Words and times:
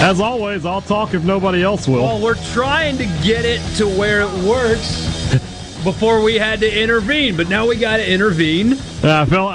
As 0.00 0.18
always, 0.18 0.64
I'll 0.64 0.80
talk 0.80 1.12
if 1.12 1.22
nobody 1.24 1.62
else 1.62 1.86
will. 1.86 2.02
Well, 2.02 2.20
we're 2.22 2.42
trying 2.52 2.96
to 2.98 3.04
get 3.22 3.44
it 3.44 3.60
to 3.76 3.86
where 3.86 4.22
it 4.22 4.30
works 4.44 5.30
before 5.84 6.22
we 6.22 6.36
had 6.36 6.60
to 6.60 6.82
intervene, 6.82 7.36
but 7.36 7.50
now 7.50 7.66
we 7.66 7.76
got 7.76 7.98
to 7.98 8.10
intervene. 8.10 8.78
Yeah, 9.04 9.20
I 9.20 9.24
feel 9.26 9.46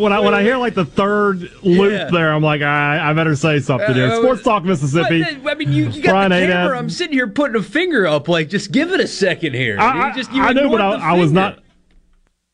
when 0.00 0.12
I 0.12 0.18
when 0.20 0.32
I 0.34 0.42
hear 0.42 0.56
like 0.56 0.72
the 0.74 0.86
third 0.86 1.42
loop 1.62 1.92
Yeah. 1.92 2.08
there, 2.10 2.32
I'm 2.32 2.42
like, 2.42 2.62
I, 2.62 3.10
I 3.10 3.12
better 3.12 3.36
say 3.36 3.60
something 3.60 3.92
here. 3.94 4.06
Uh, 4.06 4.16
Sports 4.16 4.42
Talk 4.42 4.64
Mississippi. 4.64 5.24
I, 5.24 5.38
I 5.50 5.54
mean, 5.56 5.70
you, 5.72 5.88
you 5.90 6.02
got 6.02 6.12
Brian 6.12 6.30
the 6.30 6.38
camera. 6.52 6.78
I'm 6.78 6.88
sitting 6.90 7.12
here 7.12 7.28
putting 7.28 7.56
a 7.56 7.62
finger 7.62 8.06
up, 8.06 8.28
like, 8.28 8.48
just 8.48 8.72
give 8.72 8.92
it 8.92 9.00
a 9.00 9.06
second 9.06 9.54
here. 9.54 9.78
I, 9.78 10.08
You 10.08 10.14
just, 10.14 10.32
you 10.32 10.42
I, 10.42 10.54
know, 10.54 10.70
but 10.70 10.80
I, 10.80 11.10
I 11.10 11.12
was 11.18 11.32
not. 11.32 11.58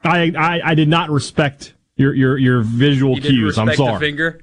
I, 0.02 0.32
I 0.36 0.60
I 0.70 0.74
did 0.74 0.88
not 0.88 1.08
respect 1.10 1.74
your 1.96 2.14
your 2.14 2.36
your 2.36 2.62
visual 2.62 3.14
You 3.14 3.20
cues. 3.22 3.58
I'm 3.58 3.72
sorry. 3.74 4.00
finger. 4.00 4.40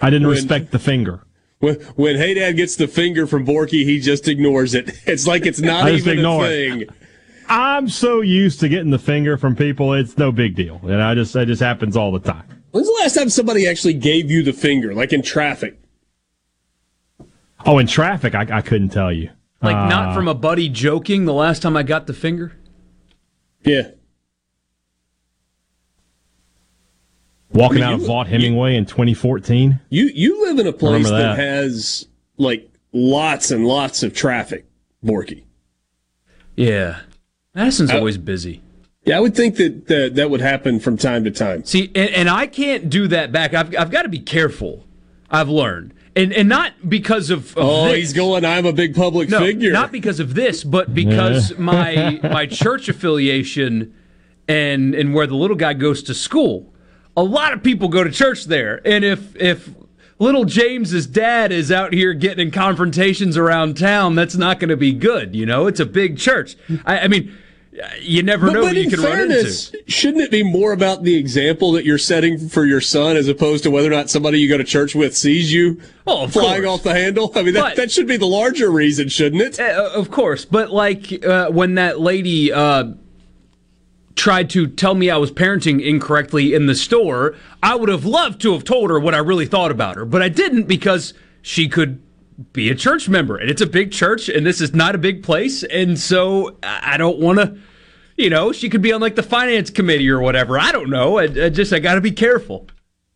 I 0.00 0.10
didn't 0.10 0.28
When- 0.28 0.36
respect 0.36 0.70
the 0.70 0.78
finger. 0.78 1.24
When, 1.62 1.76
when 1.94 2.16
Hey 2.16 2.34
Dad 2.34 2.56
gets 2.56 2.74
the 2.74 2.88
finger 2.88 3.24
from 3.24 3.46
Borky, 3.46 3.84
he 3.84 4.00
just 4.00 4.26
ignores 4.26 4.74
it. 4.74 4.90
It's 5.06 5.28
like 5.28 5.46
it's 5.46 5.60
not 5.60 5.84
I 5.84 5.92
just 5.92 6.06
even 6.06 6.18
a 6.18 6.20
ignore 6.20 6.44
it. 6.46 6.48
thing. 6.48 6.84
I'm 7.48 7.88
so 7.88 8.20
used 8.20 8.58
to 8.60 8.68
getting 8.68 8.90
the 8.90 8.98
finger 8.98 9.36
from 9.36 9.54
people, 9.54 9.92
it's 9.92 10.18
no 10.18 10.32
big 10.32 10.56
deal, 10.56 10.80
and 10.82 11.00
I 11.00 11.14
just 11.14 11.36
it 11.36 11.46
just 11.46 11.62
happens 11.62 11.96
all 11.96 12.10
the 12.10 12.18
time. 12.18 12.44
When's 12.72 12.88
the 12.88 12.92
last 12.94 13.14
time 13.14 13.28
somebody 13.28 13.68
actually 13.68 13.94
gave 13.94 14.28
you 14.28 14.42
the 14.42 14.52
finger, 14.52 14.92
like 14.92 15.12
in 15.12 15.22
traffic? 15.22 15.78
Oh, 17.64 17.78
in 17.78 17.86
traffic, 17.86 18.34
I, 18.34 18.46
I 18.58 18.60
couldn't 18.60 18.88
tell 18.88 19.12
you. 19.12 19.30
Like, 19.60 19.76
Uh, 19.76 19.88
not 19.88 20.14
from 20.16 20.26
a 20.26 20.34
buddy 20.34 20.68
joking 20.68 21.26
the 21.26 21.32
last 21.34 21.62
time 21.62 21.76
I 21.76 21.84
got 21.84 22.08
the 22.08 22.12
finger. 22.14 22.56
Yeah. 23.64 23.90
Walking 27.54 27.78
I 27.78 27.80
mean, 27.80 27.84
out 27.84 27.94
of 27.94 28.00
you- 28.02 28.06
Vaught 28.08 28.26
Hemingway 28.28 28.76
in 28.76 28.86
2014. 28.86 29.80
You 29.90 30.10
you 30.14 30.46
live 30.46 30.58
in 30.58 30.66
a 30.66 30.72
place 30.72 31.04
that. 31.08 31.36
that. 31.36 31.38
has 31.38 32.06
like 32.36 32.70
lots 32.92 33.50
and 33.50 33.66
lots 33.66 34.02
of 34.02 34.14
traffic, 34.14 34.66
Borky. 35.04 35.44
Yeah. 36.56 37.00
Madison's 37.54 37.90
Uh, 37.90 37.96
always 37.98 38.18
busy. 38.18 38.62
Yeah, 39.04 39.16
I 39.16 39.20
would 39.20 39.34
think 39.34 39.56
that 39.56 39.88
that, 39.88 40.14
that 40.14 40.30
would 40.30 40.40
happen 40.40 40.78
from 40.78 40.96
time 40.96 41.24
to 41.24 41.30
time. 41.30 41.64
See, 41.64 41.90
and, 41.94 42.10
and 42.10 42.28
I 42.30 42.46
can't 42.46 42.88
do 42.88 43.08
that 43.08 43.32
back. 43.32 43.52
I've, 43.52 43.74
I've 43.76 43.90
got 43.90 44.02
to 44.02 44.08
be 44.08 44.20
careful. 44.20 44.86
I've 45.28 45.48
learned, 45.48 45.92
and 46.14 46.32
and 46.32 46.48
not 46.48 46.88
because 46.88 47.30
of, 47.30 47.56
of 47.56 47.64
Oh, 47.64 47.84
this. 47.86 47.96
he's 47.96 48.12
going. 48.12 48.44
I'm 48.44 48.64
a 48.66 48.72
big 48.72 48.94
public 48.94 49.28
no, 49.30 49.40
figure. 49.40 49.72
not 49.72 49.90
because 49.90 50.20
of 50.20 50.34
this, 50.34 50.62
but 50.62 50.94
because 50.94 51.56
my 51.58 52.20
my 52.22 52.46
church 52.46 52.88
affiliation 52.88 53.92
and 54.46 54.94
and 54.94 55.14
where 55.14 55.26
the 55.26 55.34
little 55.36 55.56
guy 55.56 55.72
goes 55.72 56.02
to 56.04 56.14
school. 56.14 56.71
A 57.16 57.22
lot 57.22 57.52
of 57.52 57.62
people 57.62 57.88
go 57.88 58.02
to 58.04 58.10
church 58.10 58.44
there, 58.46 58.80
and 58.86 59.04
if 59.04 59.36
if 59.36 59.70
little 60.18 60.44
James's 60.44 61.06
dad 61.06 61.52
is 61.52 61.70
out 61.70 61.92
here 61.92 62.14
getting 62.14 62.46
in 62.46 62.52
confrontations 62.52 63.36
around 63.36 63.76
town, 63.76 64.14
that's 64.14 64.36
not 64.36 64.58
going 64.60 64.70
to 64.70 64.76
be 64.76 64.92
good. 64.92 65.34
You 65.36 65.44
know, 65.44 65.66
it's 65.66 65.80
a 65.80 65.84
big 65.86 66.16
church. 66.16 66.56
I, 66.86 67.00
I 67.00 67.08
mean, 67.08 67.36
you 68.00 68.22
never 68.22 68.46
But, 68.46 68.52
know 68.54 68.60
but 68.60 68.66
what 68.68 68.76
you 68.76 68.88
can 68.88 69.00
run 69.00 69.20
into. 69.30 69.50
shouldn't 69.88 70.22
it 70.22 70.30
be 70.30 70.42
more 70.42 70.72
about 70.72 71.02
the 71.02 71.16
example 71.16 71.72
that 71.72 71.84
you're 71.84 71.98
setting 71.98 72.48
for 72.48 72.64
your 72.64 72.80
son 72.80 73.16
as 73.16 73.28
opposed 73.28 73.64
to 73.64 73.70
whether 73.70 73.88
or 73.88 73.90
not 73.94 74.08
somebody 74.10 74.38
you 74.38 74.48
go 74.48 74.56
to 74.56 74.64
church 74.64 74.94
with 74.94 75.14
sees 75.16 75.52
you 75.52 75.80
Oh, 76.06 76.24
of 76.24 76.32
flying 76.32 76.62
course. 76.62 76.78
off 76.78 76.82
the 76.84 76.94
handle? 76.94 77.32
I 77.34 77.42
mean, 77.42 77.54
that, 77.54 77.60
But- 77.62 77.76
that 77.76 77.90
should 77.90 78.06
be 78.06 78.16
the 78.16 78.26
larger 78.26 78.70
reason, 78.70 79.08
shouldn't 79.08 79.42
it? 79.42 79.58
Uh, 79.60 79.90
of 79.94 80.10
course, 80.10 80.44
but 80.46 80.70
like 80.70 81.24
uh, 81.24 81.50
when 81.50 81.74
that 81.74 81.98
lady 82.00 82.52
uh, 82.52 82.92
tried 84.14 84.50
to 84.50 84.66
tell 84.66 84.94
me 84.94 85.10
I 85.10 85.16
was 85.16 85.32
parenting 85.32 85.84
incorrectly 85.84 86.54
in 86.54 86.66
the 86.66 86.74
store, 86.74 87.34
I 87.62 87.74
would 87.74 87.88
have 87.88 88.04
loved 88.04 88.40
to 88.42 88.52
have 88.52 88.64
told 88.64 88.90
her 88.90 89.00
what 89.00 89.14
I 89.14 89.18
really 89.18 89.46
thought 89.46 89.70
about 89.70 89.96
her, 89.96 90.04
but 90.04 90.22
I 90.22 90.28
didn't 90.28 90.64
because 90.64 91.14
she 91.40 91.68
could 91.68 92.02
be 92.52 92.70
a 92.70 92.74
church 92.74 93.08
member, 93.08 93.36
and 93.36 93.50
it's 93.50 93.60
a 93.60 93.66
big 93.66 93.92
church, 93.92 94.28
and 94.28 94.44
this 94.44 94.60
is 94.60 94.74
not 94.74 94.94
a 94.94 94.98
big 94.98 95.22
place, 95.22 95.62
and 95.64 95.98
so 95.98 96.56
I 96.62 96.94
I 96.94 96.96
don't 96.96 97.18
want 97.18 97.38
to. 97.38 97.58
You 98.16 98.28
know, 98.28 98.52
she 98.52 98.68
could 98.68 98.82
be 98.82 98.92
on 98.92 99.00
like 99.00 99.16
the 99.16 99.22
finance 99.22 99.70
committee 99.70 100.08
or 100.10 100.20
whatever. 100.20 100.58
I 100.58 100.70
don't 100.70 100.90
know. 100.90 101.18
I, 101.18 101.24
I 101.24 101.48
just 101.48 101.72
I 101.72 101.78
got 101.78 101.94
to 101.94 102.00
be 102.02 102.10
careful. 102.10 102.68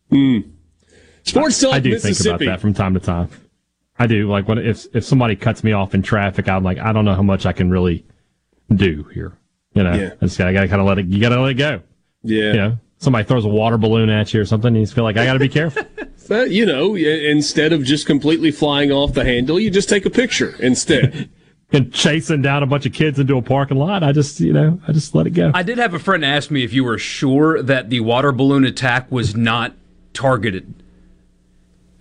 Hmm. 0.09 0.39
Sports 1.23 1.59
Talk 1.59 1.73
I 1.73 1.79
do 1.79 1.99
think 1.99 2.19
about 2.19 2.39
that 2.39 2.59
from 2.59 2.73
time 2.73 2.95
to 2.95 2.99
time. 2.99 3.29
I 3.99 4.07
do. 4.07 4.29
Like 4.29 4.47
when 4.47 4.57
if 4.57 4.87
if 4.95 5.05
somebody 5.05 5.35
cuts 5.35 5.63
me 5.63 5.71
off 5.71 5.93
in 5.93 6.01
traffic, 6.01 6.49
I'm 6.49 6.63
like, 6.63 6.79
I 6.79 6.93
don't 6.93 7.05
know 7.05 7.15
how 7.15 7.23
much 7.23 7.45
I 7.45 7.53
can 7.53 7.69
really 7.69 8.05
do 8.73 9.03
here. 9.13 9.37
You 9.73 9.83
know, 9.83 9.93
Yeah. 9.93 10.09
I 10.21 10.25
gotta, 10.27 10.47
I 10.47 10.53
gotta 10.53 10.67
kind 10.67 10.81
of 10.81 10.87
let 10.87 10.97
it. 10.99 11.05
You 11.07 11.19
gotta 11.21 11.39
let 11.41 11.51
it 11.51 11.55
go. 11.55 11.81
yeah. 12.23 12.47
You 12.47 12.53
know, 12.53 12.77
somebody 12.97 13.25
throws 13.25 13.45
a 13.45 13.49
water 13.49 13.77
balloon 13.77 14.09
at 14.09 14.33
you 14.33 14.41
or 14.41 14.45
something, 14.45 14.69
and 14.69 14.77
you 14.77 14.83
just 14.83 14.95
feel 14.95 15.03
like 15.03 15.17
I 15.17 15.25
gotta 15.25 15.39
be 15.39 15.49
careful. 15.49 15.83
But, 16.29 16.51
you 16.51 16.65
know, 16.65 16.95
instead 16.97 17.71
of 17.71 17.85
just 17.85 18.05
completely 18.05 18.51
flying 18.51 18.91
off 18.91 19.13
the 19.13 19.23
handle, 19.23 19.57
you 19.57 19.69
just 19.71 19.87
take 19.87 20.05
a 20.05 20.09
picture 20.09 20.57
instead. 20.59 21.29
and 21.71 21.93
chasing 21.93 22.41
down 22.41 22.63
a 22.63 22.65
bunch 22.65 22.85
of 22.85 22.91
kids 22.91 23.17
into 23.17 23.37
a 23.37 23.41
parking 23.41 23.77
lot, 23.77 24.03
I 24.03 24.11
just 24.11 24.41
you 24.41 24.51
know, 24.51 24.77
I 24.85 24.91
just 24.91 25.15
let 25.15 25.25
it 25.25 25.29
go. 25.29 25.51
I 25.53 25.63
did 25.63 25.77
have 25.77 25.93
a 25.93 25.99
friend 25.99 26.25
ask 26.25 26.51
me 26.51 26.65
if 26.65 26.73
you 26.73 26.83
were 26.83 26.97
sure 26.97 27.63
that 27.63 27.89
the 27.89 28.01
water 28.01 28.33
balloon 28.33 28.65
attack 28.65 29.09
was 29.09 29.37
not 29.37 29.73
targeted. 30.11 30.73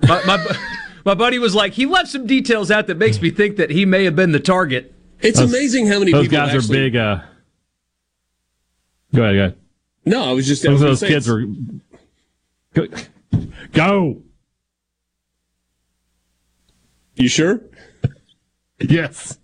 My, 0.02 0.24
my, 0.24 0.56
my 1.04 1.14
buddy 1.14 1.38
was 1.38 1.54
like, 1.54 1.74
he 1.74 1.86
left 1.86 2.08
some 2.08 2.26
details 2.26 2.68
out 2.72 2.88
that 2.88 2.96
makes 2.98 3.22
me 3.22 3.30
think 3.30 3.58
that 3.58 3.70
he 3.70 3.84
may 3.86 4.02
have 4.06 4.16
been 4.16 4.32
the 4.32 4.40
target. 4.40 4.92
It's 5.20 5.38
Those- 5.38 5.50
amazing 5.52 5.86
how 5.86 6.00
many 6.00 6.10
Those 6.10 6.24
people 6.28 6.38
guys 6.46 6.68
are 6.68 6.72
big. 6.72 6.96
uh 6.96 7.20
Go 9.14 9.22
ahead, 9.22 9.34
go 9.34 9.40
ahead. 9.40 9.56
No, 10.04 10.24
I 10.30 10.32
was 10.32 10.46
just. 10.46 10.62
Those, 10.62 10.72
was 10.72 10.80
those 10.82 11.00
say 11.00 11.08
kids 11.08 11.28
were. 11.28 11.44
Go. 12.74 12.86
Go. 13.72 14.22
You 17.14 17.28
sure? 17.28 17.60
Yes. 18.80 19.38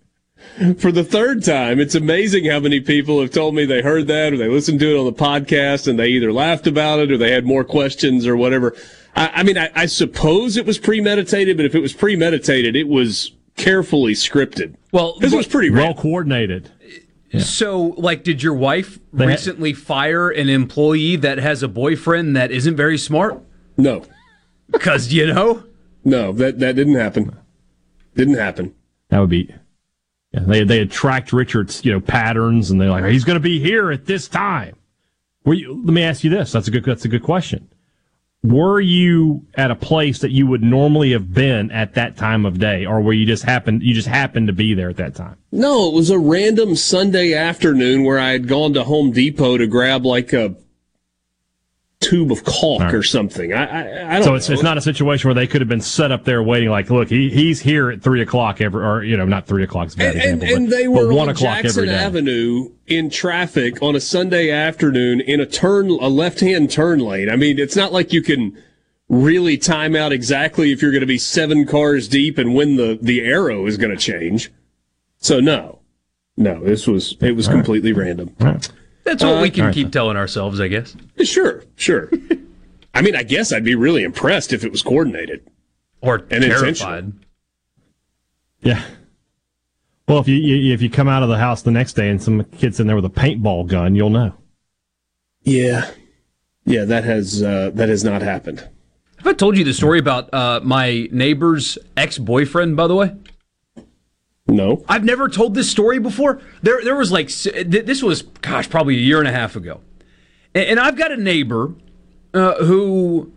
For 0.77 0.91
the 0.91 1.03
third 1.03 1.43
time, 1.43 1.79
it's 1.79 1.95
amazing 1.95 2.45
how 2.45 2.59
many 2.59 2.79
people 2.79 3.19
have 3.21 3.31
told 3.31 3.55
me 3.55 3.65
they 3.65 3.81
heard 3.81 4.05
that 4.07 4.33
or 4.33 4.37
they 4.37 4.47
listened 4.47 4.79
to 4.81 4.95
it 4.95 4.99
on 4.99 5.05
the 5.05 5.13
podcast 5.13 5.87
and 5.87 5.97
they 5.97 6.09
either 6.09 6.31
laughed 6.31 6.67
about 6.67 6.99
it 6.99 7.11
or 7.11 7.17
they 7.17 7.31
had 7.31 7.43
more 7.45 7.63
questions 7.63 8.27
or 8.27 8.37
whatever. 8.37 8.75
I, 9.15 9.31
I 9.35 9.43
mean, 9.43 9.57
I, 9.57 9.71
I 9.73 9.85
suppose 9.87 10.55
it 10.55 10.67
was 10.67 10.77
premeditated, 10.77 11.57
but 11.57 11.65
if 11.65 11.73
it 11.73 11.79
was 11.79 11.93
premeditated, 11.93 12.75
it 12.75 12.87
was 12.87 13.31
carefully 13.57 14.13
scripted. 14.13 14.75
Well, 14.91 15.17
This 15.19 15.33
was 15.33 15.47
pretty 15.47 15.71
Well 15.71 15.85
random. 15.85 16.01
coordinated. 16.03 16.71
So, 17.39 17.95
like, 17.97 18.23
did 18.23 18.43
your 18.43 18.53
wife 18.53 18.99
They 19.11 19.25
ha- 19.25 19.31
recently 19.31 19.73
fire 19.73 20.29
an 20.29 20.49
employee 20.49 21.15
that 21.17 21.39
has 21.39 21.63
a 21.63 21.67
boyfriend 21.67 22.35
that 22.35 22.51
isn't 22.51 22.75
very 22.75 22.97
smart? 22.97 23.41
No, 23.77 24.03
Because, 24.69 25.11
you 25.11 25.25
know, 25.27 25.63
no, 26.03 26.31
that 26.33 26.59
that 26.59 26.75
didn't 26.75 26.95
happen. 26.95 27.35
Didn't 28.15 28.35
happen. 28.35 28.75
That 29.09 29.19
would 29.19 29.29
be. 29.29 29.53
Yeah, 30.31 30.41
they 30.45 30.63
they 30.63 30.79
attract 30.79 31.31
Richard's 31.33 31.83
you 31.85 31.91
know 31.91 31.99
patterns, 31.99 32.71
and 32.71 32.79
they're 32.81 32.89
like, 32.89 33.05
he's 33.05 33.23
going 33.23 33.35
to 33.35 33.39
be 33.39 33.59
here 33.59 33.91
at 33.91 34.05
this 34.05 34.27
time. 34.27 34.75
Were 35.45 35.53
you, 35.53 35.73
let 35.83 35.93
me 35.93 36.03
ask 36.03 36.23
you 36.23 36.29
this. 36.29 36.51
That's 36.51 36.67
a 36.67 36.71
good. 36.71 36.83
That's 36.85 37.05
a 37.05 37.07
good 37.07 37.23
question. 37.23 37.69
Were 38.43 38.81
you 38.81 39.45
at 39.55 39.71
a 39.71 39.75
place 39.75 40.19
that 40.19 40.31
you 40.31 40.47
would 40.47 40.61
normally 40.61 41.13
have 41.13 41.33
been 41.33 41.71
at 41.71 41.93
that 41.93 42.17
time 42.17 42.45
of 42.45 42.59
day, 42.59 42.85
or 42.85 42.99
were 42.99 43.13
you 43.13 43.25
just 43.25 43.43
happened 43.43 43.83
you 43.83 43.93
just 43.93 44.07
happened 44.07 44.47
to 44.47 44.53
be 44.53 44.73
there 44.73 44.89
at 44.89 44.97
that 44.97 45.15
time? 45.15 45.37
No, 45.51 45.87
it 45.87 45.93
was 45.93 46.09
a 46.09 46.19
random 46.19 46.75
Sunday 46.75 47.33
afternoon 47.33 48.03
where 48.03 48.19
I 48.19 48.31
had 48.31 48.49
gone 48.49 48.73
to 48.73 48.83
Home 48.83 49.11
Depot 49.11 49.57
to 49.57 49.65
grab 49.65 50.05
like 50.05 50.33
a 50.33 50.55
tube 52.03 52.31
of 52.31 52.43
caulk 52.43 52.81
All 52.81 52.87
right. 52.87 52.93
or 52.93 53.03
something. 53.03 53.53
I 53.53 53.63
I, 53.65 53.79
I 53.81 54.13
don't 54.15 54.23
So 54.23 54.29
know. 54.31 54.35
it's, 54.35 54.49
it's 54.49 54.63
not 54.63 54.77
a 54.77 54.81
situation 54.81 55.27
where 55.27 55.35
they 55.35 55.47
could 55.47 55.61
have 55.61 55.67
been 55.69 55.81
set 55.81 56.11
up 56.11 56.23
there 56.25 56.43
waiting. 56.43 56.69
Like, 56.69 56.89
look, 56.89 57.09
he 57.09 57.29
he's 57.29 57.59
here 57.61 57.89
at 57.91 58.01
three 58.01 58.21
o'clock 58.21 58.61
every, 58.61 58.83
or 58.83 59.03
you 59.03 59.15
know, 59.17 59.25
not 59.25 59.47
three 59.47 59.63
o'clock. 59.63 59.87
Is 59.87 59.93
a 59.95 59.97
bad 59.97 60.15
and, 60.15 60.23
and, 60.23 60.43
example, 60.43 60.55
and 60.57 60.69
but- 60.69 60.75
they 60.75 60.87
were 60.87 61.13
one 61.13 61.29
on 61.29 61.35
o'clock 61.35 61.61
Jackson. 61.63 61.89
Avenue 61.89 62.69
in 62.87 63.09
traffic 63.09 63.81
on 63.81 63.95
a 63.95 63.99
Sunday 64.01 64.51
afternoon 64.51 65.21
in 65.21 65.39
a 65.39 65.45
turn, 65.45 65.89
a 65.89 66.09
left-hand 66.09 66.69
turn 66.69 66.99
lane. 66.99 67.29
I 67.29 67.35
mean, 67.37 67.57
it's 67.59 67.75
not 67.75 67.93
like 67.93 68.11
you 68.11 68.21
can 68.21 68.57
really 69.09 69.57
time 69.57 69.95
out 69.95 70.11
exactly 70.11 70.71
if 70.71 70.81
you're 70.81 70.91
going 70.91 71.01
to 71.01 71.05
be 71.07 71.17
seven 71.17 71.65
cars 71.65 72.07
deep 72.07 72.37
and 72.37 72.55
when 72.55 72.75
the 72.77 72.97
the 73.01 73.21
arrow 73.21 73.65
is 73.67 73.77
going 73.77 73.91
to 73.91 73.97
change. 73.97 74.51
So 75.19 75.39
no, 75.39 75.79
no, 76.35 76.63
this 76.63 76.87
was 76.87 77.15
it 77.21 77.33
was 77.35 77.47
completely 77.47 77.93
random. 77.93 78.35
That's 79.03 79.23
what 79.23 79.41
we 79.41 79.49
Uh, 79.49 79.51
can 79.51 79.61
alright, 79.61 79.73
keep 79.75 79.91
telling 79.91 80.17
ourselves, 80.17 80.59
I 80.59 80.67
guess. 80.67 80.95
Sure, 81.23 81.63
sure. 81.75 82.09
I 82.93 83.01
mean, 83.01 83.15
I 83.15 83.23
guess 83.23 83.51
I'd 83.51 83.63
be 83.63 83.75
really 83.75 84.03
impressed 84.03 84.53
if 84.53 84.63
it 84.63 84.71
was 84.71 84.81
coordinated. 84.83 85.41
Or 86.01 86.15
And 86.29 86.43
terrified. 86.43 86.67
intentional. 86.67 87.13
Yeah. 88.61 88.83
Well, 90.07 90.19
if 90.19 90.27
you, 90.27 90.35
you 90.35 90.73
if 90.73 90.81
you 90.81 90.89
come 90.89 91.07
out 91.07 91.23
of 91.23 91.29
the 91.29 91.37
house 91.37 91.61
the 91.61 91.71
next 91.71 91.93
day 91.93 92.09
and 92.09 92.21
some 92.21 92.43
kid's 92.57 92.79
in 92.79 92.87
there 92.87 92.95
with 92.95 93.05
a 93.05 93.09
paintball 93.09 93.67
gun, 93.67 93.95
you'll 93.95 94.09
know. 94.09 94.33
Yeah, 95.43 95.89
yeah, 96.65 96.83
that 96.85 97.03
has 97.05 97.41
uh, 97.41 97.71
that 97.73 97.87
has 97.89 98.03
not 98.03 98.21
happened. 98.21 98.67
Have 99.17 99.27
I 99.27 99.33
told 99.33 99.57
you 99.57 99.63
the 99.63 99.73
story 99.73 99.99
about 99.99 100.33
uh, 100.33 100.59
my 100.63 101.07
neighbor's 101.11 101.77
ex 101.95 102.17
boyfriend, 102.17 102.75
by 102.75 102.87
the 102.87 102.95
way? 102.95 103.13
No, 104.53 104.85
I've 104.87 105.03
never 105.03 105.27
told 105.29 105.55
this 105.55 105.67
story 105.69 105.97
before. 105.97 106.39
There, 106.61 106.83
there 106.83 106.95
was 106.95 107.11
like 107.11 107.29
this 107.29 108.03
was, 108.03 108.21
gosh, 108.21 108.69
probably 108.69 108.95
a 108.95 108.99
year 109.01 109.17
and 109.17 109.27
a 109.27 109.31
half 109.31 109.55
ago, 109.55 109.81
and, 110.53 110.65
and 110.65 110.79
I've 110.79 110.95
got 110.95 111.11
a 111.11 111.17
neighbor 111.17 111.73
uh, 112.35 112.63
who, 112.63 113.31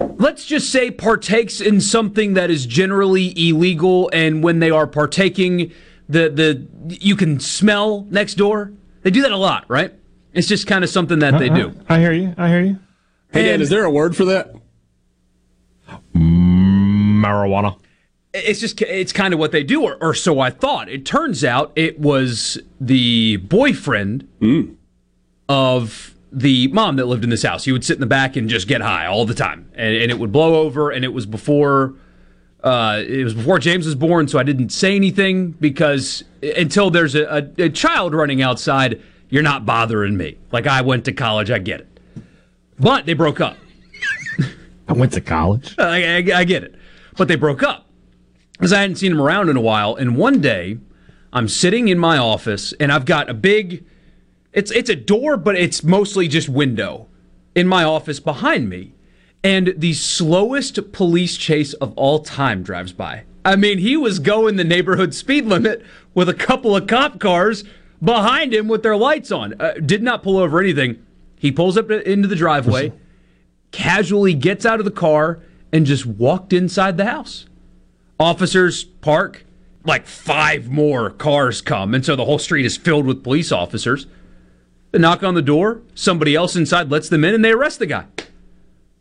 let's 0.00 0.44
just 0.44 0.70
say, 0.70 0.90
partakes 0.90 1.60
in 1.60 1.80
something 1.80 2.34
that 2.34 2.50
is 2.50 2.66
generally 2.66 3.32
illegal, 3.48 4.10
and 4.12 4.42
when 4.42 4.58
they 4.58 4.70
are 4.70 4.86
partaking, 4.86 5.72
the 6.08 6.28
the 6.28 6.66
you 7.00 7.16
can 7.16 7.40
smell 7.40 8.06
next 8.10 8.34
door. 8.34 8.72
They 9.02 9.10
do 9.10 9.22
that 9.22 9.32
a 9.32 9.36
lot, 9.38 9.64
right? 9.68 9.94
It's 10.34 10.48
just 10.48 10.66
kind 10.66 10.84
of 10.84 10.90
something 10.90 11.20
that 11.20 11.38
they 11.38 11.48
do. 11.48 11.72
I 11.88 11.98
hear 11.98 12.12
you. 12.12 12.34
I 12.36 12.48
hear 12.48 12.60
you. 12.62 12.78
hey 13.32 13.44
Dan, 13.44 13.54
And- 13.54 13.62
is 13.62 13.70
there 13.70 13.84
a 13.84 13.90
word 13.90 14.14
for 14.14 14.26
that? 14.26 14.54
Marijuana. 16.14 17.78
It's 18.34 18.60
just 18.60 18.80
it's 18.82 19.12
kind 19.12 19.32
of 19.32 19.40
what 19.40 19.52
they 19.52 19.64
do 19.64 19.82
or, 19.82 19.96
or 20.02 20.14
so 20.14 20.40
i 20.40 20.50
thought. 20.50 20.88
It 20.88 21.06
turns 21.06 21.44
out 21.44 21.72
it 21.76 21.98
was 21.98 22.58
the 22.80 23.36
boyfriend 23.38 24.28
of 25.48 26.14
the 26.30 26.68
mom 26.68 26.96
that 26.96 27.06
lived 27.06 27.24
in 27.24 27.30
this 27.30 27.42
house. 27.42 27.64
He 27.64 27.72
would 27.72 27.84
sit 27.84 27.94
in 27.94 28.00
the 28.00 28.06
back 28.06 28.36
and 28.36 28.48
just 28.48 28.68
get 28.68 28.82
high 28.82 29.06
all 29.06 29.24
the 29.24 29.34
time 29.34 29.70
and, 29.74 29.94
and 29.94 30.10
it 30.10 30.18
would 30.18 30.32
blow 30.32 30.56
over 30.56 30.90
and 30.90 31.04
it 31.04 31.12
was 31.12 31.26
before 31.26 31.94
uh, 32.62 33.02
it 33.06 33.22
was 33.22 33.34
before 33.34 33.60
james 33.60 33.86
was 33.86 33.94
born 33.94 34.26
so 34.26 34.36
i 34.36 34.42
didn't 34.42 34.70
say 34.70 34.96
anything 34.96 35.52
because 35.52 36.24
until 36.56 36.90
there's 36.90 37.14
a, 37.14 37.22
a, 37.58 37.64
a 37.66 37.68
child 37.68 38.14
running 38.14 38.42
outside 38.42 39.00
you're 39.30 39.42
not 39.42 39.64
bothering 39.64 40.16
me. 40.16 40.38
Like 40.52 40.66
i 40.66 40.80
went 40.82 41.04
to 41.06 41.12
college 41.12 41.50
i 41.50 41.58
get 41.58 41.80
it. 41.80 42.00
But 42.78 43.06
they 43.06 43.14
broke 43.14 43.40
up. 43.40 43.56
I 44.88 44.92
went 44.92 45.12
to 45.14 45.20
college. 45.20 45.74
I, 45.78 46.16
I, 46.16 46.38
I 46.38 46.44
get 46.44 46.62
it. 46.62 46.74
But 47.16 47.28
they 47.28 47.34
broke 47.36 47.62
up 47.62 47.87
because 48.58 48.72
I 48.72 48.80
hadn't 48.80 48.96
seen 48.96 49.12
him 49.12 49.20
around 49.20 49.48
in 49.48 49.56
a 49.56 49.60
while. 49.60 49.94
And 49.94 50.16
one 50.16 50.40
day, 50.40 50.78
I'm 51.32 51.48
sitting 51.48 51.88
in 51.88 51.98
my 51.98 52.18
office 52.18 52.74
and 52.80 52.92
I've 52.92 53.04
got 53.04 53.30
a 53.30 53.34
big, 53.34 53.84
it's 54.52 54.70
it's 54.72 54.90
a 54.90 54.96
door, 54.96 55.36
but 55.36 55.56
it's 55.56 55.82
mostly 55.82 56.28
just 56.28 56.48
window 56.48 57.06
in 57.54 57.66
my 57.66 57.84
office 57.84 58.20
behind 58.20 58.68
me. 58.68 58.94
And 59.44 59.74
the 59.76 59.94
slowest 59.94 60.92
police 60.92 61.36
chase 61.36 61.72
of 61.74 61.92
all 61.96 62.18
time 62.20 62.62
drives 62.62 62.92
by. 62.92 63.24
I 63.44 63.56
mean, 63.56 63.78
he 63.78 63.96
was 63.96 64.18
going 64.18 64.56
the 64.56 64.64
neighborhood 64.64 65.14
speed 65.14 65.46
limit 65.46 65.82
with 66.12 66.28
a 66.28 66.34
couple 66.34 66.76
of 66.76 66.86
cop 66.86 67.20
cars 67.20 67.64
behind 68.02 68.52
him 68.52 68.68
with 68.68 68.82
their 68.82 68.96
lights 68.96 69.30
on. 69.30 69.58
Uh, 69.60 69.74
did 69.74 70.02
not 70.02 70.22
pull 70.22 70.38
over 70.38 70.60
anything. 70.60 71.04
He 71.38 71.52
pulls 71.52 71.78
up 71.78 71.90
into 71.90 72.26
the 72.26 72.36
driveway 72.36 72.92
casually 73.70 74.34
gets 74.34 74.64
out 74.64 74.78
of 74.78 74.84
the 74.84 74.90
car 74.90 75.40
and 75.72 75.86
just 75.86 76.06
walked 76.06 76.52
inside 76.52 76.96
the 76.96 77.04
house. 77.04 77.46
Officers 78.20 78.84
park, 78.84 79.44
like 79.84 80.06
five 80.06 80.68
more 80.68 81.10
cars 81.10 81.60
come, 81.60 81.94
and 81.94 82.04
so 82.04 82.16
the 82.16 82.24
whole 82.24 82.38
street 82.38 82.66
is 82.66 82.76
filled 82.76 83.06
with 83.06 83.22
police 83.22 83.52
officers. 83.52 84.06
They 84.90 84.98
knock 84.98 85.22
on 85.22 85.34
the 85.34 85.42
door, 85.42 85.82
somebody 85.94 86.34
else 86.34 86.56
inside 86.56 86.90
lets 86.90 87.08
them 87.08 87.24
in, 87.24 87.34
and 87.34 87.44
they 87.44 87.52
arrest 87.52 87.78
the 87.78 87.86
guy. 87.86 88.06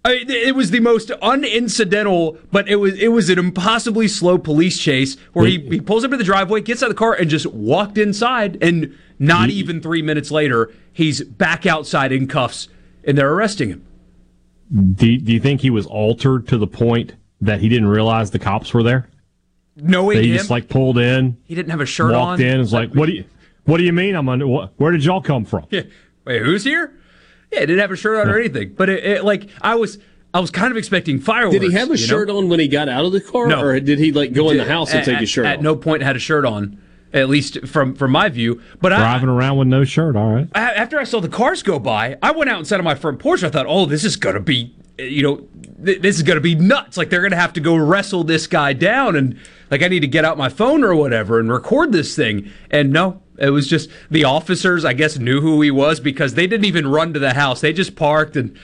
I 0.06 0.14
mean, 0.14 0.30
it 0.30 0.56
was 0.56 0.72
the 0.72 0.80
most 0.80 1.10
unincidental, 1.10 2.40
but 2.52 2.70
it 2.70 2.78
was 2.78 2.94
it 2.98 3.10
was 3.10 3.30
an 3.30 3.40
impossibly 3.40 4.08
slow 4.08 4.38
police 4.38 4.80
chase 4.80 5.18
where 5.34 5.46
he, 5.46 5.60
he 5.60 5.82
pulls 5.82 6.06
up 6.06 6.12
to 6.12 6.18
the 6.18 6.24
driveway, 6.24 6.62
gets 6.62 6.82
out 6.82 6.90
of 6.90 6.96
the 6.96 7.00
car, 7.00 7.14
and 7.14 7.30
just 7.30 7.46
walked 7.48 7.98
inside. 7.98 8.58
And 8.62 8.98
not 9.20 9.50
even 9.50 9.82
three 9.82 10.02
minutes 10.02 10.32
later, 10.32 10.72
he's 10.94 11.24
back 11.24 11.66
outside 11.66 12.14
in 12.14 12.28
cuffs, 12.28 12.70
and 13.04 13.18
they're 13.18 13.34
arresting 13.34 13.70
him. 13.70 13.86
Do, 14.94 15.18
do 15.18 15.34
you 15.34 15.40
think 15.40 15.62
he 15.62 15.70
was 15.70 15.86
altered 15.86 16.48
to 16.50 16.58
the 16.58 16.68
point 16.68 17.14
that 17.42 17.60
he 17.60 17.70
didn't 17.70 17.88
realize 17.88 18.32
the 18.32 18.40
cops 18.40 18.74
were 18.74 18.84
there? 18.84 19.08
Knowing 19.76 20.24
he, 20.24 20.32
him, 20.32 20.38
just 20.38 20.50
like 20.50 20.70
pulled 20.70 20.98
in, 20.98 21.38
he 21.46 21.54
didn't 21.54 21.70
have 21.70 21.82
a 21.82 21.86
shirt 21.86 22.14
on. 22.14 22.20
walked 22.30 22.42
in, 22.42 22.48
and 22.50 22.60
was 22.60 22.74
like, 22.74 22.94
"What 22.94 23.06
do 23.06 23.12
you, 23.14 23.26
what 23.66 23.78
do 23.78 23.84
you 23.84 23.94
mean? 23.94 24.16
I'm 24.16 24.28
under? 24.28 24.48
What, 24.48 24.74
where 24.78 24.92
did 24.92 25.06
y'all 25.06 25.22
come 25.22 25.46
from?" 25.46 25.66
Yeah. 25.70 25.82
Wait, 26.26 26.42
who's 26.42 26.64
here? 26.64 26.94
Yeah, 27.52 27.60
didn't 27.62 27.80
have 27.80 27.92
a 27.92 27.96
shirt 27.96 28.20
on 28.20 28.28
or 28.34 28.38
anything. 28.40 28.74
But 28.76 28.90
it, 28.90 29.04
it, 29.06 29.24
like 29.24 29.50
I 29.62 29.76
was, 29.76 30.00
I 30.34 30.40
was 30.40 30.52
kind 30.52 30.72
of 30.72 30.78
expecting 30.78 31.20
fireworks. 31.20 31.60
Did 31.60 31.64
he 31.64 31.74
have 31.74 31.92
a 31.92 31.98
shirt 31.98 32.28
know? 32.28 32.40
on 32.40 32.50
when 32.50 32.60
he 32.60 32.68
got 32.68 32.90
out 32.90 33.06
of 33.06 33.12
the 33.12 33.22
car, 33.22 33.48
No. 33.48 33.62
or 33.62 33.80
did 33.80 34.00
he 34.00 34.12
like 34.12 34.34
go 34.34 34.50
in 34.50 34.58
the 34.58 34.66
house 34.66 34.90
and 34.92 35.00
At- 35.00 35.06
take 35.06 35.20
his 35.20 35.30
shirt 35.30 35.46
At 35.46 35.58
off? 35.58 35.64
no 35.64 35.76
point 35.76 36.02
had 36.02 36.16
a 36.16 36.20
shirt 36.20 36.44
on, 36.44 36.82
at 37.14 37.30
least 37.30 37.66
from 37.68 37.96
from 37.96 38.12
my 38.12 38.30
view. 38.30 38.62
But 38.82 38.94
I, 38.94 38.98
Driving 38.98 39.30
around 39.30 39.58
with 39.58 39.68
no 39.68 39.84
shirt. 39.84 40.16
All 40.16 40.32
right. 40.34 40.48
I- 40.54 40.74
after 40.74 41.00
I 41.00 41.04
saw 41.04 41.20
the 41.20 41.30
cars 41.30 41.64
go 41.64 41.80
by, 41.80 42.18
I 42.22 42.32
went 42.32 42.50
out 42.50 42.58
and 42.58 42.68
sat 42.68 42.80
on 42.80 42.86
my 42.86 42.96
front 42.96 43.20
porch. 43.20 43.44
I 43.44 43.50
thought, 43.50 43.66
oh, 43.68 43.86
this 43.86 44.04
is 44.04 44.16
gonna 44.16 44.40
be, 44.40 44.76
you 45.00 45.24
know, 45.24 45.48
th- 45.84 46.02
this 46.02 46.18
is 46.18 46.24
gonna 46.24 46.42
be 46.42 46.56
nuts. 46.56 46.98
Like 46.98 47.10
they're 47.10 47.22
gonna 47.22 47.36
have 47.36 47.54
to 47.54 47.60
go 47.62 47.76
wrestle 47.76 48.24
this 48.24 48.48
guy 48.48 48.74
down, 48.74 49.16
and 49.16 49.38
like 49.72 49.82
I 49.84 49.88
need 49.88 50.02
to 50.02 50.08
get 50.08 50.26
out 50.26 50.38
my 50.38 50.50
phone 50.50 50.84
or 50.84 50.94
whatever 50.96 51.40
and 51.40 51.52
record 51.52 51.92
this 51.92 52.16
thing. 52.16 52.52
And 52.72 52.92
no, 52.92 53.22
it 53.38 53.50
was 53.52 53.68
just 53.68 53.90
the 54.12 54.24
officers. 54.24 54.84
I 54.86 54.94
guess 54.94 55.18
knew 55.18 55.42
who 55.42 55.62
he 55.62 55.72
was 55.72 56.00
because 56.00 56.34
they 56.34 56.48
didn't 56.48 56.66
even 56.66 56.88
run 56.88 57.14
to 57.14 57.20
the 57.20 57.34
house. 57.34 57.62
They 57.62 57.74
just 57.74 57.96
parked 57.96 58.36
and. 58.36 58.58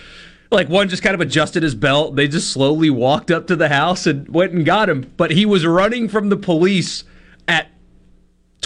Like 0.51 0.69
one 0.69 0.87
just 0.87 1.01
kind 1.01 1.15
of 1.15 1.21
adjusted 1.21 1.63
his 1.63 1.73
belt. 1.73 2.15
They 2.15 2.27
just 2.27 2.51
slowly 2.51 2.91
walked 2.91 3.31
up 3.31 3.47
to 3.47 3.55
the 3.55 3.69
house 3.69 4.05
and 4.05 4.29
went 4.29 4.51
and 4.51 4.63
got 4.63 4.87
him. 4.87 5.11
But 5.17 5.31
he 5.31 5.47
was 5.47 5.65
running 5.65 6.07
from 6.07 6.29
the 6.29 6.37
police 6.37 7.03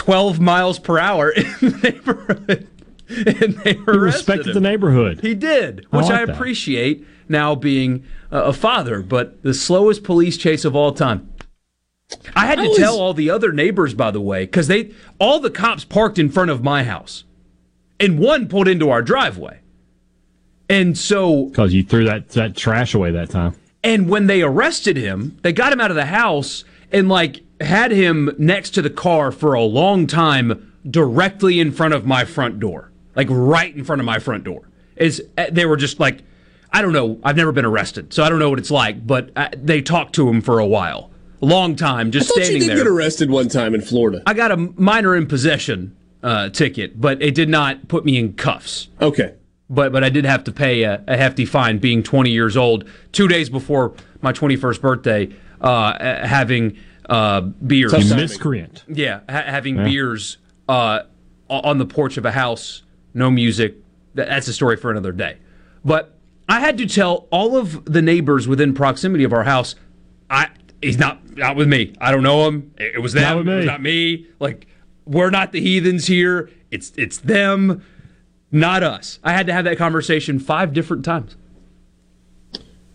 12 0.08 0.40
miles 0.40 0.78
per 0.78 0.98
hour 0.98 1.28
in 1.30 1.42
the 1.60 1.80
neighborhood. 1.82 2.66
And 3.10 3.54
they 3.64 3.72
He 3.74 3.78
respected 3.86 4.48
him. 4.48 4.54
the 4.54 4.60
neighborhood. 4.60 5.20
He 5.22 5.34
did, 5.34 5.86
which 5.90 6.06
I, 6.06 6.18
like 6.20 6.26
that. 6.26 6.34
appreciate 6.36 7.06
now 7.26 7.54
being 7.54 8.04
a 8.30 8.52
father, 8.54 9.00
but 9.02 9.42
the 9.42 9.52
slowest 9.54 10.04
police 10.04 10.36
chase 10.36 10.66
of 10.66 10.74
all 10.76 10.92
time. 10.92 11.30
I 12.36 12.44
had 12.46 12.56
to 12.56 12.64
is- 12.64 12.76
tell 12.78 12.98
all 13.00 13.12
the 13.14 13.28
other 13.30 13.50
neighbors, 13.52 13.92
by 13.94 14.10
the 14.10 14.20
way, 14.20 14.44
because 14.44 14.66
they 14.68 14.92
all 15.18 15.40
the 15.40 15.50
cops 15.50 15.84
parked 15.86 16.18
in 16.18 16.28
front 16.30 16.50
of 16.50 16.62
my 16.62 16.84
house, 16.84 17.24
and 18.00 18.18
one 18.18 18.46
pulled 18.48 18.68
into 18.68 18.88
our 18.90 19.00
driveway. 19.02 19.60
And 20.70 20.96
so 20.98 21.46
Because 21.46 21.72
you 21.74 21.82
threw 21.84 22.04
that, 22.04 22.28
that 22.30 22.56
trash 22.56 22.92
away 22.94 23.10
that 23.12 23.30
time. 23.30 23.54
and 23.82 24.08
when 24.10 24.26
they 24.26 24.42
arrested 24.42 24.96
him, 24.98 25.38
they 25.42 25.52
got 25.54 25.72
him 25.72 25.80
out 25.80 25.90
of 25.90 25.96
the 25.96 26.06
house 26.06 26.64
and 26.92 27.08
like 27.08 27.40
had 27.60 27.90
him 27.90 28.30
next 28.38 28.70
to 28.70 28.82
the 28.82 28.90
car 28.90 29.32
for 29.32 29.54
a 29.54 29.62
long 29.62 30.06
time 30.06 30.72
directly 30.88 31.60
in 31.60 31.72
front 31.72 31.94
of 31.94 32.06
my 32.06 32.24
front 32.24 32.60
door. 32.60 32.90
Like 33.14 33.28
right 33.30 33.74
in 33.74 33.84
front 33.84 34.00
of 34.00 34.06
my 34.06 34.18
front 34.18 34.44
door. 34.44 34.68
Is 34.96 35.22
they 35.50 35.66
were 35.66 35.76
just 35.76 36.00
like 36.00 36.22
I 36.72 36.82
don't 36.82 36.92
know, 36.92 37.18
I've 37.24 37.36
never 37.36 37.52
been 37.52 37.64
arrested, 37.64 38.12
so 38.12 38.22
I 38.22 38.28
don't 38.28 38.38
know 38.38 38.50
what 38.50 38.58
it's 38.58 38.70
like, 38.70 39.06
but 39.06 39.30
uh, 39.34 39.48
they 39.56 39.80
talked 39.80 40.14
to 40.16 40.28
him 40.28 40.42
for 40.42 40.58
a 40.58 40.66
while 40.66 41.10
long 41.40 41.76
time, 41.76 42.10
just 42.10 42.30
I 42.30 42.34
thought 42.34 42.44
standing 42.44 42.54
you 42.54 42.60
did 42.60 42.68
there. 42.70 42.84
get 42.84 42.86
arrested 42.90 43.30
one 43.30 43.48
time 43.48 43.74
in 43.74 43.80
Florida. 43.80 44.22
I 44.26 44.34
got 44.34 44.50
a 44.50 44.56
minor 44.56 45.14
in 45.14 45.26
possession 45.26 45.96
uh, 46.22 46.50
ticket, 46.50 47.00
but 47.00 47.22
it 47.22 47.34
did 47.34 47.48
not 47.48 47.88
put 47.88 48.04
me 48.04 48.18
in 48.18 48.34
cuffs. 48.34 48.88
Okay. 49.00 49.34
But 49.70 49.92
but 49.92 50.02
I 50.02 50.08
did 50.08 50.24
have 50.24 50.44
to 50.44 50.52
pay 50.52 50.84
a, 50.84 51.02
a 51.06 51.16
hefty 51.16 51.44
fine, 51.44 51.78
being 51.78 52.02
20 52.02 52.30
years 52.30 52.56
old, 52.56 52.88
two 53.12 53.28
days 53.28 53.50
before 53.50 53.94
my 54.22 54.32
21st 54.32 54.80
birthday, 54.80 55.28
uh, 55.60 56.26
having 56.26 56.76
uh, 57.08 57.40
beers. 57.40 57.92
Tough 57.92 58.16
miscreant. 58.16 58.84
Yeah, 58.88 59.20
ha- 59.28 59.44
having 59.46 59.76
beers 59.76 60.38
uh, 60.68 61.00
on 61.48 61.78
the 61.78 61.86
porch 61.86 62.16
of 62.16 62.24
a 62.24 62.32
house, 62.32 62.82
no 63.14 63.30
music. 63.30 63.76
That's 64.14 64.48
a 64.48 64.52
story 64.52 64.76
for 64.76 64.90
another 64.90 65.12
day. 65.12 65.38
But 65.84 66.16
I 66.48 66.60
had 66.60 66.78
to 66.78 66.86
tell 66.86 67.26
all 67.30 67.56
of 67.56 67.84
the 67.84 68.02
neighbors 68.02 68.48
within 68.48 68.74
proximity 68.74 69.24
of 69.24 69.32
our 69.32 69.44
house, 69.44 69.74
I 70.28 70.48
he's 70.82 70.98
not 70.98 71.36
not 71.36 71.56
with 71.56 71.68
me. 71.68 71.94
I 72.00 72.10
don't 72.10 72.22
know 72.22 72.46
him. 72.48 72.72
It, 72.78 72.96
it 72.96 72.98
was 72.98 73.12
them. 73.12 73.22
Not 73.22 73.36
with 73.38 73.48
It 73.48 73.56
was 73.56 73.64
me. 73.64 73.70
not 73.70 73.82
me. 73.82 74.26
Like 74.40 74.66
we're 75.04 75.30
not 75.30 75.52
the 75.52 75.60
heathens 75.60 76.06
here. 76.06 76.50
It's 76.70 76.92
it's 76.96 77.18
them, 77.18 77.82
not 78.52 78.82
us. 78.82 79.18
I 79.24 79.32
had 79.32 79.46
to 79.46 79.52
have 79.52 79.64
that 79.64 79.78
conversation 79.78 80.38
five 80.38 80.72
different 80.72 81.04
times. 81.04 81.36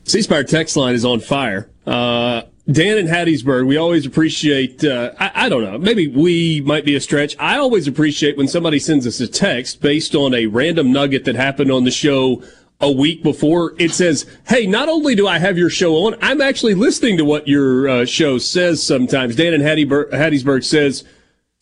C 0.06 0.22
Spire 0.22 0.44
text 0.44 0.76
line 0.76 0.94
is 0.96 1.06
on 1.06 1.20
fire. 1.22 1.70
Uh, 1.88 2.44
Dan 2.72 2.98
in 2.98 3.08
Hattiesburg, 3.08 3.68
we 3.68 3.76
always 3.76 4.06
appreciate, 4.06 4.86
uh, 4.86 5.12
I, 5.20 5.32
I 5.36 5.50
don't 5.50 5.64
know, 5.64 5.78
maybe 5.78 6.08
we 6.08 6.62
might 6.62 6.86
be 6.86 6.96
a 6.96 7.02
stretch. 7.02 7.36
I 7.38 7.58
always 7.58 7.90
appreciate 7.90 8.38
when 8.38 8.48
somebody 8.48 8.80
sends 8.80 9.06
us 9.06 9.20
a 9.20 9.28
text 9.28 9.82
based 9.82 10.16
on 10.16 10.34
a 10.34 10.46
random 10.46 10.94
nugget 10.94 11.26
that 11.26 11.36
happened 11.36 11.72
on 11.72 11.84
the 11.84 11.92
show 11.92 12.42
a 12.80 12.90
week 12.90 13.22
before. 13.22 13.74
It 13.80 13.92
says, 13.92 14.26
hey, 14.48 14.66
not 14.66 14.88
only 14.88 15.14
do 15.14 15.28
I 15.28 15.40
have 15.40 15.58
your 15.58 15.70
show 15.70 16.06
on, 16.06 16.16
I'm 16.22 16.40
actually 16.40 16.74
listening 16.74 17.18
to 17.18 17.26
what 17.26 17.50
your 17.50 17.90
uh, 17.90 18.06
show 18.06 18.38
says 18.38 18.82
sometimes. 18.82 19.36
Dan 19.36 19.54
in 19.54 19.62
Hattiesburg, 19.62 20.12
Hattiesburg 20.12 20.64
says, 20.64 21.04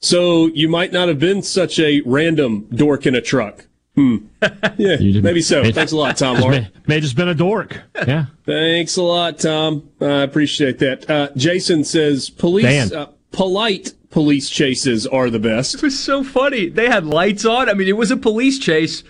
so 0.01 0.48
you 0.48 0.70
might 0.70 0.93
not 0.93 1.08
have 1.08 1.20
been 1.20 1.41
such 1.41 1.79
a 1.79 2.01
random 2.05 2.67
dork 2.75 3.08
in 3.08 3.15
a 3.15 3.22
truck. 3.22 3.65
Hmm. 3.96 4.18
Yeah, 4.78 4.98
You 5.00 5.22
maybe 5.22 5.42
so. 5.42 5.62
It- 5.62 5.76
Thanks 5.76 5.92
a 5.92 5.98
lot, 5.98 6.18
Tom 6.18 6.38
Just 6.38 6.48
may, 6.48 6.68
may 6.88 7.00
just 7.00 7.16
been 7.16 7.28
a 7.28 7.36
dork. 7.36 7.80
Yeah. 8.08 8.26
Thanks 8.46 8.96
a 8.98 9.04
lot, 9.04 9.40
Tom. 9.40 9.90
I 10.00 10.22
appreciate 10.24 10.80
that. 10.80 11.10
Uh, 11.10 11.30
Jason 11.36 11.84
says 11.84 12.30
police, 12.30 12.92
uh, 12.92 13.08
polite 13.32 13.94
police 14.10 14.50
chases 14.50 15.06
are 15.08 15.30
the 15.30 15.40
best. 15.40 15.76
It 15.76 15.82
was 15.84 16.00
so 16.00 16.24
funny. 16.24 16.70
They 16.70 16.88
had 16.88 17.06
lights 17.06 17.46
on. 17.46 17.70
I 17.70 17.74
mean, 17.74 17.88
it 17.88 17.98
was 17.98 18.12
a 18.12 18.18
police 18.18 18.60
chase, 18.60 19.04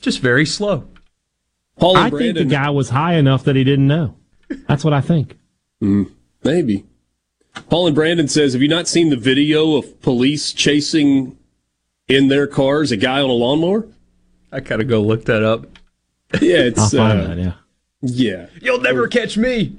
just 0.00 0.20
very 0.20 0.46
slow. 0.46 0.88
Paul 1.78 1.96
and 1.96 2.14
I 2.14 2.18
think 2.18 2.36
the 2.36 2.44
guy 2.44 2.70
was 2.70 2.90
high 2.90 3.14
enough 3.14 3.44
that 3.44 3.56
he 3.56 3.64
didn't 3.64 3.88
know. 3.88 4.16
That's 4.68 4.84
what 4.84 4.92
I 4.92 5.00
think. 5.00 5.36
maybe. 5.80 6.84
Paul 7.68 7.86
and 7.86 7.94
Brandon 7.94 8.28
says, 8.28 8.52
have 8.52 8.62
you 8.62 8.68
not 8.68 8.88
seen 8.88 9.10
the 9.10 9.16
video 9.16 9.76
of 9.76 10.00
police 10.02 10.52
chasing 10.52 11.36
in 12.08 12.28
their 12.28 12.46
cars 12.46 12.90
a 12.92 12.96
guy 12.96 13.20
on 13.20 13.30
a 13.30 13.32
lawnmower? 13.32 13.86
I 14.54 14.60
gotta 14.60 14.84
go 14.84 15.00
look 15.02 15.24
that 15.24 15.42
up. 15.42 15.66
Yeah, 16.40 16.58
I'll 16.58 16.66
it's 16.66 16.94
find 16.94 17.20
uh, 17.20 17.26
that. 17.26 17.38
Yeah. 17.38 17.52
yeah. 18.00 18.46
You'll 18.62 18.80
never 18.80 19.08
catch 19.08 19.36
me. 19.36 19.76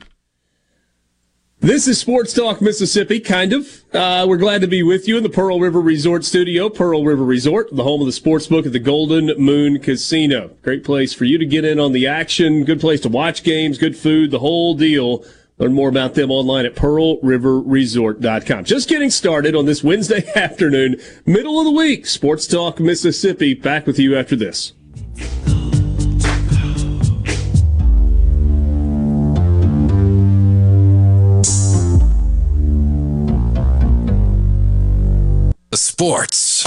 This 1.62 1.88
is 1.88 1.98
Sports 1.98 2.34
Talk 2.34 2.62
Mississippi, 2.62 3.22
kind 3.22 3.53
of. 3.53 3.84
Uh, 3.94 4.25
we're 4.27 4.36
glad 4.38 4.60
to 4.62 4.67
be 4.67 4.84
with 4.84 5.08
you 5.08 5.15
in 5.15 5.24
the 5.24 5.29
Pearl 5.29 5.62
River 5.62 5.79
Resort 5.79 6.25
studio. 6.25 6.70
Pearl 6.70 7.05
River 7.05 7.24
Resort, 7.24 7.74
the 7.74 7.84
home 7.84 8.01
of 8.01 8.05
the 8.05 8.12
sports 8.12 8.48
book 8.48 8.65
at 8.65 8.74
the 8.74 8.79
Golden 8.79 9.34
Moon 9.41 9.79
Casino. 9.79 10.51
Great 10.62 10.84
place 10.84 11.13
for 11.13 11.24
you 11.24 11.38
to 11.38 11.46
get 11.46 11.63
in 11.63 11.79
on 11.79 11.94
the 11.94 12.05
action. 12.05 12.65
Good 12.65 12.82
place 12.82 13.00
to 13.01 13.10
watch 13.10 13.44
games, 13.44 13.77
good 13.77 13.96
food, 13.96 14.29
the 14.29 14.39
whole 14.39 14.75
deal. 14.75 15.24
Learn 15.57 15.74
more 15.74 15.88
about 15.88 16.15
them 16.15 16.31
online 16.31 16.65
at 16.65 16.75
pearlriverresort.com. 16.75 18.65
Just 18.65 18.89
getting 18.89 19.09
started 19.09 19.55
on 19.55 19.65
this 19.65 19.83
Wednesday 19.83 20.29
afternoon, 20.35 20.97
middle 21.25 21.59
of 21.59 21.65
the 21.65 21.71
week. 21.71 22.05
Sports 22.07 22.45
Talk 22.45 22.79
Mississippi. 22.79 23.53
Back 23.53 23.88
with 23.88 23.97
you 23.97 24.17
after 24.17 24.35
this. 24.35 24.74
Sports. 35.74 36.63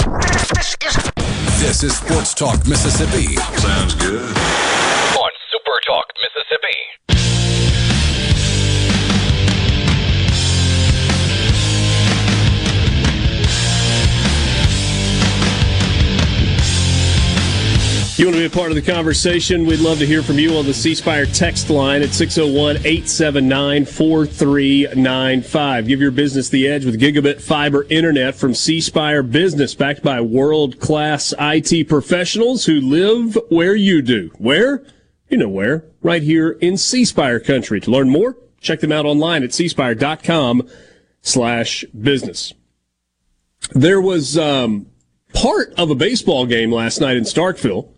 This 1.59 1.83
is 1.83 1.97
Sports 1.97 2.33
Talk 2.33 2.67
Mississippi. 2.67 3.35
Sounds 3.57 3.95
good. 3.95 4.21
On 4.21 5.31
Super 5.51 5.79
Talk, 5.85 6.05
Mississippi. 6.21 7.18
Want 18.29 18.43
to 18.43 18.47
be 18.47 18.53
a 18.53 18.55
part 18.55 18.69
of 18.69 18.75
the 18.75 18.91
conversation? 18.91 19.65
We'd 19.65 19.79
love 19.79 19.97
to 19.97 20.05
hear 20.05 20.21
from 20.21 20.37
you 20.37 20.55
on 20.55 20.65
the 20.65 20.73
C 20.73 20.93
Spire 20.93 21.25
text 21.25 21.71
line 21.71 22.03
at 22.03 22.09
601 22.09 22.85
879 22.85 23.85
4395. 23.85 25.87
Give 25.87 25.99
your 25.99 26.11
business 26.11 26.47
the 26.47 26.67
edge 26.67 26.85
with 26.85 27.01
gigabit 27.01 27.41
fiber 27.41 27.87
internet 27.89 28.35
from 28.35 28.53
C 28.53 28.81
Spire 28.81 29.23
Business, 29.23 29.73
backed 29.73 30.03
by 30.03 30.21
world 30.21 30.79
class 30.79 31.33
IT 31.39 31.89
professionals 31.89 32.65
who 32.65 32.79
live 32.79 33.35
where 33.49 33.73
you 33.73 34.03
do. 34.03 34.29
Where? 34.37 34.83
You 35.29 35.39
know 35.39 35.49
where. 35.49 35.85
Right 36.03 36.21
here 36.21 36.51
in 36.51 36.77
C 36.77 37.05
Spire 37.05 37.39
country. 37.39 37.81
To 37.81 37.89
learn 37.89 38.11
more, 38.11 38.37
check 38.61 38.81
them 38.81 38.91
out 38.91 39.07
online 39.07 39.41
at 39.41 39.49
cspire.com 39.49 40.69
slash 41.23 41.83
business. 41.99 42.53
There 43.71 43.99
was 43.99 44.37
um, 44.37 44.85
part 45.33 45.73
of 45.79 45.89
a 45.89 45.95
baseball 45.95 46.45
game 46.45 46.71
last 46.71 47.01
night 47.01 47.17
in 47.17 47.23
Starkville. 47.23 47.89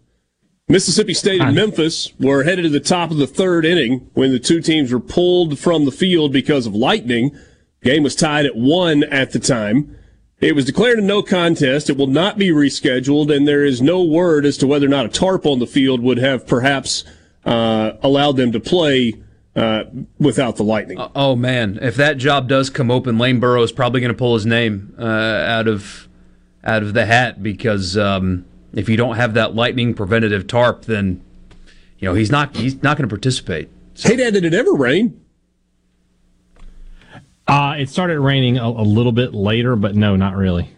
Mississippi 0.72 1.14
State 1.14 1.42
and 1.42 1.54
Memphis 1.54 2.14
were 2.18 2.44
headed 2.44 2.64
to 2.64 2.70
the 2.70 2.80
top 2.80 3.12
of 3.12 3.18
the 3.18 3.28
third 3.28 3.66
inning 3.66 4.10
when 4.14 4.32
the 4.32 4.40
two 4.40 4.62
teams 4.62 4.92
were 4.92 5.02
pulled 5.02 5.60
from 5.60 5.84
the 5.84 5.92
field 5.92 6.32
because 6.32 6.66
of 6.66 6.74
lightning. 6.74 7.38
Game 7.84 8.04
was 8.04 8.16
tied 8.16 8.46
at 8.46 8.56
one 8.56 9.04
at 9.04 9.32
the 9.32 9.40
time. 9.40 9.98
It 10.40 10.56
was 10.56 10.66
declared 10.66 10.98
a 10.98 11.02
no 11.02 11.22
contest. 11.22 11.90
It 11.90 11.98
will 11.98 12.08
not 12.08 12.38
be 12.38 12.50
rescheduled, 12.50 13.36
and 13.36 13.48
there 13.48 13.66
is 13.66 13.82
no 13.82 14.02
word 14.04 14.46
as 14.46 14.58
to 14.58 14.68
whether 14.68 14.86
or 14.86 14.90
not 14.90 15.06
a 15.06 15.10
tarp 15.10 15.46
on 15.46 15.60
the 15.60 15.68
field 15.68 16.02
would 16.02 16.18
have 16.18 16.48
perhaps 16.48 17.04
uh, 17.46 17.92
allowed 18.02 18.38
them 18.38 18.52
to 18.54 18.60
play 18.60 19.14
uh, 19.56 19.84
without 20.20 20.56
the 20.56 20.64
lightning. 20.64 20.98
Oh 21.14 21.36
man, 21.36 21.80
if 21.82 21.96
that 21.98 22.18
job 22.18 22.48
does 22.48 22.70
come 22.70 22.90
open, 22.90 23.18
Lane 23.18 23.42
Burroughs 23.42 23.70
is 23.70 23.72
probably 23.76 24.00
going 24.00 24.14
to 24.14 24.18
pull 24.18 24.36
his 24.36 24.46
name 24.46 24.96
uh, 24.98 25.04
out 25.04 25.68
of 25.68 26.08
out 26.64 26.82
of 26.82 26.94
the 26.94 27.06
hat 27.06 27.44
because 27.44 27.98
um, 27.98 28.46
if 28.74 28.90
you 28.90 28.98
don't 28.98 29.16
have 29.16 29.34
that 29.34 29.56
lightning 29.56 29.94
preventative 29.94 30.48
tarp, 30.48 30.86
then 30.86 31.24
you 32.00 32.08
know 32.08 32.14
he's 32.14 32.32
not 32.32 32.56
he's 32.56 32.82
not 32.82 32.98
going 32.98 33.08
to 33.08 33.14
participate. 33.14 33.70
Hey, 33.98 34.16
Dad, 34.16 34.34
did 34.34 34.46
it 34.46 34.54
ever 34.54 34.74
rain? 34.74 35.22
Uh, 37.48 37.76
it 37.78 37.90
started 37.90 38.20
raining 38.20 38.58
a, 38.58 38.66
a 38.66 38.84
little 38.84 39.12
bit 39.12 39.34
later, 39.34 39.76
but 39.76 39.96
no, 39.96 40.16
not 40.16 40.36
really. 40.36 40.70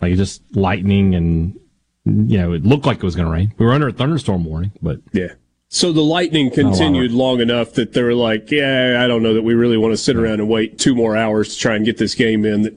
Like 0.00 0.16
just 0.16 0.42
lightning 0.56 1.14
and, 1.14 1.58
you 2.04 2.38
know, 2.38 2.52
it 2.52 2.64
looked 2.64 2.86
like 2.86 2.96
it 2.96 3.04
was 3.04 3.14
going 3.14 3.26
to 3.26 3.32
rain. 3.32 3.54
We 3.56 3.66
were 3.66 3.72
under 3.72 3.88
a 3.88 3.92
thunderstorm 3.92 4.44
warning, 4.44 4.72
but 4.82 4.98
Yeah. 5.12 5.34
So 5.68 5.90
the 5.90 6.02
lightning 6.02 6.50
continued 6.50 7.12
long 7.12 7.40
enough 7.40 7.72
that 7.74 7.94
they 7.94 8.02
were 8.02 8.14
like, 8.14 8.50
yeah, 8.50 9.00
I 9.02 9.06
don't 9.06 9.22
know 9.22 9.32
that 9.32 9.42
we 9.42 9.54
really 9.54 9.78
want 9.78 9.92
to 9.92 9.96
sit 9.96 10.16
around 10.16 10.40
and 10.40 10.48
wait 10.48 10.78
two 10.78 10.94
more 10.94 11.16
hours 11.16 11.54
to 11.54 11.60
try 11.60 11.76
and 11.76 11.84
get 11.84 11.96
this 11.96 12.14
game 12.14 12.44
in 12.44 12.62
that 12.62 12.76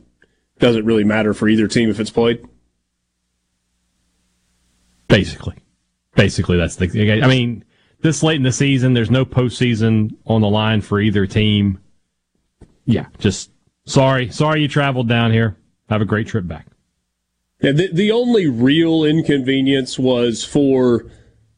doesn't 0.59 0.85
really 0.85 1.03
matter 1.03 1.33
for 1.33 1.49
either 1.49 1.67
team 1.67 1.89
if 1.89 1.99
it's 1.99 2.09
played. 2.09 2.45
Basically, 5.17 5.55
basically 6.15 6.57
that's 6.57 6.75
the, 6.75 7.21
I 7.23 7.27
mean, 7.27 7.63
this 8.01 8.21
late 8.21 8.35
in 8.35 8.43
the 8.43 8.51
season, 8.51 8.93
there's 8.93 9.11
no 9.11 9.25
postseason 9.25 10.15
on 10.25 10.41
the 10.41 10.49
line 10.49 10.81
for 10.81 10.99
either 10.99 11.25
team. 11.25 11.79
Yeah, 12.85 13.07
just 13.17 13.51
sorry, 13.85 14.29
sorry 14.29 14.61
you 14.61 14.67
traveled 14.67 15.09
down 15.09 15.31
here. 15.31 15.57
Have 15.89 16.01
a 16.01 16.05
great 16.05 16.27
trip 16.27 16.47
back. 16.47 16.67
Yeah, 17.61 17.71
the, 17.71 17.89
the 17.91 18.11
only 18.11 18.47
real 18.47 19.03
inconvenience 19.03 19.97
was 19.97 20.43
for 20.43 21.05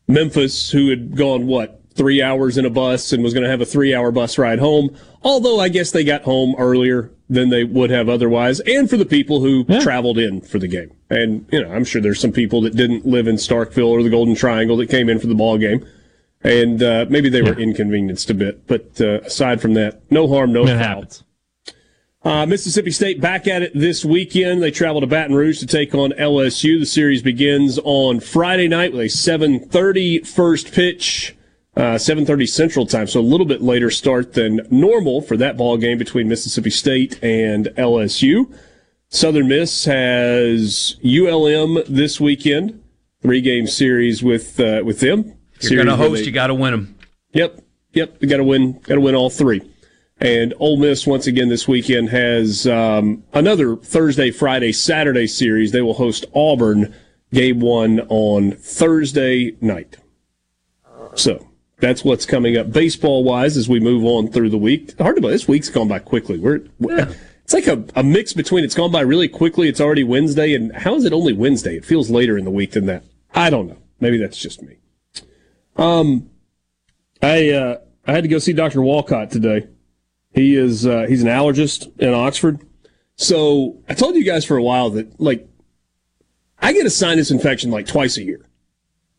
Memphis, 0.07 0.71
who 0.71 0.89
had 0.89 1.17
gone, 1.17 1.47
what, 1.47 1.76
three 1.97 2.21
hours 2.21 2.57
in 2.57 2.65
a 2.65 2.69
bus 2.69 3.11
and 3.11 3.23
was 3.23 3.33
going 3.33 3.43
to 3.43 3.49
have 3.49 3.61
a 3.61 3.65
three 3.65 3.93
hour 3.93 4.11
bus 4.11 4.37
ride 4.37 4.59
home. 4.59 4.95
Although 5.23 5.59
I 5.59 5.69
guess 5.69 5.91
they 5.91 6.03
got 6.03 6.21
home 6.23 6.55
earlier 6.57 7.11
than 7.29 7.49
they 7.49 7.63
would 7.65 7.89
have 7.89 8.07
otherwise, 8.07 8.59
and 8.61 8.89
for 8.89 8.95
the 8.95 9.05
people 9.05 9.41
who 9.41 9.65
Yeah. 9.67 9.79
traveled 9.79 10.17
in 10.17 10.39
for 10.41 10.59
the 10.59 10.67
game. 10.67 10.91
And, 11.09 11.45
you 11.51 11.61
know, 11.61 11.69
I'm 11.71 11.83
sure 11.83 12.01
there's 12.01 12.19
some 12.21 12.31
people 12.31 12.61
that 12.61 12.75
didn't 12.75 13.05
live 13.05 13.27
in 13.27 13.35
Starkville 13.35 13.87
or 13.89 14.03
the 14.03 14.09
Golden 14.09 14.35
Triangle 14.35 14.77
that 14.77 14.89
came 14.89 15.09
in 15.09 15.19
for 15.19 15.27
the 15.27 15.35
ball 15.35 15.57
game. 15.57 15.85
And 16.43 16.81
uh, 16.83 17.05
maybe 17.09 17.29
they 17.29 17.41
were 17.41 17.59
inconvenienced 17.59 18.29
a 18.29 18.33
bit. 18.33 18.67
But 18.67 19.01
uh, 19.01 19.21
aside 19.21 19.59
from 19.59 19.73
that, 19.73 20.01
no 20.11 20.27
harm, 20.27 20.53
no 20.53 20.65
It 20.67 20.77
foul. 20.77 21.05
Uh, 22.23 22.45
Mississippi 22.45 22.91
State 22.91 23.21
back 23.21 23.47
at 23.47 23.61
it 23.61 23.71
this 23.73 24.03
weekend. 24.03 24.61
They 24.61 24.71
travel 24.71 24.99
to 25.01 25.07
Baton 25.07 25.35
Rouge 25.35 25.59
to 25.59 25.65
take 25.65 25.95
on 25.95 26.11
LSU. 26.11 26.79
The 26.79 26.85
series 26.85 27.21
begins 27.21 27.79
on 27.83 28.19
Friday 28.19 28.67
night 28.67 28.91
with 28.91 29.01
a 29.01 29.05
7:30 29.09 30.19
first 30.25 30.73
pitch. 30.73 31.37
Uh, 31.77 31.96
7:30 31.96 32.50
Central 32.50 32.86
Time, 32.88 33.05
so 33.05 33.19
a 33.19 33.22
little 33.22 33.46
bit 33.46 33.62
later 33.62 33.91
start 33.91 34.34
than 34.34 34.62
normal 34.72 35.22
for 35.22 35.38
that 35.38 35.57
ball 35.57 35.77
game 35.77 36.00
between 36.00 36.27
Mississippi 36.27 36.72
State 36.72 37.24
and 37.24 37.67
LSU. 37.77 38.51
Southern 39.10 39.48
Miss 39.48 39.86
has 39.86 40.98
ULM 41.05 41.84
this 41.88 42.19
weekend, 42.19 42.81
three 43.22 43.41
game 43.41 43.67
series 43.67 44.24
with 44.24 44.60
uh, 44.60 44.81
with 44.84 45.01
them. 45.01 45.36
You're 45.62 45.84
going 45.84 45.88
to 45.88 45.96
host, 45.96 46.25
you 46.25 46.31
got 46.31 46.48
to 46.48 46.55
win 46.55 46.72
them. 46.72 46.96
Yep, 47.34 47.62
yep, 47.93 48.17
you 48.22 48.27
got 48.27 48.38
to 48.38 48.43
win, 48.43 48.79
got 48.79 48.96
to 48.96 49.01
win 49.01 49.13
all 49.13 49.29
three. 49.29 49.62
And 50.19 50.55
Ole 50.60 50.77
Miss 50.77 51.05
once 51.05 51.27
again 51.27 51.50
this 51.50 51.67
weekend 51.67 52.10
has 52.10 52.65
um, 52.65 53.24
another 53.34 53.75
Thursday, 53.75 54.31
Friday, 54.31 54.72
Saturday 54.72 55.27
series. 55.27 55.74
They 55.74 55.81
will 55.81 55.93
host 55.93 56.25
Auburn 56.34 56.93
game 57.31 57.60
one 57.60 58.00
on 58.10 58.53
Thursday 58.53 59.55
night. 59.62 59.98
So 61.13 61.48
that's 61.79 62.03
what's 62.03 62.25
coming 62.25 62.57
up 62.57 62.72
baseball 62.72 63.24
wise 63.24 63.55
as 63.55 63.69
we 63.69 63.79
move 63.79 64.03
on 64.03 64.29
through 64.31 64.50
the 64.50 64.57
week. 64.57 64.98
Hard 64.98 65.15
to 65.15 65.22
believe 65.22 65.36
this 65.36 65.48
week's 65.48 65.69
gone 65.69 65.88
by 65.88 66.00
quickly. 66.00 66.39
We're, 66.39 66.65
yeah. 66.79 67.13
it's 67.43 67.53
like 67.53 67.67
a, 67.67 67.84
a 67.96 68.03
mix 68.03 68.34
between 68.34 68.63
it's 68.63 68.75
gone 68.75 68.91
by 68.91 69.01
really 69.01 69.27
quickly. 69.27 69.69
It's 69.69 69.81
already 69.81 70.03
Wednesday, 70.03 70.53
and 70.55 70.75
how 70.75 70.96
is 70.96 71.05
it 71.05 71.13
only 71.13 71.34
Wednesday? 71.34 71.75
It 71.75 71.86
feels 71.86 72.10
later 72.10 72.38
in 72.38 72.46
the 72.46 72.51
week 72.51 72.72
than 72.72 72.86
that. 72.88 73.03
I 73.34 73.50
don't 73.50 73.67
know. 73.67 73.77
Maybe 74.00 74.17
that's 74.17 74.38
just 74.38 74.62
me. 74.62 74.77
Um, 75.75 76.29
I 77.22 77.51
uh, 77.51 77.77
I 78.05 78.13
had 78.13 78.24
to 78.24 78.27
go 78.27 78.39
see 78.39 78.53
Dr. 78.53 78.81
Walcott 78.81 79.31
today. 79.31 79.67
He 80.31 80.55
is 80.55 80.86
uh, 80.86 81.05
he's 81.07 81.22
an 81.22 81.27
allergist 81.27 82.00
in 82.00 82.13
Oxford. 82.13 82.60
So 83.15 83.84
I 83.89 83.93
told 83.93 84.15
you 84.15 84.24
guys 84.24 84.46
for 84.46 84.57
a 84.57 84.63
while 84.63 84.89
that 84.91 85.19
like 85.19 85.48
I 86.60 86.74
get 86.74 86.86
a 86.86 86.89
sinus 86.89 87.31
infection 87.31 87.69
like 87.69 87.88
twice 87.88 88.17
a 88.17 88.24
year. 88.24 88.46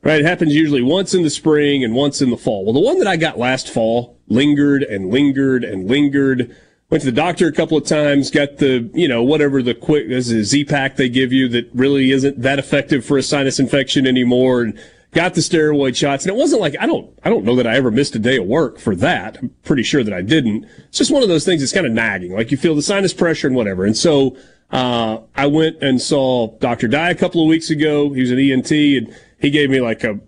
Right? 0.02 0.20
It 0.20 0.26
happens 0.26 0.54
usually 0.54 0.82
once 0.82 1.12
in 1.12 1.22
the 1.22 1.30
spring 1.30 1.82
and 1.82 1.94
once 1.94 2.22
in 2.22 2.30
the 2.30 2.36
fall. 2.36 2.64
Well, 2.64 2.72
the 2.72 2.80
one 2.80 2.98
that 2.98 3.08
I 3.08 3.16
got 3.16 3.38
last 3.38 3.68
fall 3.68 4.18
lingered 4.28 4.82
and 4.82 5.10
lingered 5.10 5.64
and 5.64 5.88
lingered. 5.88 6.56
Went 6.90 7.02
to 7.02 7.10
the 7.10 7.16
doctor 7.16 7.46
a 7.46 7.52
couple 7.52 7.76
of 7.76 7.84
times, 7.84 8.30
got 8.30 8.56
the, 8.56 8.88
you 8.94 9.08
know, 9.08 9.22
whatever 9.22 9.62
the 9.62 9.74
quick, 9.74 10.08
this 10.08 10.30
is 10.30 10.32
a 10.32 10.44
Z-Pack 10.44 10.96
they 10.96 11.10
give 11.10 11.34
you 11.34 11.46
that 11.48 11.68
really 11.74 12.12
isn't 12.12 12.40
that 12.40 12.58
effective 12.58 13.04
for 13.04 13.18
a 13.18 13.22
sinus 13.22 13.58
infection 13.58 14.06
anymore. 14.06 14.62
And 14.62 14.78
got 15.12 15.34
the 15.34 15.40
steroid 15.40 15.96
shots. 15.96 16.24
And 16.24 16.34
it 16.34 16.38
wasn't 16.38 16.60
like, 16.60 16.76
I 16.80 16.86
don't, 16.86 17.10
I 17.24 17.28
don't 17.28 17.44
know 17.44 17.56
that 17.56 17.66
I 17.66 17.76
ever 17.76 17.90
missed 17.90 18.14
a 18.14 18.18
day 18.18 18.38
of 18.38 18.46
work 18.46 18.78
for 18.78 18.94
that. 18.96 19.38
I'm 19.38 19.50
pretty 19.64 19.82
sure 19.82 20.02
that 20.02 20.14
I 20.14 20.22
didn't. 20.22 20.64
It's 20.88 20.98
just 20.98 21.10
one 21.10 21.22
of 21.22 21.28
those 21.28 21.44
things 21.44 21.60
that's 21.60 21.72
kind 21.72 21.86
of 21.86 21.92
nagging. 21.92 22.32
Like 22.32 22.50
you 22.50 22.56
feel 22.56 22.74
the 22.74 22.82
sinus 22.82 23.12
pressure 23.12 23.46
and 23.46 23.56
whatever. 23.56 23.84
And 23.84 23.96
so, 23.96 24.36
uh, 24.70 25.20
I 25.34 25.46
went 25.46 25.82
and 25.82 26.00
saw 26.00 26.58
Dr. 26.58 26.88
Dye 26.88 27.10
a 27.10 27.14
couple 27.14 27.42
of 27.42 27.48
weeks 27.48 27.70
ago. 27.70 28.12
He 28.12 28.20
was 28.20 28.30
an 28.30 28.38
ENT 28.38 28.70
and 28.70 29.14
he 29.38 29.50
gave 29.50 29.70
me 29.70 29.80
like 29.80 30.04
a 30.04 30.18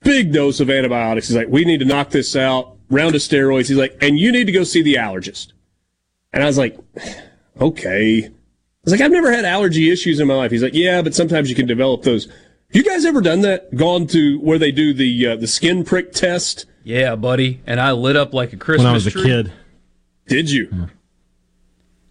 big 0.00 0.32
dose 0.32 0.60
of 0.60 0.70
antibiotics. 0.70 1.28
He's 1.28 1.36
like, 1.36 1.48
we 1.48 1.64
need 1.64 1.78
to 1.78 1.86
knock 1.86 2.10
this 2.10 2.36
out. 2.36 2.76
Round 2.90 3.14
of 3.14 3.20
steroids. 3.22 3.68
He's 3.68 3.78
like, 3.78 3.96
and 4.00 4.18
you 4.18 4.30
need 4.30 4.44
to 4.44 4.52
go 4.52 4.62
see 4.62 4.82
the 4.82 4.96
allergist. 4.96 5.52
And 6.32 6.42
I 6.42 6.46
was 6.46 6.58
like, 6.58 6.78
okay. 7.60 8.26
I 8.26 8.30
was 8.84 8.92
like, 8.92 9.00
I've 9.00 9.10
never 9.10 9.32
had 9.32 9.44
allergy 9.44 9.90
issues 9.90 10.20
in 10.20 10.28
my 10.28 10.34
life. 10.34 10.50
He's 10.50 10.62
like, 10.62 10.74
yeah, 10.74 11.00
but 11.00 11.14
sometimes 11.14 11.48
you 11.48 11.56
can 11.56 11.66
develop 11.66 12.02
those 12.02 12.28
you 12.74 12.82
guys 12.82 13.04
ever 13.04 13.20
done 13.20 13.42
that? 13.42 13.74
Gone 13.74 14.08
to 14.08 14.40
where 14.40 14.58
they 14.58 14.72
do 14.72 14.92
the 14.92 15.28
uh, 15.28 15.36
the 15.36 15.46
skin 15.46 15.84
prick 15.84 16.12
test? 16.12 16.66
Yeah, 16.82 17.14
buddy. 17.14 17.60
And 17.66 17.80
I 17.80 17.92
lit 17.92 18.16
up 18.16 18.34
like 18.34 18.52
a 18.52 18.56
Christmas 18.56 18.84
when 18.84 18.90
I 18.90 18.94
was 18.94 19.06
tree. 19.06 19.22
a 19.22 19.24
kid. 19.24 19.52
Did 20.26 20.50
you? 20.50 20.88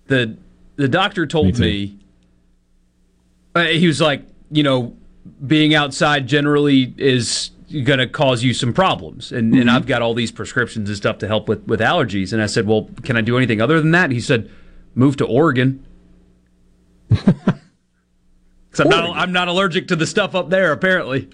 The 0.08 0.38
the 0.78 0.88
doctor 0.88 1.28
told 1.28 1.60
me, 1.60 1.60
me 1.60 2.00
uh, 3.54 3.66
he 3.66 3.88
was 3.88 4.00
like, 4.00 4.26
you 4.52 4.64
know, 4.64 4.96
being 5.46 5.74
outside 5.74 6.28
generally 6.28 6.94
is 6.98 7.52
going 7.84 8.00
to 8.00 8.08
cause 8.08 8.44
you 8.44 8.54
some 8.54 8.74
problems. 8.74 9.32
And, 9.32 9.52
mm-hmm. 9.52 9.62
and 9.62 9.72
I've 9.72 9.88
got 9.88 10.02
all 10.02 10.14
these 10.14 10.32
prescriptions 10.32 10.90
and 10.90 10.98
stuff 10.98 11.18
to 11.20 11.28
help 11.28 11.48
with, 11.48 11.66
with 11.68 11.80
allergies. 11.80 12.34
And 12.34 12.42
I 12.42 12.46
said, 12.46 12.68
well, 12.68 12.90
can 13.04 13.18
I 13.18 13.22
do 13.22 13.38
anything 13.38 13.62
other 13.62 13.80
than 13.82 13.92
that? 13.92 14.06
And 14.06 14.14
he 14.14 14.22
said, 14.22 14.52
move 14.96 15.18
to 15.18 15.26
Oregon. 15.26 15.86
Because 18.74 18.86
I'm 18.86 18.90
not, 18.90 19.18
I'm 19.18 19.32
not 19.32 19.48
allergic 19.50 19.88
to 19.90 19.96
the 19.96 20.08
stuff 20.08 20.34
up 20.34 20.50
there, 20.50 20.72
apparently. 20.72 21.30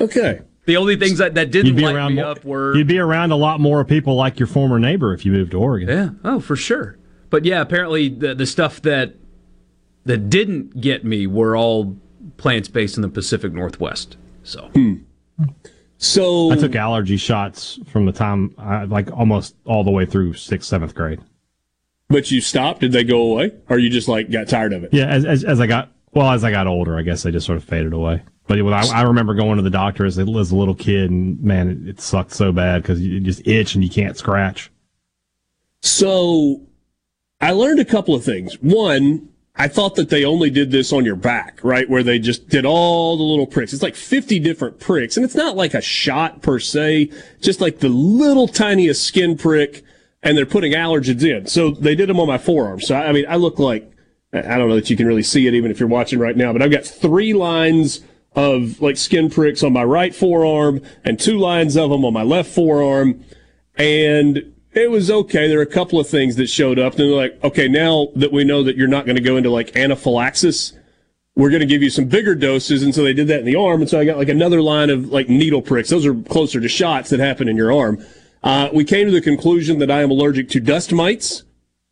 Okay. 0.00 0.40
The 0.66 0.76
only 0.76 0.96
things 0.96 1.18
that, 1.18 1.34
that 1.34 1.52
didn't 1.52 1.76
light 1.76 1.94
around 1.94 2.16
me 2.16 2.22
more, 2.22 2.30
up 2.32 2.44
were. 2.44 2.76
You'd 2.76 2.88
be 2.88 2.98
around 2.98 3.30
a 3.30 3.36
lot 3.36 3.60
more 3.60 3.84
people 3.84 4.16
like 4.16 4.40
your 4.40 4.48
former 4.48 4.80
neighbor 4.80 5.14
if 5.14 5.24
you 5.24 5.30
moved 5.30 5.52
to 5.52 5.58
Oregon. 5.60 5.88
Yeah. 5.88 6.10
Oh, 6.24 6.40
for 6.40 6.56
sure. 6.56 6.98
But 7.30 7.44
yeah, 7.44 7.60
apparently 7.60 8.08
the, 8.08 8.34
the 8.34 8.46
stuff 8.46 8.82
that 8.82 9.14
that 10.06 10.28
didn't 10.28 10.80
get 10.80 11.04
me 11.04 11.28
were 11.28 11.56
all 11.56 11.96
plants 12.36 12.68
based 12.68 12.96
in 12.96 13.02
the 13.02 13.08
Pacific 13.08 13.52
Northwest. 13.52 14.16
So. 14.42 14.68
Hmm. 14.74 14.94
So 15.98 16.50
I 16.50 16.56
took 16.56 16.74
allergy 16.74 17.18
shots 17.18 17.78
from 17.88 18.06
the 18.06 18.12
time 18.12 18.54
I 18.56 18.84
like 18.84 19.12
almost 19.12 19.54
all 19.66 19.84
the 19.84 19.90
way 19.90 20.06
through 20.06 20.32
sixth, 20.32 20.68
seventh 20.68 20.94
grade. 20.94 21.20
But 22.08 22.30
you 22.30 22.40
stopped? 22.40 22.80
Did 22.80 22.92
they 22.92 23.04
go 23.04 23.20
away, 23.20 23.52
or 23.68 23.78
you 23.78 23.90
just 23.90 24.08
like 24.08 24.30
got 24.30 24.48
tired 24.48 24.72
of 24.72 24.82
it? 24.82 24.94
Yeah, 24.94 25.06
as 25.06 25.26
as, 25.26 25.44
as 25.44 25.60
I 25.60 25.66
got 25.66 25.92
well, 26.12 26.30
as 26.30 26.42
I 26.42 26.50
got 26.50 26.66
older, 26.66 26.98
I 26.98 27.02
guess 27.02 27.22
they 27.22 27.30
just 27.30 27.46
sort 27.46 27.58
of 27.58 27.64
faded 27.64 27.92
away. 27.92 28.22
But 28.46 28.60
I, 28.72 29.00
I 29.00 29.02
remember 29.02 29.34
going 29.34 29.58
to 29.58 29.62
the 29.62 29.70
doctor 29.70 30.04
as 30.04 30.18
a, 30.18 30.22
as 30.22 30.50
a 30.50 30.56
little 30.56 30.74
kid, 30.74 31.08
and 31.10 31.40
man, 31.40 31.68
it, 31.68 31.88
it 31.88 32.00
sucked 32.00 32.32
so 32.32 32.50
bad 32.50 32.82
because 32.82 33.00
you 33.00 33.20
just 33.20 33.46
itch 33.46 33.76
and 33.76 33.84
you 33.84 33.90
can't 33.90 34.16
scratch. 34.16 34.72
So, 35.82 36.62
I 37.40 37.52
learned 37.52 37.78
a 37.78 37.84
couple 37.84 38.12
of 38.14 38.24
things. 38.24 38.54
One, 38.60 39.28
I 39.60 39.68
thought 39.68 39.96
that 39.96 40.08
they 40.08 40.24
only 40.24 40.48
did 40.48 40.70
this 40.70 40.90
on 40.90 41.04
your 41.04 41.16
back, 41.16 41.60
right? 41.62 41.86
Where 41.86 42.02
they 42.02 42.18
just 42.18 42.48
did 42.48 42.64
all 42.64 43.18
the 43.18 43.22
little 43.22 43.46
pricks. 43.46 43.74
It's 43.74 43.82
like 43.82 43.94
50 43.94 44.38
different 44.38 44.80
pricks, 44.80 45.18
and 45.18 45.24
it's 45.24 45.34
not 45.34 45.54
like 45.54 45.74
a 45.74 45.82
shot 45.82 46.40
per 46.40 46.58
se, 46.58 47.10
just 47.42 47.60
like 47.60 47.80
the 47.80 47.90
little 47.90 48.48
tiniest 48.48 49.04
skin 49.04 49.36
prick, 49.36 49.84
and 50.22 50.38
they're 50.38 50.46
putting 50.46 50.72
allergens 50.72 51.22
in. 51.22 51.46
So 51.46 51.72
they 51.72 51.94
did 51.94 52.08
them 52.08 52.18
on 52.18 52.26
my 52.26 52.38
forearm. 52.38 52.80
So, 52.80 52.96
I 52.96 53.12
mean, 53.12 53.26
I 53.28 53.36
look 53.36 53.58
like 53.58 53.92
I 54.32 54.56
don't 54.56 54.70
know 54.70 54.76
that 54.76 54.88
you 54.88 54.96
can 54.96 55.06
really 55.06 55.22
see 55.22 55.46
it 55.46 55.52
even 55.52 55.70
if 55.70 55.78
you're 55.78 55.90
watching 55.90 56.18
right 56.18 56.36
now, 56.36 56.54
but 56.54 56.62
I've 56.62 56.70
got 56.70 56.86
three 56.86 57.34
lines 57.34 58.00
of 58.34 58.80
like 58.80 58.96
skin 58.96 59.28
pricks 59.28 59.62
on 59.62 59.74
my 59.74 59.84
right 59.84 60.14
forearm 60.14 60.80
and 61.04 61.20
two 61.20 61.36
lines 61.36 61.76
of 61.76 61.90
them 61.90 62.06
on 62.06 62.14
my 62.14 62.22
left 62.22 62.50
forearm. 62.50 63.24
And 63.76 64.49
it 64.72 64.90
was 64.90 65.10
okay. 65.10 65.48
There 65.48 65.58
are 65.58 65.62
a 65.62 65.66
couple 65.66 65.98
of 65.98 66.08
things 66.08 66.36
that 66.36 66.48
showed 66.48 66.78
up. 66.78 66.92
And 66.94 67.00
they're 67.00 67.16
like, 67.16 67.42
okay, 67.42 67.68
now 67.68 68.08
that 68.16 68.32
we 68.32 68.44
know 68.44 68.62
that 68.62 68.76
you're 68.76 68.88
not 68.88 69.06
going 69.06 69.16
to 69.16 69.22
go 69.22 69.36
into 69.36 69.50
like 69.50 69.76
anaphylaxis, 69.76 70.72
we're 71.34 71.50
going 71.50 71.60
to 71.60 71.66
give 71.66 71.82
you 71.82 71.90
some 71.90 72.06
bigger 72.06 72.34
doses. 72.34 72.82
And 72.82 72.94
so 72.94 73.02
they 73.02 73.14
did 73.14 73.28
that 73.28 73.40
in 73.40 73.46
the 73.46 73.56
arm. 73.56 73.80
And 73.80 73.90
so 73.90 73.98
I 73.98 74.04
got 74.04 74.18
like 74.18 74.28
another 74.28 74.62
line 74.62 74.90
of 74.90 75.08
like 75.08 75.28
needle 75.28 75.62
pricks. 75.62 75.90
Those 75.90 76.06
are 76.06 76.14
closer 76.14 76.60
to 76.60 76.68
shots 76.68 77.10
that 77.10 77.20
happen 77.20 77.48
in 77.48 77.56
your 77.56 77.72
arm. 77.72 78.04
Uh, 78.42 78.68
we 78.72 78.84
came 78.84 79.06
to 79.06 79.12
the 79.12 79.20
conclusion 79.20 79.78
that 79.80 79.90
I 79.90 80.02
am 80.02 80.10
allergic 80.10 80.48
to 80.50 80.60
dust 80.60 80.92
mites 80.92 81.44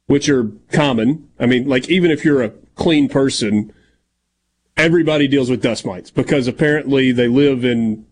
which 0.08 0.28
are 0.28 0.50
common. 0.72 1.28
I 1.38 1.46
mean, 1.46 1.68
like 1.68 1.88
even 1.88 2.10
if 2.10 2.24
you're 2.24 2.42
a 2.42 2.50
clean 2.74 3.08
person, 3.08 3.72
everybody 4.76 5.28
deals 5.28 5.50
with 5.50 5.62
dust 5.62 5.84
mites 5.86 6.10
because 6.10 6.48
apparently 6.48 7.12
they 7.12 7.28
live 7.28 7.64
in 7.64 8.06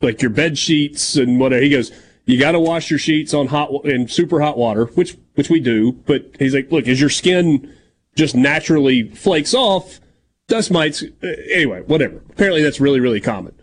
like 0.00 0.22
your 0.22 0.30
bed 0.30 0.56
sheets 0.56 1.16
and 1.16 1.38
whatever. 1.38 1.62
He 1.62 1.70
goes, 1.70 1.90
you 2.24 2.38
got 2.38 2.52
to 2.52 2.60
wash 2.60 2.90
your 2.90 2.98
sheets 2.98 3.34
on 3.34 3.48
hot 3.48 3.84
in 3.84 4.08
super 4.08 4.40
hot 4.40 4.56
water, 4.56 4.86
which 4.86 5.16
which 5.34 5.50
we 5.50 5.60
do. 5.60 5.92
But 5.92 6.36
he's 6.38 6.54
like, 6.54 6.70
look, 6.70 6.86
as 6.86 7.00
your 7.00 7.10
skin 7.10 7.72
just 8.14 8.34
naturally 8.34 9.08
flakes 9.08 9.54
off, 9.54 10.00
dust 10.48 10.70
mites. 10.70 11.02
Uh, 11.02 11.26
anyway, 11.50 11.82
whatever. 11.82 12.22
Apparently 12.30 12.62
that's 12.62 12.80
really 12.80 13.00
really 13.00 13.20
common. 13.20 13.54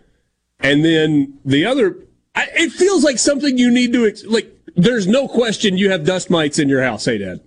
And 0.60 0.84
then 0.84 1.38
the 1.44 1.64
other, 1.64 1.96
I, 2.34 2.48
it 2.54 2.70
feels 2.70 3.02
like 3.02 3.18
something 3.18 3.56
you 3.56 3.70
need 3.70 3.92
to 3.94 4.12
like. 4.28 4.56
There's 4.76 5.06
no 5.06 5.26
question 5.26 5.76
you 5.76 5.90
have 5.90 6.04
dust 6.04 6.30
mites 6.30 6.58
in 6.58 6.68
your 6.68 6.82
house. 6.82 7.04
Hey, 7.04 7.18
Dad. 7.18 7.40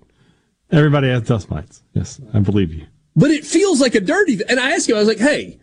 Everybody 0.71 1.09
has 1.09 1.21
dust 1.23 1.49
mites. 1.49 1.83
Yes, 1.93 2.19
I 2.33 2.39
believe 2.39 2.73
you. 2.73 2.87
But 3.15 3.29
it 3.29 3.45
feels 3.45 3.79
like 3.79 3.93
a 3.95 4.01
dirty. 4.01 4.39
And 4.49 4.59
I 4.59 4.71
asked 4.71 4.89
him, 4.89 4.95
I 4.95 4.99
was 4.99 5.07
like, 5.07 5.19
hey, 5.19 5.59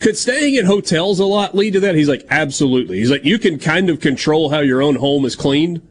could 0.00 0.16
staying 0.16 0.56
in 0.56 0.66
hotels 0.66 1.18
a 1.18 1.24
lot 1.24 1.54
lead 1.54 1.72
to 1.72 1.80
that? 1.80 1.94
He's 1.94 2.08
like, 2.08 2.26
absolutely. 2.30 2.98
He's 2.98 3.10
like, 3.10 3.24
you 3.24 3.38
can 3.38 3.58
kind 3.58 3.88
of 3.88 4.00
control 4.00 4.50
how 4.50 4.60
your 4.60 4.82
own 4.82 4.96
home 4.96 5.24
is 5.24 5.36
cleaned. 5.36 5.86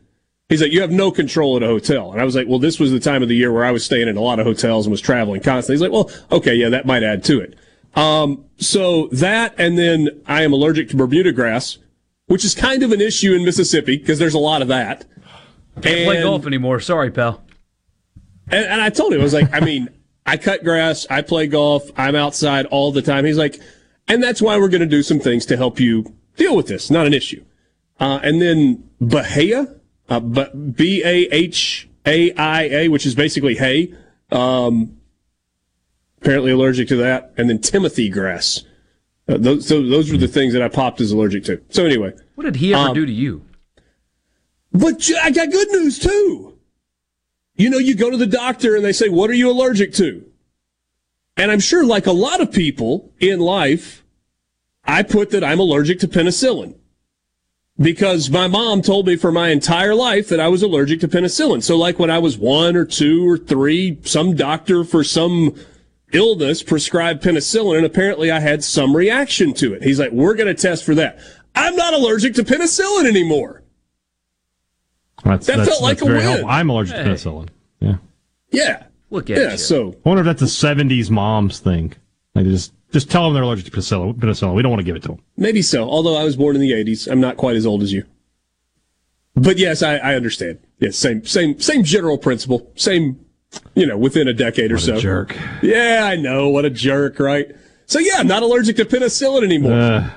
He's 0.47 0.61
like, 0.61 0.71
you 0.71 0.81
have 0.81 0.91
no 0.91 1.09
control 1.09 1.57
at 1.57 1.63
a 1.63 1.67
hotel. 1.67 2.11
And 2.11 2.21
I 2.21 2.23
was 2.23 2.35
like, 2.35 2.47
well, 2.47 2.59
this 2.59 2.79
was 2.79 2.91
the 2.91 2.99
time 2.99 3.23
of 3.23 3.29
the 3.29 3.35
year 3.35 3.51
where 3.51 3.65
I 3.65 3.71
was 3.71 3.83
staying 3.83 4.07
in 4.07 4.15
a 4.15 4.21
lot 4.21 4.39
of 4.39 4.45
hotels 4.45 4.85
and 4.85 4.91
was 4.91 5.01
traveling 5.01 5.41
constantly. 5.41 5.75
He's 5.75 5.81
like, 5.81 5.91
well, 5.91 6.11
okay, 6.31 6.53
yeah, 6.53 6.69
that 6.69 6.85
might 6.85 7.01
add 7.01 7.23
to 7.25 7.39
it. 7.39 7.55
Um, 7.95 8.45
so 8.57 9.07
that, 9.07 9.55
and 9.57 9.77
then 9.77 10.09
I 10.27 10.43
am 10.43 10.53
allergic 10.53 10.89
to 10.89 10.97
Bermuda 10.97 11.31
grass, 11.31 11.79
which 12.27 12.45
is 12.45 12.53
kind 12.53 12.83
of 12.83 12.91
an 12.91 13.01
issue 13.01 13.33
in 13.33 13.43
Mississippi 13.43 13.97
because 13.97 14.19
there's 14.19 14.33
a 14.35 14.39
lot 14.39 14.61
of 14.61 14.67
that. 14.67 15.05
Can't 15.81 15.87
and, 15.87 16.05
play 16.05 16.21
golf 16.21 16.45
anymore. 16.45 16.79
Sorry, 16.79 17.09
pal. 17.09 17.41
And, 18.49 18.65
and 18.65 18.81
I 18.81 18.89
told 18.89 19.13
him, 19.13 19.21
I 19.21 19.23
was 19.23 19.33
like, 19.33 19.51
I 19.51 19.61
mean, 19.61 19.89
I 20.25 20.37
cut 20.37 20.63
grass, 20.63 21.07
I 21.09 21.21
play 21.21 21.47
golf, 21.47 21.89
I'm 21.97 22.15
outside 22.15 22.65
all 22.67 22.91
the 22.91 23.01
time. 23.01 23.25
He's 23.25 23.37
like, 23.37 23.59
and 24.07 24.21
that's 24.21 24.41
why 24.41 24.57
we're 24.57 24.69
going 24.69 24.81
to 24.81 24.87
do 24.87 25.03
some 25.03 25.19
things 25.19 25.45
to 25.47 25.57
help 25.57 25.79
you 25.79 26.13
deal 26.35 26.55
with 26.55 26.67
this. 26.67 26.89
Not 26.89 27.07
an 27.07 27.13
issue. 27.13 27.43
Uh, 27.99 28.19
and 28.23 28.41
then 28.41 28.89
Bahia, 28.99 29.75
uh, 30.09 30.19
B 30.19 31.01
A 31.03 31.27
H 31.31 31.87
A 32.05 32.31
I 32.33 32.63
A, 32.63 32.87
which 32.89 33.05
is 33.05 33.15
basically 33.15 33.55
hay. 33.55 33.93
Um, 34.31 34.97
apparently 36.21 36.51
allergic 36.51 36.87
to 36.89 36.95
that. 36.97 37.33
And 37.37 37.49
then 37.49 37.59
Timothy 37.59 38.09
grass. 38.09 38.63
Uh, 39.27 39.37
those, 39.37 39.67
so 39.67 39.81
those 39.81 40.11
were 40.11 40.17
the 40.17 40.27
things 40.27 40.53
that 40.53 40.61
I 40.61 40.67
popped 40.67 41.01
as 41.01 41.11
allergic 41.11 41.43
to. 41.45 41.61
So 41.69 41.85
anyway, 41.85 42.13
What 42.35 42.43
did 42.43 42.57
he 42.57 42.73
ever 42.73 42.89
Um, 42.89 42.93
do 42.93 43.05
to 43.05 43.11
you? 43.11 43.43
But 44.71 45.09
I 45.21 45.31
got 45.31 45.51
good 45.51 45.69
news 45.69 45.99
too. 45.99 46.57
You 47.55 47.69
know, 47.69 47.77
you 47.77 47.95
go 47.95 48.09
to 48.09 48.17
the 48.17 48.25
doctor 48.27 48.75
and 48.75 48.83
they 48.83 48.91
say, 48.91 49.07
what 49.07 49.29
are 49.29 49.35
you 49.35 49.49
allergic 49.49 49.93
to? 49.93 50.25
And 51.37 51.51
I'm 51.51 51.59
sure 51.59 51.85
like 51.85 52.05
a 52.07 52.11
lot 52.11 52.41
of 52.41 52.51
people 52.51 53.11
in 53.19 53.39
life, 53.39 54.03
I 54.85 55.03
put 55.03 55.31
that 55.31 55.43
I'm 55.43 55.59
allergic 55.59 55.99
to 55.99 56.07
penicillin 56.07 56.75
because 57.77 58.29
my 58.29 58.47
mom 58.47 58.81
told 58.81 59.05
me 59.07 59.17
for 59.17 59.31
my 59.31 59.49
entire 59.49 59.93
life 59.93 60.29
that 60.29 60.39
I 60.39 60.47
was 60.47 60.63
allergic 60.63 61.01
to 61.01 61.07
penicillin. 61.09 61.61
So 61.61 61.75
like 61.75 61.99
when 61.99 62.09
I 62.09 62.19
was 62.19 62.37
one 62.37 62.75
or 62.77 62.85
two 62.85 63.27
or 63.29 63.37
three, 63.37 63.97
some 64.03 64.35
doctor 64.35 64.83
for 64.85 65.03
some 65.03 65.55
illness 66.13 66.63
prescribed 66.63 67.21
penicillin 67.21 67.77
and 67.77 67.85
apparently 67.85 68.31
I 68.31 68.39
had 68.39 68.63
some 68.63 68.95
reaction 68.95 69.53
to 69.55 69.73
it. 69.73 69.83
He's 69.83 69.99
like, 69.99 70.11
we're 70.11 70.35
going 70.35 70.47
to 70.47 70.53
test 70.61 70.85
for 70.85 70.95
that. 70.95 71.19
I'm 71.53 71.75
not 71.75 71.93
allergic 71.93 72.35
to 72.35 72.43
penicillin 72.43 73.05
anymore. 73.07 73.63
That's, 75.25 75.47
That 75.47 75.57
that's, 75.57 75.69
felt 75.69 75.81
like 75.81 75.97
that's 75.97 76.03
a 76.03 76.05
very 76.05 76.17
win. 76.19 76.27
helpful. 76.27 76.49
I'm 76.49 76.69
allergic 76.69 76.95
Hey. 76.95 77.03
to 77.03 77.09
penicillin. 77.09 77.49
Yeah. 77.81 77.95
Yeah. 78.51 78.83
Look 79.15 79.29
at 79.29 79.37
Yeah. 79.37 79.51
you. 79.53 79.57
So 79.57 79.95
I 80.05 80.09
wonder 80.09 80.21
if 80.21 80.25
that's 80.25 80.41
a 80.41 80.45
'70s 80.67 81.09
moms 81.09 81.59
thing. 81.59 81.93
Like 82.35 82.45
just 82.45 82.73
just 82.91 83.09
tell 83.09 83.23
them 83.23 83.33
they're 83.33 83.43
allergic 83.43 83.65
to 83.65 83.71
penicillin. 83.71 84.13
Penicillin. 84.15 84.53
We 84.55 84.61
don't 84.61 84.71
want 84.71 84.79
to 84.81 84.85
give 84.85 84.95
it 84.95 85.01
to 85.03 85.07
them. 85.09 85.19
maybe 85.37 85.61
so. 85.61 85.89
Although 85.89 86.15
I 86.17 86.23
was 86.23 86.35
born 86.35 86.55
in 86.55 86.61
the 86.61 86.71
80s, 86.71 87.09
I'm 87.11 87.19
not 87.19 87.35
quite 87.37 87.55
as 87.55 87.65
old 87.65 87.81
as 87.83 87.91
you. 87.91 88.03
But 89.35 89.57
yes, 89.57 89.83
I, 89.83 89.97
I 89.97 90.15
understand. 90.15 90.59
Yes, 90.79 90.95
same, 90.95 91.25
same, 91.25 91.59
same 91.59 91.83
general 91.83 92.17
principle. 92.17 92.71
Same, 92.75 93.19
you 93.73 93.85
know, 93.85 93.97
within 93.97 94.27
a 94.29 94.33
decade 94.33 94.71
or 94.71 94.75
What 94.75 94.83
so. 94.83 94.97
jerk. 94.99 95.35
Yeah, 95.61 96.03
I 96.09 96.15
know. 96.15 96.47
What 96.49 96.63
a 96.63 96.69
jerk, 96.69 97.19
right? 97.19 97.47
So 97.85 97.99
yeah, 97.99 98.13
I'm 98.17 98.27
not 98.27 98.43
allergic 98.43 98.77
to 98.77 98.85
penicillin 98.85 99.43
anymore. 99.43 99.73
Uh, 99.73 100.09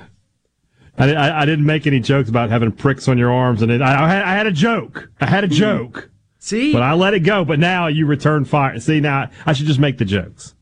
I, 0.97 1.13
I, 1.13 1.41
I 1.41 1.45
didn't 1.45 1.65
make 1.65 1.85
any 1.87 1.99
jokes 1.99 2.29
about 2.29 2.49
having 2.49 2.71
pricks 2.71 3.07
on 3.09 3.17
your 3.17 3.31
arms, 3.31 3.61
and 3.61 3.71
it, 3.71 3.81
I, 3.81 4.05
I, 4.05 4.09
had, 4.09 4.23
I 4.23 4.33
had 4.33 4.47
a 4.47 4.51
joke. 4.51 5.09
I 5.21 5.25
had 5.25 5.43
a 5.43 5.47
joke, 5.47 6.09
See? 6.39 6.71
but 6.73 6.81
I 6.81 6.93
let 6.93 7.13
it 7.13 7.19
go. 7.21 7.43
But 7.45 7.59
now 7.59 7.87
you 7.87 8.05
return 8.05 8.45
fire. 8.45 8.79
See, 8.79 8.99
now 9.01 9.29
I 9.45 9.53
should 9.53 9.67
just 9.67 9.79
make 9.79 9.97
the 9.97 10.05
jokes. 10.05 10.55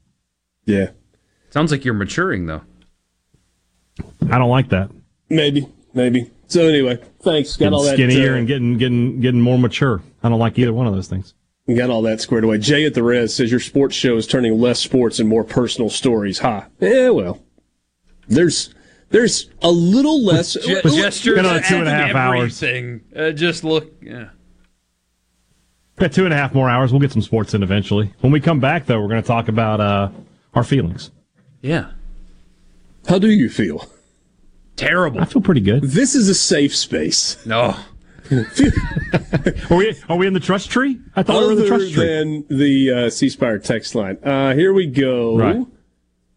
yeah, 0.66 0.90
Sounds 1.52 1.72
like 1.72 1.86
you're 1.86 1.94
maturing, 1.94 2.46
though. 2.48 2.62
I 4.30 4.38
don't 4.38 4.50
like 4.50 4.70
that. 4.70 4.90
maybe, 5.30 5.68
maybe. 5.94 6.32
So 6.48 6.68
anyway, 6.68 6.98
thanks. 7.22 7.54
Got 7.58 7.60
Getting 7.66 7.74
all 7.74 7.84
that. 7.84 7.94
skinnier 7.96 8.34
uh, 8.34 8.38
and 8.38 8.48
getting 8.48 8.78
getting 8.78 9.20
getting 9.20 9.42
more 9.42 9.58
mature. 9.58 10.02
I 10.24 10.30
don't 10.30 10.40
like 10.40 10.58
either 10.60 10.74
one 10.74 10.88
of 10.88 10.94
those 10.94 11.08
things. 11.08 11.34
You 11.68 11.76
Got 11.76 11.90
all 11.90 12.02
that 12.04 12.22
squared 12.22 12.46
away. 12.46 12.58
Jay 12.60 12.86
at 12.86 12.94
the 12.94 13.04
Res 13.04 13.34
says 13.36 13.52
your 13.52 13.60
sports 13.60 13.94
show 13.96 14.16
is 14.16 14.26
turning 14.26 14.58
less 14.60 14.80
sports 14.80 15.20
and 15.20 15.28
more 15.28 15.44
personal 15.44 15.90
stories. 15.90 16.40
Ha. 16.40 16.68
Yeah, 16.80 17.10
well, 17.10 17.44
there's 18.30 18.74
there's 19.10 19.50
a 19.62 19.70
little 19.72 20.24
less. 20.24 20.54
Ge- 20.54 20.84
Well, 20.86 20.96
gestures. 20.96 21.36
Got 21.36 21.46
another 21.46 21.62
two 21.68 21.76
and 21.76 21.88
a 21.88 21.92
half 21.92 22.16
hours. 22.16 22.64
everything. 22.64 23.02
Uh, 23.16 23.32
just 23.32 23.64
look. 23.66 23.92
Yeah. 24.02 24.30
Got 25.98 26.14
two 26.14 26.26
and 26.26 26.34
a 26.34 26.38
half 26.38 26.54
more 26.54 26.70
hours. 26.70 26.92
We'll 26.92 27.02
get 27.02 27.12
some 27.12 27.24
sports 27.24 27.54
in 27.54 27.64
eventually. 27.64 28.14
When 28.22 28.32
we 28.32 28.40
come 28.40 28.60
back, 28.60 28.86
though, 28.86 29.02
we're 29.02 29.08
going 29.08 29.22
to 29.22 29.28
talk 29.28 29.48
about 29.48 29.82
uh, 29.82 30.10
our 30.54 30.64
feelings. 30.64 31.10
Yeah. 31.62 31.92
How 33.08 33.18
do 33.18 33.30
you 33.30 33.50
feel? 33.50 33.90
Terrible. 34.76 35.20
I 35.22 35.26
feel 35.26 35.42
pretty 35.42 35.62
good. 35.62 35.82
This 35.84 36.14
is 36.14 36.30
a 36.30 36.36
safe 36.36 36.76
space. 36.76 37.44
No. 37.46 37.76
Are 39.70 39.78
we 39.78 39.96
are 40.10 40.18
we 40.18 40.28
in 40.28 40.34
the 40.34 40.40
trust 40.42 40.70
tree? 40.70 41.00
I 41.16 41.24
thought 41.24 41.40
we 41.40 41.46
were 41.46 41.52
in 41.54 41.58
the 41.60 41.68
trust 41.68 41.94
tree. 41.94 42.06
than 42.06 42.46
the 42.50 42.92
uh, 42.92 43.10
C 43.10 43.30
Spire 43.30 43.58
text 43.58 43.96
line. 43.96 44.18
Uh, 44.22 44.54
here 44.54 44.74
we 44.74 44.86
go. 44.86 45.38
Right. 45.38 45.66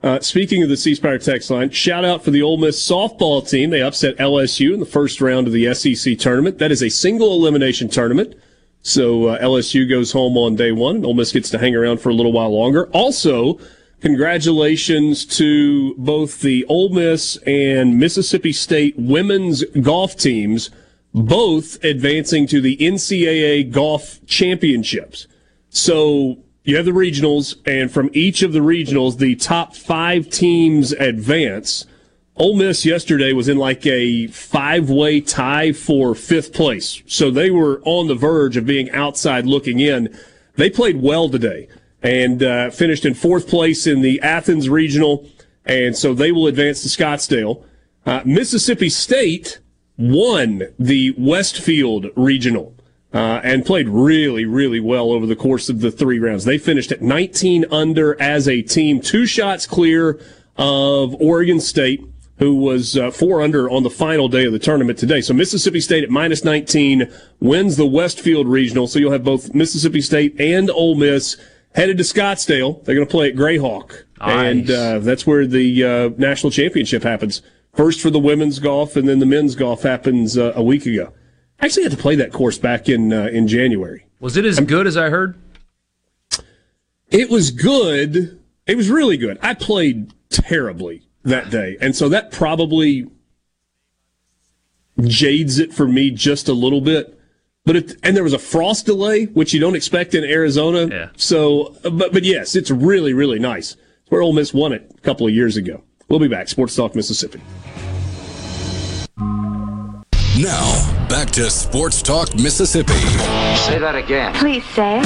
Uh, 0.01 0.21
speaking 0.21 0.63
of 0.63 0.69
the 0.69 0.77
C 0.77 0.95
Spire 0.95 1.19
text 1.19 1.51
line, 1.51 1.71
shout 1.71 2.05
out 2.05 2.23
for 2.23 2.31
the 2.31 2.43
Ole 2.43 2.59
Miss 2.59 2.81
softball 2.81 3.47
team. 3.49 3.71
They 3.71 3.83
upset 3.83 4.17
LSU 4.19 4.73
in 4.73 4.79
the 4.79 4.87
first 4.87 5.21
round 5.21 5.49
of 5.49 5.53
the 5.53 5.75
SEC 5.75 6.17
tournament. 6.17 6.59
That 6.59 6.71
is 6.71 6.81
a 6.81 6.89
single 6.89 7.33
elimination 7.35 7.89
tournament. 7.89 8.37
So 8.83 9.29
uh, 9.29 9.43
LSU 9.43 9.89
goes 9.89 10.13
home 10.13 10.37
on 10.37 10.57
day 10.57 10.73
one, 10.73 10.97
and 10.97 11.05
Ole 11.05 11.15
Miss 11.15 11.33
gets 11.33 11.51
to 11.51 11.59
hang 11.59 11.75
around 11.77 12.01
for 12.01 12.09
a 12.09 12.15
little 12.15 12.33
while 12.33 12.51
longer. 12.51 12.87
Also, 12.89 13.59
congratulations 14.01 15.27
to 15.27 15.95
both 15.97 16.41
the 16.41 16.65
Ole 16.67 16.89
Miss 16.89 17.37
and 17.47 17.99
Mississippi 17.99 18.53
State 18.53 18.99
women's 18.99 19.65
golf 19.83 20.17
teams, 20.17 20.71
both 21.13 21.83
advancing 21.85 22.47
to 22.47 22.61
the 22.61 22.77
NCAA 22.79 23.71
golf 23.71 24.25
championships. 24.27 25.27
So 25.69 26.39
you 26.65 26.77
have 26.77 26.87
the 26.87 26.93
regionals, 26.93 27.57
and 27.67 27.91
from 27.91 28.11
each 28.13 28.43
of 28.43 28.53
the 28.53 28.61
regionals, 28.61 29.19
the 29.19 29.35
top 29.37 29.75
five 29.75 30.31
teams 30.31 30.93
advance. 30.93 31.85
Ole 32.41 32.57
Miss 32.57 32.87
yesterday 32.87 33.35
was 33.35 33.49
in 33.51 33.59
like 33.59 33.85
a 33.85 34.27
five-way 34.29 35.21
tie 35.21 35.73
for 35.73 36.15
fifth 36.15 36.55
place, 36.55 37.03
so 37.07 37.31
they 37.31 37.51
were 37.51 37.83
on 37.85 38.09
the 38.09 38.15
verge 38.15 38.57
of 38.57 38.65
being 38.65 38.91
outside 38.93 39.45
looking 39.45 39.79
in. 39.79 40.19
They 40.55 40.71
played 40.71 41.03
well 41.03 41.29
today 41.29 41.69
and 42.03 42.43
uh, 42.43 42.71
finished 42.71 43.05
in 43.05 43.13
fourth 43.13 43.47
place 43.47 43.87
in 43.87 44.01
the 44.01 44.23
Athens 44.23 44.71
regional, 44.71 45.29
and 45.67 45.95
so 45.95 46.15
they 46.15 46.33
will 46.33 46.47
advance 46.47 46.81
to 46.81 46.89
Scottsdale. 46.89 47.63
Uh, 48.07 48.23
Mississippi 48.25 48.89
State 48.89 49.59
won 49.99 50.63
the 50.79 51.15
Westfield 51.19 52.07
regional 52.17 52.75
uh, 53.13 53.43
and 53.45 53.67
played 53.67 53.87
really, 53.87 54.47
really 54.47 54.81
well 54.81 55.11
over 55.11 55.27
the 55.27 55.37
course 55.37 55.69
of 55.69 55.81
the 55.81 55.91
three 55.91 56.19
rounds. 56.19 56.47
They 56.47 56.57
finished 56.57 56.91
at 56.91 57.03
19 57.03 57.67
under 57.71 58.19
as 58.19 58.49
a 58.49 58.63
team, 58.63 59.03
two 59.03 59.27
shots 59.27 59.67
clear 59.67 60.19
of 60.57 61.15
Oregon 61.21 61.61
State, 61.61 62.03
who 62.41 62.57
was 62.57 62.97
uh, 62.97 63.11
four 63.11 63.43
under 63.43 63.71
on 63.71 63.83
the 63.83 63.91
final 63.91 64.27
day 64.27 64.47
of 64.47 64.53
the 64.53 64.59
tournament 64.59 64.99
today. 64.99 65.21
So 65.21 65.35
Mississippi 65.35 65.81
State 65.81 66.03
at 66.03 66.11
minus 66.11 66.43
19 66.43 67.13
wins 67.39 67.77
the 67.77 67.87
Westfield 67.87 68.49
regional. 68.49 68.87
So 68.87 68.99
you'll 68.99 69.13
have 69.13 69.23
both 69.23 69.55
Mississippi 69.55 70.01
State 70.01 70.41
and 70.41 70.71
Ole 70.71 70.95
Miss 70.95 71.37
headed 71.75 71.99
to 71.99 72.03
Scottsdale. 72.03 72.83
They're 72.83 72.95
going 72.95 73.07
to 73.07 73.11
play 73.11 73.29
at 73.29 73.37
Grayhawk, 73.37 74.05
and 74.23 74.71
uh, 74.71 75.01
that's 75.01 75.27
where 75.27 75.47
the 75.47 75.85
uh, 75.85 76.09
national 76.17 76.51
championship 76.51 77.03
happens. 77.03 77.43
First 77.75 78.01
for 78.01 78.09
the 78.09 78.19
women's 78.19 78.59
golf, 78.59 78.97
and 78.97 79.07
then 79.07 79.19
the 79.19 79.27
men's 79.27 79.55
golf 79.55 79.83
happens 79.83 80.39
uh, 80.39 80.53
a 80.57 80.63
week 80.63 80.87
ago. 80.87 81.13
I 81.61 81.67
actually 81.67 81.83
had 81.83 81.93
to 81.93 81.99
play 81.99 82.17
that 82.17 82.33
course 82.33 82.57
back 82.57 82.89
in 82.89 83.13
uh, 83.13 83.27
in 83.27 83.49
January. 83.49 84.07
Was 84.19 84.39
it 84.39 84.47
as 84.47 84.59
good 84.61 84.87
as 84.87 84.97
I 84.97 85.11
heard? 85.11 85.39
It 87.11 87.29
was 87.29 87.51
good. 87.51 88.41
It 88.67 88.77
was 88.77 88.89
really 88.89 89.19
good. 89.19 89.39
I 89.43 89.53
played 89.53 90.15
terribly 90.31 91.10
that 91.25 91.51
day, 91.51 91.77
and 91.81 91.95
so 91.95 92.09
that 92.09 92.31
probably 92.31 93.07
jades 95.01 95.59
it 95.59 95.73
for 95.73 95.87
me 95.87 96.11
just 96.11 96.49
a 96.49 96.53
little 96.53 96.81
bit. 96.81 97.17
But 97.65 97.77
it, 97.77 97.97
and 98.03 98.17
there 98.17 98.25
was 98.25 98.33
a 98.33 98.39
frost 98.39 98.87
delay, 98.87 99.27
which 99.27 99.53
you 99.53 99.61
don't 99.61 99.77
expect 99.77 100.15
in 100.15 100.25
Arizona. 100.25 100.87
Yeah. 100.87 101.09
So, 101.17 101.77
but 101.83 102.13
but 102.13 102.25
yes, 102.25 102.57
it's 102.57 102.71
really 102.71 103.13
really 103.13 103.39
nice. 103.39 103.77
It's 104.03 104.11
where 104.11 104.23
Ole 104.23 104.33
Miss 104.33 104.55
won 104.55 104.73
it 104.73 104.91
a 104.97 105.01
couple 105.03 105.27
of 105.27 105.35
years 105.35 105.57
ago. 105.57 105.83
We'll 106.09 106.21
be 106.21 106.29
back. 106.29 106.49
Sports 106.49 106.75
Talk 106.75 106.95
Mississippi. 106.95 107.41
Now, 110.39 111.07
back 111.09 111.29
to 111.33 111.51
Sports 111.51 112.01
Talk 112.01 112.35
Mississippi. 112.35 112.95
Say 112.95 113.79
that 113.79 113.95
again. 113.95 114.33
Please 114.35 114.65
say. 114.71 115.01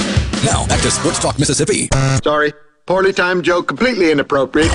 Now, 0.44 0.64
back 0.68 0.80
to 0.82 0.90
Sports 0.92 1.18
Talk 1.18 1.38
Mississippi 1.40 1.88
Sorry. 2.22 2.52
Poorly 2.86 3.12
timed 3.12 3.44
joke, 3.44 3.66
completely 3.66 4.12
inappropriate. 4.12 4.70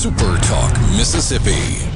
Super 0.00 0.38
Talk 0.40 0.72
Mississippi. 0.96 1.89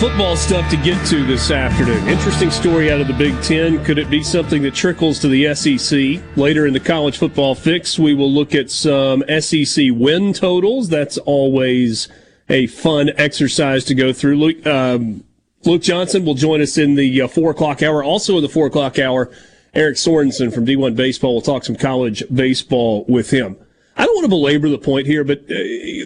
Football 0.00 0.34
stuff 0.34 0.70
to 0.70 0.78
get 0.78 1.06
to 1.08 1.26
this 1.26 1.50
afternoon. 1.50 2.08
Interesting 2.08 2.50
story 2.50 2.90
out 2.90 3.02
of 3.02 3.06
the 3.06 3.12
Big 3.12 3.38
Ten. 3.42 3.84
Could 3.84 3.98
it 3.98 4.08
be 4.08 4.22
something 4.22 4.62
that 4.62 4.74
trickles 4.74 5.18
to 5.18 5.28
the 5.28 5.54
SEC? 5.54 6.22
Later 6.38 6.66
in 6.66 6.72
the 6.72 6.80
college 6.80 7.18
football 7.18 7.54
fix, 7.54 7.98
we 7.98 8.14
will 8.14 8.32
look 8.32 8.54
at 8.54 8.70
some 8.70 9.22
SEC 9.40 9.88
win 9.92 10.32
totals. 10.32 10.88
That's 10.88 11.18
always 11.18 12.08
a 12.48 12.66
fun 12.68 13.10
exercise 13.18 13.84
to 13.84 13.94
go 13.94 14.14
through. 14.14 14.36
Luke, 14.38 14.66
um, 14.66 15.22
Luke 15.66 15.82
Johnson 15.82 16.24
will 16.24 16.32
join 16.32 16.62
us 16.62 16.78
in 16.78 16.94
the 16.94 17.20
uh, 17.20 17.28
four 17.28 17.50
o'clock 17.50 17.82
hour. 17.82 18.02
Also 18.02 18.36
in 18.36 18.42
the 18.42 18.48
four 18.48 18.68
o'clock 18.68 18.98
hour, 18.98 19.30
Eric 19.74 19.98
Sorenson 19.98 20.50
from 20.50 20.64
D1 20.64 20.96
Baseball 20.96 21.34
will 21.34 21.42
talk 21.42 21.62
some 21.62 21.76
college 21.76 22.24
baseball 22.32 23.04
with 23.06 23.28
him. 23.28 23.54
I 24.00 24.06
don't 24.06 24.14
want 24.14 24.24
to 24.24 24.30
belabor 24.30 24.70
the 24.70 24.78
point 24.78 25.06
here, 25.06 25.24
but 25.24 25.40
uh, 25.40 25.54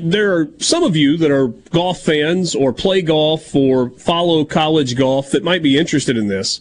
there 0.03 0.37
are 0.37 0.49
some 0.59 0.83
of 0.83 0.97
you 0.97 1.17
that 1.19 1.31
are 1.31 1.47
golf 1.47 2.01
fans 2.01 2.53
or 2.53 2.73
play 2.73 3.03
golf 3.03 3.55
or 3.55 3.91
follow 3.91 4.45
college 4.45 4.97
golf 4.97 5.31
that 5.31 5.45
might 5.45 5.63
be 5.63 5.79
interested 5.79 6.17
in 6.17 6.27
this. 6.27 6.61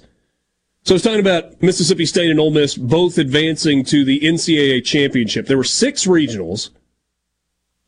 So 0.83 0.93
I 0.93 0.95
was 0.95 1.01
talking 1.01 1.19
about 1.19 1.59
Mississippi 1.59 2.05
State 2.05 2.29
and 2.29 2.39
Ole 2.39 2.51
Miss 2.51 2.75
both 2.75 3.17
advancing 3.17 3.83
to 3.85 4.05
the 4.05 4.19
NCAA 4.19 4.85
championship. 4.85 5.47
There 5.47 5.57
were 5.57 5.63
six 5.63 6.05
regionals, 6.05 6.69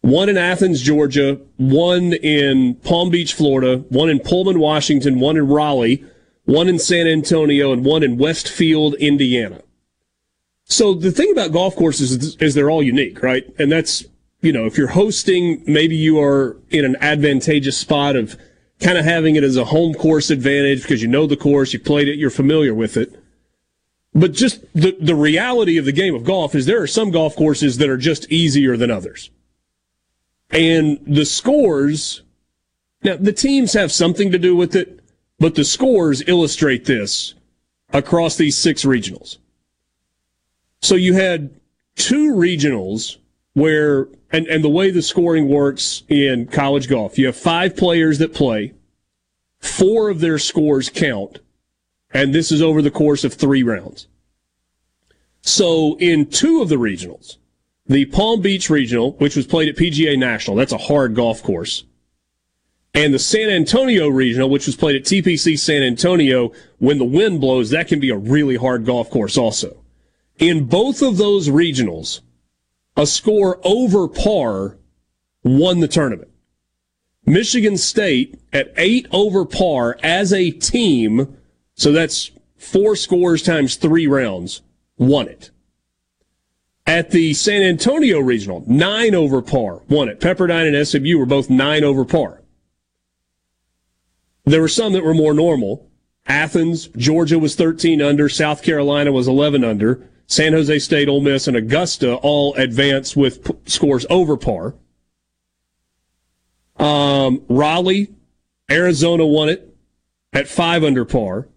one 0.02 0.28
in 0.28 0.38
Athens, 0.38 0.82
Georgia, 0.82 1.40
one 1.58 2.14
in 2.14 2.74
Palm 2.78 3.12
Beach, 3.12 3.36
Florida, 3.36 3.86
one 3.90 4.10
in 4.10 4.22
Pullman, 4.22 4.58
Washington, 4.58 5.20
one 5.20 5.38
in 5.38 5.48
Raleigh, 5.48 6.04
one 6.46 6.68
in 6.68 6.80
San 6.80 7.06
Antonio, 7.06 7.72
and 7.72 7.86
one 7.86 8.02
in 8.02 8.18
Westfield, 8.18 8.96
Indiana. 8.96 9.62
So 10.66 10.96
the 10.96 11.12
thing 11.12 11.32
about 11.32 11.52
golf 11.52 11.76
courses 11.76 12.12
is, 12.12 12.36
is 12.38 12.56
they're 12.56 12.72
all 12.72 12.84
unique, 12.84 13.22
right? 13.22 13.46
And 13.60 13.72
that's, 13.72 14.04
you 14.42 14.52
know, 14.52 14.66
if 14.66 14.78
you're 14.78 14.88
hosting, 14.88 15.64
maybe 15.66 15.96
you 15.96 16.20
are 16.20 16.58
in 16.72 16.84
an 16.84 16.96
advantageous 17.02 17.78
spot 17.78 18.16
of 18.16 18.36
kind 18.80 18.98
of 18.98 19.06
having 19.06 19.36
it 19.36 19.44
as 19.44 19.58
a 19.58 19.66
home 19.66 19.94
course 19.94 20.30
advantage 20.30 20.82
because 20.82 21.02
you 21.02 21.08
know 21.08 21.28
the 21.28 21.38
course, 21.38 21.72
you 21.72 21.80
played 21.80 22.08
it, 22.08 22.18
you're 22.18 22.30
familiar 22.30 22.74
with 22.74 22.98
it. 22.98 23.22
But 24.14 24.34
just 24.34 24.62
the, 24.74 24.98
the 25.00 25.16
reality 25.16 25.78
of 25.78 25.86
the 25.86 25.92
game 25.92 26.16
of 26.16 26.24
golf 26.24 26.56
is 26.56 26.66
there 26.66 26.82
are 26.82 26.88
some 26.88 27.12
golf 27.12 27.36
courses 27.36 27.78
that 27.78 27.90
are 27.90 27.98
just 27.98 28.32
easier 28.32 28.76
than 28.76 28.90
others. 28.90 29.30
And 30.50 31.00
the 31.06 31.26
scores, 31.26 32.24
now 33.04 33.18
the 33.18 33.34
teams 33.34 33.74
have 33.74 33.92
something 33.92 34.32
to 34.32 34.40
do 34.40 34.56
with 34.56 34.76
it, 34.76 35.02
but 35.38 35.56
the 35.56 35.66
scores 35.66 36.28
illustrate 36.28 36.86
this 36.86 37.34
across 37.92 38.36
these 38.36 38.58
six 38.58 38.84
regionals. 38.84 39.38
So 40.86 40.94
you 40.94 41.16
had 41.16 41.50
two 41.96 42.32
regionals 42.36 43.18
where, 43.54 44.08
and, 44.32 44.46
and 44.46 44.64
the 44.64 44.70
way 44.70 44.92
the 44.92 45.02
scoring 45.02 45.50
works 45.50 46.04
in 46.10 46.46
college 46.46 46.88
golf, 46.88 47.18
you 47.18 47.26
have 47.26 47.36
five 47.36 47.76
players 47.76 48.20
that 48.20 48.36
play, 48.36 48.72
four 49.58 50.10
of 50.10 50.20
their 50.20 50.38
scores 50.38 50.90
count, 50.90 51.40
and 52.14 52.36
this 52.36 52.52
is 52.52 52.62
over 52.62 52.84
the 52.84 52.92
course 52.92 53.24
of 53.24 53.34
three 53.34 53.64
rounds. 53.64 54.08
So 55.42 55.98
in 55.98 56.28
two 56.28 56.62
of 56.62 56.70
the 56.70 56.76
regionals, 56.76 57.38
the 57.88 58.06
Palm 58.06 58.42
Beach 58.42 58.70
Regional, 58.70 59.14
which 59.14 59.36
was 59.36 59.48
played 59.48 59.70
at 59.70 59.78
PGA 59.78 60.20
National, 60.20 60.56
that's 60.56 60.72
a 60.72 60.78
hard 60.78 61.16
golf 61.16 61.42
course, 61.42 61.84
and 62.94 63.12
the 63.12 63.18
San 63.18 63.50
Antonio 63.50 64.08
Regional, 64.08 64.52
which 64.52 64.68
was 64.68 64.76
played 64.76 64.98
at 64.98 65.04
TPC 65.04 65.58
San 65.58 65.82
Antonio, 65.82 66.52
when 66.78 67.00
the 67.00 67.06
wind 67.06 67.42
blows, 67.42 67.72
that 67.72 67.88
can 67.88 68.00
be 68.00 68.12
a 68.12 68.16
really 68.16 68.56
hard 68.56 68.86
golf 68.86 69.10
course 69.10 69.36
also. 69.36 69.82
In 70.38 70.66
both 70.66 71.02
of 71.02 71.18
those 71.18 71.48
regionals, 71.48 72.22
a 72.98 73.06
score 73.06 73.60
over 73.64 74.08
par 74.08 74.78
won 75.44 75.80
the 75.80 75.88
tournament. 75.88 76.30
Michigan 77.26 77.78
State 77.78 78.40
at 78.54 78.74
eight 78.78 79.08
over 79.12 79.46
par 79.46 79.98
as 80.04 80.32
a 80.32 80.52
team, 80.52 81.38
so 81.74 81.92
that's 81.92 82.32
four 82.58 82.96
scores 82.96 83.42
times 83.42 83.76
three 83.76 84.08
rounds, 84.08 84.62
won 84.98 85.28
it. 85.28 85.52
At 86.86 87.12
the 87.12 87.34
San 87.34 87.64
Antonio 87.64 88.20
Regional, 88.20 88.64
nine 88.68 89.16
over 89.16 89.42
par, 89.42 89.82
won 89.90 90.08
it. 90.08 90.20
Pepperdine 90.20 90.68
and 90.68 90.88
SMU 90.88 91.18
were 91.18 91.26
both 91.26 91.50
nine 91.50 91.84
over 91.84 92.06
par. 92.06 92.42
There 94.44 94.62
were 94.62 94.68
some 94.68 94.94
that 94.94 95.04
were 95.04 95.16
more 95.16 95.34
normal. 95.34 95.90
Athens, 96.28 96.88
Georgia 96.96 97.40
was 97.40 97.56
13 97.56 98.02
under, 98.02 98.30
South 98.30 98.62
Carolina 98.62 99.12
was 99.12 99.28
11 99.28 99.64
under. 99.64 100.08
San 100.28 100.54
Jose 100.54 100.80
State, 100.80 101.08
Ole 101.08 101.22
Miss, 101.22 101.48
and 101.48 101.56
Augusta 101.56 102.16
all 102.16 102.54
advance 102.56 103.16
with 103.16 103.44
p- 103.44 103.54
scores 103.66 104.06
over 104.10 104.38
par. 104.38 104.76
Um, 106.78 107.44
Raleigh, 107.48 108.14
Arizona 108.70 109.26
won 109.26 109.50
it 109.50 109.76
at 110.34 110.48
five 110.48 110.84
under 110.84 111.06
par. 111.06 111.48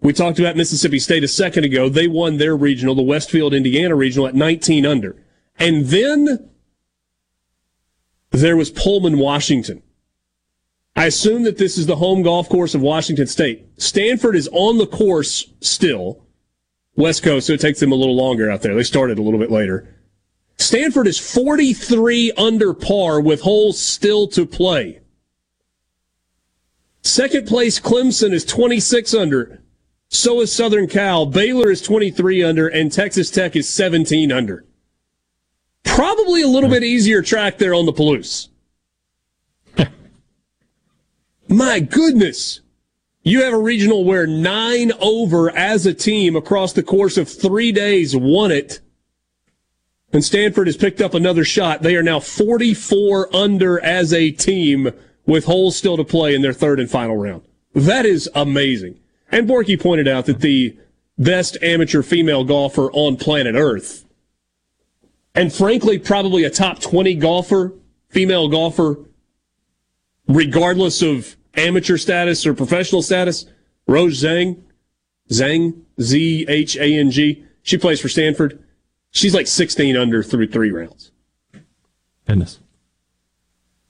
We 0.00 0.12
talked 0.12 0.38
about 0.38 0.56
Mississippi 0.56 0.98
State 0.98 1.24
a 1.24 1.28
second 1.28 1.64
ago. 1.64 1.88
They 1.88 2.06
won 2.06 2.38
their 2.38 2.56
regional, 2.56 2.94
the 2.94 3.02
Westfield, 3.02 3.52
Indiana 3.52 3.94
regional 3.94 4.26
at 4.26 4.34
19 4.34 4.86
under. 4.86 5.16
And 5.58 5.86
then 5.86 6.50
there 8.30 8.56
was 8.56 8.70
Pullman, 8.70 9.18
Washington. 9.18 9.82
I 10.94 11.06
assume 11.06 11.42
that 11.44 11.58
this 11.58 11.78
is 11.78 11.86
the 11.86 11.96
home 11.96 12.22
golf 12.22 12.48
course 12.48 12.74
of 12.74 12.80
Washington 12.80 13.26
State. 13.26 13.66
Stanford 13.76 14.36
is 14.36 14.48
on 14.52 14.78
the 14.78 14.86
course 14.86 15.52
still. 15.60 16.24
West 16.98 17.22
Coast, 17.22 17.46
so 17.46 17.52
it 17.52 17.60
takes 17.60 17.78
them 17.78 17.92
a 17.92 17.94
little 17.94 18.16
longer 18.16 18.50
out 18.50 18.60
there. 18.60 18.74
They 18.74 18.82
started 18.82 19.18
a 19.18 19.22
little 19.22 19.38
bit 19.38 19.52
later. 19.52 19.94
Stanford 20.58 21.06
is 21.06 21.16
43 21.16 22.32
under 22.32 22.74
par 22.74 23.20
with 23.20 23.42
holes 23.42 23.78
still 23.78 24.26
to 24.28 24.44
play. 24.44 25.00
Second 27.02 27.46
place, 27.46 27.78
Clemson 27.78 28.32
is 28.32 28.44
26 28.44 29.14
under. 29.14 29.62
So 30.08 30.40
is 30.40 30.52
Southern 30.52 30.88
Cal. 30.88 31.24
Baylor 31.24 31.70
is 31.70 31.82
23 31.82 32.42
under, 32.42 32.66
and 32.66 32.90
Texas 32.90 33.30
Tech 33.30 33.54
is 33.54 33.68
17 33.68 34.32
under. 34.32 34.64
Probably 35.84 36.42
a 36.42 36.48
little 36.48 36.68
bit 36.68 36.82
easier 36.82 37.22
track 37.22 37.58
there 37.58 37.74
on 37.74 37.86
the 37.86 37.92
Palouse. 37.92 38.48
My 41.48 41.78
goodness. 41.78 42.60
You 43.28 43.42
have 43.42 43.52
a 43.52 43.58
regional 43.58 44.04
where 44.04 44.26
nine 44.26 44.90
over 45.00 45.50
as 45.50 45.84
a 45.84 45.92
team 45.92 46.34
across 46.34 46.72
the 46.72 46.82
course 46.82 47.18
of 47.18 47.28
three 47.28 47.72
days 47.72 48.16
won 48.16 48.50
it. 48.50 48.80
And 50.14 50.24
Stanford 50.24 50.66
has 50.66 50.78
picked 50.78 51.02
up 51.02 51.12
another 51.12 51.44
shot. 51.44 51.82
They 51.82 51.94
are 51.96 52.02
now 52.02 52.20
44 52.20 53.36
under 53.36 53.84
as 53.84 54.14
a 54.14 54.30
team 54.30 54.92
with 55.26 55.44
holes 55.44 55.76
still 55.76 55.98
to 55.98 56.04
play 56.04 56.34
in 56.34 56.40
their 56.40 56.54
third 56.54 56.80
and 56.80 56.90
final 56.90 57.18
round. 57.18 57.42
That 57.74 58.06
is 58.06 58.30
amazing. 58.34 58.98
And 59.30 59.46
Borky 59.46 59.78
pointed 59.78 60.08
out 60.08 60.24
that 60.24 60.40
the 60.40 60.78
best 61.18 61.58
amateur 61.60 62.00
female 62.00 62.44
golfer 62.44 62.90
on 62.92 63.18
planet 63.18 63.54
Earth, 63.54 64.06
and 65.34 65.52
frankly, 65.52 65.98
probably 65.98 66.44
a 66.44 66.50
top 66.50 66.80
20 66.80 67.14
golfer, 67.16 67.74
female 68.08 68.48
golfer, 68.48 68.96
regardless 70.26 71.02
of 71.02 71.36
amateur 71.54 71.96
status 71.96 72.46
or 72.46 72.54
professional 72.54 73.02
status, 73.02 73.46
Rose 73.86 74.22
Zhang, 74.22 74.62
Zhang, 75.30 75.82
Z 76.00 76.46
H 76.48 76.76
A 76.76 76.98
N 76.98 77.10
G. 77.10 77.44
She 77.62 77.76
plays 77.78 78.00
for 78.00 78.08
Stanford. 78.08 78.62
She's 79.10 79.34
like 79.34 79.46
16 79.46 79.96
under 79.96 80.22
through 80.22 80.48
three 80.48 80.70
rounds. 80.70 81.10
Goodness. 82.26 82.60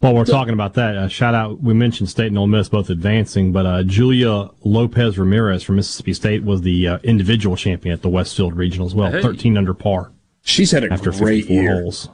While 0.01 0.15
we're 0.15 0.25
talking 0.25 0.55
about 0.55 0.75
that, 0.75 0.97
uh, 0.97 1.09
shout 1.09 1.35
out, 1.35 1.61
we 1.61 1.75
mentioned 1.75 2.09
State 2.09 2.29
and 2.29 2.39
Ole 2.39 2.47
Miss 2.47 2.69
both 2.69 2.89
advancing, 2.89 3.51
but 3.51 3.67
uh, 3.67 3.83
Julia 3.83 4.49
Lopez 4.63 5.19
Ramirez 5.19 5.65
from 5.65 5.75
Mississippi 5.75 6.13
State 6.13 6.45
was 6.45 6.61
the 6.63 6.87
uh, 6.87 6.99
individual 7.03 7.57
champion 7.57 7.93
at 7.93 8.03
the 8.03 8.09
Westfield 8.09 8.55
Regional 8.57 8.87
as 8.87 8.95
well, 8.95 9.11
Hey. 9.11 9.21
13 9.23 9.57
under 9.59 9.75
par 9.75 10.13
She's 10.43 10.71
had 10.71 10.85
a 10.85 10.93
after 10.93 11.11
great 11.11 11.51
year. 11.51 11.81
holes. 11.83 12.09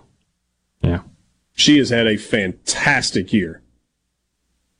Yeah. 0.80 1.00
She 1.52 1.76
has 1.76 1.90
had 1.90 2.06
a 2.06 2.16
fantastic 2.16 3.34
year. 3.34 3.60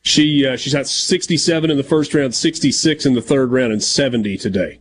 She 0.04 0.46
uh, 0.46 0.56
she's 0.56 0.74
had 0.74 0.86
67 0.86 1.70
in 1.70 1.76
the 1.78 1.82
first 1.82 2.14
round, 2.14 2.34
66 2.34 3.06
in 3.06 3.14
the 3.14 3.22
third 3.22 3.50
round, 3.50 3.72
and 3.72 3.82
70 3.82 4.36
today. 4.36 4.78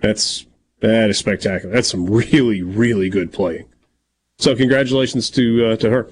That's 0.00 0.46
that 0.80 1.10
is 1.10 1.18
spectacular. 1.18 1.72
That's 1.72 1.88
some 1.88 2.06
really 2.06 2.60
really 2.60 3.08
good 3.08 3.32
playing. 3.32 3.66
So 4.38 4.54
congratulations 4.56 5.30
to 5.30 5.66
uh, 5.66 5.76
to 5.76 5.90
her. 5.90 6.10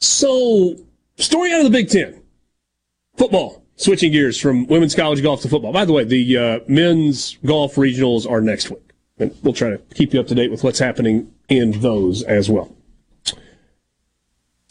So 0.00 0.76
story 1.16 1.52
out 1.52 1.60
of 1.60 1.64
the 1.64 1.70
Big 1.70 1.90
Ten, 1.90 2.22
football. 3.16 3.62
Switching 3.76 4.12
gears 4.12 4.40
from 4.40 4.68
women's 4.68 4.94
college 4.94 5.20
golf 5.20 5.42
to 5.42 5.48
football. 5.48 5.72
By 5.72 5.84
the 5.84 5.92
way, 5.92 6.04
the 6.04 6.38
uh, 6.38 6.60
men's 6.68 7.38
golf 7.44 7.74
regionals 7.74 8.28
are 8.30 8.40
next 8.40 8.70
week, 8.70 8.92
and 9.18 9.36
we'll 9.42 9.52
try 9.52 9.70
to 9.70 9.78
keep 9.94 10.14
you 10.14 10.20
up 10.20 10.28
to 10.28 10.34
date 10.34 10.52
with 10.52 10.62
what's 10.62 10.78
happening 10.78 11.32
in 11.48 11.80
those 11.80 12.22
as 12.22 12.48
well. 12.48 12.74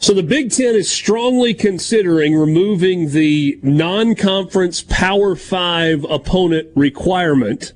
So 0.04 0.14
the 0.14 0.22
Big 0.22 0.52
Ten 0.52 0.76
is 0.76 0.92
strongly 0.92 1.54
considering 1.54 2.36
removing 2.36 3.12
the 3.12 3.58
non-conference 3.64 4.82
Power 4.90 5.34
Five 5.34 6.04
opponent 6.10 6.68
requirement 6.76 7.72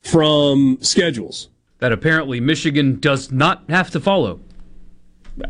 from 0.00 0.78
schedules. 0.80 1.50
That 1.78 1.92
apparently 1.92 2.40
Michigan 2.40 2.98
does 2.98 3.30
not 3.30 3.62
have 3.68 3.92
to 3.92 4.00
follow. 4.00 4.40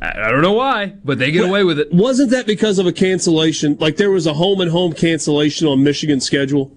I 0.02 0.26
I 0.26 0.30
don't 0.30 0.42
know 0.42 0.52
why, 0.52 0.96
but 1.02 1.18
they 1.18 1.30
get 1.30 1.48
away 1.48 1.64
with 1.64 1.78
it. 1.78 1.90
Wasn't 1.90 2.30
that 2.32 2.46
because 2.46 2.78
of 2.78 2.86
a 2.86 2.92
cancellation? 2.92 3.78
Like 3.80 3.96
there 3.96 4.10
was 4.10 4.26
a 4.26 4.34
home 4.34 4.60
and 4.60 4.70
home 4.70 4.92
cancellation 4.92 5.66
on 5.66 5.82
Michigan's 5.82 6.26
schedule? 6.26 6.76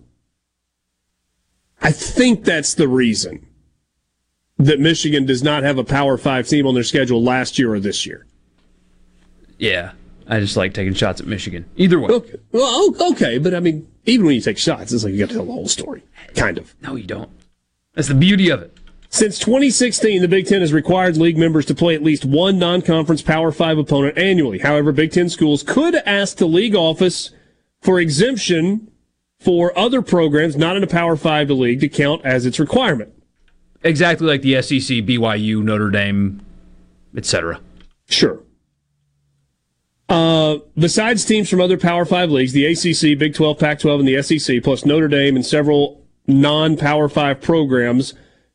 I 1.82 1.92
think 1.92 2.46
that's 2.46 2.74
the 2.74 2.88
reason 2.88 3.48
that 4.58 4.80
Michigan 4.80 5.26
does 5.26 5.44
not 5.44 5.64
have 5.64 5.78
a 5.78 5.84
Power 5.84 6.18
Five 6.18 6.48
team 6.48 6.66
on 6.66 6.74
their 6.74 6.86
schedule 6.86 7.22
last 7.22 7.60
year 7.60 7.74
or 7.74 7.82
this 7.82 8.06
year. 8.06 8.26
Yeah, 9.58 9.92
I 10.28 10.40
just 10.40 10.58
like 10.58 10.74
taking 10.74 10.94
shots 10.94 11.22
at 11.22 11.28
Michigan. 11.28 11.66
Either 11.78 12.00
way. 12.00 12.10
Okay. 12.10 12.36
Well, 12.52 12.94
okay, 13.12 13.38
but 13.38 13.54
I 13.54 13.60
mean, 13.60 13.88
even 14.06 14.26
when 14.26 14.36
you 14.36 14.42
take 14.42 14.58
shots, 14.58 14.92
it's 14.92 15.04
like 15.04 15.14
you 15.14 15.20
got 15.20 15.30
to 15.30 15.36
tell 15.36 15.46
the 15.46 15.52
whole 15.52 15.68
story, 15.68 16.04
kind 16.36 16.58
of. 16.58 16.76
No, 16.82 16.96
you 16.96 17.06
don't. 17.06 17.30
That's 17.94 18.08
the 18.08 18.16
beauty 18.16 18.50
of 18.50 18.62
it. 18.62 18.78
Since 19.10 19.40
2016, 19.40 20.22
the 20.22 20.28
Big 20.28 20.48
Ten 20.48 20.62
has 20.62 20.74
required 20.74 21.16
league 21.18 21.38
members 21.38 21.66
to 21.68 21.76
play 21.76 21.96
at 21.96 22.04
least 22.04 22.26
one 22.26 22.60
non-conference 22.60 23.22
Power 23.22 23.52
Five 23.52 23.78
opponent 23.78 24.18
annually. 24.18 24.60
However, 24.60 24.92
Big 24.92 25.12
Ten 25.12 25.30
schools 25.30 25.64
could 25.64 25.96
ask 25.96 26.38
the 26.38 26.46
league 26.46 26.76
office 26.76 27.32
for 27.82 28.00
exemption 28.00 28.92
for 29.40 29.78
other 29.78 30.02
programs 30.02 30.58
not 30.58 30.76
in 30.76 30.84
a 30.84 30.88
Power 30.88 31.16
Five 31.16 31.48
to 31.48 31.54
league 31.54 31.80
to 31.80 31.90
count 31.90 32.26
as 32.26 32.46
its 32.46 32.60
requirement. 32.60 33.14
Exactly 33.84 34.28
like 34.28 34.42
the 34.42 34.62
SEC, 34.62 34.98
BYU, 35.06 35.64
Notre 35.64 35.90
Dame, 35.90 36.42
etc. 37.16 37.62
Sure. 38.10 38.40
Uh, 40.10 40.60
besides 40.78 41.26
teams 41.26 41.50
from 41.50 41.60
other 41.60 41.78
Power 41.78 42.06
Five 42.06 42.32
leagues, 42.32 42.54
the 42.54 42.66
ACC, 42.66 43.20
Big 43.20 43.34
12, 43.34 43.60
Pac 43.60 43.80
12, 43.80 44.00
and 44.02 44.08
the 44.08 44.22
SEC, 44.22 44.64
plus 44.64 44.86
Notre 44.86 45.08
Dame 45.08 45.36
and 45.36 45.46
several 45.46 46.06
non 46.26 46.78
Power 46.78 47.10
Five 47.10 47.42
programs 47.42 48.14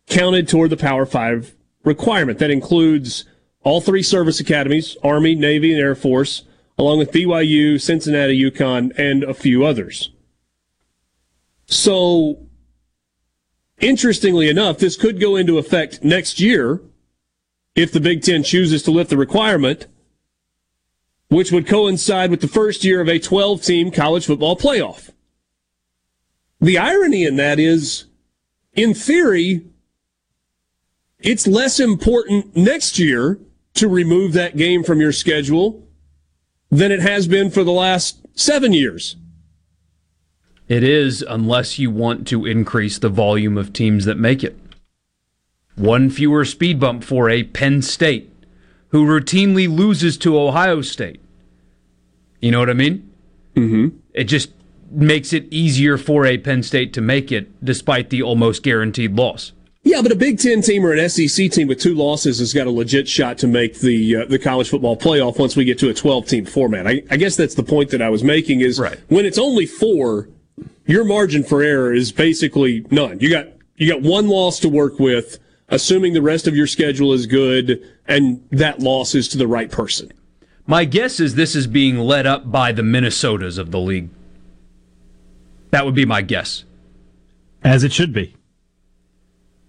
counted 0.09 0.49
toward 0.49 0.71
the 0.71 0.77
Power 0.77 1.05
Five 1.05 1.55
requirement. 1.85 2.39
That 2.39 2.51
includes 2.51 3.25
all 3.63 3.81
three 3.81 4.03
service 4.03 4.41
academies 4.41 4.97
Army, 5.03 5.35
Navy, 5.35 5.73
and 5.73 5.81
Air 5.81 5.95
Force, 5.95 6.45
along 6.79 6.99
with 6.99 7.13
BYU, 7.13 7.81
Cincinnati, 7.81 8.41
UConn, 8.51 8.97
and 8.99 9.23
a 9.23 9.35
few 9.35 9.65
others. 9.65 10.11
So, 11.67 12.47
interestingly 13.79 14.49
enough, 14.49 14.79
this 14.79 14.97
could 14.97 15.21
go 15.21 15.37
into 15.37 15.59
effect 15.59 16.03
next 16.03 16.41
year 16.41 16.81
if 17.75 17.93
the 17.93 18.01
Big 18.01 18.23
Ten 18.23 18.43
chooses 18.43 18.83
to 18.83 18.91
lift 18.91 19.11
the 19.11 19.17
requirement, 19.17 19.87
which 21.33 21.51
would 21.51 21.67
coincide 21.67 22.31
with 22.31 22.43
the 22.43 22.49
first 22.49 22.85
year 22.85 23.01
of 23.01 23.09
a 23.09 23.19
12 23.19 23.63
team 23.63 23.91
college 23.91 24.27
football 24.27 24.57
playoff. 24.57 25.11
The 26.61 26.79
irony 26.79 27.25
in 27.25 27.37
that 27.37 27.59
is, 27.59 28.05
in 28.75 28.95
theory, 28.95 29.63
it's 31.19 31.47
less 31.47 31.81
important 31.81 32.55
next 32.55 32.99
year 32.99 33.39
to 33.75 33.89
remove 33.89 34.35
that 34.35 34.57
game 34.57 34.85
from 34.85 35.01
your 35.01 35.13
schedule 35.13 35.89
than 36.71 36.93
it 36.93 37.01
has 37.01 37.27
been 37.27 37.51
for 37.51 37.65
the 37.65 37.73
last 37.73 38.21
seven 38.35 38.73
years. 38.73 39.17
It 40.69 40.83
is, 40.83 41.23
unless 41.23 41.79
you 41.79 41.91
want 41.91 42.27
to 42.29 42.47
increase 42.47 42.99
the 42.99 43.09
volume 43.09 43.57
of 43.57 43.73
teams 43.73 44.05
that 44.05 44.19
make 44.19 44.45
it. 44.45 44.59
One 45.77 46.11
fewer 46.11 46.45
speed 46.45 46.79
bump 46.79 47.03
for 47.03 47.31
a 47.31 47.43
Penn 47.43 47.83
State, 47.83 48.31
who 48.89 49.07
routinely 49.07 49.75
loses 49.75 50.19
to 50.19 50.39
Ohio 50.39 50.83
State. 50.83 51.22
You 52.43 52.51
know 52.51 52.59
what 52.59 52.69
I 52.69 52.75
mean? 52.75 53.11
Mm-hmm. 53.55 53.97
It 54.13 54.25
just 54.25 54.51
makes 54.91 55.33
it 55.33 55.47
easier 55.51 55.97
for 55.97 56.27
a 56.27 56.37
Penn 56.37 56.63
State 56.63 56.93
to 56.95 57.01
make 57.01 57.33
it, 57.33 57.65
despite 57.65 58.11
the 58.11 58.23
almost 58.23 58.63
guaranteed 58.63 59.17
loss. 59.17 59.53
Yeah, 59.85 60.03
but 60.03 60.13
a 60.13 60.17
Big 60.17 60.39
Ten 60.39 60.61
team 60.61 60.85
or 60.85 60.93
an 60.93 61.09
SEC 61.09 61.51
team 61.51 61.69
with 61.69 61.81
two 61.81 61.95
losses 61.95 62.39
has 62.39 62.53
got 62.53 62.67
a 62.67 62.71
legit 62.71 63.09
shot 63.09 63.39
to 63.39 63.49
make 63.49 63.81
the 63.81 64.17
uh, 64.17 64.25
the 64.27 64.39
college 64.39 64.69
football 64.69 64.97
playoff 64.97 65.39
once 65.39 65.57
we 65.57 65.65
get 65.65 65.79
to 65.81 65.89
a 65.89 65.95
12 65.95 66.27
team 66.27 66.45
format. 66.45 66.87
I, 66.87 67.03
I, 67.11 67.17
guess 67.17 67.35
that's 67.35 67.55
the 67.57 67.65
point 67.65 67.91
that 67.91 68.01
I 68.01 68.09
was 68.09 68.23
making 68.23 68.61
is 68.61 68.79
right. 68.79 68.99
when 69.09 69.25
it's 69.25 69.39
only 69.39 69.67
four, 69.67 70.29
your 70.87 71.05
margin 71.05 71.43
for 71.43 71.63
error 71.63 71.93
is 71.93 72.13
basically 72.13 72.87
none. 72.91 73.19
You 73.19 73.31
got 73.31 73.49
you 73.77 73.89
got 73.89 74.03
one 74.03 74.29
loss 74.29 74.61
to 74.61 74.69
work 74.69 75.01
with, 75.01 75.41
assuming 75.69 76.13
the 76.13 76.23
rest 76.23 76.47
of 76.47 76.55
your 76.55 76.69
schedule 76.69 77.13
is 77.13 77.27
good, 77.27 77.83
and 78.07 78.47
that 78.53 78.79
loss 78.79 79.17
is 79.17 79.27
to 79.29 79.39
the 79.39 79.49
right 79.49 79.71
person. 79.71 80.13
My 80.67 80.85
guess 80.85 81.19
is 81.21 81.35
this 81.35 81.57
is 81.57 81.67
being 81.67 81.99
led 81.99 82.27
up 82.27 82.51
by 82.51 82.73
the 82.73 82.83
Minnesotas 82.83 83.59
of 83.59 83.71
the 83.71 83.81
league. 83.81 84.11
That 85.71 85.85
would 85.85 85.95
be 85.95 86.05
my 86.05 86.23
guess. 86.23 86.65
As 87.65 87.85
it 87.85 87.93
should 87.93 88.13
be. 88.13 88.37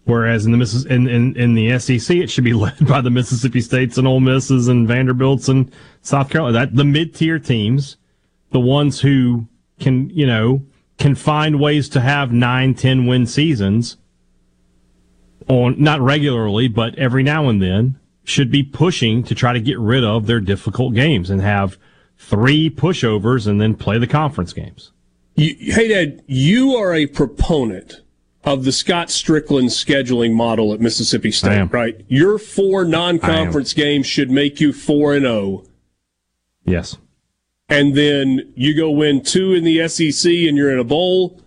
Whereas 0.05 0.45
in 0.45 0.51
the 0.51 0.87
in, 0.89 1.07
in, 1.07 1.35
in 1.37 1.55
the 1.55 1.79
SEC, 1.79 2.17
it 2.17 2.29
should 2.29 2.43
be 2.43 2.53
led 2.65 2.85
by 2.87 3.01
the 3.01 3.09
Mississippi 3.09 3.61
States 3.61 3.97
and 3.97 4.07
Ole 4.07 4.19
Misses 4.19 4.67
and 4.67 4.87
Vanderbilts 4.87 5.47
and 5.47 5.71
South 6.01 6.29
Carolina. 6.29 6.53
That 6.53 6.75
the 6.75 6.83
mid 6.83 7.15
tier 7.15 7.39
teams, 7.39 7.97
the 8.51 8.59
ones 8.59 8.99
who 8.99 9.47
can 9.79 10.09
you 10.09 10.27
know 10.27 10.63
can 10.97 11.15
find 11.15 11.59
ways 11.59 11.89
to 11.89 12.01
have 12.01 12.31
nine, 12.31 12.73
ten 12.73 13.05
win 13.05 13.25
seasons 13.25 13.97
on 15.47 15.81
not 15.81 16.01
regularly, 16.01 16.67
but 16.67 16.95
every 16.95 17.23
now 17.23 17.47
and 17.47 17.61
then, 17.61 17.99
should 18.23 18.49
be 18.49 18.63
pushing 18.63 19.23
to 19.23 19.35
try 19.35 19.53
to 19.53 19.59
get 19.59 19.77
rid 19.79 20.03
of 20.03 20.27
their 20.27 20.39
difficult 20.39 20.93
games 20.93 21.29
and 21.29 21.41
have 21.41 21.77
three 22.17 22.69
pushovers 22.69 23.47
and 23.47 23.59
then 23.59 23.75
play 23.75 23.97
the 23.97 24.07
conference 24.07 24.53
games. 24.53 24.91
You, 25.35 25.73
Hadad, 25.73 26.23
you 26.27 26.75
are 26.75 26.93
a 26.93 27.07
proponent 27.07 28.01
of 28.43 28.65
the 28.65 28.71
Scott 28.71 29.07
Stricklin 29.07 29.65
scheduling 29.65 30.33
model 30.33 30.73
at 30.73 30.81
Mississippi 30.81 31.31
State, 31.31 31.71
right? 31.71 32.03
Your 32.07 32.37
four 32.37 32.85
non-conference 32.85 33.73
games 33.73 34.05
should 34.05 34.29
make 34.29 34.59
you 34.59 34.73
four 34.73 35.13
and 35.13 35.23
zero. 35.23 35.33
Oh. 35.35 35.65
Yes. 36.65 36.97
And 37.69 37.95
then 37.95 38.53
you 38.55 38.75
go 38.75 38.91
win 38.91 39.23
two 39.23 39.53
in 39.53 39.63
the 39.63 39.87
SEC 39.87 40.31
and 40.31 40.57
you're 40.57 40.71
in 40.71 40.79
a 40.79 40.83
bowl. 40.83 41.41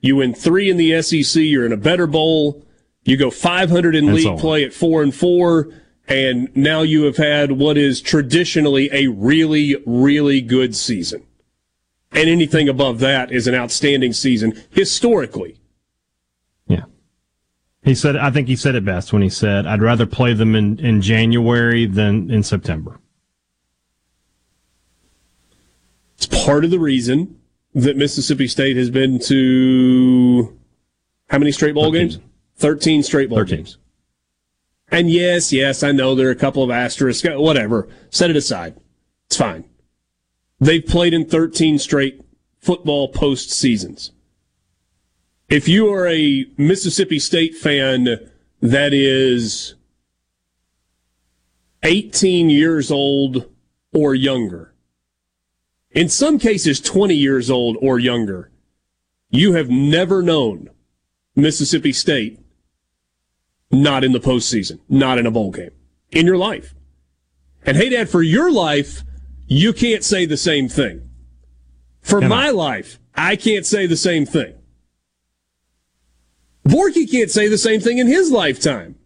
You 0.00 0.16
win 0.16 0.34
three 0.34 0.70
in 0.70 0.76
the 0.76 1.00
SEC, 1.02 1.42
you're 1.42 1.66
in 1.66 1.72
a 1.72 1.78
better 1.78 2.06
bowl. 2.06 2.64
You 3.04 3.16
go 3.16 3.30
500 3.30 3.94
in 3.94 4.06
and 4.06 4.14
league 4.14 4.24
so 4.24 4.36
play 4.36 4.64
at 4.64 4.72
four 4.72 5.02
and 5.02 5.14
four. 5.14 5.70
And 6.08 6.54
now 6.56 6.82
you 6.82 7.04
have 7.04 7.16
had 7.16 7.52
what 7.52 7.78
is 7.78 8.00
traditionally 8.00 8.90
a 8.92 9.06
really, 9.08 9.76
really 9.86 10.40
good 10.40 10.74
season. 10.74 11.24
And 12.10 12.28
anything 12.28 12.68
above 12.68 12.98
that 13.00 13.32
is 13.32 13.46
an 13.46 13.54
outstanding 13.54 14.12
season 14.12 14.60
historically. 14.70 15.58
Yeah. 16.66 16.84
He 17.82 17.94
said, 17.94 18.16
I 18.16 18.30
think 18.30 18.48
he 18.48 18.56
said 18.56 18.74
it 18.74 18.84
best 18.84 19.12
when 19.12 19.22
he 19.22 19.30
said, 19.30 19.66
I'd 19.66 19.80
rather 19.80 20.04
play 20.04 20.34
them 20.34 20.54
in, 20.54 20.78
in 20.78 21.00
January 21.00 21.86
than 21.86 22.30
in 22.30 22.42
September. 22.42 23.00
It's 26.16 26.26
part 26.26 26.64
of 26.64 26.70
the 26.70 26.78
reason 26.78 27.40
that 27.74 27.96
Mississippi 27.96 28.46
State 28.46 28.76
has 28.76 28.90
been 28.90 29.18
to 29.20 30.56
how 31.30 31.38
many 31.38 31.50
straight 31.50 31.74
bowl 31.74 31.84
13. 31.84 32.08
games? 32.08 32.18
13 32.56 33.02
straight 33.02 33.30
bowl 33.30 33.38
13. 33.38 33.56
games. 33.56 33.78
And 34.92 35.10
yes, 35.10 35.54
yes, 35.54 35.82
I 35.82 35.90
know 35.90 36.14
there 36.14 36.28
are 36.28 36.32
a 36.32 36.36
couple 36.36 36.62
of 36.62 36.70
asterisks, 36.70 37.26
whatever. 37.26 37.88
Set 38.10 38.28
it 38.28 38.36
aside. 38.36 38.78
It's 39.26 39.38
fine. 39.38 39.64
They've 40.60 40.84
played 40.84 41.14
in 41.14 41.24
13 41.24 41.78
straight 41.78 42.20
football 42.58 43.08
post 43.08 43.50
seasons. 43.50 44.12
If 45.48 45.66
you 45.66 45.90
are 45.92 46.06
a 46.06 46.44
Mississippi 46.58 47.18
State 47.18 47.54
fan 47.54 48.30
that 48.60 48.92
is 48.92 49.74
18 51.82 52.50
years 52.50 52.90
old 52.90 53.50
or 53.94 54.14
younger, 54.14 54.74
in 55.90 56.10
some 56.10 56.38
cases 56.38 56.80
20 56.80 57.14
years 57.14 57.50
old 57.50 57.78
or 57.80 57.98
younger, 57.98 58.50
you 59.30 59.54
have 59.54 59.70
never 59.70 60.20
known 60.20 60.68
Mississippi 61.34 61.94
State 61.94 62.41
not 63.72 64.04
in 64.04 64.12
the 64.12 64.20
postseason, 64.20 64.78
not 64.88 65.18
in 65.18 65.26
a 65.26 65.30
bowl 65.30 65.50
game 65.50 65.70
in 66.10 66.26
your 66.26 66.36
life. 66.36 66.74
And 67.64 67.76
Hadad, 67.76 68.08
for 68.08 68.22
your 68.22 68.52
life, 68.52 69.02
you 69.46 69.72
can't 69.72 70.04
say 70.04 70.26
the 70.26 70.36
same 70.36 70.68
thing. 70.68 71.08
For 72.02 72.20
Can 72.20 72.28
my 72.28 72.48
I? 72.48 72.50
life, 72.50 72.98
I 73.14 73.36
can't 73.36 73.64
say 73.64 73.86
the 73.86 73.96
same 73.96 74.26
thing. 74.26 74.54
Borky 76.66 77.10
can't 77.10 77.30
say 77.30 77.48
the 77.48 77.58
same 77.58 77.80
thing 77.80 77.98
in 77.98 78.06
his 78.06 78.30
lifetime. 78.30 78.96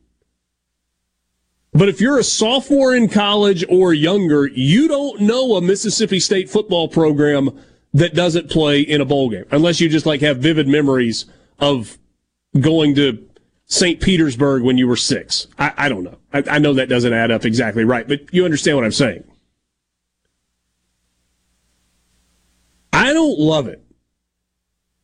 But 1.72 1.88
if 1.88 2.00
you're 2.00 2.18
a 2.18 2.24
sophomore 2.24 2.94
in 2.94 3.08
college 3.08 3.64
or 3.68 3.92
younger, 3.92 4.46
you 4.46 4.88
don't 4.88 5.20
know 5.20 5.56
a 5.56 5.60
Mississippi 5.60 6.20
State 6.20 6.48
football 6.48 6.88
program 6.88 7.50
that 7.92 8.14
doesn't 8.14 8.50
play 8.50 8.80
in 8.80 9.00
a 9.00 9.04
bowl 9.04 9.28
game, 9.30 9.44
unless 9.50 9.80
you 9.80 9.88
just 9.88 10.06
like 10.06 10.22
have 10.22 10.38
vivid 10.38 10.68
memories 10.68 11.26
of 11.58 11.98
going 12.58 12.94
to 12.94 13.25
St. 13.66 14.00
Petersburg 14.00 14.62
when 14.62 14.78
you 14.78 14.86
were 14.86 14.96
six. 14.96 15.48
I, 15.58 15.72
I 15.76 15.88
don't 15.88 16.04
know. 16.04 16.18
I, 16.32 16.44
I 16.52 16.58
know 16.58 16.72
that 16.74 16.88
doesn't 16.88 17.12
add 17.12 17.30
up 17.30 17.44
exactly 17.44 17.84
right, 17.84 18.06
but 18.06 18.32
you 18.32 18.44
understand 18.44 18.76
what 18.76 18.84
I'm 18.84 18.92
saying. 18.92 19.24
I 22.92 23.12
don't 23.12 23.38
love 23.38 23.66
it. 23.66 23.82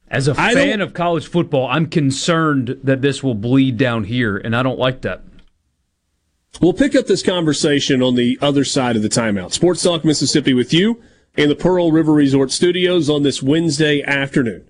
As 0.08 0.28
a 0.28 0.34
fan 0.34 0.80
of 0.80 0.94
college 0.94 1.26
football, 1.26 1.66
I'm 1.68 1.86
concerned 1.86 2.78
that 2.84 3.00
this 3.00 3.22
will 3.22 3.34
bleed 3.34 3.78
down 3.78 4.04
here, 4.04 4.36
and 4.36 4.54
I 4.54 4.62
don't 4.62 4.78
like 4.78 5.00
that. 5.02 5.22
We'll 6.60 6.74
pick 6.74 6.94
up 6.94 7.06
this 7.06 7.22
conversation 7.22 8.02
on 8.02 8.14
the 8.14 8.38
other 8.42 8.64
side 8.64 8.94
of 8.94 9.02
the 9.02 9.08
timeout. 9.08 9.52
Sports 9.52 9.82
Talk 9.82 10.04
Mississippi 10.04 10.52
with 10.52 10.72
you 10.72 11.02
in 11.36 11.48
the 11.48 11.56
Pearl 11.56 11.90
River 11.90 12.12
Resort 12.12 12.50
Studios 12.50 13.08
on 13.08 13.22
this 13.22 13.42
Wednesday 13.42 14.02
afternoon. 14.02 14.68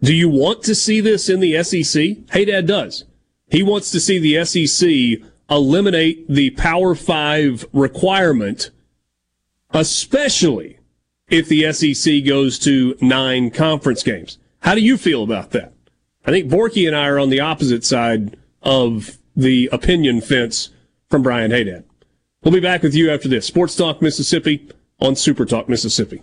Do 0.00 0.12
you 0.12 0.28
want 0.28 0.64
to 0.64 0.74
see 0.74 1.00
this 1.00 1.28
in 1.28 1.38
the 1.38 1.62
SEC? 1.62 2.28
Hadad 2.30 2.66
does. 2.66 3.04
He 3.52 3.62
wants 3.62 3.90
to 3.90 4.00
see 4.00 4.18
the 4.18 4.44
SEC 4.46 5.28
eliminate 5.50 6.26
the 6.26 6.50
Power 6.52 6.94
Five 6.94 7.66
requirement, 7.74 8.70
especially 9.74 10.78
if 11.28 11.48
the 11.48 11.70
SEC 11.70 12.24
goes 12.24 12.58
to 12.60 12.96
nine 13.02 13.50
conference 13.50 14.02
games. 14.02 14.38
How 14.60 14.74
do 14.74 14.80
you 14.80 14.96
feel 14.96 15.22
about 15.22 15.50
that? 15.50 15.74
I 16.24 16.30
think 16.30 16.50
Borky 16.50 16.86
and 16.86 16.96
I 16.96 17.06
are 17.08 17.18
on 17.18 17.28
the 17.28 17.40
opposite 17.40 17.84
side 17.84 18.38
of 18.62 19.18
the 19.36 19.68
opinion 19.70 20.22
fence 20.22 20.70
from 21.10 21.22
Brian 21.22 21.50
Hadad. 21.50 21.84
We'll 22.42 22.54
be 22.54 22.60
back 22.60 22.82
with 22.82 22.94
you 22.94 23.10
after 23.10 23.28
this. 23.28 23.46
Sports 23.46 23.76
Talk 23.76 24.00
Mississippi 24.00 24.66
on 24.98 25.14
Super 25.14 25.44
Talk 25.44 25.68
Mississippi. 25.68 26.22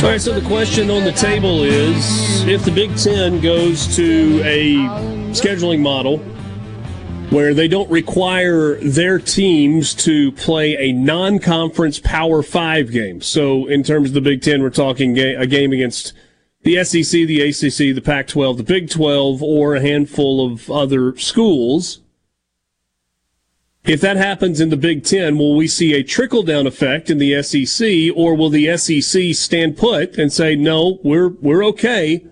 All 0.00 0.04
right, 0.04 0.20
so 0.20 0.38
the 0.38 0.46
question 0.46 0.90
on 0.90 1.02
the 1.02 1.10
table 1.10 1.64
is 1.64 2.44
if 2.44 2.64
the 2.64 2.70
Big 2.70 2.96
Ten 2.96 3.40
goes 3.40 3.96
to 3.96 4.40
a 4.44 4.76
scheduling 5.34 5.80
model 5.80 6.18
where 7.30 7.52
they 7.52 7.66
don't 7.66 7.90
require 7.90 8.76
their 8.76 9.18
teams 9.18 9.94
to 9.94 10.30
play 10.32 10.76
a 10.76 10.92
non 10.92 11.40
conference 11.40 11.98
Power 11.98 12.44
Five 12.44 12.92
game. 12.92 13.20
So, 13.20 13.66
in 13.66 13.82
terms 13.82 14.10
of 14.10 14.14
the 14.14 14.20
Big 14.20 14.40
Ten, 14.40 14.62
we're 14.62 14.70
talking 14.70 15.18
a 15.18 15.46
game 15.46 15.72
against 15.72 16.12
the 16.62 16.84
SEC, 16.84 17.26
the 17.26 17.42
ACC, 17.42 17.92
the 17.92 18.00
Pac 18.00 18.28
12, 18.28 18.58
the 18.58 18.62
Big 18.62 18.88
12, 18.88 19.42
or 19.42 19.74
a 19.74 19.80
handful 19.80 20.46
of 20.46 20.70
other 20.70 21.16
schools. 21.16 21.98
If 23.88 24.02
that 24.02 24.18
happens 24.18 24.60
in 24.60 24.68
the 24.68 24.76
Big 24.76 25.02
Ten, 25.02 25.38
will 25.38 25.56
we 25.56 25.66
see 25.66 25.94
a 25.94 26.02
trickle 26.02 26.42
down 26.42 26.66
effect 26.66 27.08
in 27.08 27.16
the 27.16 27.42
SEC, 27.42 28.14
or 28.14 28.34
will 28.34 28.50
the 28.50 28.76
SEC 28.76 29.34
stand 29.34 29.78
put 29.78 30.18
and 30.18 30.30
say, 30.30 30.54
no, 30.54 31.00
we're, 31.02 31.30
we're 31.30 31.64
okay. 31.68 32.26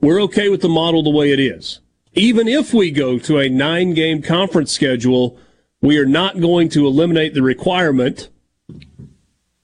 We're 0.00 0.22
okay 0.22 0.48
with 0.48 0.60
the 0.60 0.68
model 0.68 1.02
the 1.02 1.10
way 1.10 1.32
it 1.32 1.40
is. 1.40 1.80
Even 2.12 2.46
if 2.46 2.72
we 2.72 2.92
go 2.92 3.18
to 3.18 3.40
a 3.40 3.48
nine 3.48 3.94
game 3.94 4.22
conference 4.22 4.70
schedule, 4.70 5.36
we 5.82 5.98
are 5.98 6.06
not 6.06 6.40
going 6.40 6.68
to 6.68 6.86
eliminate 6.86 7.34
the 7.34 7.42
requirement 7.42 8.28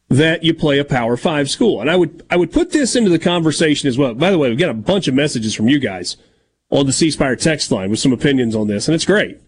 that 0.09 0.43
you 0.43 0.53
play 0.53 0.81
a 0.81 0.85
Power 0.85 1.17
Five 1.17 1.49
school. 1.49 1.81
And 1.81 1.89
I 1.89 1.95
would, 1.95 2.27
I 2.29 2.35
would 2.35 2.51
put 2.51 2.73
this 2.73 2.97
into 2.97 3.11
the 3.11 3.19
conversation 3.21 3.89
as 3.89 3.97
well. 3.97 4.13
By 4.15 4.33
the 4.33 4.39
way, 4.39 4.49
we've 4.49 4.59
got 4.59 4.71
a 4.71 4.75
bunch 4.75 5.07
of 5.07 5.15
messages 5.15 5.55
from 5.55 5.69
you 5.69 5.79
guys 5.79 6.17
on 6.69 6.87
the 6.87 6.93
C 6.93 7.13
Spire 7.13 7.37
text 7.37 7.71
line 7.71 7.91
with 7.91 8.01
some 8.01 8.13
opinions 8.13 8.57
on 8.57 8.67
this, 8.67 8.89
and 8.89 8.95
it's 8.97 9.05
great. 9.05 9.39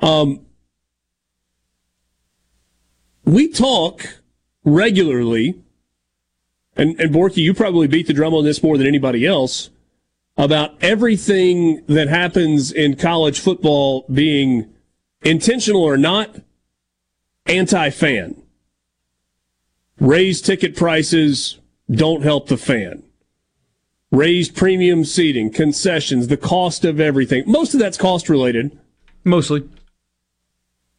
Um, 0.00 0.46
we 3.24 3.48
talk 3.48 4.20
regularly, 4.64 5.62
and, 6.76 6.98
and 7.00 7.14
Borky, 7.14 7.38
you 7.38 7.54
probably 7.54 7.86
beat 7.86 8.06
the 8.06 8.12
drum 8.12 8.34
on 8.34 8.44
this 8.44 8.62
more 8.62 8.76
than 8.76 8.86
anybody 8.86 9.26
else, 9.26 9.70
about 10.36 10.74
everything 10.82 11.84
that 11.86 12.08
happens 12.08 12.72
in 12.72 12.96
college 12.96 13.40
football 13.40 14.04
being 14.12 14.68
intentional 15.22 15.82
or 15.82 15.96
not 15.96 16.36
anti 17.46 17.90
fan. 17.90 18.42
Raised 20.00 20.44
ticket 20.44 20.76
prices 20.76 21.60
don't 21.90 22.22
help 22.22 22.48
the 22.48 22.56
fan. 22.56 23.04
Raised 24.10 24.56
premium 24.56 25.04
seating, 25.04 25.52
concessions, 25.52 26.28
the 26.28 26.36
cost 26.36 26.84
of 26.84 27.00
everything. 27.00 27.44
Most 27.46 27.74
of 27.74 27.80
that's 27.80 27.96
cost 27.96 28.28
related. 28.28 28.76
Mostly. 29.24 29.68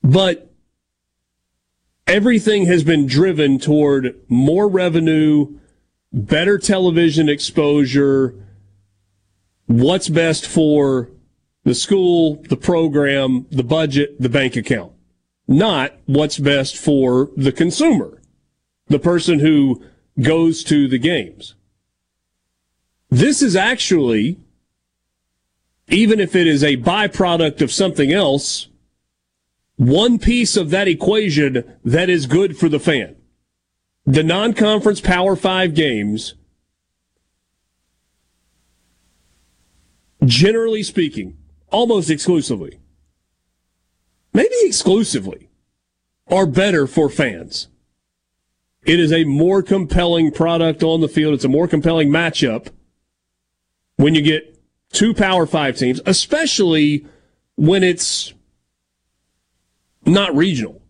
But 0.05 0.53
everything 2.05 2.67
has 2.67 2.83
been 2.83 3.07
driven 3.07 3.57
toward 3.57 4.15
more 4.27 4.67
revenue, 4.67 5.57
better 6.13 6.59
television 6.59 7.27
exposure, 7.27 8.35
what's 9.65 10.07
best 10.07 10.45
for 10.45 11.09
the 11.63 11.73
school, 11.73 12.35
the 12.49 12.55
program, 12.55 13.47
the 13.49 13.63
budget, 13.63 14.21
the 14.21 14.29
bank 14.29 14.55
account, 14.55 14.91
not 15.47 15.93
what's 16.05 16.37
best 16.37 16.77
for 16.77 17.31
the 17.35 17.51
consumer, 17.51 18.21
the 18.85 18.99
person 18.99 19.39
who 19.39 19.83
goes 20.21 20.63
to 20.65 20.87
the 20.87 20.99
games. 20.99 21.55
This 23.09 23.41
is 23.41 23.55
actually, 23.55 24.37
even 25.87 26.19
if 26.19 26.35
it 26.35 26.45
is 26.45 26.63
a 26.63 26.77
byproduct 26.77 27.61
of 27.61 27.71
something 27.71 28.11
else, 28.11 28.67
one 29.77 30.19
piece 30.19 30.55
of 30.55 30.69
that 30.69 30.87
equation 30.87 31.63
that 31.83 32.09
is 32.09 32.25
good 32.25 32.57
for 32.57 32.69
the 32.69 32.79
fan. 32.79 33.15
The 34.05 34.23
non 34.23 34.53
conference 34.53 35.01
Power 35.01 35.35
Five 35.35 35.73
games, 35.73 36.35
generally 40.23 40.83
speaking, 40.83 41.37
almost 41.69 42.09
exclusively, 42.09 42.79
maybe 44.33 44.55
exclusively, 44.61 45.49
are 46.29 46.45
better 46.45 46.87
for 46.87 47.09
fans. 47.09 47.67
It 48.85 48.99
is 48.99 49.11
a 49.11 49.23
more 49.23 49.63
compelling 49.63 50.31
product 50.31 50.83
on 50.83 51.01
the 51.01 51.09
field. 51.09 51.33
It's 51.33 51.43
a 51.43 51.49
more 51.49 51.67
compelling 51.67 52.09
matchup 52.09 52.69
when 53.95 54.13
you 54.13 54.21
get 54.21 54.59
two 54.91 55.13
Power 55.15 55.47
Five 55.47 55.77
teams, 55.77 55.99
especially 56.05 57.07
when 57.55 57.83
it's 57.83 58.33
not 60.05 60.35
regional. 60.35 60.81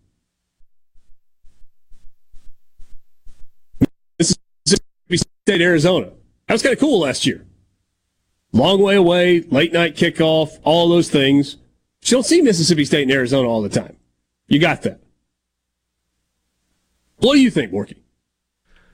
Mississippi 4.20 5.18
State, 5.18 5.62
Arizona. 5.62 6.12
That 6.48 6.54
was 6.54 6.62
kind 6.62 6.74
of 6.74 6.80
cool 6.80 7.00
last 7.00 7.26
year. 7.26 7.46
Long 8.52 8.82
way 8.82 8.96
away, 8.96 9.42
late 9.42 9.74
night 9.74 9.96
kickoff, 9.96 10.60
all 10.64 10.90
those 10.90 11.10
things. 11.10 11.58
You 12.04 12.12
don't 12.12 12.26
see 12.26 12.42
Mississippi 12.42 12.86
State 12.86 13.04
and 13.04 13.12
Arizona 13.12 13.48
all 13.48 13.62
the 13.62 13.70
time. 13.70 13.98
You 14.48 14.60
got 14.60 14.84
that. 14.84 15.02
What 17.18 17.34
do 17.34 17.42
you 17.42 17.50
think, 17.50 17.72
Borky? 17.72 17.98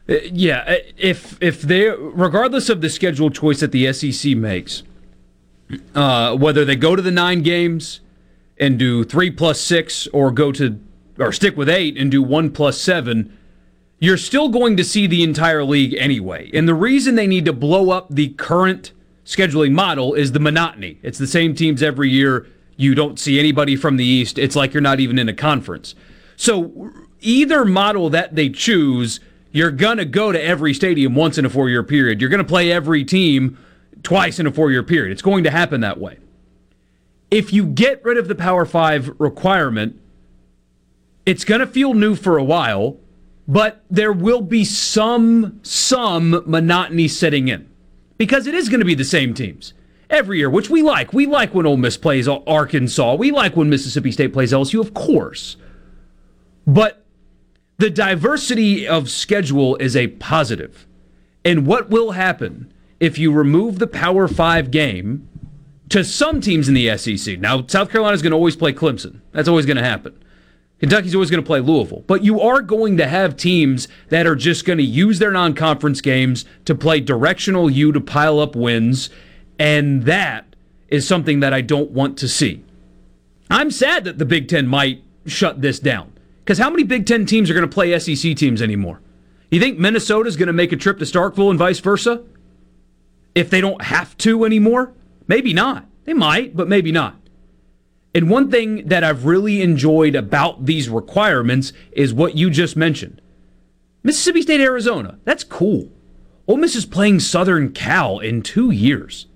Uh, 0.10 0.16
yeah, 0.32 0.64
uh, 0.68 0.76
if 0.98 1.42
if 1.42 1.62
they, 1.62 1.90
regardless 1.90 2.70
of 2.70 2.82
the 2.82 2.90
schedule 2.90 3.30
choice 3.30 3.60
that 3.60 3.72
the 3.72 3.92
SEC 3.94 4.36
makes, 4.36 4.84
uh, 5.94 6.36
whether 6.36 6.66
they 6.66 6.76
go 6.76 6.96
to 6.96 7.02
the 7.02 7.12
nine 7.12 7.42
games 7.42 8.00
and 8.62 8.80
do 8.80 9.04
three 9.04 9.32
plus 9.32 9.60
six, 9.60 10.08
or 10.08 10.32
go 10.32 10.54
to 10.54 10.80
or 11.20 11.34
stick 11.34 11.58
with 11.58 11.70
eight 11.70 11.98
and 11.98 12.10
do 12.10 12.24
one 12.24 12.50
plus 12.50 12.80
seven, 12.80 13.38
you're 14.00 14.18
still 14.18 14.50
going 14.50 14.78
to 14.78 14.84
see 14.84 15.06
the 15.06 15.24
entire 15.24 15.64
league 15.64 15.94
anyway. 15.96 16.50
And 16.54 16.68
the 16.68 16.74
reason 16.74 17.16
they 17.16 17.28
need 17.28 17.46
to 17.46 17.54
blow 17.54 17.90
up 17.92 18.08
the 18.10 18.30
current 18.30 18.94
scheduling 19.26 19.72
model 19.74 20.14
is 20.14 20.32
the 20.32 20.40
monotony. 20.40 21.00
It's 21.04 21.20
the 21.20 21.28
same 21.28 21.54
teams 21.54 21.84
every 21.84 22.10
year. 22.10 22.48
You 22.78 22.96
don't 22.96 23.20
see 23.20 23.40
anybody 23.40 23.76
from 23.76 23.98
the 23.98 24.06
East. 24.06 24.40
It's 24.40 24.56
like 24.56 24.74
you're 24.74 24.82
not 24.82 25.00
even 25.00 25.20
in 25.20 25.30
a 25.30 25.34
conference. 25.34 25.94
So 26.36 26.92
either 27.20 27.64
model 27.66 28.10
that 28.10 28.36
they 28.36 28.50
choose, 28.50 29.20
you're 29.52 29.72
going 29.72 29.98
to 29.98 30.06
go 30.06 30.32
to 30.32 30.42
every 30.42 30.74
stadium 30.74 31.14
once 31.14 31.38
in 31.38 31.46
a 31.46 31.50
four 31.50 31.70
year 31.70 31.84
period. 31.84 32.22
You're 32.22 32.30
going 32.30 32.44
to 32.44 32.44
play 32.44 32.72
every 32.72 33.04
team 33.04 33.58
twice 34.02 34.40
in 34.40 34.48
a 34.48 34.52
four 34.52 34.72
year 34.72 34.82
period. 34.82 35.12
It's 35.12 35.22
going 35.22 35.44
to 35.44 35.52
happen 35.52 35.82
that 35.82 36.00
way. 36.00 36.18
If 37.32 37.54
you 37.54 37.66
get 37.66 38.04
rid 38.04 38.18
of 38.18 38.28
the 38.28 38.36
Power 38.36 38.66
Five 38.66 39.16
requirement, 39.18 40.00
it's 41.26 41.46
going 41.46 41.62
to 41.62 41.68
feel 41.68 41.94
new 41.94 42.16
for 42.16 42.38
a 42.38 42.44
while, 42.44 42.98
but 43.48 43.84
there 43.90 44.12
will 44.12 44.42
be 44.42 44.66
some 44.66 45.60
some 45.64 46.44
monotony 46.46 47.08
setting 47.08 47.48
in 47.48 47.70
because 48.18 48.48
it 48.48 48.54
is 48.54 48.70
going 48.70 48.82
to 48.82 48.86
be 48.86 48.96
the 48.96 49.06
same 49.06 49.34
teams 49.34 49.74
every 50.10 50.40
year, 50.40 50.50
which 50.50 50.70
we 50.70 50.82
like. 50.82 51.14
We 51.14 51.26
like 51.26 51.54
when 51.54 51.66
Ole 51.66 51.78
Miss 51.78 51.98
plays 51.98 52.28
Arkansas. 52.28 53.16
We 53.16 53.32
like 53.32 53.56
when 53.56 53.70
Mississippi 53.70 54.12
State 54.12 54.34
plays 54.34 54.52
LSU, 54.52 54.80
of 54.80 54.94
course. 54.94 55.56
But 56.68 57.06
the 57.78 57.90
diversity 57.90 58.88
of 58.88 59.10
schedule 59.10 59.76
is 59.78 59.96
a 59.96 60.08
positive. 60.08 60.86
And 61.44 61.66
what 61.66 61.90
will 61.90 62.12
happen 62.12 62.72
if 63.00 63.18
you 63.18 63.32
remove 63.32 63.80
the 63.80 63.88
Power 63.88 64.28
Five 64.28 64.70
game 64.70 65.28
to 65.92 66.04
some 66.04 66.42
teams 66.42 66.68
in 66.68 66.74
the 66.74 66.98
SEC? 66.98 67.40
Now, 67.40 67.66
South 67.68 67.90
Carolina 67.90 68.16
is 68.16 68.22
going 68.22 68.32
to 68.32 68.38
always 68.38 68.56
play 68.56 68.74
Clemson. 68.74 69.22
That's 69.32 69.48
always 69.48 69.66
going 69.66 69.78
to 69.78 69.84
happen. 69.84 70.18
Kentucky's 70.80 71.14
always 71.14 71.30
going 71.30 71.44
to 71.44 71.46
play 71.46 71.60
Louisville. 71.60 72.04
But 72.08 72.24
you 72.24 72.42
are 72.42 72.62
going 72.62 72.98
to 72.98 73.08
have 73.08 73.38
teams 73.38 73.88
that 74.10 74.26
are 74.26 74.36
just 74.36 74.66
going 74.66 74.80
to 74.80 74.84
use 74.84 75.20
their 75.20 75.30
non 75.30 75.54
conference 75.54 76.02
games 76.02 76.44
to 76.66 76.74
play 76.74 77.00
directional 77.00 77.70
U 77.70 77.92
to 77.92 78.02
pile 78.02 78.40
up 78.40 78.56
wins 78.56 79.12
And 79.60 80.04
that 80.06 80.56
is 80.88 81.08
something 81.08 81.40
that 81.42 81.54
I 81.54 81.62
don't 81.62 81.92
want 81.92 82.18
to 82.18 82.28
see. 82.28 82.64
I'm 83.50 83.70
sad 83.70 84.06
that 84.06 84.18
the 84.18 84.26
Big 84.26 84.48
Ten 84.48 84.66
might 84.66 85.04
shut 85.28 85.62
this 85.62 85.78
down. 85.80 86.14
Because 86.44 86.58
how 86.58 86.70
many 86.72 86.84
Big 86.84 87.06
Ten 87.06 87.28
teams 87.28 87.50
are 87.50 87.54
going 87.54 87.70
to 87.70 87.74
play 87.74 87.98
SEC 88.00 88.36
teams 88.36 88.62
anymore? 88.62 89.02
You 89.52 89.60
think 89.60 89.78
Minnesota's 89.78 90.36
going 90.36 90.48
to 90.48 90.54
make 90.54 90.72
a 90.72 90.78
trip 90.78 90.98
to 91.00 91.06
Starkville 91.06 91.50
and 91.50 91.60
vice 91.60 91.80
versa? 91.80 92.24
If 93.36 93.50
they 93.50 93.62
don't 93.62 93.84
have 93.84 94.18
to 94.20 94.46
anymore? 94.46 94.94
Maybe 95.32 95.54
not. 95.54 95.86
They 96.04 96.14
might, 96.14 96.58
but 96.58 96.68
maybe 96.68 96.92
not. 96.92 97.16
And 98.14 98.30
one 98.30 98.52
thing 98.52 98.86
that 98.90 99.06
I've 99.06 99.24
really 99.24 99.62
enjoyed 99.62 100.14
about 100.14 100.66
these 100.66 100.90
requirements 100.90 101.72
is 101.94 102.14
what 102.14 102.36
you 102.36 102.50
just 102.50 102.76
mentioned. 102.76 103.22
Mississippi 104.04 104.42
State, 104.42 104.60
Arizona. 104.60 105.20
That's 105.24 105.46
cool. 105.46 105.90
Ole 106.50 106.58
Miss 106.58 106.76
is 106.76 106.86
playing 106.86 107.22
Southern 107.22 107.72
Cal 107.72 108.20
in 108.20 108.42
two 108.42 108.72
years. 108.72 109.28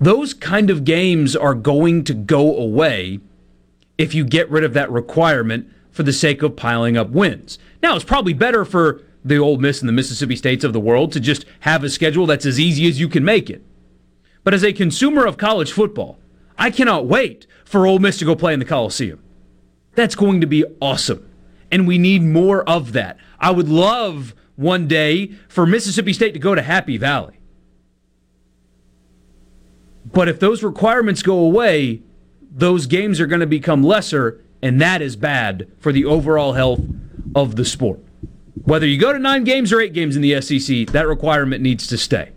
Those 0.00 0.32
kind 0.32 0.70
of 0.70 0.84
games 0.84 1.36
are 1.36 1.54
going 1.54 2.02
to 2.04 2.14
go 2.14 2.56
away 2.56 3.20
if 3.98 4.14
you 4.14 4.24
get 4.24 4.50
rid 4.50 4.64
of 4.64 4.72
that 4.72 4.90
requirement 4.90 5.70
for 5.90 6.04
the 6.04 6.12
sake 6.14 6.42
of 6.42 6.56
piling 6.56 6.96
up 6.96 7.10
wins. 7.10 7.58
Now, 7.82 7.96
it's 7.96 8.04
probably 8.06 8.32
better 8.32 8.64
for 8.64 9.02
the 9.22 9.36
Ole 9.36 9.58
Miss 9.58 9.82
and 9.82 9.88
the 9.90 9.92
Mississippi 9.92 10.36
States 10.36 10.64
of 10.64 10.72
the 10.72 10.80
world 10.80 11.12
to 11.12 11.20
just 11.20 11.44
have 11.60 11.84
a 11.84 11.90
schedule 11.90 12.24
that's 12.24 12.46
as 12.46 12.58
easy 12.58 12.88
as 12.88 12.98
you 12.98 13.10
can 13.10 13.26
make 13.26 13.50
it. 13.50 13.62
But 14.44 14.54
as 14.54 14.62
a 14.62 14.72
consumer 14.72 15.26
of 15.26 15.38
college 15.38 15.72
football, 15.72 16.18
I 16.56 16.70
cannot 16.70 17.06
wait 17.06 17.46
for 17.64 17.86
Ole 17.86 17.98
Miss 17.98 18.18
to 18.18 18.24
go 18.24 18.36
play 18.36 18.52
in 18.52 18.58
the 18.58 18.64
Coliseum. 18.64 19.22
That's 19.94 20.14
going 20.14 20.40
to 20.42 20.46
be 20.46 20.64
awesome. 20.80 21.28
And 21.70 21.88
we 21.88 21.98
need 21.98 22.22
more 22.22 22.68
of 22.68 22.92
that. 22.92 23.16
I 23.40 23.50
would 23.50 23.68
love 23.68 24.34
one 24.56 24.86
day 24.86 25.32
for 25.48 25.66
Mississippi 25.66 26.12
State 26.12 26.32
to 26.34 26.38
go 26.38 26.54
to 26.54 26.62
Happy 26.62 26.96
Valley. 26.96 27.38
But 30.12 30.28
if 30.28 30.38
those 30.38 30.62
requirements 30.62 31.22
go 31.22 31.38
away, 31.38 32.02
those 32.50 32.86
games 32.86 33.18
are 33.20 33.26
going 33.26 33.40
to 33.40 33.46
become 33.46 33.82
lesser, 33.82 34.40
and 34.62 34.80
that 34.80 35.02
is 35.02 35.16
bad 35.16 35.66
for 35.78 35.90
the 35.90 36.04
overall 36.04 36.52
health 36.52 36.80
of 37.34 37.56
the 37.56 37.64
sport. 37.64 38.00
Whether 38.62 38.86
you 38.86 39.00
go 39.00 39.12
to 39.12 39.18
nine 39.18 39.42
games 39.42 39.72
or 39.72 39.80
eight 39.80 39.92
games 39.92 40.14
in 40.14 40.22
the 40.22 40.40
SEC, 40.40 40.86
that 40.88 41.08
requirement 41.08 41.62
needs 41.62 41.86
to 41.88 41.98
stay. 41.98 42.30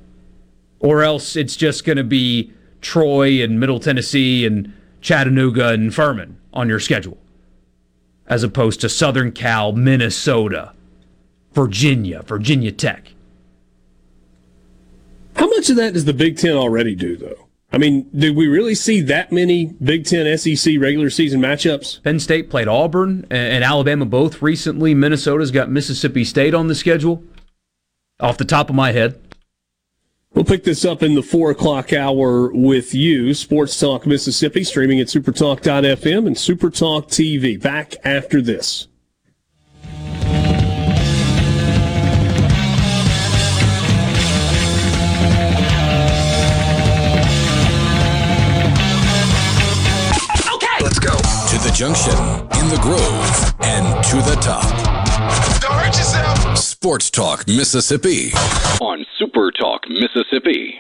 Or 0.80 1.04
else 1.04 1.36
it's 1.36 1.56
just 1.56 1.86
going 1.86 1.98
to 1.98 2.04
be 2.04 2.54
Troy 2.82 3.44
and 3.44 3.60
Middle 3.60 3.80
Tennessee 3.80 4.46
and 4.46 4.74
Chattanooga 5.02 5.70
and 5.70 5.94
Furman 5.94 6.38
on 6.54 6.70
your 6.70 6.80
schedule, 6.80 7.18
as 8.28 8.44
opposed 8.44 8.82
to 8.82 8.90
Southern 8.90 9.32
Cal, 9.32 9.72
Minnesota, 9.72 10.74
Virginia, 11.54 12.22
Virginia 12.24 12.72
Tech. 12.72 13.14
How 15.36 15.48
much 15.48 15.70
of 15.70 15.76
that 15.78 15.94
does 15.94 16.06
the 16.06 16.14
Big 16.14 16.38
Ten 16.38 16.56
already 16.56 16.96
do, 16.96 17.16
though? 17.16 17.48
I 17.72 17.78
mean, 17.78 18.10
did 18.16 18.36
we 18.36 18.48
really 18.48 18.76
see 18.76 19.02
that 19.02 19.32
many 19.32 19.66
Big 19.84 20.06
Ten 20.06 20.38
SEC 20.38 20.76
regular 20.80 21.10
season 21.10 21.42
matchups? 21.42 22.02
Penn 22.02 22.20
State 22.20 22.50
played 22.50 22.68
Auburn 22.68 23.28
and 23.30 23.64
Alabama 23.64 24.06
both 24.06 24.42
recently. 24.42 24.94
Minnesota's 24.94 25.52
got 25.52 25.70
Mississippi 25.70 26.24
State 26.24 26.54
on 26.54 26.68
the 26.68 26.76
schedule. 26.76 27.24
Off 28.20 28.38
the 28.38 28.46
top 28.46 28.70
of 28.70 28.76
my 28.76 28.94
head. 28.94 29.20
We'll 30.38 30.46
pick 30.46 30.64
this 30.64 30.86
up 30.86 31.02
in 31.02 31.16
the 31.16 31.24
four 31.24 31.50
o'clock 31.50 31.94
hour 31.94 32.52
with 32.54 32.94
you. 32.94 33.34
Sports 33.34 33.80
Talk 33.80 34.06
Mississippi, 34.06 34.64
streaming 34.64 35.00
at 35.00 35.08
supertalk.fm 35.08 36.28
and 36.28 36.36
Supertalk 36.36 37.08
TV. 37.08 37.60
Back 37.60 37.96
after 38.04 38.40
this. 38.40 38.88
Okay, 50.54 50.84
let's 50.84 51.00
go. 51.00 51.18
To 51.18 51.64
the 51.64 51.74
junction, 51.74 52.14
in 52.62 52.70
the 52.70 52.78
Grove, 52.84 53.56
and 53.62 54.04
to 54.04 54.18
the 54.18 54.38
top. 54.40 54.62
Don't 55.62 55.72
hurt 55.72 55.98
yourself. 55.98 56.60
Sports 56.60 57.10
Talk 57.10 57.48
Mississippi. 57.48 58.34
On 58.80 59.04
Super 59.18 59.52
Talk 59.52 59.90
Mississippi. 59.90 60.76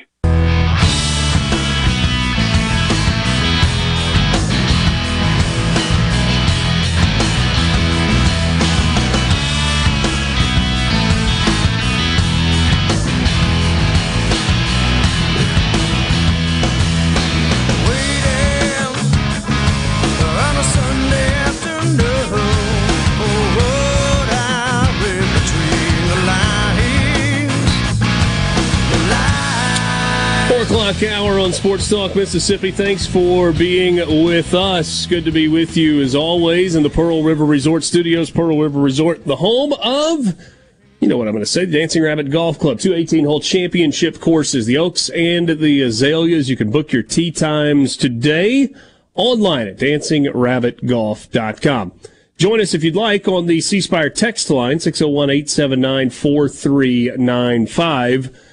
O'clock 30.67 31.01
hour 31.03 31.39
on 31.39 31.53
Sports 31.53 31.89
Talk 31.89 32.13
Mississippi. 32.13 32.71
Thanks 32.71 33.07
for 33.07 33.53
being 33.53 33.95
with 34.25 34.53
us. 34.53 35.05
Good 35.05 35.23
to 35.23 35.31
be 35.31 35.47
with 35.47 35.77
you 35.77 36.01
as 36.01 36.13
always 36.13 36.75
in 36.75 36.83
the 36.83 36.89
Pearl 36.89 37.23
River 37.23 37.45
Resort 37.45 37.85
Studios. 37.85 38.29
Pearl 38.29 38.59
River 38.59 38.81
Resort, 38.81 39.23
the 39.23 39.37
home 39.37 39.71
of, 39.81 40.37
you 40.99 41.07
know 41.07 41.15
what 41.15 41.29
I'm 41.29 41.33
going 41.33 41.45
to 41.45 41.49
say, 41.49 41.65
Dancing 41.65 42.03
Rabbit 42.03 42.31
Golf 42.31 42.59
Club. 42.59 42.79
Two 42.79 42.93
18 42.93 43.23
hole 43.23 43.39
championship 43.39 44.19
courses, 44.19 44.65
the 44.65 44.77
Oaks 44.77 45.07
and 45.09 45.47
the 45.47 45.83
Azaleas. 45.83 46.49
You 46.49 46.57
can 46.57 46.69
book 46.69 46.91
your 46.91 47.03
tee 47.03 47.31
times 47.31 47.95
today 47.95 48.75
online 49.13 49.67
at 49.67 49.77
dancingrabbitgolf.com. 49.77 51.93
Join 52.37 52.59
us 52.59 52.73
if 52.73 52.83
you'd 52.83 52.95
like 52.95 53.29
on 53.29 53.45
the 53.45 53.61
C 53.61 53.79
Spire 53.79 54.09
text 54.09 54.49
line, 54.49 54.81
601 54.81 55.29
879 55.29 56.09
4395. 56.09 58.46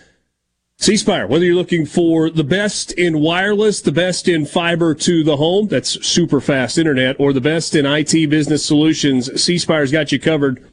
C 0.79 0.97
Spire, 0.97 1.27
whether 1.27 1.45
you're 1.45 1.55
looking 1.55 1.87
for 1.87 2.29
the 2.29 2.45
best 2.45 2.93
in 2.93 3.21
wireless, 3.21 3.81
the 3.81 3.93
best 3.93 4.29
in 4.29 4.45
fiber 4.45 4.95
to 4.95 5.23
the 5.23 5.37
home, 5.37 5.69
that's 5.69 6.05
super 6.07 6.41
fast 6.41 6.79
internet, 6.79 7.17
or 7.19 7.33
the 7.33 7.41
best 7.41 7.75
in 7.75 7.87
IT 7.87 8.29
business 8.29 8.65
solutions, 8.65 9.41
C 9.41 9.57
Spire's 9.57 9.93
got 9.93 10.13
you 10.13 10.19
covered. 10.19 10.69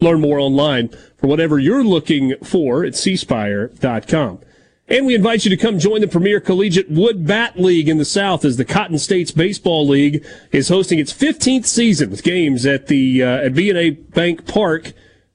Learn 0.00 0.20
more 0.20 0.40
online 0.40 0.88
for 1.16 1.28
whatever 1.28 1.58
you're 1.58 1.84
looking 1.84 2.34
for 2.42 2.84
at 2.84 2.94
cspire.com. 2.94 4.40
And 4.88 5.06
we 5.06 5.14
invite 5.14 5.44
you 5.44 5.50
to 5.50 5.56
come 5.56 5.78
join 5.78 6.00
the 6.00 6.08
premier 6.08 6.40
collegiate 6.40 6.90
wood 6.90 7.24
bat 7.24 7.58
league 7.58 7.88
in 7.88 7.98
the 7.98 8.04
South 8.04 8.44
as 8.44 8.56
the 8.56 8.64
Cotton 8.64 8.98
States 8.98 9.30
Baseball 9.30 9.86
League 9.86 10.26
is 10.50 10.68
hosting 10.68 10.98
its 10.98 11.12
15th 11.12 11.66
season 11.66 12.10
with 12.10 12.24
games 12.24 12.66
at 12.66 12.88
the 12.88 13.22
uh, 13.22 13.46
at 13.46 13.52
BNA 13.52 14.12
Bank 14.12 14.46
Park 14.46 14.92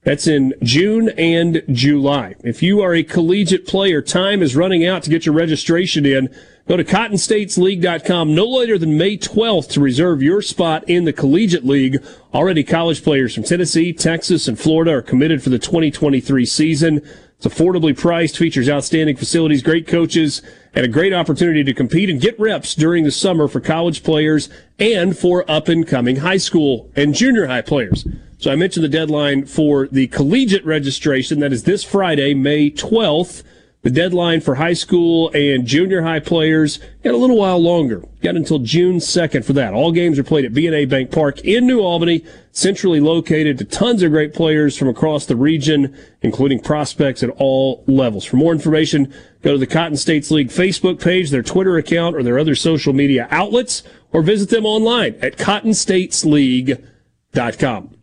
that's 0.08 0.26
in 0.26 0.53
June 0.64 1.10
and 1.18 1.62
July. 1.70 2.34
If 2.39 2.64
you 2.64 2.80
are 2.80 2.95
a 2.95 3.03
collegiate 3.03 3.68
player, 3.68 4.01
time 4.01 4.41
is 4.41 4.55
running 4.55 4.86
out 4.86 5.03
to 5.03 5.10
get 5.10 5.26
your 5.26 5.36
registration 5.36 6.05
in. 6.05 6.34
Go 6.66 6.78
to 6.78 6.86
cottonstatesleague.com 6.86 8.34
no 8.34 8.45
later 8.45 8.78
than 8.78 8.97
May 8.97 9.18
12th 9.18 9.68
to 9.72 9.82
reserve 9.82 10.24
your 10.24 10.41
spot 10.41 10.86
in 10.88 11.03
the 11.03 11.12
Collegiate 11.12 11.66
League. 11.66 12.01
Already 12.34 12.64
college 12.64 13.03
players 13.03 13.36
from 13.36 13.43
Tennessee, 13.43 13.91
Texas, 13.91 14.47
and 14.47 14.58
Florida 14.58 14.93
are 14.93 15.01
committed 15.01 15.43
for 15.43 15.49
the 15.49 15.60
2023 15.60 16.45
season. 16.45 17.01
It's 17.38 17.45
affordably 17.45 17.95
priced, 17.95 18.38
features 18.38 18.70
outstanding 18.70 19.18
facilities, 19.18 19.62
great 19.62 19.88
coaches, 19.88 20.41
and 20.74 20.86
a 20.86 20.89
great 20.89 21.12
opportunity 21.12 21.66
to 21.66 21.74
compete 21.74 22.10
and 22.10 22.22
get 22.22 22.39
reps 22.39 22.76
during 22.76 23.03
the 23.03 23.12
summer 23.12 23.49
for 23.49 23.60
college 23.60 24.03
players 24.03 24.47
and 24.80 25.18
for 25.18 25.43
up 25.51 25.68
and 25.68 25.86
coming 25.86 26.18
high 26.18 26.38
school 26.38 26.89
and 26.95 27.14
junior 27.14 27.47
high 27.47 27.62
players. 27.62 28.05
So 28.39 28.51
I 28.51 28.55
mentioned 28.55 28.83
the 28.83 28.89
deadline 28.89 29.45
for 29.45 29.88
the 29.88 30.07
collegiate 30.07 30.63
registration. 30.63 31.39
That 31.39 31.51
is 31.51 31.63
this 31.63 31.83
Friday, 31.83 32.35
May 32.35 32.69
12th. 32.69 33.41
The 33.81 33.89
deadline 33.91 34.41
for 34.41 34.55
high 34.55 34.73
school 34.73 35.31
and 35.33 35.65
junior 35.65 36.01
high 36.01 36.19
players 36.19 36.79
got 37.03 37.13
a 37.13 37.17
little 37.17 37.38
while 37.38 37.57
longer. 37.57 38.03
Got 38.21 38.35
until 38.35 38.59
June 38.59 38.97
2nd 38.97 39.45
for 39.45 39.53
that. 39.53 39.73
All 39.73 39.91
games 39.91 40.19
are 40.19 40.23
played 40.23 40.45
at 40.45 40.51
BNA 40.51 40.89
Bank 40.89 41.09
Park 41.09 41.39
in 41.39 41.65
New 41.65 41.79
Albany, 41.79 42.23
centrally 42.51 42.99
located 42.99 43.57
to 43.59 43.65
tons 43.65 44.03
of 44.03 44.11
great 44.11 44.33
players 44.33 44.77
from 44.77 44.89
across 44.89 45.25
the 45.25 45.35
region, 45.35 45.97
including 46.21 46.59
prospects 46.59 47.23
at 47.23 47.29
all 47.38 47.83
levels. 47.88 48.25
For 48.25 48.35
more 48.35 48.51
information, 48.51 49.11
go 49.41 49.53
to 49.53 49.57
the 49.57 49.65
Cotton 49.65 49.97
States 49.97 50.29
League 50.31 50.49
Facebook 50.49 51.01
page, 51.01 51.31
their 51.31 51.41
Twitter 51.41 51.77
account, 51.77 52.15
or 52.15 52.21
their 52.23 52.38
other 52.38 52.55
social 52.55 52.93
media 52.93 53.27
outlets, 53.31 53.83
or 54.11 54.21
visit 54.21 54.49
them 54.49 54.65
online 54.65 55.15
at 55.21 55.38
cottonstatesleague.com. 55.38 57.97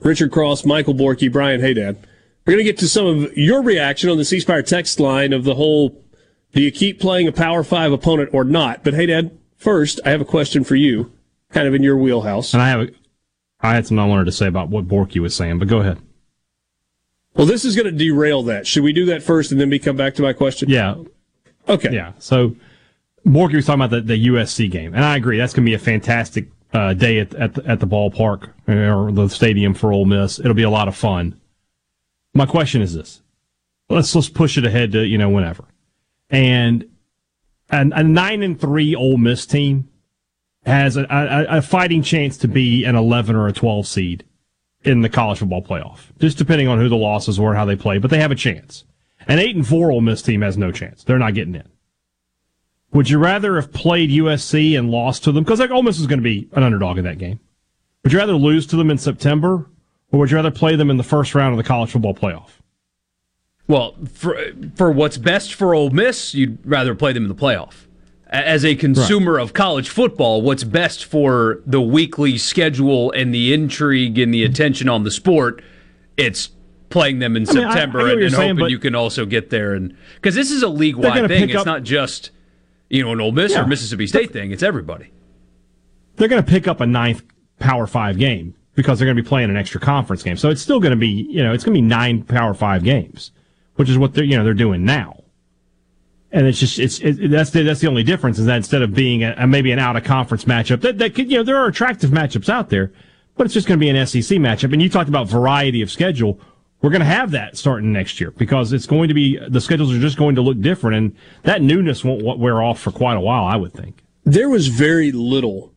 Richard 0.00 0.30
Cross, 0.32 0.64
Michael 0.64 0.94
Borky, 0.94 1.30
Brian 1.30 1.60
Hadad. 1.60 1.96
We're 2.46 2.54
going 2.54 2.64
to 2.64 2.72
get 2.72 2.78
to 2.78 2.88
some 2.88 3.06
of 3.06 3.36
your 3.36 3.62
reaction 3.62 4.10
on 4.10 4.16
the 4.16 4.24
C 4.24 4.40
Spire 4.40 4.62
text 4.62 4.98
line 4.98 5.32
of 5.32 5.44
the 5.44 5.54
whole 5.54 6.02
do 6.52 6.60
you 6.60 6.72
keep 6.72 7.00
playing 7.00 7.28
a 7.28 7.32
Power 7.32 7.62
5 7.62 7.92
opponent 7.92 8.30
or 8.32 8.44
not? 8.44 8.82
But 8.82 8.94
Hadad, 8.94 9.36
first, 9.56 10.00
I 10.04 10.10
have 10.10 10.20
a 10.20 10.24
question 10.24 10.64
for 10.64 10.74
you, 10.74 11.12
kind 11.50 11.68
of 11.68 11.74
in 11.74 11.82
your 11.82 11.96
wheelhouse. 11.96 12.52
And 12.54 12.62
I 12.62 12.68
have 12.68 12.80
a, 12.80 12.88
I 13.60 13.74
had 13.74 13.86
something 13.86 14.02
I 14.02 14.06
wanted 14.06 14.24
to 14.24 14.32
say 14.32 14.46
about 14.46 14.68
what 14.68 14.88
Borky 14.88 15.20
was 15.20 15.34
saying, 15.34 15.58
but 15.58 15.68
go 15.68 15.78
ahead. 15.78 15.98
Well, 17.34 17.46
this 17.46 17.64
is 17.64 17.76
going 17.76 17.86
to 17.86 17.92
derail 17.92 18.42
that. 18.44 18.66
Should 18.66 18.82
we 18.82 18.92
do 18.92 19.04
that 19.06 19.22
first 19.22 19.52
and 19.52 19.60
then 19.60 19.70
we 19.70 19.78
come 19.78 19.96
back 19.96 20.14
to 20.16 20.22
my 20.22 20.32
question? 20.32 20.68
Yeah. 20.68 20.96
Okay. 21.68 21.92
Yeah. 21.92 22.12
So 22.18 22.56
Borky 23.24 23.54
was 23.54 23.66
talking 23.66 23.82
about 23.82 23.90
the, 23.90 24.00
the 24.00 24.26
USC 24.26 24.68
game, 24.70 24.94
and 24.94 25.04
I 25.04 25.16
agree. 25.16 25.38
That's 25.38 25.52
going 25.52 25.64
to 25.64 25.70
be 25.70 25.74
a 25.74 25.78
fantastic 25.78 26.48
uh, 26.72 26.94
day 26.94 27.18
at 27.18 27.34
at 27.34 27.54
the, 27.54 27.66
at 27.66 27.80
the 27.80 27.86
ballpark 27.86 28.52
or 28.68 29.12
the 29.12 29.28
stadium 29.28 29.74
for 29.74 29.92
Ole 29.92 30.04
Miss. 30.04 30.38
It'll 30.38 30.54
be 30.54 30.62
a 30.62 30.70
lot 30.70 30.88
of 30.88 30.96
fun. 30.96 31.40
My 32.34 32.46
question 32.46 32.82
is 32.82 32.94
this: 32.94 33.22
Let's 33.88 34.14
let's 34.14 34.28
push 34.28 34.56
it 34.56 34.64
ahead 34.64 34.92
to 34.92 35.06
you 35.06 35.18
know 35.18 35.28
whenever, 35.30 35.64
and 36.28 36.84
a, 37.70 37.80
a 37.80 38.02
nine 38.02 38.42
and 38.42 38.60
three 38.60 38.94
Ole 38.94 39.18
Miss 39.18 39.46
team 39.46 39.88
has 40.64 40.96
a, 40.96 41.06
a, 41.10 41.58
a 41.58 41.62
fighting 41.62 42.02
chance 42.02 42.36
to 42.38 42.48
be 42.48 42.84
an 42.84 42.94
eleven 42.94 43.34
or 43.34 43.48
a 43.48 43.52
twelve 43.52 43.86
seed 43.86 44.24
in 44.82 45.02
the 45.02 45.08
college 45.08 45.38
football 45.38 45.62
playoff, 45.62 46.04
just 46.18 46.38
depending 46.38 46.68
on 46.68 46.78
who 46.78 46.88
the 46.88 46.96
losses 46.96 47.38
were 47.38 47.50
and 47.50 47.58
how 47.58 47.64
they 47.64 47.76
play. 47.76 47.98
But 47.98 48.10
they 48.10 48.20
have 48.20 48.30
a 48.30 48.36
chance. 48.36 48.84
An 49.28 49.38
eight 49.38 49.54
and 49.54 49.66
four 49.66 49.90
Ole 49.90 50.00
Miss 50.00 50.22
team 50.22 50.40
has 50.42 50.56
no 50.56 50.72
chance. 50.72 51.04
They're 51.04 51.18
not 51.18 51.34
getting 51.34 51.54
in. 51.54 51.68
Would 52.92 53.08
you 53.08 53.18
rather 53.18 53.56
have 53.56 53.72
played 53.72 54.10
USC 54.10 54.76
and 54.76 54.90
lost 54.90 55.24
to 55.24 55.32
them? 55.32 55.44
Because 55.44 55.60
like 55.60 55.70
Ole 55.70 55.82
Miss 55.82 56.00
is 56.00 56.06
going 56.06 56.18
to 56.18 56.24
be 56.24 56.48
an 56.52 56.62
underdog 56.62 56.98
in 56.98 57.04
that 57.04 57.18
game. 57.18 57.38
Would 58.02 58.12
you 58.12 58.18
rather 58.18 58.34
lose 58.34 58.66
to 58.68 58.76
them 58.76 58.90
in 58.90 58.98
September, 58.98 59.66
or 60.10 60.18
would 60.18 60.30
you 60.30 60.36
rather 60.36 60.50
play 60.50 60.74
them 60.74 60.90
in 60.90 60.96
the 60.96 61.04
first 61.04 61.34
round 61.34 61.52
of 61.52 61.58
the 61.58 61.64
college 61.64 61.90
football 61.90 62.14
playoff? 62.14 62.50
Well, 63.68 63.94
for 64.12 64.36
for 64.74 64.90
what's 64.90 65.16
best 65.16 65.54
for 65.54 65.74
Ole 65.74 65.90
Miss, 65.90 66.34
you'd 66.34 66.58
rather 66.66 66.94
play 66.94 67.12
them 67.12 67.24
in 67.24 67.28
the 67.28 67.34
playoff. 67.34 67.86
As 68.26 68.64
a 68.64 68.74
consumer 68.74 69.34
right. 69.34 69.42
of 69.42 69.52
college 69.52 69.88
football, 69.88 70.42
what's 70.42 70.64
best 70.64 71.04
for 71.04 71.62
the 71.66 71.80
weekly 71.80 72.38
schedule 72.38 73.10
and 73.12 73.34
the 73.34 73.52
intrigue 73.52 74.18
and 74.18 74.32
the 74.32 74.44
attention 74.44 74.88
on 74.88 75.02
the 75.02 75.10
sport, 75.10 75.62
it's 76.16 76.50
playing 76.90 77.18
them 77.20 77.36
in 77.36 77.48
I 77.48 77.52
mean, 77.52 77.62
September 77.62 78.00
I, 78.00 78.02
I 78.02 78.12
and, 78.12 78.22
and 78.22 78.34
saying, 78.34 78.56
hoping 78.56 78.70
you 78.70 78.78
can 78.78 78.94
also 78.94 79.26
get 79.26 79.50
there. 79.50 79.74
And 79.74 79.96
because 80.16 80.34
this 80.34 80.50
is 80.50 80.62
a 80.62 80.68
league 80.68 80.96
wide 80.96 81.28
thing, 81.28 81.50
it's 81.50 81.58
up, 81.58 81.66
not 81.66 81.82
just 81.82 82.30
you 82.90 83.04
know 83.04 83.12
an 83.12 83.20
Ole 83.20 83.32
Miss 83.32 83.52
yeah, 83.52 83.62
or 83.62 83.66
Mississippi 83.66 84.06
State 84.06 84.32
thing. 84.32 84.50
It's 84.50 84.62
everybody. 84.62 85.10
They're 86.16 86.28
going 86.28 86.44
to 86.44 86.48
pick 86.48 86.68
up 86.68 86.80
a 86.80 86.86
ninth 86.86 87.22
Power 87.58 87.86
Five 87.86 88.18
game 88.18 88.54
because 88.74 88.98
they're 88.98 89.06
going 89.06 89.16
to 89.16 89.22
be 89.22 89.28
playing 89.28 89.48
an 89.48 89.56
extra 89.56 89.80
conference 89.80 90.22
game. 90.22 90.36
So 90.36 90.50
it's 90.50 90.60
still 90.60 90.80
going 90.80 90.90
to 90.90 90.96
be 90.96 91.08
you 91.08 91.42
know 91.42 91.54
it's 91.54 91.64
going 91.64 91.74
to 91.74 91.80
be 91.80 91.86
nine 91.86 92.22
Power 92.24 92.52
Five 92.52 92.84
games, 92.84 93.30
which 93.76 93.88
is 93.88 93.96
what 93.96 94.12
they're 94.12 94.24
you 94.24 94.36
know 94.36 94.44
they're 94.44 94.52
doing 94.52 94.84
now. 94.84 95.24
And 96.32 96.46
it's 96.46 96.60
just 96.60 96.78
it's 96.78 96.98
it, 96.98 97.30
that's 97.30 97.50
the, 97.50 97.62
that's 97.62 97.80
the 97.80 97.88
only 97.88 98.02
difference 98.02 98.38
is 98.38 98.46
that 98.46 98.56
instead 98.56 98.82
of 98.82 98.94
being 98.94 99.24
a, 99.24 99.34
a 99.38 99.46
maybe 99.46 99.72
an 99.72 99.78
out 99.78 99.96
of 99.96 100.04
conference 100.04 100.44
matchup 100.44 100.80
that 100.82 100.98
that 100.98 101.14
could 101.14 101.30
you 101.30 101.38
know 101.38 101.42
there 101.42 101.56
are 101.56 101.66
attractive 101.66 102.10
matchups 102.10 102.48
out 102.48 102.70
there, 102.70 102.92
but 103.36 103.44
it's 103.44 103.54
just 103.54 103.66
going 103.66 103.78
to 103.78 103.84
be 103.84 103.88
an 103.88 104.06
SEC 104.06 104.38
matchup. 104.38 104.72
And 104.72 104.82
you 104.82 104.88
talked 104.88 105.08
about 105.08 105.28
variety 105.28 105.80
of 105.80 105.90
schedule 105.90 106.40
we're 106.82 106.90
going 106.90 107.00
to 107.00 107.06
have 107.06 107.32
that 107.32 107.56
starting 107.58 107.92
next 107.92 108.20
year 108.20 108.30
because 108.30 108.72
it's 108.72 108.86
going 108.86 109.08
to 109.08 109.14
be 109.14 109.38
the 109.48 109.60
schedules 109.60 109.92
are 109.92 109.98
just 109.98 110.16
going 110.16 110.34
to 110.36 110.42
look 110.42 110.60
different, 110.60 110.96
and 110.96 111.16
that 111.42 111.62
newness 111.62 112.04
won't 112.04 112.38
wear 112.38 112.62
off 112.62 112.80
for 112.80 112.90
quite 112.90 113.16
a 113.16 113.20
while. 113.20 113.44
I 113.44 113.56
would 113.56 113.72
think 113.72 114.02
there 114.24 114.48
was 114.48 114.68
very 114.68 115.12
little 115.12 115.72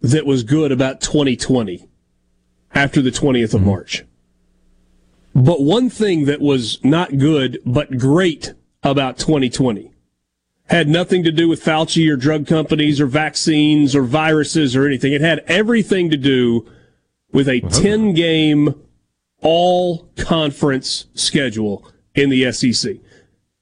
that 0.00 0.24
was 0.24 0.42
good 0.42 0.72
about 0.72 1.00
2020 1.00 1.86
after 2.74 3.02
the 3.02 3.10
20th 3.10 3.54
of 3.54 3.60
mm-hmm. 3.60 3.70
March. 3.70 4.04
But 5.34 5.62
one 5.62 5.90
thing 5.90 6.24
that 6.24 6.40
was 6.40 6.82
not 6.82 7.18
good 7.18 7.58
but 7.64 7.98
great 7.98 8.54
about 8.82 9.18
2020 9.18 9.92
had 10.66 10.88
nothing 10.88 11.24
to 11.24 11.32
do 11.32 11.48
with 11.48 11.62
Fauci 11.62 12.10
or 12.10 12.16
drug 12.16 12.46
companies 12.46 13.00
or 13.00 13.06
vaccines 13.06 13.94
or 13.94 14.02
viruses 14.02 14.76
or 14.76 14.86
anything. 14.86 15.12
It 15.12 15.20
had 15.20 15.40
everything 15.46 16.10
to 16.10 16.16
do 16.16 16.68
with 17.32 17.48
a 17.48 17.60
10 17.60 18.14
game 18.14 18.74
all 19.42 20.10
conference 20.16 21.06
schedule 21.14 21.86
in 22.14 22.30
the 22.30 22.50
SEC. 22.52 22.96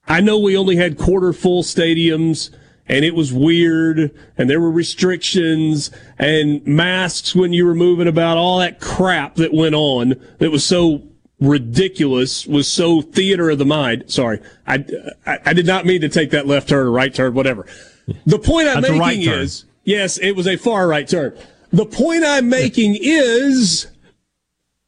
I 0.07 0.20
know 0.20 0.39
we 0.39 0.57
only 0.57 0.76
had 0.76 0.99
quarter 0.99 1.33
full 1.33 1.62
stadiums 1.62 2.51
and 2.87 3.05
it 3.05 3.14
was 3.14 3.33
weird 3.33 4.11
and 4.39 4.49
there 4.49 4.61
were 4.61 4.70
restrictions 4.70 5.91
and 6.18 6.66
masks 6.66 7.35
when 7.35 7.53
you 7.53 7.66
were 7.66 7.74
moving 7.74 8.09
about 8.09 8.39
all 8.39 8.59
that 8.59 8.81
crap 8.81 9.35
that 9.37 9.53
went 9.53 9.74
on 9.74 10.14
that 10.39 10.51
was 10.51 10.64
so 10.64 11.03
ridiculous 11.41 12.47
was 12.47 12.70
so 12.70 13.03
theater 13.03 13.51
of 13.51 13.59
the 13.59 13.66
mind. 13.66 14.05
Sorry. 14.07 14.41
I, 14.66 14.85
I, 15.26 15.39
I 15.47 15.53
did 15.53 15.66
not 15.66 15.87
mean 15.87 16.01
to 16.01 16.09
take 16.09 16.31
that 16.31 16.47
left 16.47 16.70
turn 16.70 16.87
or 16.87 16.91
right 16.91 17.14
turn, 17.14 17.35
whatever. 17.35 17.66
The 18.26 18.39
point 18.39 18.68
I'm 18.68 18.81
That's 18.81 18.93
making 18.93 19.01
right 19.01 19.18
is, 19.18 19.66
yes, 19.85 20.18
it 20.18 20.33
was 20.33 20.47
a 20.47 20.57
far 20.57 20.89
right 20.89 21.07
turn. 21.07 21.37
The 21.70 21.85
point 21.85 22.24
I'm 22.24 22.49
making 22.49 22.97
is 23.01 23.89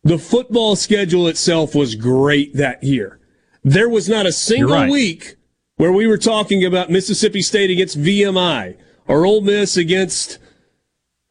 the 0.02 0.18
football 0.18 0.76
schedule 0.76 1.28
itself 1.28 1.74
was 1.74 1.94
great 1.94 2.54
that 2.54 2.82
year. 2.82 3.20
There 3.62 3.88
was 3.88 4.08
not 4.08 4.26
a 4.26 4.32
single 4.32 4.76
right. 4.76 4.90
week 4.90 5.36
where 5.76 5.92
we 5.92 6.06
were 6.06 6.18
talking 6.18 6.64
about 6.64 6.90
Mississippi 6.90 7.42
State 7.42 7.70
against 7.70 8.00
VMI 8.00 8.76
or 9.06 9.26
Ole 9.26 9.42
Miss 9.42 9.76
against 9.76 10.38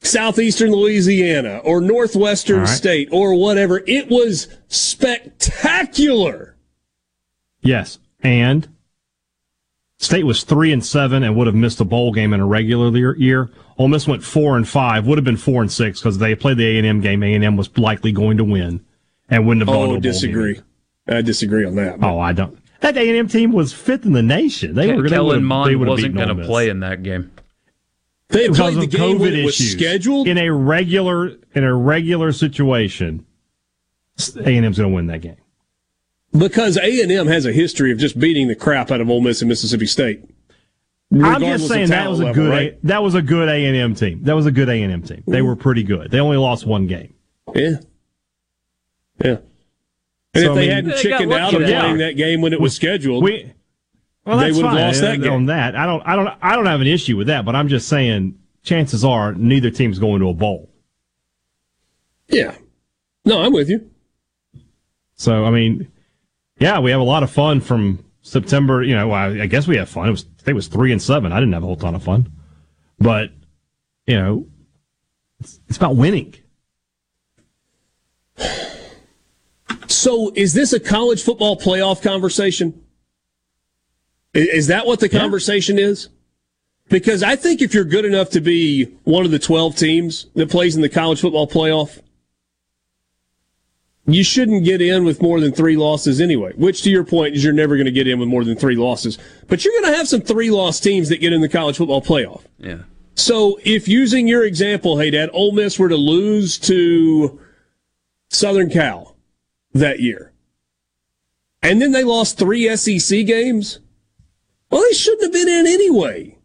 Southeastern 0.02 0.72
Louisiana 0.72 1.60
or 1.64 1.82
Northwestern 1.82 2.60
right. 2.60 2.68
State 2.68 3.10
or 3.12 3.34
whatever. 3.34 3.84
It 3.88 4.10
was 4.10 4.48
spectacular. 4.68 6.56
Yes. 7.62 8.00
And 8.22 8.70
State 10.02 10.24
was 10.24 10.44
three 10.44 10.72
and 10.72 10.84
seven 10.84 11.24
and 11.24 11.36
would 11.36 11.46
have 11.46 11.56
missed 11.58 11.82
a 11.82 11.86
bowl 11.86 12.14
game 12.14 12.32
in 12.32 12.40
a 12.40 12.46
regular 12.46 13.16
year. 13.18 13.50
Ole 13.78 13.90
Miss 13.90 14.08
went 14.08 14.24
four 14.24 14.56
and 14.56 14.68
five, 14.68 15.06
would 15.06 15.18
have 15.18 15.26
been 15.26 15.36
four 15.36 15.62
and 15.62 15.70
six 15.70 16.00
because 16.00 16.18
they 16.18 16.36
played 16.36 16.56
the 16.56 16.66
A 16.66 16.78
and 16.78 16.88
M 16.88 17.02
game. 17.02 17.22
A 17.22 17.34
and 17.34 17.44
M 17.44 17.58
was 17.58 17.78
likely 17.78 18.14
going 18.14 18.38
to 18.38 18.46
win, 18.46 18.86
and 19.30 19.46
wouldn't 19.46 19.68
have 19.68 19.76
gone 19.76 19.90
oh, 19.90 19.92
to 19.94 19.98
a 19.98 20.00
disagree. 20.00 20.54
Game. 20.56 20.64
I 21.10 21.22
disagree 21.22 21.66
on 21.66 21.76
that. 21.76 22.00
But. 22.00 22.10
Oh, 22.10 22.20
I 22.20 22.32
don't. 22.32 22.58
That 22.80 22.96
A 22.96 23.10
and 23.10 23.18
M 23.18 23.28
team 23.28 23.52
was 23.52 23.74
fifth 23.74 24.06
in 24.06 24.14
the 24.14 24.24
nation. 24.24 24.74
They 24.74 24.94
were. 24.96 25.10
Kellen 25.10 25.44
Mond 25.44 25.86
wasn't 25.86 26.16
going 26.16 26.30
to 26.30 26.46
play 26.46 26.70
in 26.70 26.80
that 26.80 27.04
game. 27.04 27.32
They 28.30 28.48
because 28.48 28.76
played 28.76 28.90
the 28.90 28.98
game 28.98 29.18
COVID 29.18 29.20
when 29.20 29.34
it 29.34 29.44
was 29.44 29.58
scheduled 29.58 30.30
in 30.30 30.38
a 30.38 30.50
regular 30.50 31.36
in 31.54 31.66
a 31.66 31.76
regular 31.76 32.32
situation. 32.32 33.26
A 34.38 34.56
and 34.56 34.66
M's 34.66 34.78
going 34.78 34.92
to 34.92 34.96
win 34.96 35.08
that 35.08 35.20
game 35.20 35.38
because 36.38 36.78
A 36.78 37.02
and 37.02 37.12
M 37.12 37.28
has 37.28 37.46
a 37.46 37.52
history 37.52 37.92
of 37.92 37.98
just 37.98 38.20
beating 38.20 38.48
the 38.48 38.56
crap 38.56 38.92
out 38.92 39.02
of 39.02 39.10
Ole 39.10 39.22
Miss 39.22 39.42
and 39.42 39.50
Mississippi 39.50 39.86
State. 39.86 40.24
I'm 41.12 41.42
just 41.42 41.68
saying 41.68 41.90
that 41.90 42.10
was 42.10 42.20
a 42.20 42.26
level, 42.26 42.44
good 42.44 42.50
right? 42.50 42.74
a, 42.74 42.88
that 42.88 43.02
was 43.02 43.16
a 43.16 43.22
good 43.22 43.50
A 43.50 43.66
and 43.66 43.76
M 43.76 43.96
team. 43.96 44.24
That 44.24 44.36
was 44.36 44.46
a 44.46 44.52
good 44.52 44.70
A 44.70 44.84
and 44.84 44.94
M 44.94 45.02
team. 45.02 45.24
They 45.26 45.42
were 45.42 45.56
pretty 45.56 45.84
good. 45.84 46.12
They 46.12 46.20
only 46.20 46.38
lost 46.38 46.68
one 46.68 46.86
game. 46.86 47.14
Yeah, 47.56 47.78
yeah. 49.24 49.38
And 50.36 50.44
so, 50.44 50.52
if 50.52 50.56
they 50.56 50.72
I 50.72 50.76
mean, 50.82 50.86
hadn't 50.86 50.98
chickened 50.98 51.34
out 51.34 51.54
of 51.54 51.62
playing 51.62 51.98
that 51.98 52.16
game 52.16 52.42
when 52.42 52.54
it 52.54 52.62
was 52.62 52.76
scheduled, 52.76 53.24
we, 53.24 53.52
well, 54.24 54.38
they 54.38 54.52
would 54.52 54.64
have 54.64 54.74
lost 54.74 55.02
that 55.02 55.20
game. 55.20 55.34
On 55.34 55.46
that, 55.48 55.76
I 55.76 55.88
don't, 55.88 56.04
I 56.06 56.16
don't, 56.16 56.30
I 56.44 56.56
don't 56.56 56.68
have 56.68 56.82
an 56.82 56.88
issue 56.88 57.18
with 57.18 57.26
that. 57.28 57.44
But 57.44 57.56
I'm 57.56 57.68
just 57.68 57.88
saying, 57.88 58.38
chances 58.62 59.04
are 59.04 59.34
neither 59.34 59.72
team's 59.72 59.98
going 59.98 60.20
to 60.22 60.30
a 60.30 60.34
bowl. 60.36 60.70
Yeah. 62.28 62.56
No, 63.26 63.42
I'm 63.42 63.54
with 63.54 63.70
you. 63.70 63.90
So 65.16 65.44
I 65.46 65.50
mean, 65.50 65.92
yeah, 66.60 66.80
we 66.80 66.92
have 66.92 67.00
a 67.00 67.04
lot 67.04 67.24
of 67.24 67.32
fun 67.32 67.62
from 67.62 68.04
September, 68.22 68.84
you 68.84 68.96
know, 68.96 69.08
well, 69.08 69.42
I 69.42 69.48
guess 69.48 69.68
we 69.68 69.78
have 69.78 69.90
fun. 69.90 70.08
It 70.08 70.12
was, 70.12 70.26
I 70.40 70.44
think 70.44 70.50
it 70.50 70.54
was 70.54 70.68
three 70.68 70.92
and 70.92 71.02
seven. 71.02 71.32
I 71.32 71.40
didn't 71.40 71.54
have 71.54 71.64
a 71.64 71.66
whole 71.66 71.76
ton 71.76 71.96
of 71.96 72.04
fun, 72.04 72.32
but 73.00 73.32
you 74.06 74.16
know, 74.16 74.48
it's, 75.40 75.60
it's 75.68 75.78
about 75.78 75.96
winning. 75.96 76.36
So, 79.88 80.32
is 80.36 80.54
this 80.54 80.72
a 80.74 80.80
college 80.80 81.24
football 81.24 81.58
playoff 81.58 82.02
conversation? 82.02 82.84
Is 84.34 84.68
that 84.68 84.86
what 84.86 85.00
the 85.00 85.10
conversation 85.10 85.78
yeah. 85.78 85.88
is? 85.88 86.10
Because 86.90 87.24
I 87.24 87.36
think 87.36 87.62
if 87.62 87.74
you're 87.74 87.84
good 87.84 88.06
enough 88.06 88.30
to 88.32 88.42
be 88.42 88.86
one 89.04 89.26
of 89.26 89.32
the 89.32 89.40
12 89.40 89.76
teams 89.76 90.28
that 90.36 90.50
plays 90.50 90.76
in 90.76 90.82
the 90.82 90.90
college 90.90 91.22
football 91.22 91.48
playoff, 91.48 92.00
you 94.16 94.24
shouldn't 94.24 94.64
get 94.64 94.82
in 94.82 95.04
with 95.04 95.22
more 95.22 95.40
than 95.40 95.52
three 95.52 95.76
losses 95.76 96.22
anyway, 96.22 96.54
which 96.56 96.84
to 96.84 96.90
your 96.90 97.04
point 97.04 97.36
is 97.36 97.44
you're 97.44 97.54
never 97.54 97.76
going 97.76 97.86
to 97.86 97.92
get 97.92 98.08
in 98.08 98.20
with 98.20 98.30
more 98.30 98.44
than 98.44 98.56
three 98.56 98.76
losses. 98.76 99.18
But 99.48 99.66
you're 99.66 99.74
going 99.82 99.92
to 99.92 99.98
have 99.98 100.08
some 100.08 100.22
three 100.22 100.52
loss 100.52 100.80
teams 100.80 101.10
that 101.10 101.20
get 101.20 101.34
in 101.34 101.42
the 101.42 101.50
college 101.50 101.78
football 101.78 102.02
playoff. 102.02 102.44
Yeah. 102.58 102.80
So 103.16 103.60
if 103.66 103.88
using 103.88 104.28
your 104.28 104.46
example, 104.46 104.98
Hadad, 104.98 105.30
Ole 105.34 105.52
Miss 105.52 105.78
were 105.78 105.90
to 105.90 105.98
lose 105.98 106.58
to 106.60 107.40
Southern 108.30 108.70
Cal 108.70 109.18
that 109.74 110.00
year, 110.00 110.32
and 111.62 111.82
then 111.82 111.92
they 111.92 112.04
lost 112.06 112.38
three 112.38 112.74
SEC 112.78 113.26
games, 113.26 113.80
well, 114.70 114.82
they 114.82 114.96
shouldn't 114.96 115.24
have 115.24 115.34
been 115.34 115.50
in 115.50 115.68
anyway. 115.68 116.38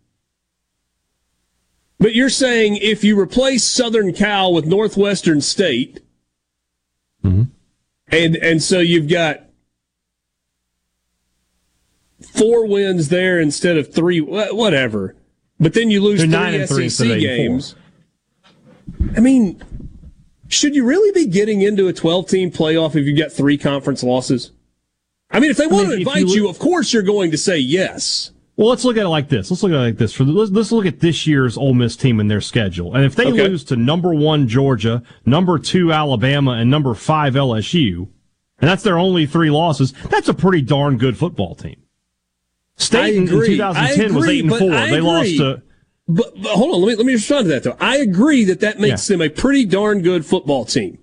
But 2.00 2.14
you're 2.14 2.28
saying 2.28 2.78
if 2.78 3.04
you 3.04 3.18
replace 3.18 3.64
Southern 3.64 4.12
Cal 4.12 4.52
with 4.52 4.66
Northwestern 4.66 5.40
State, 5.40 6.00
mm-hmm. 7.24 7.42
And 8.08 8.36
and 8.36 8.62
so 8.62 8.80
you've 8.80 9.08
got 9.08 9.44
four 12.20 12.66
wins 12.66 13.08
there 13.08 13.40
instead 13.40 13.76
of 13.76 13.92
three, 13.92 14.20
whatever. 14.20 15.16
But 15.58 15.74
then 15.74 15.90
you 15.90 16.00
lose 16.00 16.20
They're 16.20 16.28
three 16.66 16.88
SEC 16.88 17.06
three 17.06 17.20
games. 17.20 17.74
I 19.16 19.20
mean, 19.20 19.62
should 20.48 20.74
you 20.74 20.84
really 20.84 21.12
be 21.12 21.30
getting 21.30 21.62
into 21.62 21.88
a 21.88 21.92
12 21.92 22.28
team 22.28 22.50
playoff 22.50 22.96
if 22.96 23.06
you've 23.06 23.18
got 23.18 23.32
three 23.32 23.56
conference 23.56 24.02
losses? 24.02 24.50
I 25.30 25.40
mean, 25.40 25.50
if 25.50 25.56
they 25.56 25.66
want 25.66 25.86
I 25.86 25.90
mean, 25.90 26.04
to 26.04 26.08
invite 26.08 26.26
you, 26.28 26.34
you, 26.34 26.48
of 26.48 26.58
course 26.58 26.92
you're 26.92 27.02
going 27.02 27.30
to 27.30 27.38
say 27.38 27.58
yes. 27.58 28.30
Well, 28.56 28.68
let's 28.68 28.84
look 28.84 28.96
at 28.96 29.02
it 29.04 29.08
like 29.08 29.28
this. 29.28 29.50
Let's 29.50 29.62
look 29.64 29.72
at 29.72 29.76
it 29.76 29.80
like 29.80 29.96
this. 29.96 30.12
For 30.12 30.22
the, 30.24 30.30
let's, 30.32 30.50
let's 30.52 30.70
look 30.70 30.86
at 30.86 31.00
this 31.00 31.26
year's 31.26 31.56
Ole 31.58 31.74
Miss 31.74 31.96
team 31.96 32.20
and 32.20 32.30
their 32.30 32.40
schedule. 32.40 32.94
And 32.94 33.04
if 33.04 33.16
they 33.16 33.26
Okay. 33.26 33.48
lose 33.48 33.64
to 33.64 33.76
number 33.76 34.14
one 34.14 34.46
Georgia, 34.46 35.02
number 35.26 35.58
two 35.58 35.92
Alabama, 35.92 36.52
and 36.52 36.70
number 36.70 36.94
five 36.94 37.34
LSU, 37.34 38.08
and 38.60 38.70
that's 38.70 38.84
their 38.84 38.96
only 38.98 39.26
three 39.26 39.50
losses, 39.50 39.92
that's 40.08 40.28
a 40.28 40.34
pretty 40.34 40.62
darn 40.62 40.98
good 40.98 41.18
football 41.18 41.56
team. 41.56 41.76
State 42.76 43.16
in- 43.16 43.26
2010 43.26 43.60
I 44.12 44.14
was 44.14 44.28
eight 44.28 44.44
and 44.44 44.50
four. 44.56 44.70
They 44.70 45.00
lost 45.00 45.36
to. 45.38 45.62
But, 46.06 46.34
but 46.40 46.50
hold 46.52 46.74
on, 46.74 46.80
let 46.82 46.88
me 46.90 46.96
let 46.96 47.06
me 47.06 47.12
respond 47.14 47.46
to 47.46 47.48
that 47.50 47.62
though. 47.62 47.76
I 47.80 47.96
agree 47.96 48.44
that 48.44 48.60
that 48.60 48.78
makes 48.78 49.08
Yeah. 49.08 49.14
them 49.16 49.22
a 49.22 49.30
pretty 49.30 49.64
darn 49.64 50.02
good 50.02 50.24
football 50.26 50.64
team. 50.64 50.98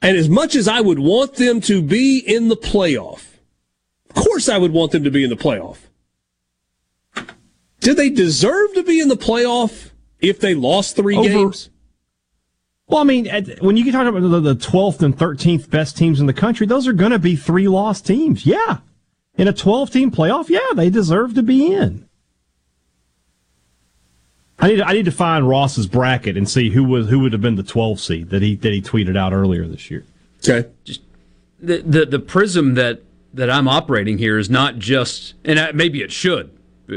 And 0.00 0.16
as 0.16 0.28
much 0.30 0.54
as 0.54 0.66
I 0.66 0.80
would 0.80 0.98
want 0.98 1.34
them 1.34 1.60
to 1.62 1.82
be 1.82 2.18
in 2.18 2.48
the 2.48 2.56
playoff, 2.56 3.24
of 4.08 4.14
course 4.14 4.48
I 4.48 4.56
would 4.56 4.72
want 4.72 4.92
them 4.92 5.04
to 5.04 5.10
be 5.10 5.24
in 5.24 5.30
the 5.30 5.36
playoff. 5.36 5.78
Did 7.80 7.96
they 7.96 8.10
deserve 8.10 8.74
to 8.74 8.82
be 8.82 9.00
in 9.00 9.08
the 9.08 9.16
playoff 9.16 9.90
if 10.20 10.38
they 10.38 10.54
lost 10.54 10.96
three 10.96 11.16
Over- 11.16 11.28
games? 11.28 11.70
Well, 12.86 13.00
I 13.00 13.04
mean, 13.04 13.28
at, 13.28 13.62
when 13.62 13.76
you 13.76 13.90
talk 13.92 14.06
about 14.06 14.20
the, 14.20 14.40
the 14.40 14.56
12th 14.56 15.00
and 15.02 15.16
13th 15.16 15.70
best 15.70 15.96
teams 15.96 16.18
in 16.18 16.26
the 16.26 16.32
country, 16.32 16.66
those 16.66 16.88
are 16.88 16.92
going 16.92 17.12
to 17.12 17.20
be 17.20 17.36
three 17.36 17.68
lost 17.68 18.04
teams. 18.04 18.44
Yeah. 18.44 18.78
In 19.36 19.46
a 19.46 19.52
12 19.52 19.90
team 19.92 20.10
playoff, 20.10 20.48
yeah, 20.48 20.74
they 20.74 20.90
deserve 20.90 21.34
to 21.34 21.42
be 21.42 21.72
in. 21.72 22.08
I 24.58 24.68
need, 24.68 24.76
to, 24.76 24.86
I 24.86 24.92
need 24.92 25.04
to 25.04 25.12
find 25.12 25.48
Ross's 25.48 25.86
bracket 25.86 26.36
and 26.36 26.48
see 26.48 26.70
who 26.70 26.84
was 26.84 27.08
who 27.08 27.20
would 27.20 27.32
have 27.32 27.40
been 27.40 27.54
the 27.54 27.62
12 27.62 27.98
seed 27.98 28.30
that 28.30 28.42
he 28.42 28.56
that 28.56 28.72
he 28.72 28.82
tweeted 28.82 29.16
out 29.16 29.32
earlier 29.32 29.66
this 29.66 29.90
year. 29.90 30.04
Okay. 30.46 30.68
the 31.58 31.78
the, 31.78 32.04
the 32.04 32.18
prism 32.18 32.74
that 32.74 33.00
that 33.32 33.48
I'm 33.48 33.68
operating 33.68 34.18
here 34.18 34.36
is 34.36 34.50
not 34.50 34.76
just, 34.76 35.34
and 35.44 35.58
I, 35.58 35.72
maybe 35.72 36.02
it 36.02 36.12
should 36.12 36.50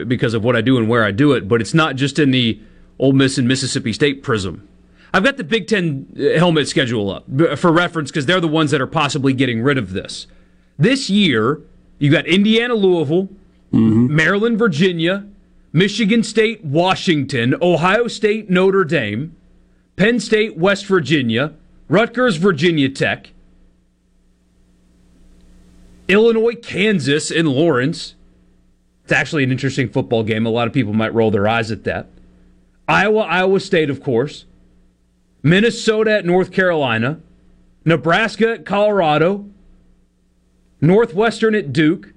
because 0.07 0.33
of 0.33 0.43
what 0.43 0.55
I 0.55 0.61
do 0.61 0.77
and 0.77 0.89
where 0.89 1.03
I 1.03 1.11
do 1.11 1.33
it, 1.33 1.47
but 1.47 1.61
it's 1.61 1.73
not 1.73 1.95
just 1.95 2.19
in 2.19 2.31
the 2.31 2.59
Ole 2.99 3.13
Miss 3.13 3.37
and 3.37 3.47
Mississippi 3.47 3.93
State 3.93 4.23
prism. 4.23 4.67
I've 5.13 5.23
got 5.23 5.37
the 5.37 5.43
Big 5.43 5.67
Ten 5.67 6.07
uh, 6.17 6.37
helmet 6.39 6.67
schedule 6.67 7.11
up 7.11 7.25
for 7.57 7.71
reference 7.71 8.09
because 8.09 8.25
they're 8.25 8.39
the 8.39 8.47
ones 8.47 8.71
that 8.71 8.81
are 8.81 8.87
possibly 8.87 9.33
getting 9.33 9.61
rid 9.61 9.77
of 9.77 9.93
this. 9.93 10.27
This 10.77 11.09
year, 11.09 11.61
you 11.99 12.11
got 12.11 12.25
Indiana, 12.25 12.73
Louisville, 12.73 13.29
Maryland, 13.71 14.59
Virginia, 14.59 15.25
Michigan 15.71 16.23
State, 16.23 16.63
Washington, 16.63 17.55
Ohio 17.61 18.07
State, 18.07 18.49
Notre 18.49 18.83
Dame, 18.83 19.35
Penn 19.95 20.19
State, 20.19 20.57
West 20.57 20.85
Virginia, 20.85 21.53
Rutgers, 21.87 22.37
Virginia 22.37 22.89
Tech, 22.89 23.31
Illinois, 26.07 26.55
Kansas, 26.55 27.31
and 27.31 27.47
Lawrence. 27.47 28.15
It's 29.03 29.11
actually 29.11 29.43
an 29.43 29.51
interesting 29.51 29.89
football 29.89 30.23
game. 30.23 30.45
A 30.45 30.49
lot 30.49 30.67
of 30.67 30.73
people 30.73 30.93
might 30.93 31.13
roll 31.13 31.31
their 31.31 31.47
eyes 31.47 31.71
at 31.71 31.83
that. 31.83 32.07
Iowa, 32.87 33.21
Iowa 33.21 33.59
State, 33.59 33.89
of 33.89 34.01
course. 34.01 34.45
Minnesota 35.41 36.11
at 36.11 36.25
North 36.25 36.51
Carolina. 36.51 37.19
Nebraska 37.85 38.53
at 38.53 38.65
Colorado. 38.65 39.45
Northwestern 40.79 41.53
at 41.53 41.73
Duke. 41.73 42.13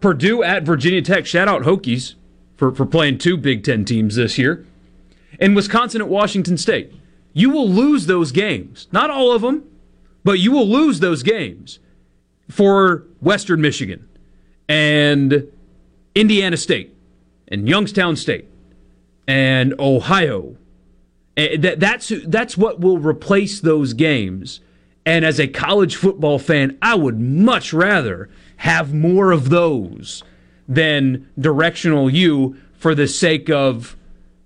Purdue 0.00 0.42
at 0.42 0.62
Virginia 0.64 1.00
Tech. 1.00 1.24
Shout 1.26 1.48
out 1.48 1.62
Hokies 1.62 2.14
for, 2.56 2.74
for 2.74 2.84
playing 2.84 3.18
two 3.18 3.36
Big 3.36 3.64
Ten 3.64 3.84
teams 3.84 4.16
this 4.16 4.36
year. 4.36 4.66
And 5.40 5.56
Wisconsin 5.56 6.02
at 6.02 6.08
Washington 6.08 6.58
State. 6.58 6.92
You 7.32 7.50
will 7.50 7.68
lose 7.68 8.06
those 8.06 8.32
games. 8.32 8.88
Not 8.92 9.10
all 9.10 9.32
of 9.32 9.42
them, 9.42 9.64
but 10.24 10.38
you 10.38 10.52
will 10.52 10.68
lose 10.68 11.00
those 11.00 11.22
games 11.22 11.78
for 12.48 13.04
Western 13.20 13.60
Michigan 13.60 14.08
and 14.68 15.50
Indiana 16.16 16.56
State 16.56 16.96
and 17.46 17.68
Youngstown 17.68 18.16
State 18.16 18.48
and 19.28 19.78
Ohio. 19.78 20.56
And 21.36 21.62
that, 21.62 21.78
that's 21.78 22.10
that's 22.26 22.56
what 22.56 22.80
will 22.80 22.98
replace 22.98 23.60
those 23.60 23.92
games. 23.92 24.60
And 25.04 25.24
as 25.24 25.38
a 25.38 25.46
college 25.46 25.94
football 25.94 26.38
fan, 26.38 26.78
I 26.80 26.94
would 26.96 27.20
much 27.20 27.72
rather 27.72 28.30
have 28.56 28.94
more 28.94 29.30
of 29.30 29.50
those 29.50 30.24
than 30.66 31.28
directional 31.38 32.10
U 32.10 32.56
for 32.72 32.94
the 32.94 33.06
sake 33.06 33.50
of 33.50 33.96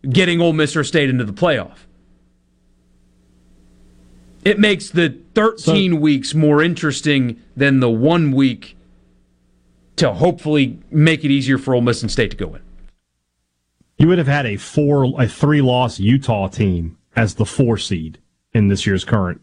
getting 0.08 0.40
Ole 0.40 0.52
Miss 0.52 0.76
or 0.76 0.84
State 0.84 1.08
into 1.08 1.24
the 1.24 1.32
playoff. 1.32 1.78
It 4.44 4.58
makes 4.58 4.90
the 4.90 5.16
13 5.34 6.00
weeks 6.00 6.34
more 6.34 6.62
interesting 6.62 7.40
than 7.56 7.80
the 7.80 7.90
one 7.90 8.32
week 8.32 8.76
to 10.00 10.14
hopefully 10.14 10.78
make 10.90 11.24
it 11.24 11.30
easier 11.30 11.58
for 11.58 11.74
Ole 11.74 11.82
Miss 11.82 12.02
and 12.02 12.10
State 12.10 12.30
to 12.32 12.36
go 12.36 12.54
in. 12.54 12.62
You 13.98 14.08
would 14.08 14.18
have 14.18 14.26
had 14.26 14.46
a 14.46 14.56
four, 14.56 15.12
a 15.20 15.28
three 15.28 15.60
loss 15.60 16.00
Utah 16.00 16.48
team 16.48 16.96
as 17.14 17.34
the 17.34 17.44
four 17.44 17.76
seed 17.76 18.18
in 18.52 18.68
this 18.68 18.86
year's 18.86 19.04
current. 19.04 19.40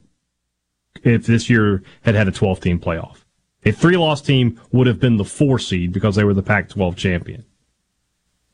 If 1.03 1.27
this 1.27 1.47
year 1.49 1.83
had 2.01 2.15
had 2.15 2.27
a 2.27 2.31
12 2.31 2.59
team 2.59 2.79
playoff, 2.79 3.23
a 3.65 3.71
three 3.71 3.97
loss 3.97 4.19
team 4.19 4.59
would 4.71 4.87
have 4.87 4.99
been 4.99 5.17
the 5.17 5.25
four 5.25 5.59
seed 5.59 5.93
because 5.93 6.15
they 6.15 6.23
were 6.23 6.33
the 6.33 6.41
Pac 6.41 6.69
12 6.69 6.95
champion. 6.95 7.45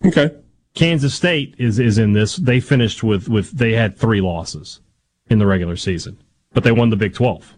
Okay. 0.05 0.31
Kansas 0.73 1.13
State 1.13 1.55
is, 1.57 1.79
is 1.79 1.97
in 1.97 2.11
this. 2.11 2.35
They 2.35 2.59
finished 2.59 3.01
with, 3.01 3.29
with, 3.29 3.51
they 3.51 3.73
had 3.73 3.97
three 3.97 4.19
losses 4.19 4.81
in 5.29 5.39
the 5.39 5.45
regular 5.45 5.77
season, 5.77 6.21
but 6.51 6.65
they 6.65 6.71
won 6.73 6.89
the 6.89 6.97
Big 6.97 7.13
12. 7.13 7.57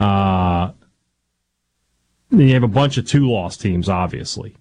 Uh, 0.00 0.70
then 0.70 0.85
you 2.30 2.54
have 2.54 2.62
a 2.62 2.68
bunch 2.68 2.96
of 2.98 3.06
two 3.06 3.30
loss 3.30 3.56
teams, 3.56 3.88
obviously. 3.88 4.56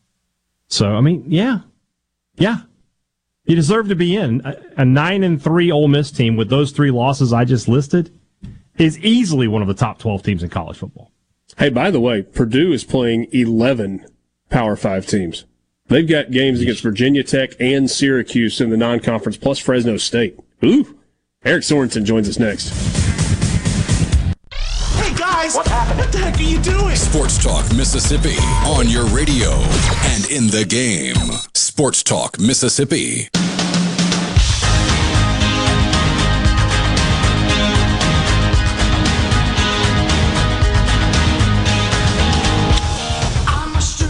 So, 0.68 0.96
I 0.96 1.02
mean, 1.02 1.26
yeah, 1.28 1.60
yeah. 2.38 2.62
You 3.46 3.56
deserve 3.56 3.90
to 3.90 3.96
be 3.96 4.16
in. 4.16 4.42
A, 4.46 4.56
a 4.78 4.86
nine 4.86 5.24
and 5.24 5.42
three 5.42 5.72
Ole 5.72 5.88
Miss 5.88 6.12
team 6.12 6.36
with 6.36 6.50
those 6.50 6.72
three 6.72 6.92
losses 6.92 7.32
I 7.32 7.46
just 7.46 7.68
listed 7.68 8.18
is 8.78 9.00
easily 9.00 9.48
one 9.48 9.62
of 9.62 9.68
the 9.68 9.74
top 9.74 10.00
12 10.00 10.24
teams 10.24 10.44
in 10.44 10.50
college 10.50 10.78
football. 10.78 11.12
Hey, 11.58 11.70
by 11.70 11.92
the 11.92 12.00
way, 12.00 12.24
Purdue 12.24 12.74
is 12.74 12.84
playing 12.84 13.28
11 13.32 14.06
Power 14.50 14.76
Five 14.76 15.06
teams. 15.06 15.46
They've 15.88 16.08
got 16.08 16.32
games 16.32 16.62
against 16.62 16.82
Virginia 16.82 17.24
Tech 17.24 17.52
and 17.60 17.90
Syracuse 17.90 18.60
in 18.60 18.72
the 18.72 18.78
non-conference, 18.78 19.38
plus 19.38 19.60
Fresno 19.60 19.98
State. 19.98 20.38
Ooh. 20.64 21.00
Eric 21.44 21.64
Sorenson 21.64 22.06
joins 22.06 22.28
us 22.28 22.40
next. 22.40 23.05
Guys, 25.46 25.56
what 25.56 25.68
happened? 25.68 26.00
What 26.00 26.12
the 26.12 26.18
heck 26.18 26.40
are 26.40 26.42
you 26.42 26.60
doing? 26.60 26.96
Sports 26.96 27.38
Talk 27.38 27.72
Mississippi 27.76 28.36
on 28.66 28.90
your 28.90 29.06
radio 29.06 29.52
and 29.52 30.26
in 30.32 30.48
the 30.48 30.66
game. 30.68 31.38
Sports 31.54 32.02
Talk 32.02 32.40
Mississippi. 32.40 33.30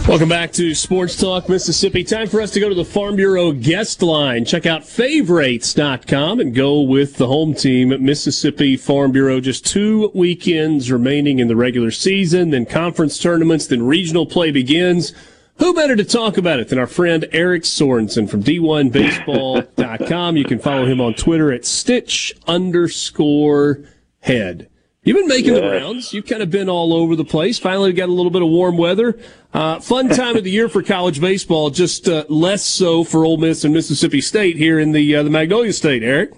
Welcome 0.08 0.28
back 0.28 0.52
to 0.52 0.72
Sports 0.72 1.16
Talk 1.16 1.48
Mississippi. 1.48 2.04
Time 2.04 2.28
for 2.28 2.40
us 2.40 2.52
to 2.52 2.60
go 2.60 2.68
to 2.68 2.76
the 2.76 2.84
Farm 2.84 3.16
Bureau 3.16 3.50
guest 3.50 4.02
line. 4.02 4.44
Check 4.44 4.64
out 4.64 4.84
favorites.com 4.84 6.38
and 6.38 6.54
go 6.54 6.80
with 6.80 7.16
the 7.16 7.26
home 7.26 7.54
team 7.54 7.90
at 7.90 8.00
Mississippi 8.00 8.76
Farm 8.76 9.10
Bureau. 9.10 9.40
Just 9.40 9.66
two 9.66 10.12
weekends 10.14 10.92
remaining 10.92 11.40
in 11.40 11.48
the 11.48 11.56
regular 11.56 11.90
season, 11.90 12.50
then 12.50 12.66
conference 12.66 13.18
tournaments, 13.18 13.66
then 13.66 13.82
regional 13.82 14.26
play 14.26 14.52
begins. 14.52 15.12
Who 15.58 15.74
better 15.74 15.96
to 15.96 16.04
talk 16.04 16.36
about 16.36 16.60
it 16.60 16.68
than 16.68 16.78
our 16.78 16.86
friend 16.86 17.26
Eric 17.32 17.64
Sorenson 17.64 18.28
from 18.28 18.44
D1Baseball.com? 18.44 20.36
You 20.36 20.44
can 20.44 20.60
follow 20.60 20.86
him 20.86 21.00
on 21.00 21.14
Twitter 21.14 21.52
at 21.52 21.64
Stitch 21.64 22.32
underscore 22.46 23.80
head. 24.20 24.68
You've 25.06 25.18
been 25.18 25.28
making 25.28 25.54
the 25.54 25.62
rounds. 25.62 26.12
You've 26.12 26.26
kind 26.26 26.42
of 26.42 26.50
been 26.50 26.68
all 26.68 26.92
over 26.92 27.14
the 27.14 27.24
place. 27.24 27.60
Finally 27.60 27.90
we 27.90 27.92
got 27.94 28.08
a 28.08 28.12
little 28.12 28.32
bit 28.32 28.42
of 28.42 28.48
warm 28.48 28.76
weather. 28.76 29.16
Uh, 29.54 29.78
fun 29.78 30.08
time 30.10 30.34
of 30.36 30.42
the 30.42 30.50
year 30.50 30.68
for 30.68 30.82
college 30.82 31.20
baseball, 31.20 31.70
just 31.70 32.08
uh, 32.08 32.24
less 32.28 32.66
so 32.66 33.04
for 33.04 33.24
Ole 33.24 33.36
Miss 33.36 33.62
and 33.62 33.72
Mississippi 33.72 34.20
State 34.20 34.56
here 34.56 34.80
in 34.80 34.90
the 34.90 35.14
uh, 35.14 35.22
the 35.22 35.30
Magnolia 35.30 35.72
State. 35.72 36.02
Eric, 36.02 36.32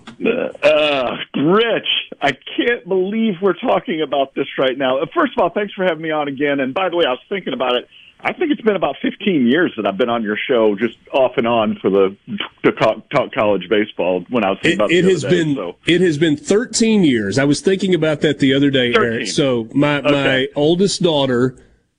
Uh, 0.63 1.17
Rich, 1.35 1.87
I 2.21 2.33
can't 2.57 2.87
believe 2.87 3.37
we're 3.41 3.55
talking 3.55 4.03
about 4.03 4.35
this 4.35 4.47
right 4.59 4.77
now. 4.77 4.99
First 5.15 5.33
of 5.39 5.43
all, 5.43 5.49
thanks 5.49 5.73
for 5.73 5.85
having 5.85 6.03
me 6.03 6.11
on 6.11 6.29
again. 6.29 6.61
And 6.61 6.75
by 6.75 6.91
the 6.91 6.97
way, 6.97 7.05
I 7.07 7.13
was 7.13 7.21
thinking 7.31 7.55
about 7.55 7.77
it. 7.77 7.89
I 8.21 8.33
think 8.33 8.51
it's 8.51 8.61
been 8.61 8.77
about 8.77 8.97
15 9.01 9.47
years 9.47 9.73
that 9.77 9.87
I've 9.87 9.97
been 9.97 10.09
on 10.09 10.25
your 10.25 10.37
show, 10.37 10.75
just 10.75 10.99
off 11.13 11.33
and 11.37 11.47
on 11.47 11.79
for 11.81 11.89
the 11.89 12.17
to 12.65 12.73
talk 12.73 13.33
college 13.33 13.69
baseball. 13.69 14.25
When 14.29 14.45
I 14.45 14.51
was 14.51 14.59
thinking 14.61 14.73
it, 14.73 14.83
about 14.83 14.91
it 14.91 15.03
the 15.03 15.11
has 15.11 15.23
day, 15.23 15.31
been 15.31 15.55
so. 15.55 15.77
it 15.87 16.01
has 16.01 16.19
been 16.19 16.37
13 16.37 17.05
years. 17.05 17.39
I 17.39 17.45
was 17.45 17.61
thinking 17.61 17.95
about 17.95 18.21
that 18.23 18.41
the 18.41 18.55
other 18.55 18.71
day, 18.71 18.93
13. 18.93 19.13
Eric. 19.13 19.27
So 19.29 19.69
my 19.73 20.01
my 20.01 20.49
oldest 20.57 21.03
daughter 21.03 21.57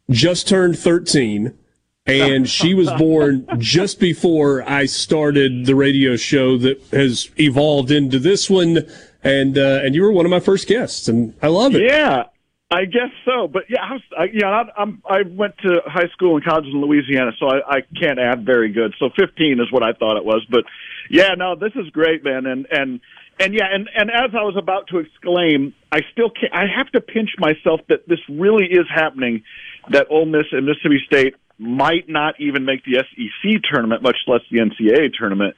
just 0.10 0.48
turned 0.48 0.78
13. 0.78 1.58
And 2.06 2.50
she 2.50 2.74
was 2.74 2.90
born 2.94 3.48
just 3.60 4.00
before 4.00 4.68
I 4.68 4.88
started 4.88 5.68
the 5.68 5.76
radio 5.76 6.16
show 6.16 6.58
that 6.58 6.82
has 6.92 7.30
evolved 7.38 7.92
into 7.92 8.18
this 8.18 8.50
one, 8.50 8.80
and 9.24 9.58
uh, 9.58 9.82
and 9.84 9.94
you 9.94 10.02
were 10.02 10.12
one 10.12 10.26
of 10.26 10.32
my 10.32 10.40
first 10.40 10.68
guests, 10.68 11.08
and 11.08 11.36
I 11.44 11.48
love 11.48 11.76
it. 11.76 11.84
Yeah. 11.84 12.24
I 12.72 12.86
guess 12.86 13.10
so, 13.26 13.48
but 13.48 13.64
yeah, 13.68 13.82
I, 13.82 13.94
was, 13.94 14.02
I, 14.16 14.24
yeah, 14.32 14.48
I, 14.48 14.82
I'm, 14.82 15.02
I 15.10 15.24
went 15.24 15.58
to 15.60 15.82
high 15.88 16.08
school 16.14 16.36
and 16.36 16.46
college 16.46 16.66
in 16.66 16.80
Louisiana, 16.80 17.32
so 17.40 17.48
I, 17.48 17.78
I 17.78 17.82
can't 18.00 18.20
add 18.20 18.46
very 18.46 18.72
good. 18.72 18.94
So 19.00 19.10
15 19.18 19.60
is 19.60 19.72
what 19.72 19.82
I 19.82 19.94
thought 19.94 20.18
it 20.18 20.26
was, 20.26 20.46
but 20.52 20.66
yeah, 21.10 21.34
no, 21.36 21.56
this 21.56 21.72
is 21.76 21.90
great, 21.90 22.24
man, 22.24 22.46
and 22.46 22.68
and 22.70 23.00
and 23.40 23.54
yeah, 23.56 23.66
and 23.72 23.90
and 23.96 24.12
as 24.12 24.36
I 24.38 24.44
was 24.44 24.56
about 24.56 24.88
to 24.90 25.00
exclaim, 25.00 25.74
I 25.92 26.02
still 26.12 26.30
can't. 26.30 26.54
I 26.54 26.66
have 26.78 26.92
to 26.92 27.02
pinch 27.02 27.32
myself 27.40 27.82
that 27.90 28.08
this 28.08 28.20
really 28.30 28.66
is 28.66 28.86
happening. 28.94 29.44
That 29.90 30.08
Ole 30.12 30.28
Miss 30.28 30.46
and 30.52 30.68
Mississippi 30.68 31.00
State 31.08 31.36
might 31.58 32.08
not 32.08 32.36
even 32.40 32.66
make 32.66 32.84
the 32.86 33.04
SEC 33.04 33.62
tournament, 33.72 34.04
much 34.04 34.18
less 34.28 34.42
the 34.52 34.60
NCAA 34.60 35.14
tournament. 35.18 35.56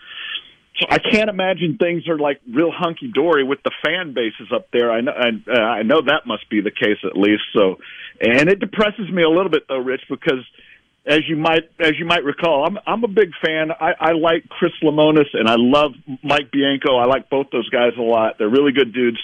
So 0.82 0.88
I 0.89 0.97
can't 0.97 1.29
imagine 1.29 1.77
things 1.77 2.07
are 2.07 2.17
like 2.17 2.41
real 2.51 2.71
hunky 2.75 3.11
dory 3.13 3.43
with 3.43 3.59
the 3.63 3.71
fan 3.86 4.13
bases 4.15 4.51
up 4.53 4.69
there. 4.73 4.91
I 4.91 5.01
know, 5.01 5.11
I, 5.11 5.53
I 5.53 5.84
know 5.84 6.01
that 6.01 6.25
must 6.25 6.49
be 6.49 6.61
the 6.61 6.71
case 6.71 6.97
at 7.03 7.15
least. 7.15 7.43
So, 7.53 7.75
and 8.19 8.49
it 8.49 8.59
depresses 8.59 9.11
me 9.11 9.21
a 9.21 9.29
little 9.29 9.51
bit 9.51 9.67
though, 9.69 9.77
Rich, 9.77 10.01
because 10.09 10.43
as 11.05 11.19
you 11.27 11.36
might 11.36 11.69
as 11.79 11.93
you 11.99 12.05
might 12.05 12.23
recall, 12.23 12.65
I'm 12.65 12.79
I'm 12.88 13.03
a 13.03 13.07
big 13.07 13.29
fan. 13.45 13.71
I, 13.71 13.91
I 13.99 14.11
like 14.13 14.49
Chris 14.49 14.71
Lemonis 14.84 15.29
and 15.34 15.47
I 15.47 15.55
love 15.57 15.91
Mike 16.23 16.51
Bianco. 16.51 16.97
I 16.97 17.05
like 17.05 17.29
both 17.29 17.47
those 17.51 17.69
guys 17.69 17.93
a 17.97 18.01
lot. 18.01 18.38
They're 18.39 18.49
really 18.49 18.71
good 18.71 18.93
dudes. 18.93 19.19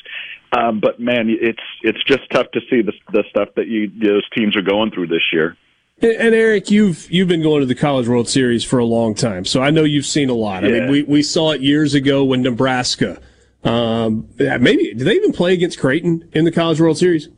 Um, 0.51 0.79
but 0.79 0.99
man, 0.99 1.27
it's 1.29 1.59
it's 1.81 2.03
just 2.05 2.21
tough 2.31 2.51
to 2.53 2.59
see 2.69 2.81
the 2.81 2.93
the 3.11 3.23
stuff 3.29 3.49
that 3.55 3.67
you 3.67 3.89
those 3.89 4.27
teams 4.37 4.55
are 4.55 4.61
going 4.61 4.91
through 4.91 5.07
this 5.07 5.25
year. 5.33 5.57
And 5.99 6.35
Eric, 6.35 6.69
you've 6.69 7.09
you've 7.09 7.27
been 7.27 7.41
going 7.41 7.61
to 7.61 7.65
the 7.65 7.73
College 7.73 8.07
World 8.07 8.29
Series 8.29 8.63
for 8.63 8.77
a 8.77 8.85
long 8.85 9.15
time, 9.15 9.45
so 9.45 9.63
I 9.63 9.71
know 9.71 9.83
you've 9.83 10.05
seen 10.05 10.29
a 10.29 10.33
lot. 10.33 10.61
Yeah. 10.61 10.69
I 10.69 10.71
mean, 10.73 10.91
we, 10.91 11.03
we 11.03 11.23
saw 11.23 11.51
it 11.51 11.61
years 11.61 11.95
ago 11.95 12.23
when 12.23 12.43
Nebraska. 12.43 13.19
Um, 13.63 14.29
maybe 14.37 14.93
did 14.93 14.99
they 14.99 15.15
even 15.15 15.31
play 15.31 15.53
against 15.53 15.79
Creighton 15.79 16.29
in 16.33 16.45
the 16.45 16.51
College 16.51 16.79
World 16.79 16.99
Series? 16.99 17.29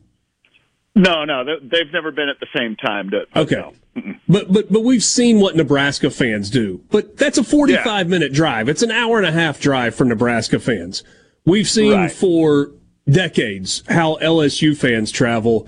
No, 0.94 1.24
no, 1.24 1.42
they've 1.44 1.90
never 1.90 2.10
been 2.12 2.28
at 2.28 2.38
the 2.38 2.46
same 2.54 2.76
time. 2.76 3.10
To, 3.10 3.24
okay, 3.34 3.56
no. 3.56 3.74
but 4.28 4.52
but 4.52 4.70
but 4.70 4.84
we've 4.84 5.02
seen 5.02 5.40
what 5.40 5.56
Nebraska 5.56 6.10
fans 6.10 6.50
do. 6.50 6.84
But 6.90 7.16
that's 7.16 7.38
a 7.38 7.44
forty-five 7.44 8.06
yeah. 8.06 8.10
minute 8.10 8.34
drive. 8.34 8.68
It's 8.68 8.82
an 8.82 8.90
hour 8.90 9.16
and 9.16 9.26
a 9.26 9.32
half 9.32 9.58
drive 9.58 9.94
for 9.94 10.04
Nebraska 10.04 10.60
fans. 10.60 11.02
We've 11.46 11.68
seen 11.68 11.94
right. 11.94 12.12
for 12.12 12.72
decades 13.08 13.82
how 13.88 14.16
LSU 14.16 14.76
fans 14.76 15.10
travel 15.10 15.66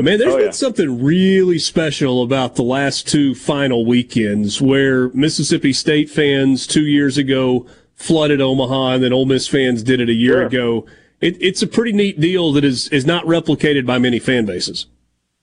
but 0.00 0.04
man, 0.06 0.18
there's 0.18 0.32
oh, 0.32 0.38
been 0.38 0.46
yeah. 0.46 0.52
something 0.52 1.04
really 1.04 1.58
special 1.58 2.22
about 2.22 2.56
the 2.56 2.62
last 2.62 3.06
two 3.06 3.34
final 3.34 3.84
weekends 3.84 4.58
where 4.58 5.10
Mississippi 5.10 5.74
State 5.74 6.08
fans 6.08 6.66
two 6.66 6.86
years 6.86 7.18
ago 7.18 7.66
flooded 7.96 8.40
Omaha 8.40 8.92
and 8.92 9.04
then 9.04 9.12
Ole 9.12 9.26
Miss 9.26 9.46
fans 9.46 9.82
did 9.82 10.00
it 10.00 10.08
a 10.08 10.14
year 10.14 10.36
sure. 10.36 10.46
ago. 10.46 10.86
It, 11.20 11.36
it's 11.42 11.60
a 11.60 11.66
pretty 11.66 11.92
neat 11.92 12.18
deal 12.18 12.50
that 12.52 12.64
is, 12.64 12.88
is 12.88 13.04
not 13.04 13.26
replicated 13.26 13.84
by 13.84 13.98
many 13.98 14.18
fan 14.18 14.46
bases. 14.46 14.86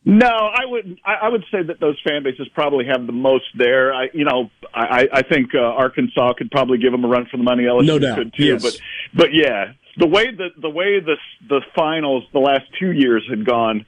No, 0.03 0.26
I 0.26 0.66
would 0.66 0.97
I 1.05 1.30
would 1.30 1.43
say 1.51 1.62
that 1.62 1.80
those 1.80 2.01
fan 2.01 2.24
bases 2.24 2.47
probably 2.55 2.86
have 2.86 3.05
the 3.05 3.14
most 3.14 3.45
there. 3.55 3.93
I 3.93 4.10
you 4.12 4.26
know 4.26 4.49
I 4.74 5.08
I 5.14 5.22
think 5.22 5.53
uh, 5.53 5.60
Arkansas 5.60 6.34
could 6.34 6.49
probably 6.49 6.80
give 6.80 6.93
them 6.93 7.03
a 7.03 7.08
run 7.08 7.28
for 7.30 7.38
the 7.38 7.43
money. 7.43 7.64
LSU 7.64 7.86
no 7.86 7.99
doubt. 7.99 8.18
could 8.18 8.34
too. 8.34 8.45
Yes. 8.45 8.64
But 8.64 8.80
but 9.14 9.34
yeah, 9.34 9.74
the 9.97 10.08
way 10.08 10.32
that 10.32 10.49
the 10.62 10.70
way 10.70 10.99
the 10.99 11.18
the 11.49 11.62
finals 11.76 12.24
the 12.32 12.39
last 12.39 12.64
two 12.80 12.91
years 12.91 13.24
had 13.30 13.45
gone, 13.45 13.86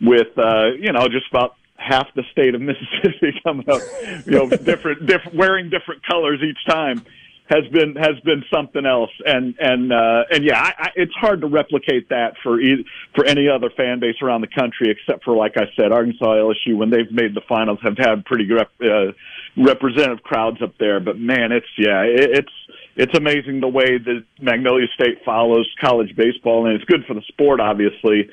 with 0.00 0.36
uh, 0.38 0.72
you 0.78 0.92
know 0.92 1.08
just 1.08 1.28
about 1.30 1.56
half 1.78 2.12
the 2.14 2.24
state 2.32 2.54
of 2.54 2.60
Mississippi 2.68 3.40
coming 3.44 3.68
up, 3.70 3.80
you 4.26 4.32
know, 4.32 4.48
different, 4.48 5.06
different, 5.06 5.36
wearing 5.36 5.70
different 5.70 6.04
colors 6.06 6.40
each 6.42 6.58
time 6.66 7.04
has 7.48 7.66
been 7.72 7.96
has 7.96 8.20
been 8.24 8.44
something 8.52 8.84
else. 8.84 9.10
And 9.24 9.54
and 9.58 9.92
uh, 9.92 10.24
and 10.30 10.44
yeah, 10.44 10.60
I, 10.60 10.74
I, 10.78 10.88
it's 10.96 11.14
hard 11.14 11.40
to 11.40 11.46
replicate 11.46 12.10
that 12.10 12.34
for 12.42 12.60
e- 12.60 12.84
for 13.14 13.24
any 13.24 13.48
other 13.48 13.70
fan 13.70 14.00
base 14.00 14.16
around 14.22 14.42
the 14.42 14.48
country, 14.48 14.90
except 14.90 15.24
for 15.24 15.34
like 15.34 15.56
I 15.56 15.64
said, 15.74 15.90
Arkansas, 15.90 16.24
LSU, 16.24 16.76
when 16.76 16.90
they've 16.90 17.10
made 17.10 17.34
the 17.34 17.40
finals, 17.48 17.78
have 17.82 17.96
had 17.96 18.24
pretty 18.26 18.50
rep, 18.52 18.70
uh, 18.82 19.12
representative 19.56 20.22
crowds 20.22 20.60
up 20.62 20.76
there. 20.78 21.00
But 21.00 21.18
man, 21.18 21.52
it's 21.52 21.66
yeah, 21.78 22.02
it, 22.02 22.38
it's 22.38 22.52
it's 22.96 23.16
amazing 23.16 23.60
the 23.60 23.68
way 23.68 23.96
that 23.96 24.24
Magnolia 24.40 24.86
State 24.94 25.24
follows 25.24 25.66
college 25.80 26.14
baseball, 26.16 26.66
and 26.66 26.74
it's 26.74 26.84
good 26.84 27.06
for 27.06 27.14
the 27.14 27.22
sport, 27.28 27.60
obviously 27.60 28.28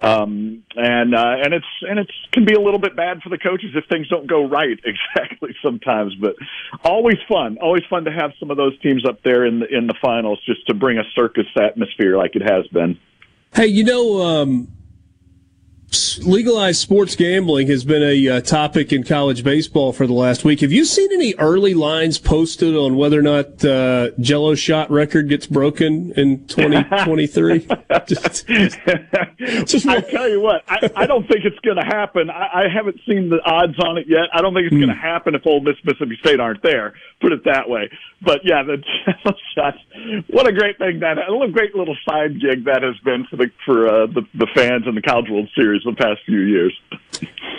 um, 0.00 0.62
and 0.76 1.14
uh, 1.14 1.36
and 1.42 1.52
it's 1.52 1.66
and 1.82 1.98
it's 1.98 2.12
can 2.32 2.44
be 2.44 2.54
a 2.54 2.60
little 2.60 2.78
bit 2.78 2.94
bad 2.94 3.20
for 3.20 3.30
the 3.30 3.38
coaches 3.38 3.70
if 3.74 3.84
things 3.88 4.08
don't 4.08 4.28
go 4.28 4.46
right 4.46 4.78
exactly 4.84 5.54
sometimes. 5.62 6.14
But 6.14 6.36
always 6.84 7.18
fun, 7.28 7.58
always 7.60 7.82
fun 7.90 8.04
to 8.04 8.12
have 8.12 8.32
some 8.38 8.50
of 8.50 8.56
those 8.56 8.78
teams 8.80 9.04
up 9.04 9.22
there 9.22 9.44
in 9.44 9.60
the 9.60 9.66
in 9.66 9.86
the 9.86 9.94
finals 10.00 10.40
just 10.46 10.66
to 10.68 10.74
bring 10.74 10.98
a 10.98 11.04
circus 11.14 11.46
atmosphere 11.60 12.16
like 12.16 12.36
it 12.36 12.42
has 12.42 12.66
been. 12.68 12.98
Hey, 13.54 13.66
you 13.66 13.82
know, 13.82 14.22
um, 14.22 14.68
legalized 16.22 16.80
sports 16.80 17.16
gambling 17.16 17.68
has 17.68 17.84
been 17.84 18.02
a 18.02 18.28
uh, 18.28 18.40
topic 18.42 18.92
in 18.92 19.04
college 19.04 19.42
baseball 19.42 19.92
for 19.92 20.06
the 20.06 20.12
last 20.12 20.44
week. 20.44 20.60
Have 20.60 20.72
you 20.72 20.84
seen 20.84 21.10
any 21.12 21.34
early 21.36 21.72
lines 21.74 22.18
posted 22.18 22.76
on 22.76 22.96
whether 22.96 23.18
or 23.18 23.22
not 23.22 23.64
uh, 23.64 24.10
Jello 24.20 24.54
shot 24.54 24.90
record 24.90 25.28
gets 25.28 25.46
broken 25.46 26.12
in 26.12 26.46
2023? 26.46 27.66
just, 28.06 28.46
just, 29.66 29.86
I 29.86 30.00
tell 30.00 30.28
you 30.28 30.40
what, 30.40 30.62
I, 30.68 30.90
I 30.94 31.06
don't 31.06 31.26
think 31.26 31.44
it's 31.44 31.58
going 31.60 31.78
to 31.78 31.86
happen. 31.86 32.28
I, 32.28 32.64
I 32.64 32.68
haven't 32.72 33.00
seen 33.06 33.30
the 33.30 33.40
odds 33.44 33.78
on 33.78 33.96
it 33.96 34.06
yet. 34.08 34.28
I 34.34 34.42
don't 34.42 34.54
think 34.54 34.66
it's 34.66 34.74
mm. 34.74 34.84
going 34.84 34.94
to 34.94 35.02
happen 35.02 35.34
if 35.34 35.46
Ole 35.46 35.60
Miss 35.60 35.76
Mississippi 35.84 36.18
State 36.20 36.40
aren't 36.40 36.62
there. 36.62 36.94
Put 37.20 37.32
it 37.32 37.44
that 37.46 37.68
way. 37.68 37.90
But 38.20 38.40
yeah, 38.44 38.62
the 38.62 38.76
Jello 39.06 39.36
shots. 39.54 39.78
What 40.28 40.46
a 40.46 40.52
great 40.52 40.78
thing 40.78 41.00
that! 41.00 41.16
What 41.28 41.48
a 41.48 41.52
great 41.52 41.74
little 41.74 41.96
side 42.08 42.40
gig 42.40 42.64
that 42.64 42.82
has 42.82 42.96
been 43.04 43.26
for 43.30 43.36
the 43.36 43.50
for 43.64 43.86
uh, 43.86 44.06
the, 44.06 44.22
the 44.34 44.46
fans 44.54 44.84
in 44.86 44.94
the 44.94 45.02
College 45.02 45.30
World 45.30 45.48
Series 45.54 45.77
the 45.84 45.94
past 45.94 46.20
few 46.26 46.40
years. 46.40 46.78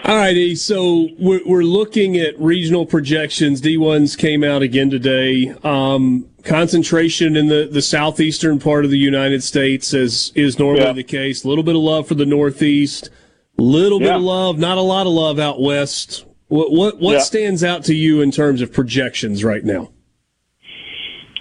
All 0.06 0.16
righty, 0.16 0.56
so 0.56 1.10
we're, 1.20 1.42
we're 1.46 1.64
looking 1.64 2.18
at 2.18 2.40
regional 2.40 2.86
projections. 2.86 3.62
D1s 3.62 4.18
came 4.18 4.44
out 4.44 4.62
again 4.62 4.90
today. 4.90 5.54
Um, 5.64 6.30
concentration 6.44 7.36
in 7.36 7.48
the, 7.48 7.70
the 7.72 7.82
southeastern 7.82 8.60
part 8.60 8.86
of 8.86 8.92
the 8.92 8.98
United 8.98 9.44
States 9.44 9.94
as 9.94 10.32
is 10.36 10.58
normally 10.58 10.86
yeah. 10.86 10.94
the 10.94 11.04
case. 11.04 11.44
A 11.44 11.48
little 11.48 11.64
bit 11.64 11.76
of 11.76 11.82
love 11.82 12.08
for 12.08 12.16
the 12.16 12.26
Northeast, 12.26 13.10
a 13.58 13.62
little 13.62 14.02
yeah. 14.02 14.08
bit 14.08 14.16
of 14.16 14.22
love, 14.22 14.58
not 14.58 14.78
a 14.78 14.82
lot 14.82 15.06
of 15.06 15.14
love 15.14 15.38
out 15.38 15.62
west. 15.62 16.26
What 16.48 16.72
what, 16.72 17.00
what 17.00 17.14
yeah. 17.14 17.20
stands 17.20 17.64
out 17.64 17.84
to 17.86 17.94
you 17.94 18.22
in 18.22 18.32
terms 18.32 18.62
of 18.62 18.74
projections 18.74 19.44
right 19.44 19.64
now? 19.64 19.92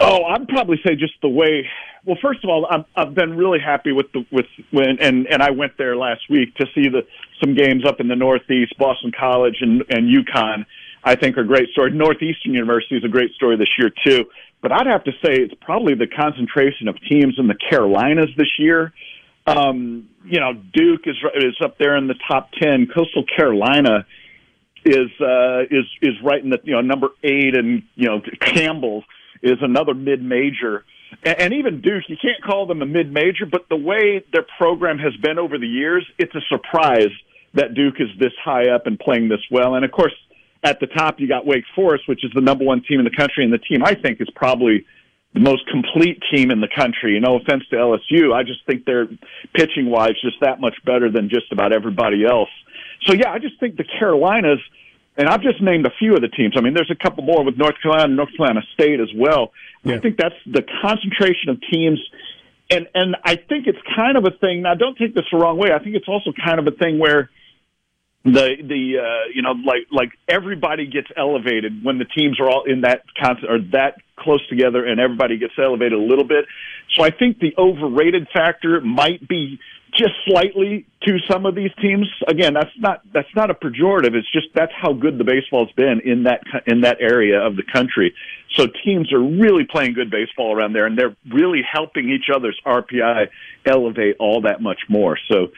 Oh, 0.00 0.24
I'd 0.24 0.46
probably 0.48 0.78
say 0.86 0.94
just 0.94 1.14
the 1.22 1.28
way 1.28 1.66
well, 2.08 2.16
first 2.22 2.42
of 2.42 2.48
all, 2.48 2.66
I've, 2.70 2.86
I've 2.96 3.14
been 3.14 3.36
really 3.36 3.58
happy 3.60 3.92
with 3.92 4.10
the 4.12 4.24
with 4.32 4.46
when 4.70 4.96
and 4.98 5.26
and 5.26 5.42
I 5.42 5.50
went 5.50 5.76
there 5.76 5.94
last 5.94 6.22
week 6.30 6.54
to 6.54 6.64
see 6.74 6.88
the 6.88 7.02
some 7.38 7.54
games 7.54 7.84
up 7.84 8.00
in 8.00 8.08
the 8.08 8.16
Northeast, 8.16 8.78
Boston 8.78 9.12
College 9.12 9.56
and 9.60 9.84
and 9.90 10.08
UConn. 10.08 10.64
I 11.04 11.16
think 11.16 11.36
are 11.36 11.44
great 11.44 11.68
stories. 11.72 11.94
Northeastern 11.94 12.54
University 12.54 12.96
is 12.96 13.04
a 13.04 13.08
great 13.08 13.32
story 13.34 13.58
this 13.58 13.68
year 13.78 13.90
too. 14.06 14.24
But 14.62 14.72
I'd 14.72 14.86
have 14.86 15.04
to 15.04 15.12
say 15.22 15.34
it's 15.34 15.52
probably 15.60 15.94
the 15.94 16.06
concentration 16.06 16.88
of 16.88 16.96
teams 17.08 17.34
in 17.38 17.46
the 17.46 17.54
Carolinas 17.68 18.30
this 18.38 18.58
year. 18.58 18.94
Um, 19.46 20.08
you 20.24 20.40
know, 20.40 20.54
Duke 20.54 21.02
is 21.04 21.16
is 21.34 21.56
up 21.62 21.76
there 21.76 21.94
in 21.98 22.06
the 22.06 22.16
top 22.26 22.52
ten. 22.52 22.86
Coastal 22.86 23.24
Carolina 23.36 24.06
is 24.86 25.10
uh, 25.20 25.60
is 25.70 25.84
is 26.00 26.14
right 26.24 26.42
in 26.42 26.48
the 26.48 26.58
you 26.64 26.72
know 26.72 26.80
number 26.80 27.08
eight, 27.22 27.54
and 27.54 27.82
you 27.96 28.08
know 28.08 28.22
Campbell 28.40 29.04
is 29.42 29.58
another 29.60 29.92
mid 29.92 30.22
major 30.22 30.76
and, 30.78 30.84
and 31.24 31.54
even 31.54 31.80
Duke, 31.80 32.04
you 32.08 32.16
can't 32.20 32.42
call 32.44 32.66
them 32.66 32.82
a 32.82 32.86
mid-major, 32.86 33.46
but 33.50 33.68
the 33.68 33.76
way 33.76 34.24
their 34.32 34.46
program 34.58 34.98
has 34.98 35.16
been 35.16 35.38
over 35.38 35.58
the 35.58 35.66
years, 35.66 36.06
it's 36.18 36.34
a 36.34 36.40
surprise 36.48 37.10
that 37.54 37.74
Duke 37.74 37.94
is 37.98 38.08
this 38.18 38.32
high 38.44 38.70
up 38.70 38.86
and 38.86 38.98
playing 38.98 39.28
this 39.28 39.40
well. 39.50 39.74
And 39.74 39.84
of 39.84 39.90
course, 39.90 40.12
at 40.62 40.80
the 40.80 40.86
top, 40.86 41.18
you 41.18 41.28
got 41.28 41.46
Wake 41.46 41.64
Forest, 41.74 42.08
which 42.08 42.24
is 42.24 42.30
the 42.34 42.40
number 42.40 42.64
one 42.64 42.82
team 42.88 42.98
in 42.98 43.04
the 43.04 43.16
country, 43.16 43.44
and 43.44 43.52
the 43.52 43.58
team 43.58 43.82
I 43.84 43.94
think 43.94 44.20
is 44.20 44.28
probably 44.34 44.84
the 45.34 45.40
most 45.40 45.66
complete 45.68 46.22
team 46.32 46.50
in 46.50 46.60
the 46.60 46.68
country. 46.74 47.18
No 47.20 47.36
offense 47.36 47.64
to 47.70 47.76
LSU, 47.76 48.32
I 48.34 48.42
just 48.42 48.64
think 48.66 48.84
they're 48.84 49.08
pitching 49.54 49.90
wise 49.90 50.14
just 50.22 50.40
that 50.40 50.60
much 50.60 50.74
better 50.84 51.10
than 51.10 51.28
just 51.28 51.52
about 51.52 51.72
everybody 51.72 52.24
else. 52.24 52.48
So 53.06 53.14
yeah, 53.14 53.30
I 53.30 53.38
just 53.38 53.60
think 53.60 53.76
the 53.76 53.84
Carolinas, 53.84 54.58
and 55.18 55.28
I've 55.28 55.42
just 55.42 55.60
named 55.60 55.84
a 55.84 55.90
few 55.98 56.14
of 56.14 56.20
the 56.20 56.28
teams. 56.28 56.54
I 56.56 56.60
mean, 56.60 56.74
there's 56.74 56.90
a 56.90 57.02
couple 57.02 57.24
more 57.24 57.44
with 57.44 57.58
North 57.58 57.74
Carolina, 57.82 58.14
North 58.14 58.30
Carolina 58.36 58.62
State 58.72 59.00
as 59.00 59.08
well. 59.14 59.52
Yeah. 59.82 59.96
I 59.96 59.98
think 59.98 60.16
that's 60.16 60.36
the 60.46 60.62
concentration 60.80 61.50
of 61.50 61.60
teams. 61.70 61.98
And, 62.70 62.86
and 62.94 63.16
I 63.24 63.34
think 63.34 63.66
it's 63.66 63.78
kind 63.96 64.16
of 64.16 64.24
a 64.24 64.30
thing. 64.30 64.62
Now, 64.62 64.74
don't 64.74 64.96
take 64.96 65.14
this 65.14 65.24
the 65.32 65.38
wrong 65.38 65.58
way. 65.58 65.70
I 65.72 65.82
think 65.82 65.96
it's 65.96 66.08
also 66.08 66.32
kind 66.32 66.60
of 66.60 66.66
a 66.68 66.70
thing 66.70 66.98
where 66.98 67.30
the 68.24 68.56
the 68.60 68.98
uh, 68.98 69.30
you 69.32 69.42
know 69.42 69.52
like 69.52 69.86
like 69.92 70.10
everybody 70.28 70.86
gets 70.86 71.06
elevated 71.16 71.84
when 71.84 71.98
the 71.98 72.04
teams 72.04 72.38
are 72.40 72.50
all 72.50 72.64
in 72.64 72.82
that 72.82 73.02
concert 73.18 73.48
or 73.48 73.58
that 73.72 73.94
close 74.18 74.46
together 74.48 74.84
and 74.84 75.00
everybody 75.00 75.38
gets 75.38 75.54
elevated 75.56 75.94
a 75.94 76.02
little 76.02 76.26
bit. 76.26 76.44
So 76.96 77.04
I 77.04 77.10
think 77.10 77.38
the 77.38 77.54
overrated 77.56 78.26
factor 78.32 78.80
might 78.80 79.26
be 79.26 79.60
just 79.98 80.14
slightly 80.26 80.86
to 81.02 81.18
some 81.28 81.44
of 81.44 81.54
these 81.54 81.70
teams. 81.82 82.08
Again, 82.26 82.54
that's 82.54 82.70
not 82.78 83.02
that's 83.12 83.34
not 83.34 83.50
a 83.50 83.54
pejorative. 83.54 84.14
It's 84.14 84.30
just 84.32 84.46
that's 84.54 84.72
how 84.80 84.92
good 84.92 85.18
the 85.18 85.24
baseball's 85.24 85.72
been 85.72 86.00
in 86.04 86.22
that 86.24 86.40
in 86.66 86.82
that 86.82 86.98
area 87.00 87.40
of 87.44 87.56
the 87.56 87.64
country. 87.64 88.14
So 88.56 88.66
teams 88.84 89.12
are 89.12 89.20
really 89.20 89.66
playing 89.70 89.94
good 89.94 90.10
baseball 90.10 90.56
around 90.56 90.72
there, 90.72 90.86
and 90.86 90.96
they're 90.96 91.16
really 91.30 91.62
helping 91.70 92.08
each 92.10 92.26
other's 92.34 92.58
RPI 92.64 93.28
elevate 93.66 94.16
all 94.18 94.42
that 94.42 94.62
much 94.62 94.80
more. 94.88 95.18
So, 95.30 95.48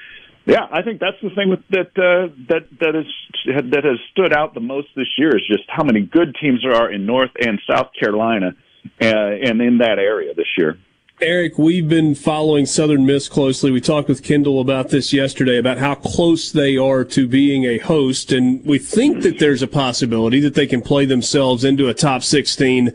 Yeah, 0.47 0.66
I 0.72 0.82
think 0.82 1.01
that's 1.01 1.20
the 1.22 1.30
thing 1.30 1.51
with 1.51 1.61
that 1.70 1.93
uh, 1.97 2.32
that 2.49 2.66
that 2.80 2.97
is 2.97 3.07
that 3.47 3.84
has 3.84 3.99
stood 4.12 4.32
out 4.32 4.55
the 4.55 4.61
most 4.61 4.88
this 4.97 5.09
year 5.18 5.36
is 5.36 5.47
just 5.47 5.64
how 5.68 5.84
many 5.84 6.01
good 6.01 6.34
teams 6.41 6.62
there 6.62 6.74
are 6.74 6.91
in 6.91 7.07
North 7.07 7.30
and 7.38 7.61
South 7.70 7.91
Carolina, 7.99 8.57
uh, 9.01 9.07
and 9.07 9.61
in 9.61 9.78
that 9.78 9.99
area 9.99 10.34
this 10.34 10.49
year. 10.57 10.78
Eric, 11.22 11.58
we've 11.58 11.88
been 11.88 12.14
following 12.14 12.64
Southern 12.64 13.04
Miss 13.04 13.28
closely. 13.28 13.70
We 13.70 13.80
talked 13.82 14.08
with 14.08 14.22
Kendall 14.22 14.58
about 14.58 14.88
this 14.88 15.12
yesterday 15.12 15.58
about 15.58 15.76
how 15.76 15.94
close 15.94 16.50
they 16.50 16.78
are 16.78 17.04
to 17.04 17.28
being 17.28 17.64
a 17.64 17.76
host, 17.76 18.32
and 18.32 18.64
we 18.64 18.78
think 18.78 19.22
that 19.22 19.38
there's 19.38 19.60
a 19.60 19.66
possibility 19.66 20.40
that 20.40 20.54
they 20.54 20.66
can 20.66 20.80
play 20.80 21.04
themselves 21.04 21.62
into 21.62 21.88
a 21.88 21.94
top 21.94 22.22
16. 22.22 22.92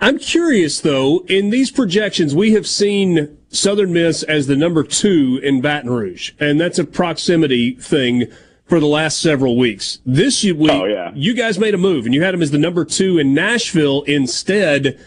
I'm 0.00 0.18
curious 0.18 0.80
though, 0.80 1.24
in 1.28 1.50
these 1.50 1.70
projections, 1.70 2.34
we 2.34 2.52
have 2.54 2.66
seen 2.66 3.38
Southern 3.50 3.92
Miss 3.92 4.24
as 4.24 4.48
the 4.48 4.56
number 4.56 4.82
two 4.82 5.38
in 5.44 5.60
Baton 5.60 5.90
Rouge, 5.90 6.32
and 6.40 6.60
that's 6.60 6.80
a 6.80 6.84
proximity 6.84 7.76
thing 7.76 8.26
for 8.64 8.80
the 8.80 8.86
last 8.86 9.20
several 9.20 9.56
weeks. 9.56 10.00
This 10.04 10.42
week, 10.42 10.70
oh, 10.70 10.86
yeah. 10.86 11.12
you 11.14 11.32
guys 11.32 11.60
made 11.60 11.74
a 11.74 11.78
move, 11.78 12.06
and 12.06 12.14
you 12.14 12.24
had 12.24 12.34
them 12.34 12.42
as 12.42 12.50
the 12.50 12.58
number 12.58 12.84
two 12.84 13.18
in 13.18 13.34
Nashville 13.34 14.02
instead. 14.02 14.98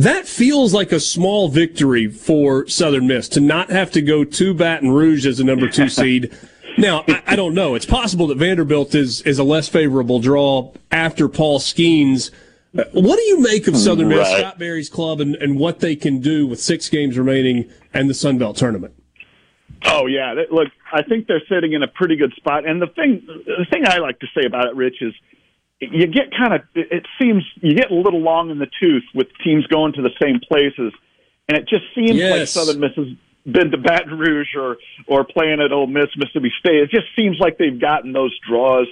That 0.00 0.26
feels 0.26 0.72
like 0.72 0.92
a 0.92 1.00
small 1.00 1.50
victory 1.50 2.08
for 2.08 2.66
Southern 2.68 3.06
Miss 3.06 3.28
to 3.30 3.40
not 3.40 3.68
have 3.68 3.90
to 3.90 4.00
go 4.00 4.24
to 4.24 4.54
Baton 4.54 4.92
Rouge 4.92 5.26
as 5.26 5.40
a 5.40 5.44
number 5.44 5.68
two 5.68 5.88
seed. 5.90 6.34
Now, 6.78 7.04
I, 7.06 7.22
I, 7.26 7.36
don't 7.36 7.52
know. 7.52 7.74
It's 7.74 7.84
possible 7.84 8.26
that 8.28 8.38
Vanderbilt 8.38 8.94
is, 8.94 9.20
is 9.22 9.38
a 9.38 9.44
less 9.44 9.68
favorable 9.68 10.18
draw 10.18 10.72
after 10.90 11.28
Paul 11.28 11.58
Skenes. 11.58 12.30
Uh, 12.74 12.84
what 12.92 13.16
do 13.16 13.22
you 13.24 13.42
make 13.42 13.68
of 13.68 13.76
Southern 13.76 14.08
mm, 14.08 14.16
Miss. 14.16 14.38
Scott 14.38 14.58
Berry's 14.58 14.88
club, 14.88 15.20
and, 15.20 15.34
and 15.34 15.58
what 15.58 15.80
they 15.80 15.96
can 15.96 16.20
do 16.20 16.46
with 16.46 16.62
six 16.62 16.88
games 16.88 17.18
remaining 17.18 17.70
and 17.92 18.08
the 18.08 18.14
Sun 18.14 18.38
Belt 18.38 18.56
tournament? 18.56 18.94
Oh 19.84 20.06
yeah, 20.06 20.34
look, 20.50 20.68
I 20.94 21.02
think 21.02 21.26
they're 21.26 21.42
sitting 21.46 21.74
in 21.74 21.82
a 21.82 21.88
pretty 21.88 22.16
good 22.16 22.32
spot. 22.36 22.66
And 22.66 22.80
the 22.80 22.86
thing, 22.86 23.22
the 23.26 23.66
thing 23.70 23.86
I 23.86 23.98
like 23.98 24.18
to 24.20 24.26
say 24.34 24.46
about 24.46 24.64
it, 24.68 24.76
Rich, 24.76 25.02
is 25.02 25.12
you 25.80 26.06
get 26.06 26.30
kind 26.36 26.54
of 26.54 26.60
it 26.74 27.06
seems 27.20 27.42
you 27.56 27.74
get 27.74 27.90
a 27.90 27.94
little 27.94 28.20
long 28.20 28.50
in 28.50 28.58
the 28.58 28.68
tooth 28.80 29.04
with 29.14 29.28
teams 29.42 29.66
going 29.66 29.94
to 29.94 30.02
the 30.02 30.10
same 30.20 30.40
places, 30.46 30.92
and 31.48 31.56
it 31.56 31.66
just 31.68 31.84
seems 31.94 32.14
yes. 32.14 32.38
like 32.38 32.48
Southern 32.48 32.80
Miss 32.80 32.92
has 32.96 33.08
been 33.50 33.70
to 33.70 33.78
Baton 33.78 34.18
Rouge 34.18 34.54
or 34.56 34.76
or 35.06 35.24
playing 35.24 35.60
at 35.60 35.72
Ole 35.72 35.86
Miss, 35.86 36.08
Mississippi 36.16 36.52
State. 36.58 36.76
It 36.82 36.90
just 36.90 37.06
seems 37.16 37.38
like 37.40 37.56
they've 37.56 37.80
gotten 37.80 38.12
those 38.12 38.36
draws 38.46 38.86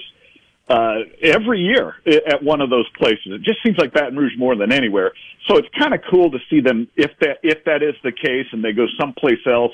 uh, 0.67 0.99
every 1.21 1.59
year 1.59 1.95
at 2.05 2.43
one 2.43 2.61
of 2.61 2.69
those 2.69 2.87
places. 2.97 3.27
It 3.27 3.41
just 3.41 3.61
seems 3.63 3.77
like 3.77 3.93
Baton 3.93 4.17
Rouge 4.17 4.33
more 4.37 4.55
than 4.55 4.71
anywhere. 4.71 5.11
So 5.47 5.57
it's 5.57 5.67
kind 5.77 5.93
of 5.93 6.01
cool 6.09 6.31
to 6.31 6.37
see 6.49 6.61
them 6.61 6.87
if 6.95 7.11
that 7.21 7.37
if 7.43 7.63
that 7.65 7.83
is 7.83 7.95
the 8.03 8.11
case 8.11 8.47
and 8.51 8.63
they 8.63 8.71
go 8.71 8.85
someplace 8.99 9.45
else. 9.45 9.73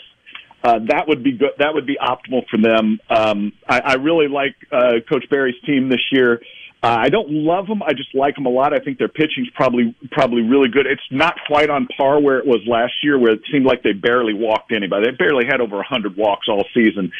Uh, 0.63 0.79
that 0.87 1.07
would 1.07 1.23
be 1.23 1.33
good. 1.33 1.51
That 1.59 1.75
would 1.75 1.85
be 1.85 1.95
optimal 2.01 2.47
for 2.49 2.57
them. 2.57 2.99
Um, 3.07 3.53
I, 3.69 3.79
I 3.81 3.93
really 3.95 4.27
like 4.27 4.55
uh, 4.71 4.93
Coach 5.07 5.25
Berry's 5.29 5.61
team 5.63 5.89
this 5.89 6.01
year. 6.11 6.41
Uh, 6.85 6.99
I 7.01 7.09
don't 7.09 7.31
love 7.31 7.65
them. 7.65 7.81
I 7.81 7.93
just 7.93 8.13
like 8.13 8.35
them 8.35 8.45
a 8.45 8.49
lot. 8.49 8.71
I 8.71 8.77
think 8.77 8.99
their 8.99 9.09
pitching's 9.09 9.49
probably 9.55 9.95
probably 10.11 10.43
really 10.43 10.69
good. 10.69 10.85
It's 10.85 11.01
not 11.09 11.33
quite 11.47 11.71
on 11.71 11.87
par 11.97 12.21
where 12.21 12.37
it 12.37 12.45
was 12.45 12.61
last 12.67 12.93
year, 13.01 13.17
where 13.17 13.33
it 13.33 13.41
seemed 13.51 13.65
like 13.65 13.81
they 13.81 13.93
barely 13.93 14.35
walked 14.35 14.71
anybody. 14.71 15.09
They 15.09 15.17
barely 15.17 15.45
had 15.49 15.61
over 15.61 15.77
a 15.77 15.87
100 15.89 16.15
walks 16.15 16.45
all 16.47 16.63
season. 16.75 17.11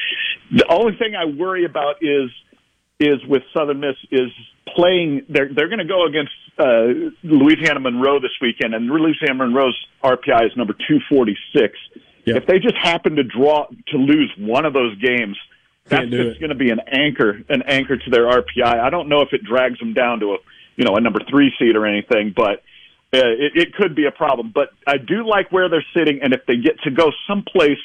The 0.51 0.68
only 0.70 0.95
thing 0.97 1.16
I 1.16 1.26
worry 1.26 1.66
about 1.66 1.95
is 2.01 2.30
is 2.99 3.26
with 3.28 3.41
Southern 3.57 3.80
Miss 3.80 3.95
is 4.11 4.30
playing. 4.76 5.26
They're 5.30 5.49
they're 5.51 5.70
going 5.70 5.82
to 5.82 5.89
go 5.89 6.05
against 6.05 6.38
uh, 6.59 7.09
Louisiana 7.24 7.80
Monroe 7.80 8.20
this 8.20 8.38
weekend, 8.39 8.76
and 8.76 8.86
Louisiana 8.86 9.45
Monroe's 9.45 9.76
RPI 10.03 10.45
is 10.45 10.51
number 10.55 10.74
246. 10.74 11.74
Yep. 12.26 12.38
If 12.38 12.45
they 12.45 12.59
just 12.59 12.78
happen 12.80 13.16
to 13.16 13.24
draw 13.24 13.66
to 13.66 13.97
lose 13.97 14.32
one 14.38 14.66
of 14.66 14.74
those 14.74 14.95
games 15.01 15.38
that's 15.88 16.10
just 16.10 16.40
going 16.40 16.50
to 16.50 16.56
be 16.56 16.72
an 16.72 16.80
anchor, 16.88 17.42
an 17.50 17.62
anchor 17.68 17.98
to 17.98 18.10
their 18.10 18.26
RPI. 18.26 18.66
I 18.66 18.90
don't 18.90 19.08
know 19.08 19.22
if 19.22 19.30
it 19.34 19.44
drags 19.44 19.78
them 19.80 19.94
down 19.94 20.20
to 20.22 20.34
a, 20.34 20.38
you 20.76 20.84
know, 20.84 20.96
a 20.96 21.02
number 21.02 21.20
three 21.30 21.54
seed 21.60 21.76
or 21.76 21.86
anything, 21.86 22.34
but 22.36 22.64
uh, 23.14 23.30
it, 23.38 23.52
it 23.56 23.74
could 23.76 23.96
be 23.96 24.06
a 24.06 24.12
problem. 24.12 24.52
But 24.54 24.70
I 24.88 24.98
do 24.98 25.28
like 25.28 25.52
where 25.52 25.70
they're 25.70 25.86
sitting, 25.96 26.22
and 26.24 26.34
if 26.34 26.42
they 26.48 26.58
get 26.58 26.80
to 26.84 26.92
go 26.92 27.12
someplace 27.28 27.78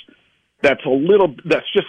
that's 0.63 0.85
a 0.85 0.91
little, 0.91 1.35
that's 1.45 1.71
just 1.73 1.87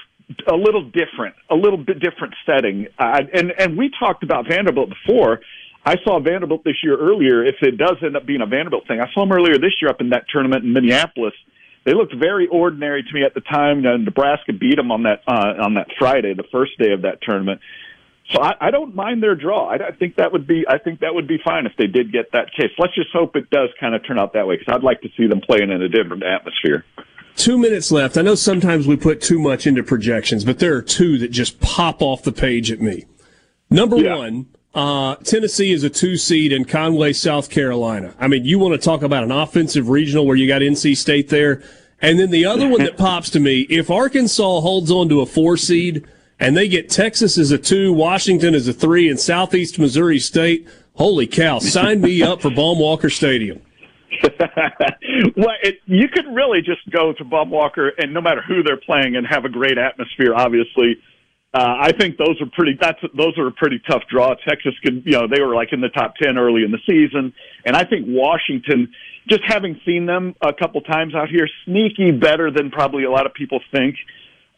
a 0.47 0.55
little 0.55 0.83
different, 0.83 1.35
a 1.49 1.55
little 1.55 1.77
bit 1.77 1.99
different 1.99 2.35
setting. 2.45 2.87
Uh, 2.99 3.21
and 3.33 3.53
and 3.57 3.77
we 3.77 3.89
talked 3.97 4.23
about 4.23 4.47
Vanderbilt 4.49 4.89
before. 4.89 5.39
I 5.83 5.95
saw 6.03 6.19
Vanderbilt 6.19 6.63
this 6.63 6.83
year 6.83 6.97
earlier. 6.97 7.43
If 7.43 7.55
it 7.61 7.77
does 7.77 7.97
end 8.03 8.15
up 8.15 8.25
being 8.25 8.41
a 8.41 8.45
Vanderbilt 8.45 8.87
thing, 8.87 8.99
I 8.99 9.11
saw 9.13 9.21
them 9.21 9.31
earlier 9.31 9.57
this 9.57 9.73
year 9.81 9.89
up 9.89 9.99
in 9.99 10.09
that 10.09 10.25
tournament 10.31 10.63
in 10.63 10.73
Minneapolis 10.73 11.33
they 11.83 11.93
looked 11.93 12.15
very 12.15 12.47
ordinary 12.47 13.03
to 13.03 13.13
me 13.13 13.23
at 13.23 13.33
the 13.33 13.41
time. 13.41 13.85
Uh, 13.85 13.97
Nebraska 13.97 14.53
beat 14.53 14.75
them 14.75 14.91
on 14.91 15.03
that 15.03 15.21
uh, 15.27 15.63
on 15.63 15.75
that 15.75 15.87
Friday, 15.97 16.33
the 16.33 16.45
first 16.51 16.77
day 16.77 16.91
of 16.91 17.03
that 17.03 17.21
tournament. 17.21 17.61
So 18.31 18.41
I, 18.41 18.53
I 18.67 18.71
don't 18.71 18.95
mind 18.95 19.21
their 19.21 19.35
draw. 19.35 19.67
I, 19.69 19.87
I 19.87 19.91
think 19.91 20.15
that 20.15 20.31
would 20.31 20.47
be 20.47 20.63
I 20.67 20.77
think 20.77 20.99
that 20.99 21.13
would 21.13 21.27
be 21.27 21.37
fine 21.43 21.65
if 21.65 21.73
they 21.77 21.87
did 21.87 22.11
get 22.11 22.31
that 22.33 22.53
case. 22.55 22.71
Let's 22.77 22.95
just 22.95 23.09
hope 23.11 23.35
it 23.35 23.49
does 23.49 23.69
kind 23.79 23.95
of 23.95 24.05
turn 24.05 24.19
out 24.19 24.33
that 24.33 24.47
way 24.47 24.57
because 24.57 24.73
I'd 24.73 24.83
like 24.83 25.01
to 25.01 25.09
see 25.17 25.27
them 25.27 25.41
playing 25.41 25.71
in 25.71 25.81
a 25.81 25.89
different 25.89 26.23
atmosphere. 26.23 26.85
Two 27.35 27.57
minutes 27.57 27.91
left. 27.91 28.17
I 28.17 28.21
know 28.21 28.35
sometimes 28.35 28.87
we 28.87 28.97
put 28.97 29.21
too 29.21 29.39
much 29.39 29.65
into 29.65 29.83
projections, 29.83 30.43
but 30.43 30.59
there 30.59 30.75
are 30.75 30.81
two 30.81 31.17
that 31.19 31.31
just 31.31 31.59
pop 31.59 32.01
off 32.01 32.23
the 32.23 32.31
page 32.31 32.71
at 32.71 32.81
me. 32.81 33.05
Number 33.69 33.97
yeah. 33.97 34.15
one, 34.15 34.47
uh, 34.73 35.15
Tennessee 35.17 35.73
is 35.73 35.83
a 35.83 35.89
two 35.89 36.15
seed 36.15 36.53
in 36.53 36.65
Conway, 36.65 37.13
South 37.13 37.49
Carolina. 37.49 38.13
I 38.19 38.27
mean, 38.27 38.45
you 38.45 38.57
want 38.57 38.73
to 38.73 38.83
talk 38.83 39.01
about 39.01 39.23
an 39.23 39.31
offensive 39.31 39.89
regional 39.89 40.25
where 40.25 40.37
you 40.37 40.47
got 40.47 40.61
NC 40.61 40.95
State 40.95 41.29
there. 41.29 41.61
And 42.01 42.19
then 42.19 42.31
the 42.31 42.45
other 42.45 42.67
one 42.67 42.83
that 42.83 42.97
pops 42.97 43.29
to 43.31 43.39
me, 43.39 43.61
if 43.69 43.91
Arkansas 43.91 44.61
holds 44.61 44.89
on 44.89 45.09
to 45.09 45.21
a 45.21 45.25
four 45.25 45.57
seed 45.57 46.07
and 46.39 46.55
they 46.55 46.67
get 46.67 46.89
Texas 46.89 47.37
as 47.37 47.51
a 47.51 47.57
two, 47.57 47.93
Washington 47.93 48.55
as 48.55 48.67
a 48.67 48.73
three, 48.73 49.09
and 49.09 49.19
Southeast 49.19 49.77
Missouri 49.77 50.19
State, 50.19 50.67
holy 50.95 51.27
cow, 51.27 51.59
sign 51.59 52.01
me 52.01 52.23
up 52.23 52.41
for 52.41 52.49
Baum-Walker 52.49 53.09
Stadium. 53.09 53.61
well, 55.35 55.55
it, 55.63 55.79
you 55.85 56.07
could 56.07 56.25
really 56.33 56.61
just 56.61 56.89
go 56.89 57.13
to 57.13 57.23
Baum-Walker 57.23 57.89
and 57.97 58.13
no 58.13 58.21
matter 58.21 58.41
who 58.41 58.63
they're 58.63 58.77
playing 58.77 59.15
and 59.15 59.27
have 59.27 59.45
a 59.45 59.49
great 59.49 59.77
atmosphere, 59.77 60.33
obviously. 60.33 60.97
Uh, 61.53 61.75
I 61.81 61.91
think 61.91 62.17
those 62.17 62.39
are 62.41 62.49
pretty. 62.49 62.77
That's 62.79 62.99
those 63.15 63.37
are 63.37 63.47
a 63.47 63.51
pretty 63.51 63.81
tough 63.89 64.03
draw. 64.09 64.33
Texas 64.47 64.73
could, 64.83 65.03
you 65.05 65.13
know, 65.13 65.27
they 65.27 65.41
were 65.41 65.53
like 65.53 65.73
in 65.73 65.81
the 65.81 65.89
top 65.89 66.15
ten 66.15 66.37
early 66.37 66.63
in 66.63 66.71
the 66.71 66.79
season, 66.87 67.33
and 67.65 67.75
I 67.75 67.83
think 67.83 68.05
Washington. 68.07 68.93
Just 69.29 69.41
having 69.45 69.79
seen 69.85 70.07
them 70.07 70.33
a 70.41 70.51
couple 70.51 70.81
times 70.81 71.13
out 71.13 71.29
here, 71.29 71.47
sneaky 71.65 72.09
better 72.09 72.49
than 72.49 72.71
probably 72.71 73.03
a 73.03 73.11
lot 73.11 73.27
of 73.27 73.35
people 73.35 73.59
think. 73.71 73.95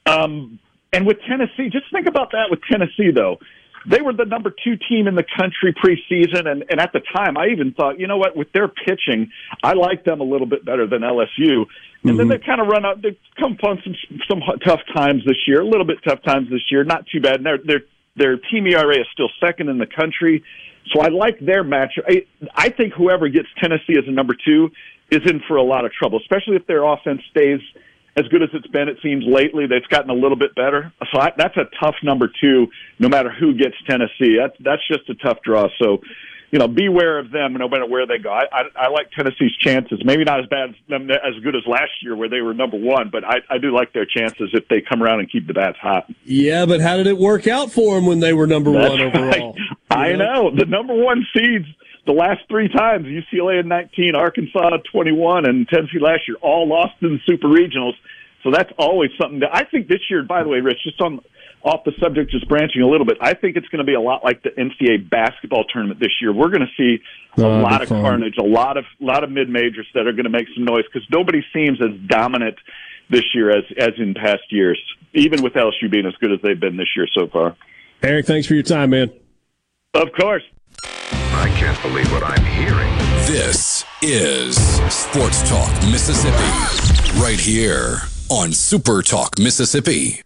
Um, 0.05 0.57
and 0.93 1.05
with 1.05 1.17
Tennessee, 1.27 1.69
just 1.69 1.91
think 1.91 2.07
about 2.07 2.31
that 2.31 2.45
with 2.49 2.59
Tennessee 2.71 3.11
though. 3.13 3.39
They 3.86 4.01
were 4.01 4.13
the 4.13 4.25
number 4.25 4.53
two 4.63 4.77
team 4.89 5.07
in 5.07 5.15
the 5.15 5.25
country 5.38 5.73
preseason, 5.73 6.47
and, 6.47 6.63
and 6.69 6.79
at 6.79 6.93
the 6.93 7.01
time, 7.13 7.38
I 7.38 7.47
even 7.47 7.73
thought, 7.73 7.99
you 7.99 8.07
know 8.07 8.17
what, 8.17 8.36
with 8.36 8.51
their 8.53 8.67
pitching, 8.67 9.31
I 9.61 9.73
like 9.73 10.05
them 10.05 10.21
a 10.21 10.23
little 10.23 10.47
bit 10.47 10.63
better 10.65 10.88
than 10.88 11.01
LSU. 11.01 11.27
And 11.39 11.67
mm-hmm. 11.67 12.17
then 12.17 12.27
they 12.29 12.38
kind 12.38 12.61
of 12.61 12.67
run 12.67 12.86
out. 12.86 13.01
They 13.01 13.17
come 13.39 13.53
upon 13.53 13.81
some 13.84 13.95
some 14.29 14.41
tough 14.65 14.81
times 14.93 15.23
this 15.25 15.38
year. 15.47 15.61
A 15.61 15.65
little 15.65 15.86
bit 15.86 15.97
tough 16.07 16.21
times 16.23 16.49
this 16.49 16.61
year. 16.71 16.84
Not 16.84 17.05
too 17.07 17.21
bad. 17.21 17.36
And 17.36 17.45
their 17.45 17.57
their 17.57 17.81
their 18.15 18.38
team 18.38 18.67
ERA 18.67 18.99
is 18.99 19.07
still 19.11 19.29
second 19.39 19.69
in 19.69 19.77
the 19.77 19.88
country. 19.88 20.43
So 20.93 21.01
I 21.01 21.07
like 21.07 21.39
their 21.39 21.63
match. 21.63 21.93
I, 22.07 22.25
I 22.55 22.69
think 22.69 22.93
whoever 22.93 23.29
gets 23.29 23.47
Tennessee 23.61 23.97
as 23.97 24.03
a 24.07 24.11
number 24.11 24.36
two 24.45 24.69
is 25.11 25.21
in 25.25 25.41
for 25.47 25.55
a 25.55 25.63
lot 25.63 25.86
of 25.86 25.93
trouble, 25.93 26.19
especially 26.19 26.57
if 26.57 26.67
their 26.67 26.84
offense 26.84 27.21
stays 27.31 27.61
as 28.16 28.28
good 28.28 28.43
as 28.43 28.49
it's 28.53 28.68
been. 28.68 28.89
It 28.89 28.97
seems 29.01 29.24
lately 29.26 29.66
they've 29.68 29.88
gotten 29.89 30.09
a 30.09 30.16
little 30.16 30.38
bit 30.38 30.55
better. 30.55 30.93
So 31.11 31.20
I, 31.20 31.32
that's 31.38 31.57
a 31.57 31.66
tough 31.80 31.95
number 32.03 32.30
two, 32.41 32.68
no 32.99 33.09
matter 33.09 33.32
who 33.32 33.53
gets 33.53 33.76
Tennessee. 33.88 34.38
That's 34.39 34.55
that's 34.59 34.88
just 34.88 35.09
a 35.09 35.16
tough 35.16 35.39
draw. 35.43 35.68
So 35.82 36.01
you 36.53 36.59
know, 36.59 36.68
beware 36.68 37.18
of 37.18 37.32
them 37.32 37.53
no 37.53 37.68
matter 37.68 37.88
where 37.88 38.05
they 38.05 38.20
go. 38.20 38.30
I, 38.30 38.43
I, 38.51 38.61
I 38.76 38.88
like 38.89 39.09
Tennessee's 39.09 39.55
chances. 39.59 40.03
Maybe 40.05 40.24
not 40.24 40.39
as 40.39 40.45
bad 40.45 40.70
as 40.70 40.76
them 40.88 41.09
as 41.09 41.34
good 41.43 41.55
as 41.55 41.64
last 41.66 41.89
year 42.03 42.16
where 42.16 42.30
they 42.30 42.41
were 42.41 42.53
number 42.53 42.78
one, 42.78 43.09
but 43.09 43.24
I, 43.26 43.38
I 43.49 43.57
do 43.57 43.74
like 43.74 43.91
their 43.91 44.05
chances 44.05 44.51
if 44.53 44.68
they 44.68 44.80
come 44.80 45.01
around 45.01 45.20
and 45.20 45.32
keep 45.32 45.47
the 45.47 45.53
bats 45.53 45.80
hot. 45.82 46.05
Yeah, 46.26 46.68
but 46.68 46.80
how 46.80 46.97
did 46.97 47.07
it 47.07 47.18
work 47.18 47.47
out 47.47 47.72
for 47.72 47.95
them 47.95 48.05
when 48.05 48.20
they 48.20 48.34
were 48.34 48.45
number 48.45 48.72
That's 48.72 48.91
one 48.91 49.01
overall? 49.01 49.55
Right. 49.55 49.55
I 49.89 50.11
know 50.14 50.55
the 50.55 50.66
number 50.66 50.93
one 50.93 51.26
seeds 51.36 51.66
the 52.06 52.12
last 52.12 52.41
three 52.49 52.70
times 52.70 53.06
UCLA 53.06 53.62
in 53.62 53.68
19, 53.68 54.16
Arkansas 54.16 54.78
21, 54.91 55.45
and 55.45 55.68
Tennessee 55.68 55.99
last 55.99 56.28
year 56.28 56.38
all 56.41 56.68
lost 56.68 56.93
in 57.01 57.14
the 57.14 57.20
super 57.26 57.47
regionals. 57.47 57.93
So 58.43 58.51
that's 58.51 58.72
always 58.78 59.10
something 59.20 59.39
that 59.39 59.56
I 59.56 59.64
think 59.64 59.88
this 59.88 60.01
year. 60.10 60.22
By 60.24 60.43
the 60.43 60.49
way, 60.49 60.60
Rich, 60.60 60.80
just 60.84 60.99
on 60.99 61.22
off 61.64 61.86
the 61.86 61.93
subject, 62.01 62.30
just 62.30 62.47
branching 62.49 62.82
a 62.82 62.88
little 62.88 63.06
bit, 63.06 63.18
I 63.22 63.34
think 63.34 63.56
it's 63.56 63.68
going 63.70 63.80
to 63.80 63.86
be 63.86 63.93
a 63.93 64.01
lot 64.01 64.22
like 64.22 64.43
the 64.43 64.49
NCAA 64.49 65.10
basketball 65.10 65.64
tournament 65.64 65.97
this 65.97 66.12
year. 66.22 66.34
We're 66.34 66.49
going 66.49 66.68
to 66.68 66.74
see 66.76 67.01
a 67.41 67.45
oh, 67.45 67.62
lot 67.62 67.82
of 67.82 67.88
fun. 67.88 68.01
carnage, 68.01 68.36
a 68.38 68.43
lot 68.43 68.76
of 68.76 68.84
lot 68.99 69.24
of 69.24 69.32
mid 69.32 69.49
majors 69.49 69.88
that 69.93 70.08
are 70.08 70.12
going 70.12 70.26
to 70.26 70.30
make 70.30 70.47
some 70.54 70.66
noise 70.66 70.84
because 70.91 71.08
nobody 71.10 71.41
seems 71.54 71.80
as 71.82 71.97
dominant 72.08 72.58
this 73.10 73.24
year 73.34 73.49
as 73.49 73.64
as 73.78 73.91
in 73.97 74.14
past 74.14 74.43
years, 74.49 74.80
even 75.14 75.41
with 75.41 75.54
LSU 75.54 75.89
being 75.89 76.06
as 76.06 76.14
good 76.20 76.34
as 76.34 76.39
they've 76.43 76.60
been 76.60 76.76
this 76.76 76.89
year 76.97 77.08
so 77.18 77.28
far. 77.28 77.56
Eric, 78.01 78.26
thanks 78.26 78.45
for 78.45 78.56
your 78.56 78.64
time, 78.64 78.89
man. 78.89 79.10
Of 79.93 80.10
course. 80.20 80.43
I 81.43 81.49
can't 81.49 81.81
believe 81.81 82.09
what 82.13 82.23
I'm 82.23 82.45
hearing. 82.45 82.97
This 83.27 83.83
is 84.01 84.55
Sports 84.89 85.49
Talk 85.49 85.69
Mississippi, 85.91 87.19
right 87.19 87.37
here 87.37 88.03
on 88.29 88.53
Super 88.53 89.01
Talk 89.01 89.37
Mississippi. 89.37 90.21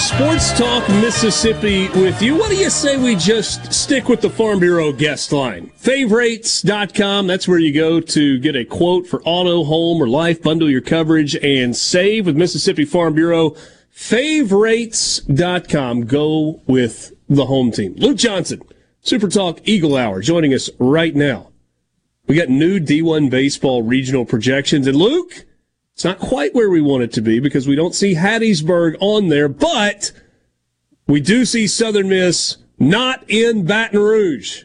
Sports 0.00 0.56
Talk 0.58 0.88
Mississippi 0.88 1.88
with 1.90 2.22
you. 2.22 2.34
What 2.34 2.48
do 2.48 2.56
you 2.56 2.70
say 2.70 2.96
we 2.96 3.14
just 3.14 3.70
stick 3.72 4.08
with 4.08 4.22
the 4.22 4.30
Farm 4.30 4.58
Bureau 4.58 4.92
guest 4.92 5.30
line? 5.30 5.66
Favorites.com. 5.76 7.26
That's 7.26 7.46
where 7.46 7.58
you 7.58 7.74
go 7.74 8.00
to 8.00 8.38
get 8.38 8.56
a 8.56 8.64
quote 8.64 9.06
for 9.06 9.20
auto, 9.24 9.62
home, 9.62 10.02
or 10.02 10.08
life. 10.08 10.42
Bundle 10.42 10.70
your 10.70 10.80
coverage 10.80 11.36
and 11.36 11.76
save 11.76 12.24
with 12.24 12.34
Mississippi 12.34 12.86
Farm 12.86 13.12
Bureau. 13.14 13.54
Favorites.com. 13.90 16.06
Go 16.06 16.62
with 16.66 17.12
the 17.28 17.44
home 17.44 17.70
team. 17.70 17.94
Luke 17.96 18.16
Johnson, 18.16 18.62
Super 19.02 19.28
Talk 19.28 19.60
Eagle 19.64 19.98
Hour, 19.98 20.22
joining 20.22 20.54
us 20.54 20.70
right 20.78 21.14
now. 21.14 21.50
We 22.26 22.36
got 22.36 22.48
new 22.48 22.80
D1 22.80 23.28
baseball 23.28 23.82
regional 23.82 24.24
projections. 24.24 24.86
And 24.86 24.96
Luke, 24.96 25.44
it's 26.00 26.04
not 26.06 26.18
quite 26.18 26.54
where 26.54 26.70
we 26.70 26.80
want 26.80 27.02
it 27.02 27.12
to 27.12 27.20
be 27.20 27.40
because 27.40 27.68
we 27.68 27.76
don't 27.76 27.94
see 27.94 28.14
Hattiesburg 28.14 28.96
on 29.00 29.28
there, 29.28 29.50
but 29.50 30.12
we 31.06 31.20
do 31.20 31.44
see 31.44 31.66
Southern 31.66 32.08
Miss 32.08 32.56
not 32.78 33.22
in 33.28 33.66
Baton 33.66 33.98
Rouge. 33.98 34.62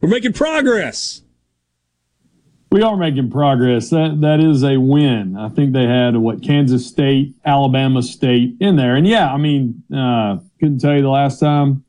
We're 0.00 0.10
making 0.10 0.34
progress. 0.34 1.22
We 2.70 2.82
are 2.82 2.96
making 2.96 3.32
progress. 3.32 3.90
That 3.90 4.20
that 4.20 4.38
is 4.38 4.62
a 4.62 4.78
win. 4.78 5.36
I 5.36 5.48
think 5.48 5.72
they 5.72 5.86
had 5.86 6.16
what 6.18 6.44
Kansas 6.44 6.86
State, 6.86 7.34
Alabama 7.44 8.00
State 8.00 8.54
in 8.60 8.76
there, 8.76 8.94
and 8.94 9.08
yeah, 9.08 9.34
I 9.34 9.38
mean, 9.38 9.82
uh, 9.92 10.38
couldn't 10.60 10.78
tell 10.78 10.94
you 10.94 11.02
the 11.02 11.08
last 11.08 11.40
time 11.40 11.84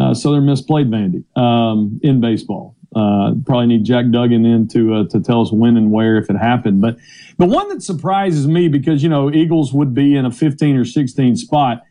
uh, 0.00 0.14
Southern 0.14 0.46
Miss 0.46 0.62
played 0.62 0.90
Vandy 0.90 1.22
um, 1.38 2.00
in 2.02 2.20
baseball. 2.20 2.74
Uh, 2.94 3.34
probably 3.46 3.66
need 3.66 3.84
Jack 3.84 4.10
Duggan 4.10 4.44
in 4.44 4.68
to 4.68 4.94
uh, 4.94 5.04
to 5.08 5.20
tell 5.20 5.40
us 5.40 5.50
when 5.50 5.76
and 5.76 5.90
where 5.90 6.18
if 6.18 6.28
it 6.28 6.36
happened. 6.36 6.80
But 6.82 6.98
the 7.38 7.46
one 7.46 7.68
that 7.70 7.82
surprises 7.82 8.46
me 8.46 8.68
because 8.68 9.02
you 9.02 9.08
know 9.08 9.32
Eagles 9.32 9.72
would 9.72 9.94
be 9.94 10.16
in 10.16 10.26
a 10.26 10.30
15 10.30 10.76
or 10.76 10.84
16 10.84 11.36
spot. 11.36 11.82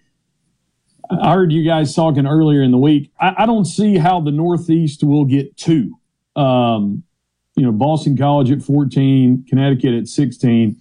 I 1.09 1.33
heard 1.33 1.51
you 1.51 1.65
guys 1.65 1.93
talking 1.93 2.25
earlier 2.25 2.61
in 2.61 2.71
the 2.71 2.77
week. 2.77 3.11
I, 3.19 3.35
I 3.39 3.45
don't 3.45 3.65
see 3.65 3.97
how 3.97 4.21
the 4.21 4.31
Northeast 4.31 5.03
will 5.03 5.25
get 5.25 5.57
two. 5.57 5.97
Um, 6.35 7.03
you 7.55 7.63
know, 7.63 7.71
Boston 7.71 8.17
College 8.17 8.49
at 8.49 8.61
14, 8.61 9.45
Connecticut 9.49 9.93
at 9.93 10.07
16. 10.07 10.79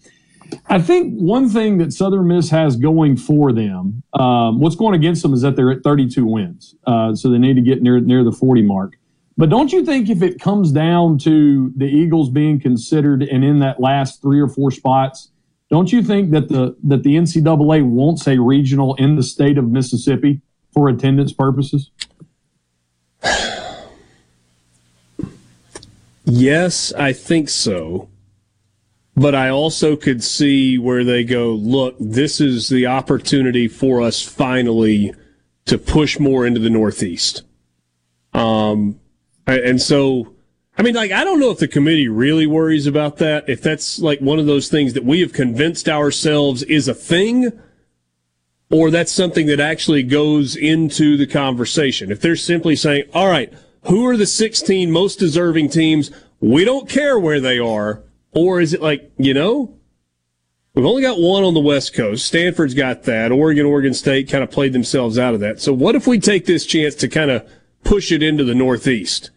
I 0.66 0.80
think 0.80 1.14
one 1.14 1.48
thing 1.48 1.78
that 1.78 1.92
Southern 1.92 2.28
Miss 2.28 2.50
has 2.50 2.76
going 2.76 3.16
for 3.16 3.52
them, 3.52 4.02
um, 4.14 4.60
what's 4.60 4.76
going 4.76 4.94
against 4.94 5.22
them 5.22 5.32
is 5.32 5.42
that 5.42 5.56
they're 5.56 5.70
at 5.70 5.82
32 5.82 6.24
wins, 6.24 6.74
uh, 6.86 7.14
so 7.14 7.30
they 7.30 7.38
need 7.38 7.54
to 7.54 7.62
get 7.62 7.82
near 7.82 8.00
near 8.00 8.24
the 8.24 8.32
40 8.32 8.62
mark. 8.62 8.96
But 9.40 9.48
don't 9.48 9.72
you 9.72 9.86
think 9.86 10.10
if 10.10 10.20
it 10.22 10.38
comes 10.38 10.70
down 10.70 11.16
to 11.20 11.72
the 11.74 11.86
Eagles 11.86 12.28
being 12.28 12.60
considered 12.60 13.22
and 13.22 13.42
in 13.42 13.60
that 13.60 13.80
last 13.80 14.20
three 14.20 14.38
or 14.38 14.48
four 14.48 14.70
spots, 14.70 15.30
don't 15.70 15.90
you 15.90 16.02
think 16.02 16.30
that 16.32 16.50
the 16.50 16.76
that 16.84 17.04
the 17.04 17.14
NCAA 17.14 17.82
wants 17.88 18.28
a 18.28 18.38
regional 18.38 18.94
in 18.96 19.16
the 19.16 19.22
state 19.22 19.56
of 19.56 19.66
Mississippi 19.70 20.42
for 20.74 20.90
attendance 20.90 21.32
purposes? 21.32 21.90
Yes, 26.26 26.92
I 26.92 27.14
think 27.14 27.48
so. 27.48 28.10
But 29.16 29.34
I 29.34 29.48
also 29.48 29.96
could 29.96 30.22
see 30.22 30.76
where 30.76 31.02
they 31.02 31.24
go, 31.24 31.52
look, 31.52 31.96
this 31.98 32.42
is 32.42 32.68
the 32.68 32.88
opportunity 32.88 33.68
for 33.68 34.02
us 34.02 34.20
finally 34.20 35.14
to 35.64 35.78
push 35.78 36.18
more 36.18 36.44
into 36.44 36.60
the 36.60 36.68
Northeast. 36.68 37.42
Um, 38.34 39.00
and 39.46 39.80
so, 39.80 40.34
I 40.78 40.82
mean, 40.82 40.94
like, 40.94 41.12
I 41.12 41.24
don't 41.24 41.40
know 41.40 41.50
if 41.50 41.58
the 41.58 41.68
committee 41.68 42.08
really 42.08 42.46
worries 42.46 42.86
about 42.86 43.18
that. 43.18 43.48
If 43.48 43.62
that's 43.62 43.98
like 43.98 44.20
one 44.20 44.38
of 44.38 44.46
those 44.46 44.68
things 44.68 44.92
that 44.94 45.04
we 45.04 45.20
have 45.20 45.32
convinced 45.32 45.88
ourselves 45.88 46.62
is 46.64 46.88
a 46.88 46.94
thing, 46.94 47.50
or 48.70 48.90
that's 48.90 49.12
something 49.12 49.46
that 49.46 49.60
actually 49.60 50.02
goes 50.02 50.54
into 50.54 51.16
the 51.16 51.26
conversation. 51.26 52.12
If 52.12 52.20
they're 52.20 52.36
simply 52.36 52.76
saying, 52.76 53.04
all 53.12 53.28
right, 53.28 53.52
who 53.84 54.06
are 54.06 54.16
the 54.16 54.26
16 54.26 54.90
most 54.90 55.18
deserving 55.18 55.70
teams? 55.70 56.10
We 56.40 56.64
don't 56.64 56.88
care 56.88 57.18
where 57.18 57.40
they 57.40 57.58
are. 57.58 58.04
Or 58.32 58.60
is 58.60 58.72
it 58.72 58.80
like, 58.80 59.10
you 59.18 59.34
know, 59.34 59.76
we've 60.74 60.86
only 60.86 61.02
got 61.02 61.18
one 61.18 61.42
on 61.42 61.54
the 61.54 61.60
West 61.60 61.94
Coast. 61.94 62.26
Stanford's 62.26 62.74
got 62.74 63.02
that. 63.04 63.32
Oregon, 63.32 63.66
Oregon 63.66 63.92
State 63.92 64.30
kind 64.30 64.44
of 64.44 64.50
played 64.50 64.72
themselves 64.72 65.18
out 65.18 65.34
of 65.34 65.40
that. 65.40 65.60
So 65.60 65.72
what 65.72 65.96
if 65.96 66.06
we 66.06 66.20
take 66.20 66.46
this 66.46 66.64
chance 66.64 66.94
to 66.96 67.08
kind 67.08 67.30
of 67.30 67.50
push 67.84 68.12
it 68.12 68.22
into 68.22 68.44
the 68.44 68.54
Northeast? 68.54 69.30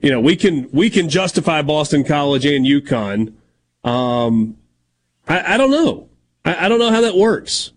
You 0.00 0.10
know, 0.10 0.20
we 0.20 0.36
can, 0.36 0.68
we 0.72 0.90
can 0.90 1.08
justify 1.08 1.62
Boston 1.62 2.04
College 2.04 2.44
and 2.44 2.66
UConn. 2.66 3.34
Um, 3.84 4.56
I, 5.26 5.54
I 5.54 5.56
don't 5.56 5.70
know. 5.70 6.08
I, 6.44 6.66
I 6.66 6.68
don't 6.68 6.78
know 6.78 6.90
how 6.90 7.00
that 7.00 7.16
works. 7.16 7.72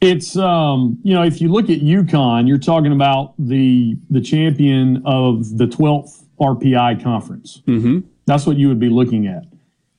It's 0.00 0.36
um, 0.36 0.98
you 1.02 1.14
know, 1.14 1.22
if 1.22 1.40
you 1.40 1.48
look 1.48 1.70
at 1.70 1.80
UConn, 1.80 2.46
you're 2.46 2.58
talking 2.58 2.92
about 2.92 3.34
the 3.38 3.96
the 4.10 4.20
champion 4.20 5.02
of 5.06 5.56
the 5.56 5.64
12th 5.64 6.24
RPI 6.38 7.02
conference. 7.02 7.62
Mm-hmm. 7.66 8.00
That's 8.26 8.46
what 8.46 8.58
you 8.58 8.68
would 8.68 8.80
be 8.80 8.90
looking 8.90 9.26
at. 9.26 9.44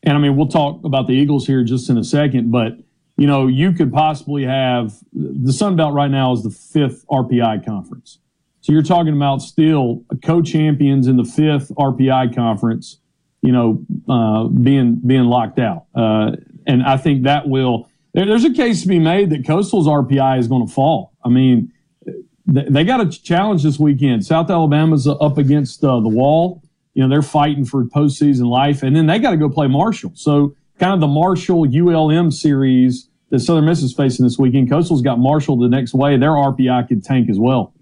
And 0.03 0.15
I 0.15 0.19
mean, 0.19 0.35
we'll 0.35 0.47
talk 0.47 0.83
about 0.83 1.07
the 1.07 1.13
Eagles 1.13 1.47
here 1.47 1.63
just 1.63 1.89
in 1.89 1.97
a 1.97 2.03
second, 2.03 2.51
but 2.51 2.77
you 3.17 3.25
know, 3.25 3.47
you 3.47 3.71
could 3.71 3.91
possibly 3.91 4.43
have 4.43 4.93
the 5.13 5.53
Sun 5.53 5.75
Belt 5.75 5.93
right 5.93 6.11
now 6.11 6.33
is 6.33 6.43
the 6.43 6.51
fifth 6.51 7.05
RPI 7.07 7.65
conference. 7.65 8.19
So 8.65 8.71
you're 8.73 8.81
talking 8.81 9.13
about 9.13 9.43
still 9.43 10.03
co-champions 10.23 11.05
in 11.05 11.17
the 11.17 11.23
fifth 11.23 11.71
RPI 11.77 12.33
conference, 12.33 12.99
you 13.43 13.51
know, 13.51 13.85
uh, 14.09 14.45
being 14.47 14.95
being 15.05 15.25
locked 15.25 15.59
out. 15.59 15.85
Uh, 15.93 16.31
and 16.65 16.81
I 16.81 16.97
think 16.97 17.25
that 17.25 17.47
will 17.47 17.87
there, 18.15 18.25
there's 18.25 18.43
a 18.43 18.51
case 18.51 18.81
to 18.81 18.87
be 18.87 18.97
made 18.97 19.29
that 19.29 19.45
Coastal's 19.45 19.85
RPI 19.85 20.39
is 20.39 20.47
going 20.47 20.65
to 20.65 20.73
fall. 20.73 21.13
I 21.23 21.29
mean, 21.29 21.73
they, 22.47 22.65
they 22.67 22.83
got 22.83 23.01
a 23.01 23.07
challenge 23.07 23.61
this 23.61 23.77
weekend. 23.77 24.25
South 24.25 24.49
Alabama's 24.49 25.05
up 25.07 25.37
against 25.37 25.83
uh, 25.83 25.99
the 25.99 26.09
wall. 26.09 26.63
You 26.95 27.03
know, 27.03 27.09
they're 27.09 27.21
fighting 27.21 27.65
for 27.65 27.85
postseason 27.85 28.47
life, 28.47 28.81
and 28.81 28.95
then 28.95 29.05
they 29.05 29.19
got 29.19 29.29
to 29.29 29.37
go 29.37 29.47
play 29.47 29.67
Marshall. 29.67 30.13
So, 30.15 30.55
kind 30.79 30.91
of 30.91 31.01
the 31.01 31.07
Marshall 31.07 31.67
ULM 31.67 32.31
series 32.31 33.09
that 33.29 33.41
Southern 33.41 33.65
Miss 33.65 33.83
is 33.83 33.93
facing 33.93 34.25
this 34.25 34.39
weekend. 34.39 34.71
Coastal's 34.71 35.03
got 35.03 35.19
Marshall 35.19 35.55
the 35.55 35.69
next 35.69 35.93
way. 35.93 36.17
Their 36.17 36.31
RPI 36.31 36.87
could 36.87 37.03
tank 37.03 37.29
as 37.29 37.37
well. 37.37 37.74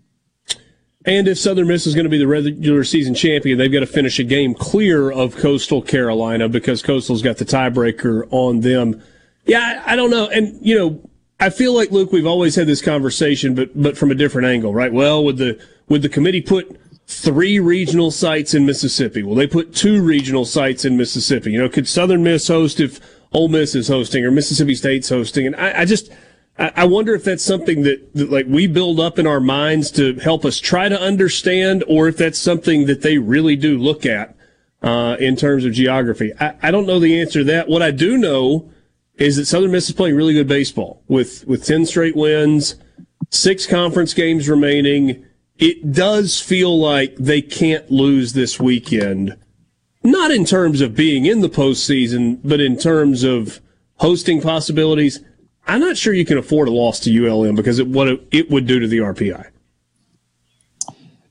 And 1.05 1.27
if 1.27 1.37
Southern 1.37 1.67
Miss 1.67 1.85
is 1.85 1.95
going 1.95 2.05
to 2.05 2.09
be 2.09 2.17
the 2.17 2.27
regular 2.27 2.83
season 2.83 3.13
champion, 3.13 3.57
they've 3.57 3.71
got 3.71 3.81
to 3.81 3.85
finish 3.87 4.19
a 4.19 4.23
game 4.23 4.53
clear 4.53 5.11
of 5.11 5.35
Coastal 5.35 5.81
Carolina 5.81 6.47
because 6.47 6.81
Coastal's 6.81 7.21
got 7.21 7.37
the 7.37 7.45
tiebreaker 7.45 8.27
on 8.31 8.61
them. 8.61 9.03
Yeah, 9.45 9.83
I 9.85 9.97
don't 9.97 10.09
know. 10.09 10.29
And, 10.29 10.57
you 10.65 10.77
know, 10.77 11.09
I 11.39 11.49
feel 11.49 11.73
like 11.73 11.91
Luke, 11.91 12.13
we've 12.13 12.25
always 12.25 12.55
had 12.55 12.67
this 12.67 12.81
conversation, 12.81 13.53
but 13.53 13.69
but 13.79 13.97
from 13.97 14.11
a 14.11 14.15
different 14.15 14.47
angle, 14.47 14.73
right? 14.73 14.93
Well, 14.93 15.23
would 15.25 15.37
the 15.37 15.59
would 15.89 16.01
the 16.01 16.07
committee 16.07 16.41
put 16.41 16.79
three 17.05 17.59
regional 17.59 18.11
sites 18.11 18.53
in 18.53 18.65
Mississippi? 18.65 19.23
Will 19.23 19.35
they 19.35 19.47
put 19.47 19.75
two 19.75 20.01
regional 20.01 20.45
sites 20.45 20.85
in 20.85 20.95
Mississippi? 20.95 21.51
You 21.51 21.59
know, 21.59 21.69
could 21.69 21.87
Southern 21.87 22.23
Miss 22.23 22.47
host 22.47 22.79
if 22.79 23.01
Ole 23.33 23.49
Miss 23.49 23.75
is 23.75 23.89
hosting 23.89 24.23
or 24.23 24.31
Mississippi 24.31 24.73
State's 24.73 25.09
hosting? 25.09 25.47
And 25.47 25.55
I, 25.57 25.81
I 25.81 25.85
just 25.85 26.11
I 26.57 26.85
wonder 26.85 27.15
if 27.15 27.23
that's 27.23 27.43
something 27.43 27.81
that, 27.81 28.13
that 28.13 28.31
like 28.31 28.45
we 28.47 28.67
build 28.67 28.99
up 28.99 29.17
in 29.17 29.25
our 29.25 29.39
minds 29.39 29.89
to 29.91 30.13
help 30.15 30.45
us 30.45 30.59
try 30.59 30.87
to 30.87 30.99
understand, 30.99 31.83
or 31.87 32.07
if 32.07 32.17
that's 32.17 32.37
something 32.37 32.85
that 32.85 33.01
they 33.01 33.17
really 33.17 33.55
do 33.55 33.77
look 33.77 34.05
at 34.05 34.35
uh, 34.83 35.15
in 35.19 35.35
terms 35.35 35.65
of 35.65 35.73
geography. 35.73 36.31
I, 36.39 36.55
I 36.61 36.71
don't 36.71 36.85
know 36.85 36.99
the 36.99 37.19
answer 37.19 37.39
to 37.39 37.45
that. 37.45 37.69
What 37.69 37.81
I 37.81 37.89
do 37.89 38.17
know 38.17 38.69
is 39.15 39.37
that 39.37 39.45
Southern 39.45 39.71
Miss 39.71 39.89
is 39.89 39.95
playing 39.95 40.15
really 40.15 40.33
good 40.33 40.47
baseball 40.47 41.03
with, 41.07 41.45
with 41.47 41.65
10 41.65 41.87
straight 41.87 42.15
wins, 42.15 42.75
six 43.31 43.65
conference 43.65 44.13
games 44.13 44.47
remaining. 44.47 45.25
It 45.57 45.91
does 45.91 46.39
feel 46.39 46.77
like 46.77 47.15
they 47.15 47.41
can't 47.41 47.89
lose 47.89 48.33
this 48.33 48.59
weekend. 48.59 49.37
Not 50.03 50.31
in 50.31 50.45
terms 50.45 50.81
of 50.81 50.95
being 50.95 51.25
in 51.25 51.41
the 51.41 51.49
postseason, 51.49 52.39
but 52.43 52.59
in 52.59 52.77
terms 52.77 53.23
of 53.23 53.59
hosting 53.97 54.41
possibilities. 54.41 55.21
I'm 55.67 55.79
not 55.79 55.97
sure 55.97 56.13
you 56.13 56.25
can 56.25 56.37
afford 56.37 56.67
a 56.67 56.71
loss 56.71 56.99
to 57.01 57.27
ULM 57.27 57.55
because 57.55 57.79
of 57.79 57.87
what 57.87 58.07
it 58.31 58.49
would 58.49 58.67
do 58.67 58.79
to 58.79 58.87
the 58.87 58.97
RPI. 58.97 59.49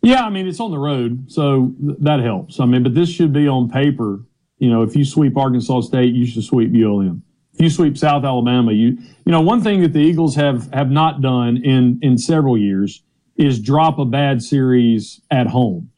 Yeah, 0.01 0.25
I 0.25 0.31
mean, 0.31 0.49
it's 0.49 0.59
on 0.59 0.71
the 0.73 0.79
road, 0.79 1.31
so 1.31 1.75
th- 1.81 1.99
that 2.01 2.21
helps. 2.21 2.59
I 2.59 2.65
mean, 2.65 2.83
but 2.83 2.95
this 2.95 3.09
should 3.09 3.33
be 3.33 3.47
on 3.47 3.71
paper. 3.71 4.21
You 4.59 4.71
know, 4.71 4.83
if 4.83 4.97
you 4.97 5.05
sweep 5.05 5.37
Arkansas 5.37 5.83
State, 5.83 6.15
you 6.15 6.27
should 6.27 6.43
sweep 6.45 6.73
ULM 6.75 7.23
if 7.55 7.61
you 7.61 7.71
sweep 7.71 7.99
South 7.99 8.25
Alabama, 8.25 8.73
you 8.73 8.99
you 9.25 9.33
know 9.33 9.41
one 9.41 9.63
thing 9.63 9.83
that 9.83 9.93
the 9.93 10.01
Eagles 10.01 10.35
have 10.37 10.73
have 10.73 10.91
not 10.91 11.21
done 11.21 11.59
in 11.59 11.99
in 12.03 12.19
several 12.19 12.57
years 12.57 13.03
is 13.37 13.59
drop 13.59 13.99
a 13.99 14.05
bad 14.05 14.43
series 14.43 15.21
at 15.31 15.47
home. 15.47 15.91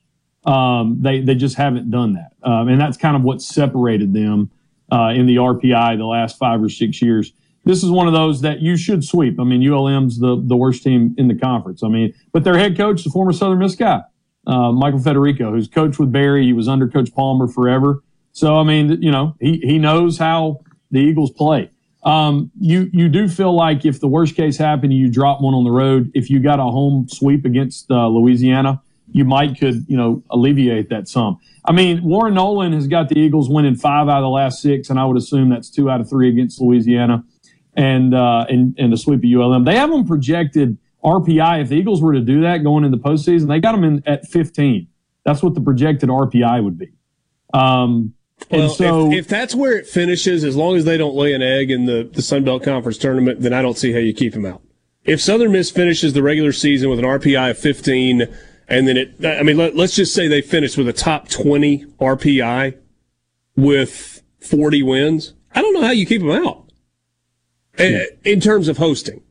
Um, 0.44 0.98
they 1.01 1.20
they 1.20 1.35
just 1.35 1.56
haven't 1.56 1.90
done 1.90 2.15
that, 2.15 2.32
um, 2.43 2.69
and 2.69 2.81
that's 2.81 2.97
kind 2.97 3.16
of 3.16 3.23
what 3.23 3.40
separated 3.40 4.12
them 4.12 4.51
uh, 4.90 5.12
in 5.15 5.27
the 5.27 5.36
RPI 5.36 5.97
the 5.97 6.05
last 6.05 6.39
five 6.39 6.62
or 6.62 6.69
six 6.69 7.01
years. 7.01 7.32
This 7.65 7.82
is 7.82 7.91
one 7.91 8.07
of 8.07 8.12
those 8.12 8.43
that 8.43 8.61
you 8.61 8.77
should 8.77 9.05
sweep. 9.05 9.41
I 9.41 9.45
mean, 9.45 9.62
ULM's 9.62 10.19
the 10.19 10.41
the 10.43 10.57
worst 10.57 10.82
team 10.82 11.15
in 11.19 11.28
the 11.28 11.35
conference. 11.35 11.82
I 11.82 11.89
mean, 11.89 12.15
but 12.32 12.45
their 12.45 12.59
head 12.59 12.77
coach, 12.77 13.05
the 13.05 13.11
former 13.11 13.32
Southern 13.32 13.59
Miss 13.59 13.74
guy, 13.74 14.03
uh, 14.47 14.73
Michael 14.73 15.01
Federico, 15.01 15.51
who's 15.51 15.69
coached 15.69 15.99
with 15.99 16.12
Berry. 16.12 16.45
He 16.45 16.53
was 16.53 16.69
under 16.69 16.89
Coach 16.89 17.12
Palmer 17.15 17.49
forever. 17.49 18.03
So 18.32 18.59
I 18.59 18.65
mean, 18.65 19.03
you 19.03 19.11
know, 19.11 19.36
he 19.41 19.59
he 19.59 19.78
knows 19.78 20.19
how 20.19 20.61
the 20.91 20.99
Eagles 20.99 21.31
play. 21.31 21.70
Um, 22.05 22.51
you 22.61 22.91
you 22.93 23.09
do 23.09 23.28
feel 23.28 23.55
like 23.55 23.85
if 23.86 24.01
the 24.01 24.09
worst 24.09 24.36
case 24.36 24.59
happened, 24.59 24.93
you 24.93 25.11
drop 25.11 25.41
one 25.41 25.55
on 25.55 25.65
the 25.65 25.70
road. 25.70 26.11
If 26.15 26.28
you 26.28 26.41
got 26.41 26.61
a 26.61 26.65
home 26.65 27.09
sweep 27.09 27.47
against 27.47 27.91
uh, 27.91 28.09
Louisiana, 28.09 28.82
you 29.11 29.24
might 29.24 29.59
could 29.59 29.86
you 29.89 29.97
know 29.97 30.23
alleviate 30.31 30.91
that 30.91 31.09
some. 31.09 31.39
I 31.65 31.73
mean, 31.73 32.05
Warren 32.05 32.35
Nolan 32.35 32.74
has 32.74 32.86
got 32.86 33.09
the 33.09 33.19
Eagles 33.19 33.49
winning 33.49 33.74
five 33.74 34.09
out 34.09 34.19
of 34.19 34.23
the 34.23 34.28
last 34.28 34.61
six, 34.61 34.91
and 34.91 35.01
I 35.01 35.07
would 35.07 35.16
assume 35.16 35.49
that's 35.49 35.70
two 35.70 35.89
out 35.89 36.03
of 36.03 36.11
three 36.11 36.28
against 36.28 36.61
Louisiana, 36.61 37.24
and 37.77 38.15
uh, 38.15 38.47
and 38.49 38.75
and 38.79 38.93
a 38.93 38.97
sweep 38.97 39.25
of 39.25 39.41
ULM. 39.41 39.65
They 39.65 39.77
have 39.77 39.91
them 39.91 40.07
projected 40.07 40.79
RPI. 41.05 41.63
If 41.63 41.69
the 41.69 41.77
Eagles 41.77 42.01
were 42.01 42.13
to 42.13 42.21
do 42.21 42.43
that 42.43 42.59
going 42.59 42.85
into 42.85 42.99
postseason, 42.99 43.49
they 43.49 43.61
got 43.61 43.73
them 43.73 43.85
in 43.85 44.03
at 44.07 44.27
15. 44.27 44.89
That's 45.25 45.43
what 45.43 45.55
the 45.55 45.61
projected 45.61 46.09
RPI 46.09 46.63
would 46.63 46.79
be. 46.79 46.93
Um, 47.53 48.15
well, 48.51 48.69
so, 48.69 49.13
if, 49.13 49.21
if, 49.21 49.29
that's 49.29 49.55
where 49.55 49.77
it 49.77 49.87
finishes, 49.87 50.45
as 50.45 50.57
long 50.57 50.77
as 50.77 50.85
they 50.85 50.99
don't 50.99 51.15
lay 51.15 51.33
an 51.33 51.43
egg 51.43 51.71
in 51.71 51.87
the, 51.87 52.09
the 52.13 52.21
Sun 52.21 52.45
Belt 52.45 52.63
Conference 52.63 52.99
tournament, 52.99 53.41
then 53.41 53.53
I 53.53 53.63
don't 53.63 53.79
see 53.79 53.93
how 53.93 53.99
you 53.99 54.13
keep 54.13 54.33
them 54.33 54.45
out. 54.45 54.61
If 55.05 55.21
Southern 55.21 55.53
Miss 55.53 55.71
finishes 55.71 56.13
the 56.15 56.23
regular 56.23 56.53
season 56.53 56.91
with 56.91 56.99
an 56.99 57.05
RPI 57.05 57.51
of 57.51 57.59
15, 57.59 58.27
and 58.69 58.89
then 58.89 58.97
it, 58.97 59.25
I 59.25 59.43
mean, 59.43 59.57
let, 59.57 59.79
us 59.79 59.95
just 59.95 60.15
say 60.15 60.29
they 60.29 60.41
finish 60.41 60.77
with 60.77 60.89
a 60.89 60.93
top 60.93 61.29
20 61.29 61.85
RPI 62.01 62.77
with 63.57 64.23
40 64.41 64.83
wins, 64.83 65.35
I 65.55 65.63
don't 65.63 65.75
know 65.75 65.83
how 65.83 65.93
you 65.93 66.07
keep 66.07 66.21
them 66.21 66.31
out. 66.31 66.64
In 67.79 68.41
terms 68.41 68.69
of 68.69 68.79
hosting. 68.79 69.23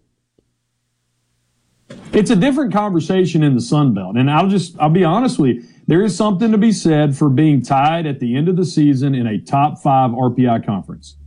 It's 2.11 2.29
a 2.29 2.35
different 2.35 2.73
conversation 2.73 3.41
in 3.43 3.55
the 3.55 3.61
Sun 3.61 3.93
Belt. 3.93 4.17
And 4.17 4.29
I'll 4.29 4.47
just, 4.47 4.77
I'll 4.79 4.89
be 4.89 5.03
honest 5.03 5.39
with 5.39 5.55
you 5.55 5.63
there 5.87 6.01
is 6.01 6.15
something 6.15 6.51
to 6.51 6.57
be 6.57 6.71
said 6.71 7.15
for 7.15 7.29
being 7.29 7.61
tied 7.61 8.05
at 8.05 8.19
the 8.19 8.35
end 8.35 8.47
of 8.47 8.55
the 8.55 8.65
season 8.65 9.13
in 9.15 9.27
a 9.27 9.39
top 9.39 9.79
five 9.79 10.11
RPI 10.11 10.65
conference. 10.65 11.17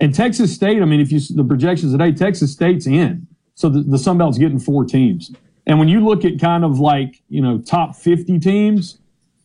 And 0.00 0.14
Texas 0.14 0.54
State, 0.54 0.82
I 0.82 0.84
mean, 0.84 1.00
if 1.00 1.10
you 1.10 1.20
the 1.30 1.44
projections 1.44 1.92
today, 1.92 2.12
Texas 2.12 2.52
State's 2.52 2.86
in, 2.86 3.26
so 3.54 3.70
the, 3.70 3.80
the 3.80 3.98
Sun 3.98 4.18
Belt's 4.18 4.36
getting 4.36 4.58
four 4.58 4.84
teams. 4.84 5.32
And 5.66 5.78
when 5.78 5.88
you 5.88 6.04
look 6.04 6.24
at 6.24 6.38
kind 6.38 6.64
of 6.64 6.78
like 6.78 7.22
you 7.28 7.40
know 7.40 7.58
top 7.58 7.96
fifty 7.96 8.38
teams, 8.38 8.98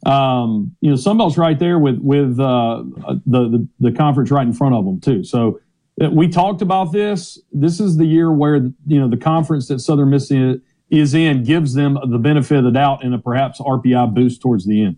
um, 0.05 0.75
you 0.81 0.89
know 0.89 0.97
Sun 0.97 1.17
Belt's 1.17 1.37
right 1.37 1.57
there 1.57 1.79
with 1.79 1.99
with 1.99 2.37
uh, 2.37 2.83
the, 3.25 3.47
the 3.47 3.67
the 3.79 3.91
conference 3.93 4.29
right 4.29 4.45
in 4.45 4.53
front 4.53 4.75
of 4.75 4.83
them 4.83 4.99
too. 4.99 5.23
So 5.23 5.61
we 5.97 6.27
talked 6.27 6.61
about 6.61 6.91
this. 6.91 7.39
This 7.51 7.79
is 7.79 7.97
the 7.97 8.05
year 8.05 8.31
where 8.31 8.55
you 8.55 8.99
know 8.99 9.07
the 9.07 9.17
conference 9.17 9.67
that 9.67 9.79
Southern 9.79 10.09
Miss 10.09 10.31
is 10.31 11.13
in 11.13 11.43
gives 11.43 11.73
them 11.73 11.97
the 12.07 12.17
benefit 12.17 12.57
of 12.57 12.63
the 12.63 12.71
doubt 12.71 13.03
and 13.03 13.13
a 13.13 13.17
perhaps 13.17 13.59
RPI 13.59 14.13
boost 14.13 14.41
towards 14.41 14.65
the 14.65 14.83
end. 14.83 14.97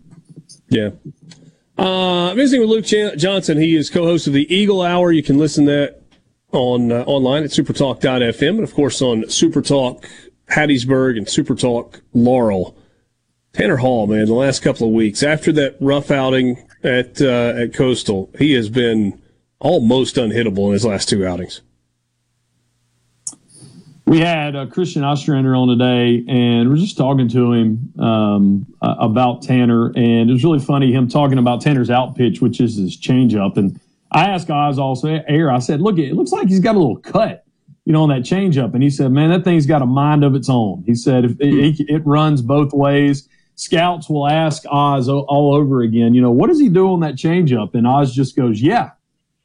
Yeah. 0.68 0.90
Uh, 1.76 2.34
visiting 2.34 2.68
with 2.68 2.70
Luke 2.70 3.16
Johnson. 3.16 3.58
He 3.58 3.74
is 3.74 3.90
co-host 3.90 4.26
of 4.26 4.32
the 4.32 4.52
Eagle 4.54 4.82
Hour. 4.82 5.12
You 5.12 5.22
can 5.22 5.38
listen 5.38 5.66
to 5.66 5.70
that 5.72 6.02
on 6.52 6.92
uh, 6.92 7.02
online 7.06 7.42
at 7.42 7.50
supertalk.fm 7.50 8.48
and 8.48 8.62
of 8.62 8.74
course 8.74 9.02
on 9.02 9.22
Supertalk 9.24 10.04
Hattiesburg 10.50 11.16
and 11.16 11.26
Supertalk 11.26 12.00
Laurel. 12.12 12.76
Tanner 13.52 13.76
Hall, 13.76 14.08
man, 14.08 14.26
the 14.26 14.34
last 14.34 14.62
couple 14.62 14.88
of 14.88 14.92
weeks 14.92 15.22
after 15.22 15.52
that 15.52 15.76
rough 15.80 16.10
outing 16.10 16.68
at 16.82 17.20
uh, 17.20 17.54
at 17.56 17.72
Coastal, 17.72 18.30
he 18.36 18.52
has 18.52 18.68
been 18.68 19.20
almost 19.64 20.16
unhittable 20.16 20.66
in 20.68 20.74
his 20.74 20.84
last 20.84 21.08
two 21.08 21.26
outings 21.26 21.62
we 24.06 24.20
had 24.20 24.54
uh, 24.54 24.66
Christian 24.66 25.02
Ostrander 25.02 25.56
on 25.56 25.68
today, 25.68 26.24
and 26.28 26.68
we're 26.68 26.76
just 26.76 26.96
talking 26.96 27.28
to 27.30 27.52
him 27.52 27.92
um, 27.98 28.66
about 28.82 29.42
Tanner, 29.42 29.86
and 29.96 30.28
it 30.28 30.32
was 30.32 30.44
really 30.44 30.58
funny 30.58 30.92
him 30.92 31.08
talking 31.08 31.38
about 31.38 31.62
Tanner's 31.62 31.90
out 31.90 32.14
pitch, 32.14 32.40
which 32.40 32.60
is 32.60 32.76
his 32.76 32.96
changeup. 32.96 33.56
And 33.56 33.80
I 34.12 34.26
asked 34.26 34.50
Oz 34.50 34.78
also 34.78 35.08
air. 35.26 35.50
I 35.50 35.58
said, 35.58 35.80
"Look, 35.80 35.98
it 35.98 36.12
looks 36.12 36.32
like 36.32 36.48
he's 36.48 36.60
got 36.60 36.74
a 36.74 36.78
little 36.78 36.98
cut, 36.98 37.44
you 37.86 37.92
know, 37.94 38.02
on 38.02 38.10
that 38.10 38.22
changeup." 38.22 38.74
And 38.74 38.82
he 38.82 38.90
said, 38.90 39.10
"Man, 39.10 39.30
that 39.30 39.42
thing's 39.42 39.66
got 39.66 39.80
a 39.80 39.86
mind 39.86 40.22
of 40.22 40.34
its 40.34 40.50
own." 40.50 40.84
He 40.84 40.94
said, 40.94 41.24
"If 41.24 41.32
it, 41.40 41.86
it 41.88 42.06
runs 42.06 42.42
both 42.42 42.72
ways." 42.72 43.28
Scouts 43.56 44.10
will 44.10 44.26
ask 44.26 44.64
Oz 44.68 45.08
all 45.08 45.54
over 45.54 45.82
again, 45.82 46.12
you 46.12 46.20
know, 46.20 46.32
what 46.32 46.48
does 46.48 46.58
he 46.58 46.68
do 46.68 46.92
on 46.92 46.98
that 47.00 47.14
changeup? 47.14 47.72
And 47.74 47.86
Oz 47.86 48.12
just 48.12 48.34
goes, 48.34 48.60
"Yeah, 48.60 48.90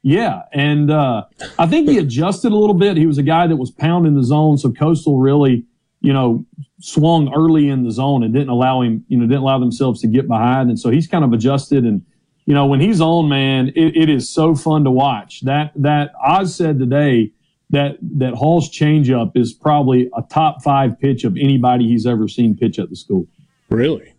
yeah, 0.02 0.42
and 0.52 0.90
uh, 0.90 1.24
I 1.58 1.66
think 1.66 1.88
he 1.88 1.98
adjusted 1.98 2.52
a 2.52 2.56
little 2.56 2.74
bit. 2.74 2.96
He 2.96 3.06
was 3.06 3.18
a 3.18 3.22
guy 3.22 3.46
that 3.46 3.56
was 3.56 3.70
pounding 3.70 4.14
the 4.14 4.24
zone, 4.24 4.56
so 4.56 4.72
Coastal 4.72 5.18
really, 5.18 5.64
you 6.00 6.12
know, 6.12 6.44
swung 6.80 7.32
early 7.34 7.68
in 7.68 7.84
the 7.84 7.92
zone 7.92 8.22
and 8.22 8.32
didn't 8.32 8.48
allow 8.48 8.80
him, 8.80 9.04
you 9.08 9.18
know, 9.18 9.26
didn't 9.26 9.42
allow 9.42 9.58
themselves 9.58 10.00
to 10.00 10.06
get 10.06 10.26
behind, 10.26 10.70
and 10.70 10.80
so 10.80 10.90
he's 10.90 11.06
kind 11.06 11.24
of 11.24 11.32
adjusted. 11.32 11.84
And 11.84 12.02
you 12.46 12.54
know, 12.54 12.66
when 12.66 12.80
he's 12.80 13.00
on, 13.00 13.28
man, 13.28 13.68
it, 13.76 13.96
it 13.96 14.08
is 14.08 14.28
so 14.28 14.54
fun 14.54 14.84
to 14.84 14.90
watch. 14.90 15.42
That 15.42 15.72
that 15.76 16.12
Oz 16.24 16.54
said 16.54 16.78
today 16.78 17.32
that 17.68 17.98
that 18.00 18.34
Hall's 18.34 18.70
changeup 18.70 19.32
is 19.36 19.52
probably 19.52 20.10
a 20.16 20.22
top 20.22 20.62
five 20.62 20.98
pitch 20.98 21.24
of 21.24 21.36
anybody 21.36 21.86
he's 21.86 22.06
ever 22.06 22.26
seen 22.26 22.56
pitch 22.56 22.78
at 22.78 22.88
the 22.88 22.96
school. 22.96 23.26
Really? 23.68 24.14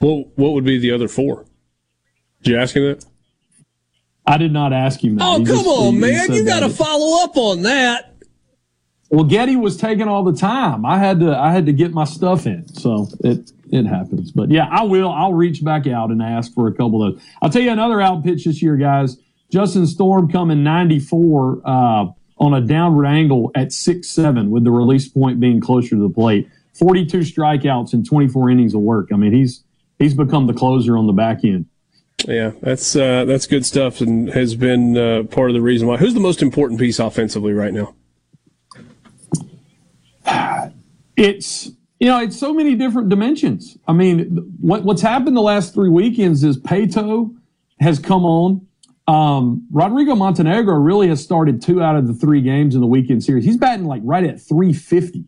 Well, 0.00 0.24
what 0.34 0.52
would 0.52 0.64
be 0.64 0.78
the 0.78 0.90
other 0.90 1.08
four? 1.08 1.45
Did 2.46 2.52
you 2.52 2.60
ask 2.60 2.76
him 2.76 2.84
that? 2.84 3.04
I 4.24 4.38
did 4.38 4.52
not 4.52 4.72
ask 4.72 5.02
him 5.02 5.16
that. 5.16 5.24
Oh, 5.24 5.40
he 5.40 5.44
come 5.44 5.56
just, 5.56 5.66
on, 5.66 5.94
he, 5.94 5.98
man. 5.98 6.30
He 6.30 6.36
you 6.36 6.44
got 6.44 6.60
to 6.60 6.68
follow 6.68 7.24
up 7.24 7.36
on 7.36 7.62
that. 7.62 8.14
Well, 9.10 9.24
Getty 9.24 9.56
was 9.56 9.76
taking 9.76 10.06
all 10.06 10.22
the 10.22 10.32
time. 10.32 10.86
I 10.86 10.98
had 10.98 11.18
to 11.20 11.36
I 11.36 11.50
had 11.50 11.66
to 11.66 11.72
get 11.72 11.92
my 11.92 12.04
stuff 12.04 12.46
in. 12.46 12.68
So 12.68 13.08
it 13.24 13.50
it 13.72 13.84
happens. 13.86 14.30
But 14.30 14.52
yeah, 14.52 14.68
I 14.70 14.84
will. 14.84 15.10
I'll 15.10 15.34
reach 15.34 15.64
back 15.64 15.88
out 15.88 16.10
and 16.10 16.22
ask 16.22 16.54
for 16.54 16.68
a 16.68 16.72
couple 16.72 17.02
of 17.02 17.14
those. 17.14 17.24
I'll 17.42 17.50
tell 17.50 17.62
you 17.62 17.72
another 17.72 18.00
out 18.00 18.22
pitch 18.22 18.44
this 18.44 18.62
year, 18.62 18.76
guys. 18.76 19.16
Justin 19.50 19.84
Storm 19.84 20.30
coming 20.30 20.62
94 20.62 21.62
uh, 21.64 22.06
on 22.38 22.54
a 22.54 22.60
downward 22.60 23.06
angle 23.06 23.50
at 23.56 23.72
six 23.72 24.08
seven 24.08 24.52
with 24.52 24.62
the 24.62 24.70
release 24.70 25.08
point 25.08 25.40
being 25.40 25.60
closer 25.60 25.96
to 25.96 26.02
the 26.02 26.14
plate. 26.14 26.48
42 26.78 27.20
strikeouts 27.20 27.92
and 27.92 28.06
24 28.06 28.50
innings 28.50 28.72
of 28.72 28.82
work. 28.82 29.08
I 29.12 29.16
mean, 29.16 29.32
he's 29.32 29.64
he's 29.98 30.14
become 30.14 30.46
the 30.46 30.54
closer 30.54 30.96
on 30.96 31.08
the 31.08 31.12
back 31.12 31.44
end. 31.44 31.66
Yeah, 32.24 32.52
that's 32.62 32.96
uh, 32.96 33.24
that's 33.24 33.46
good 33.46 33.66
stuff, 33.66 34.00
and 34.00 34.28
has 34.30 34.54
been 34.54 34.96
uh, 34.96 35.24
part 35.24 35.50
of 35.50 35.54
the 35.54 35.60
reason 35.60 35.86
why. 35.86 35.96
Who's 35.96 36.14
the 36.14 36.20
most 36.20 36.42
important 36.42 36.80
piece 36.80 36.98
offensively 36.98 37.52
right 37.52 37.74
now? 37.74 37.94
It's 41.16 41.70
you 42.00 42.08
know 42.08 42.20
it's 42.20 42.38
so 42.38 42.52
many 42.52 42.74
different 42.74 43.10
dimensions. 43.10 43.76
I 43.86 43.92
mean, 43.92 44.54
what 44.60 44.84
what's 44.84 45.02
happened 45.02 45.36
the 45.36 45.42
last 45.42 45.74
three 45.74 45.88
weekends 45.88 46.42
is 46.42 46.58
Paetow 46.58 47.34
has 47.80 47.98
come 47.98 48.24
on. 48.24 48.66
Um, 49.06 49.66
Rodrigo 49.70 50.14
Montenegro 50.16 50.74
really 50.74 51.08
has 51.08 51.22
started 51.22 51.62
two 51.62 51.80
out 51.82 51.96
of 51.96 52.08
the 52.08 52.14
three 52.14 52.40
games 52.40 52.74
in 52.74 52.80
the 52.80 52.86
weekend 52.86 53.22
series. 53.22 53.44
He's 53.44 53.56
batting 53.56 53.86
like 53.86 54.02
right 54.04 54.24
at 54.24 54.40
350. 54.40 55.24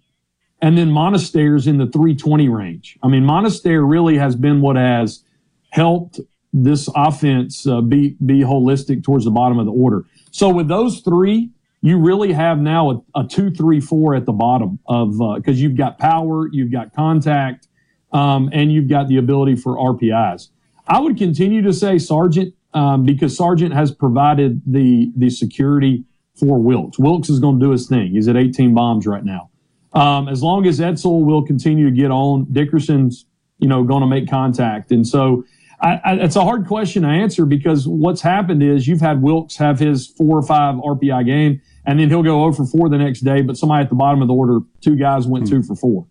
And 0.61 0.77
then 0.77 0.91
Monaster's 0.91 1.69
in 1.69 1.79
the 1.79 1.87
320 1.87 2.49
range. 2.49 2.99
I 3.05 3.07
mean, 3.07 3.25
Monaster 3.25 3.87
really 3.87 4.19
has 4.19 4.35
been 4.35 4.61
what 4.61 4.75
has 4.75 5.23
helped 5.71 6.19
this 6.53 6.89
offense 6.95 7.67
uh, 7.67 7.81
be 7.81 8.17
be 8.25 8.41
holistic 8.41 9.05
towards 9.05 9.25
the 9.25 9.31
bottom 9.31 9.59
of 9.59 9.67
the 9.67 9.73
order. 9.73 10.05
So 10.31 10.49
with 10.49 10.69
those 10.69 11.01
three, 11.01 11.51
you 11.81 11.99
really 11.99 12.33
have 12.33 12.59
now 12.59 12.91
a, 12.91 13.21
a 13.21 13.25
two, 13.27 13.51
three, 13.51 13.81
four 13.81 14.15
at 14.15 14.27
the 14.27 14.33
bottom 14.33 14.79
of 14.87 15.13
because 15.37 15.59
uh, 15.59 15.63
you've 15.63 15.77
got 15.77 15.99
power, 15.99 16.49
you've 16.51 16.73
got 16.73 16.95
contact, 16.95 17.69
um, 18.13 18.51
and 18.53 18.73
you've 18.73 18.89
got 18.89 19.09
the 19.09 19.19
ability 19.19 19.57
for 19.57 19.77
RBIs. 19.77 20.49
I 20.87 21.01
would 21.01 21.19
continue 21.19 21.63
to 21.63 21.73
say 21.73 21.99
Sargent 21.99 22.55
um, 22.75 23.05
because 23.05 23.37
Sargent 23.37 23.75
has 23.75 23.93
provided 23.93 24.63
the 24.67 25.13
the 25.17 25.31
security 25.31 26.05
for 26.35 26.59
Wilks. 26.59 26.99
Wilks 26.99 27.29
is 27.29 27.41
going 27.41 27.59
to 27.59 27.67
do 27.67 27.73
his 27.73 27.89
thing. 27.89 28.13
He's 28.13 28.29
at 28.29 28.37
18 28.37 28.75
bombs 28.75 29.07
right 29.07 29.25
now. 29.25 29.51
Um, 29.93 30.29
as 30.29 30.43
long 30.43 30.67
as 30.67 30.79
Edsall 30.79 31.25
will 31.25 31.45
continue 31.45 31.91
to 31.91 31.97
get 31.97 32.11
on, 32.11 32.47
Dickerson's 32.53 33.27
you 33.59 33.69
know 33.69 33.85
going 33.85 34.01
to 34.01 34.07
make 34.07 34.29
contact, 34.29 34.91
and 34.91 35.07
so 35.07 35.45
I, 35.81 36.01
I, 36.05 36.15
it's 36.15 36.37
a 36.37 36.43
hard 36.43 36.67
question 36.67 37.03
to 37.03 37.09
answer 37.09 37.47
because 37.47 37.87
what's 37.87 38.21
happened 38.21 38.63
is 38.63 38.89
you've 38.89 39.01
had 39.01 39.23
Wilks 39.23 39.57
have 39.57 39.79
his 39.79 40.09
four 40.09 40.37
or 40.37 40.43
five 40.43 40.75
RBI 40.77 41.25
game, 41.25 41.63
and 41.87 42.01
then 42.01 42.09
he'll 42.09 42.23
go 42.23 42.45
over 42.45 42.57
for 42.57 42.67
four 42.67 42.89
the 42.89 42.99
next 42.99 43.21
day. 43.21 43.43
But 43.43 43.57
somebody 43.57 43.85
at 43.85 43.89
the 43.89 43.95
bottom 43.95 44.21
of 44.21 44.29
the 44.29 44.35
order, 44.35 44.61
two 44.81 44.97
guys 44.97 45.27
went 45.27 45.49
hmm. 45.49 45.57
two 45.57 45.63
for 45.63 45.77
four. 45.77 46.07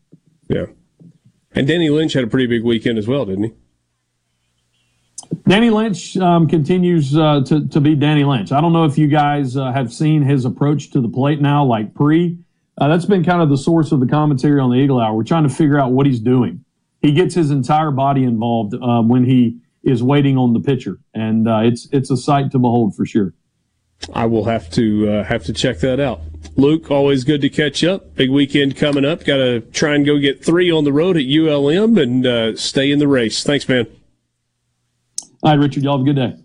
Yeah, 0.47 0.67
and 1.53 1.67
Danny 1.67 1.89
Lynch 1.89 2.13
had 2.13 2.23
a 2.23 2.27
pretty 2.27 2.47
big 2.47 2.63
weekend 2.63 2.97
as 2.97 3.07
well, 3.07 3.25
didn't 3.25 3.43
he? 3.43 3.53
Danny 5.45 5.69
Lynch 5.69 6.15
um, 6.17 6.47
continues 6.47 7.17
uh, 7.17 7.41
to 7.45 7.67
to 7.67 7.81
be 7.81 7.95
Danny 7.95 8.23
Lynch. 8.23 8.53
I 8.53 8.61
don't 8.61 8.71
know 8.71 8.85
if 8.85 8.97
you 8.97 9.07
guys 9.07 9.57
uh, 9.57 9.71
have 9.73 9.91
seen 9.91 10.21
his 10.21 10.45
approach 10.45 10.91
to 10.91 11.01
the 11.01 11.09
plate 11.09 11.41
now, 11.41 11.65
like 11.65 11.93
pre. 11.93 12.39
Uh, 12.79 12.87
that's 12.87 13.05
been 13.05 13.23
kind 13.23 13.41
of 13.41 13.49
the 13.49 13.57
source 13.57 13.91
of 13.91 13.99
the 13.99 14.05
commentary 14.05 14.61
on 14.61 14.69
the 14.69 14.77
Eagle 14.77 14.99
Hour. 14.99 15.15
We're 15.15 15.23
trying 15.23 15.43
to 15.43 15.49
figure 15.49 15.79
out 15.79 15.91
what 15.91 16.05
he's 16.05 16.19
doing 16.19 16.63
he 17.07 17.13
gets 17.13 17.33
his 17.33 17.51
entire 17.51 17.89
body 17.89 18.25
involved 18.25 18.73
uh, 18.73 19.01
when 19.01 19.23
he 19.23 19.57
is 19.83 20.03
waiting 20.03 20.37
on 20.37 20.51
the 20.51 20.59
pitcher, 20.59 20.99
and 21.13 21.47
uh, 21.47 21.61
it's 21.63 21.87
it's 21.93 22.11
a 22.11 22.17
sight 22.17 22.51
to 22.51 22.59
behold 22.59 22.95
for 22.95 23.05
sure. 23.05 23.33
I 24.13 24.25
will 24.25 24.43
have 24.43 24.69
to 24.71 25.09
uh, 25.09 25.23
have 25.23 25.45
to 25.45 25.53
check 25.53 25.79
that 25.79 26.01
out. 26.01 26.19
Luke, 26.57 26.91
always 26.91 27.23
good 27.23 27.39
to 27.41 27.49
catch 27.49 27.81
up. 27.85 28.15
Big 28.15 28.29
weekend 28.29 28.75
coming 28.75 29.05
up. 29.05 29.23
Got 29.23 29.37
to 29.37 29.61
try 29.61 29.95
and 29.95 30.05
go 30.05 30.19
get 30.19 30.43
three 30.43 30.69
on 30.69 30.83
the 30.83 30.91
road 30.91 31.15
at 31.15 31.23
ULM 31.23 31.97
and 31.97 32.25
uh, 32.25 32.55
stay 32.57 32.91
in 32.91 32.99
the 32.99 33.07
race. 33.07 33.41
Thanks, 33.41 33.69
man. 33.69 33.87
All 35.41 35.51
right, 35.51 35.59
Richard. 35.59 35.83
Y'all 35.83 35.97
have 35.97 36.05
a 36.05 36.13
good 36.13 36.17
day. 36.17 36.35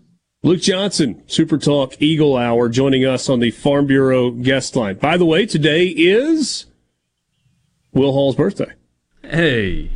Luke 0.43 0.61
Johnson, 0.61 1.23
Super 1.27 1.57
Talk 1.57 2.01
Eagle 2.01 2.37
Hour, 2.37 2.69
joining 2.69 3.05
us 3.05 3.29
on 3.29 3.39
the 3.39 3.51
Farm 3.51 3.85
Bureau 3.85 4.31
guest 4.31 4.77
line. 4.77 4.95
By 4.95 5.17
the 5.17 5.25
way, 5.25 5.45
today 5.45 5.87
is 5.87 6.67
Will 7.91 8.13
Hall's 8.13 8.35
birthday. 8.35 8.73
Hey. 9.21 9.89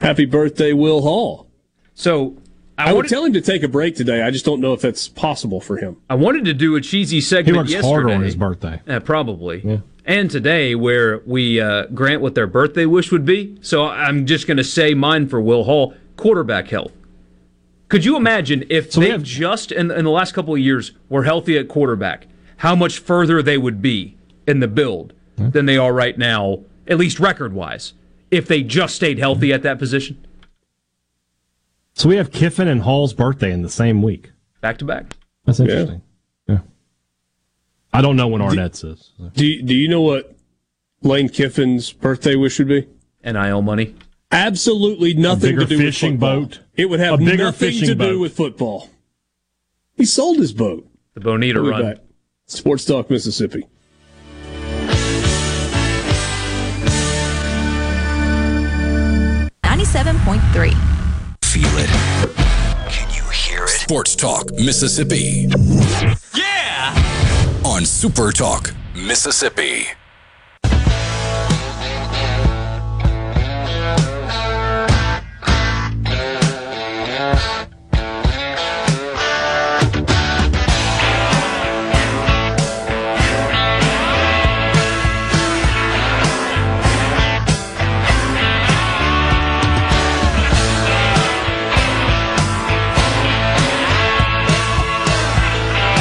Happy 0.00 0.24
birthday, 0.24 0.72
Will 0.72 1.02
Hall. 1.02 1.46
So 1.94 2.36
I, 2.78 2.84
I, 2.84 2.92
would 2.92 2.96
wanted, 2.96 3.08
tell 3.10 3.24
him 3.24 3.32
to 3.34 3.40
take 3.40 3.62
a 3.62 3.68
break 3.68 3.94
today. 3.96 4.22
I 4.22 4.30
just 4.30 4.44
don't 4.44 4.60
know 4.60 4.72
if 4.72 4.80
that's 4.80 5.08
possible 5.08 5.60
for 5.60 5.76
him. 5.76 5.96
I 6.08 6.14
wanted 6.14 6.44
to 6.46 6.54
do 6.54 6.76
a 6.76 6.80
cheesy 6.80 7.16
He 7.16 7.20
segment 7.20 7.56
works 7.58 7.70
yesterday. 7.70 7.88
harder 7.92 8.10
on 8.10 8.22
his 8.22 8.36
birthday. 8.36 8.80
Yeah, 8.86 9.00
probably. 9.00 9.82
And 10.06 10.30
today, 10.30 10.74
where 10.74 11.18
we 11.26 11.60
uh, 11.60 11.86
grant 11.86 12.22
what 12.22 12.34
their 12.34 12.46
birthday 12.46 12.86
wish 12.86 13.12
would 13.12 13.26
be. 13.26 13.58
So 13.60 13.86
I'm 13.86 14.24
just 14.26 14.46
going 14.46 14.56
to 14.56 14.64
say 14.64 14.94
mine 14.94 15.28
for 15.28 15.40
Will 15.40 15.64
Hall 15.64 15.94
quarterback 16.16 16.68
health. 16.68 16.92
Could 17.88 18.04
you 18.04 18.16
imagine 18.16 18.64
if 18.70 18.92
So 18.92 19.00
they 19.00 19.10
have- 19.10 19.22
just 19.22 19.72
in, 19.72 19.90
in 19.90 20.04
the 20.04 20.10
last 20.10 20.32
couple 20.32 20.54
of 20.54 20.60
years 20.60 20.92
were 21.08 21.24
healthy 21.24 21.58
at 21.58 21.68
quarterback, 21.68 22.26
how 22.58 22.74
much 22.74 22.98
further 22.98 23.42
they 23.42 23.58
would 23.58 23.82
be 23.82 24.16
in 24.46 24.60
the 24.60 24.68
build 24.68 25.12
than 25.36 25.64
they 25.66 25.76
are 25.78 25.92
right 25.92 26.18
now, 26.18 26.60
at 26.86 26.98
least 26.98 27.18
record 27.18 27.52
wise, 27.54 27.94
if 28.30 28.46
they 28.48 28.62
just 28.62 28.94
stayed 28.96 29.18
healthy 29.18 29.52
at 29.52 29.62
that 29.62 29.78
position? 29.78 30.24
So 31.94 32.08
we 32.08 32.16
have 32.16 32.30
Kiffin 32.32 32.68
and 32.68 32.82
Hall's 32.82 33.12
birthday 33.12 33.52
in 33.52 33.62
the 33.62 33.68
same 33.68 34.02
week. 34.02 34.30
Back 34.60 34.78
to 34.78 34.84
back. 34.84 35.14
That's 35.44 35.60
interesting. 35.60 36.02
Yeah. 36.48 36.58
I 37.92 38.00
don't 38.02 38.16
know 38.16 38.28
when 38.28 38.40
Arnett's 38.40 38.84
is. 38.84 39.12
so. 39.18 39.30
Do 39.34 39.44
you, 39.44 39.62
do 39.62 39.74
you 39.74 39.88
know 39.88 40.00
what 40.02 40.34
Lane 41.02 41.28
Kiffin's 41.28 41.92
birthday 41.92 42.36
wish 42.36 42.58
would 42.58 42.68
be? 42.68 42.86
NIL 43.24 43.62
money. 43.62 43.94
Absolutely 44.30 45.14
nothing 45.14 45.58
to 45.58 45.64
do 45.66 45.76
with 45.76 45.86
fishing 45.86 46.12
football. 46.12 46.40
boat. 46.42 46.60
It 46.76 46.86
would 46.88 47.00
have 47.00 47.18
bigger 47.18 47.44
nothing 47.44 47.72
to 47.80 47.86
do 47.86 47.94
boat. 47.96 48.20
with 48.20 48.36
football. 48.36 48.88
He 49.96 50.04
sold 50.04 50.38
his 50.38 50.52
boat. 50.52 50.86
The 51.14 51.20
Bonita 51.20 51.60
We'll 51.60 51.72
run. 51.72 51.82
back. 51.82 51.96
Sports 52.46 52.84
Talk 52.84 53.10
Mississippi. 53.10 53.66
Ninety-seven 59.92 60.20
point 60.24 60.42
three. 60.52 60.74
Feel 61.42 61.66
it. 61.76 61.90
Can 62.92 63.10
you 63.12 63.28
hear 63.30 63.64
it? 63.64 63.70
Sports 63.70 64.14
Talk 64.14 64.52
Mississippi. 64.52 65.48
Yeah! 66.32 67.60
On 67.64 67.84
Super 67.84 68.30
Talk 68.30 68.72
Mississippi. 68.94 69.86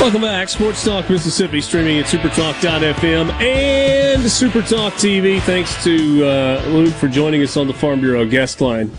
Welcome 0.10 0.23
back. 0.23 0.49
Sports 0.49 0.84
Talk 0.84 1.07
Mississippi, 1.07 1.61
streaming 1.61 1.99
at 1.99 2.06
supertalk.fm 2.06 3.30
and 3.30 4.23
Supertalk 4.23 4.94
TV. 4.94 5.40
Thanks 5.40 5.84
to 5.84 6.26
uh, 6.26 6.65
Luke 6.69 6.95
for 6.95 7.07
joining 7.07 7.44
us 7.44 7.56
on 7.56 7.68
the 7.68 7.76
Farm 7.76 8.02
Bureau 8.02 8.26
guest 8.26 8.60
line. 8.60 8.91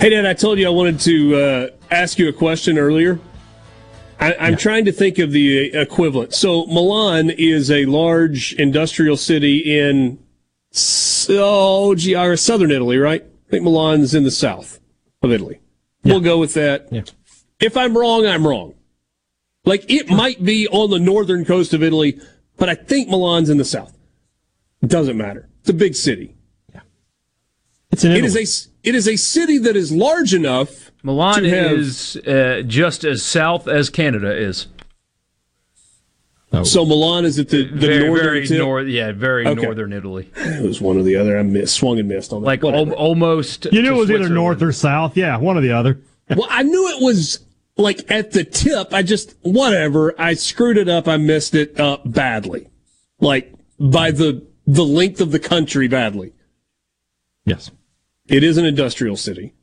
Hey, 0.00 0.08
Dad, 0.08 0.24
I 0.24 0.32
told 0.32 0.58
you 0.58 0.66
I 0.66 0.70
wanted 0.70 1.00
to 1.00 1.36
uh, 1.36 1.66
ask 1.90 2.18
you 2.18 2.30
a 2.30 2.32
question 2.32 2.78
earlier. 2.78 3.20
I, 4.18 4.34
I'm 4.40 4.56
trying 4.56 4.86
to 4.86 4.92
think 4.92 5.18
of 5.18 5.32
the 5.32 5.76
equivalent. 5.76 6.32
So, 6.32 6.64
Milan 6.64 7.28
is 7.28 7.70
a 7.70 7.84
large 7.84 8.54
industrial 8.54 9.18
city 9.18 9.78
in 9.78 10.18
oh, 11.28 11.94
gee, 11.94 12.36
southern 12.36 12.70
Italy, 12.70 12.96
right? 12.96 13.22
I 13.22 13.50
think 13.50 13.64
Milan's 13.64 14.14
in 14.14 14.24
the 14.24 14.30
south 14.30 14.80
of 15.20 15.30
Italy. 15.30 15.60
We'll 16.04 16.20
go 16.20 16.38
with 16.38 16.54
that. 16.54 16.90
Yeah. 16.90 17.02
If 17.60 17.76
I'm 17.76 17.94
wrong, 17.94 18.24
I'm 18.24 18.46
wrong. 18.46 18.76
Like 19.64 19.88
it 19.90 20.08
might 20.08 20.42
be 20.44 20.66
on 20.68 20.90
the 20.90 20.98
northern 20.98 21.44
coast 21.44 21.72
of 21.72 21.82
Italy, 21.82 22.20
but 22.56 22.68
I 22.68 22.74
think 22.74 23.08
Milan's 23.08 23.48
in 23.48 23.58
the 23.58 23.64
south. 23.64 23.96
It 24.82 24.88
doesn't 24.90 25.16
matter. 25.16 25.48
It's 25.60 25.68
a 25.70 25.74
big 25.74 25.94
city. 25.94 26.34
Yeah. 26.74 26.80
It's 27.92 28.02
in 28.04 28.10
It 28.12 28.24
Italy. 28.24 28.42
is 28.42 28.68
a 28.84 28.88
it 28.88 28.94
is 28.96 29.06
a 29.06 29.14
city 29.16 29.58
that 29.58 29.76
is 29.76 29.92
large 29.92 30.34
enough. 30.34 30.90
Milan 31.04 31.42
to 31.42 31.50
have- 31.50 31.72
is 31.78 32.16
uh, 32.26 32.62
just 32.66 33.04
as 33.04 33.22
south 33.24 33.68
as 33.68 33.88
Canada 33.90 34.36
is. 34.36 34.66
So 36.64 36.84
Milan 36.84 37.24
is 37.24 37.38
at 37.38 37.48
the, 37.48 37.64
the 37.64 37.74
very, 37.86 38.06
northern 38.06 38.24
very 38.26 38.46
tip. 38.46 38.58
north. 38.58 38.86
Yeah, 38.86 39.12
very 39.12 39.46
Okay. 39.46 39.62
northern 39.62 39.90
Italy. 39.94 40.28
It 40.36 40.62
was 40.62 40.82
one 40.82 40.98
or 40.98 41.02
the 41.02 41.16
other. 41.16 41.38
I 41.38 41.42
missed, 41.42 41.74
swung 41.76 41.98
and 41.98 42.06
missed 42.06 42.30
on 42.30 42.42
that. 42.42 42.46
Like 42.46 42.62
al- 42.62 42.92
almost. 42.92 43.66
You 43.72 43.80
knew 43.80 43.94
it 43.94 43.98
was 43.98 44.10
either 44.10 44.28
north 44.28 44.60
or 44.60 44.70
south. 44.70 45.16
Yeah, 45.16 45.38
one 45.38 45.56
or 45.56 45.62
the 45.62 45.72
other. 45.72 45.98
well, 46.28 46.46
I 46.50 46.62
knew 46.62 46.88
it 46.90 47.02
was 47.02 47.38
like 47.76 48.10
at 48.10 48.32
the 48.32 48.44
tip. 48.44 48.92
I 48.92 49.02
just 49.02 49.34
whatever. 49.42 50.14
I 50.20 50.34
screwed 50.34 50.76
it 50.78 50.88
up. 50.88 51.08
I 51.08 51.16
missed 51.16 51.54
it 51.54 51.78
up 51.80 52.02
badly, 52.10 52.68
like 53.20 53.52
by 53.78 54.10
the 54.10 54.46
the 54.66 54.84
length 54.84 55.20
of 55.20 55.32
the 55.32 55.38
country 55.38 55.88
badly. 55.88 56.32
Yes. 57.44 57.70
It 58.28 58.44
is 58.44 58.56
an 58.56 58.64
industrial 58.64 59.16
city. 59.16 59.54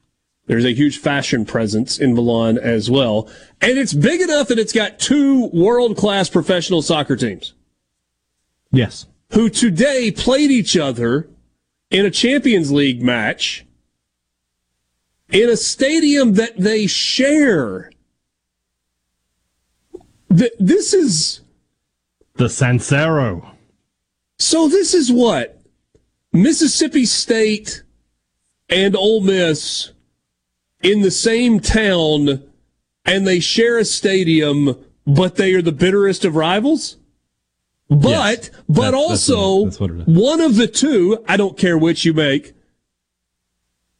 There's 0.47 0.65
a 0.65 0.73
huge 0.73 0.97
fashion 0.97 1.45
presence 1.45 1.99
in 1.99 2.13
Milan 2.15 2.57
as 2.57 2.89
well. 2.89 3.29
And 3.61 3.77
it's 3.77 3.93
big 3.93 4.19
enough 4.19 4.47
that 4.47 4.59
it's 4.59 4.73
got 4.73 4.99
two 4.99 5.45
world 5.53 5.95
class 5.95 6.27
professional 6.29 6.81
soccer 6.81 7.15
teams 7.15 7.53
Yes. 8.71 9.05
who 9.31 9.49
today 9.49 10.11
played 10.11 10.49
each 10.51 10.75
other 10.75 11.29
in 11.91 12.05
a 12.05 12.11
Champions 12.11 12.71
League 12.71 13.01
match 13.01 13.65
in 15.31 15.49
a 15.49 15.55
stadium 15.55 16.33
that 16.33 16.57
they 16.57 16.87
share. 16.87 17.91
Th- 20.35 20.51
This 20.59 20.93
is 20.93 21.41
The 22.35 22.49
San 22.49 22.79
Siro. 22.79 23.51
so. 24.37 24.67
This 24.67 24.93
is 24.93 25.11
what 25.11 25.61
Mississippi 26.31 27.05
State 27.05 27.83
and 28.69 28.95
Ole 28.95 29.21
Miss 29.21 29.91
in 30.81 31.01
the 31.01 31.11
same 31.11 31.59
town, 31.59 32.43
and 33.05 33.27
they 33.27 33.39
share 33.39 33.77
a 33.79 33.85
stadium, 33.85 34.77
but 35.05 35.35
they 35.35 35.53
are 35.53 35.61
the 35.61 35.71
bitterest 35.71 36.23
of 36.25 36.35
rivals. 36.35 36.97
But 37.89 38.09
Yes. 38.09 38.49
but 38.69 38.91
That's- 38.91 38.91
that's 38.91 39.29
also 39.29 39.55
what- 39.55 39.65
that's 39.65 39.79
what 39.79 40.07
one 40.07 40.41
of 40.41 40.55
the 40.55 40.67
two, 40.67 41.23
I 41.27 41.37
don't 41.37 41.57
care 41.57 41.77
which 41.77 42.05
you 42.05 42.13
make, 42.13 42.53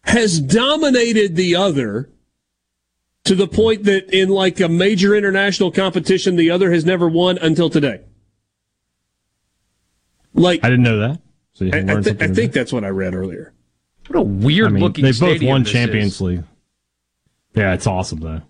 has 0.04 0.40
dominated 0.40 1.36
the 1.36 1.56
other 1.56 2.10
to 3.30 3.36
the 3.36 3.48
point 3.48 3.84
that 3.84 4.12
in 4.12 4.30
like 4.30 4.60
a 4.60 4.68
major 4.68 5.14
international 5.14 5.70
competition, 5.70 6.36
the 6.36 6.50
other 6.50 6.72
has 6.72 6.84
never 6.84 7.08
won 7.08 7.38
until 7.38 7.70
today. 7.70 8.02
Like 10.34 10.64
I 10.64 10.70
didn't 10.70 10.84
know 10.84 10.98
that. 10.98 11.22
So 11.54 11.66
you 11.66 11.72
I, 11.72 11.82
learned 11.82 11.92
I, 11.92 11.96
thi- 11.98 12.10
something 12.10 12.32
I 12.32 12.34
think 12.34 12.54
that's 12.54 12.74
what 12.74 12.84
I 12.84 12.88
read 12.88 13.14
earlier. 13.14 13.54
What 14.08 14.18
a 14.18 14.24
weird 14.24 14.70
I 14.70 14.72
mean, 14.72 14.84
looking 14.84 15.06
they 15.06 15.12
both 15.12 15.44
won 15.44 15.62
this 15.62 15.72
Champions 15.72 16.16
is. 16.16 16.22
League. 16.22 16.44
Yeah, 17.54 17.76
it's 17.76 17.86
awesome 17.86 18.20
though. 18.20 18.42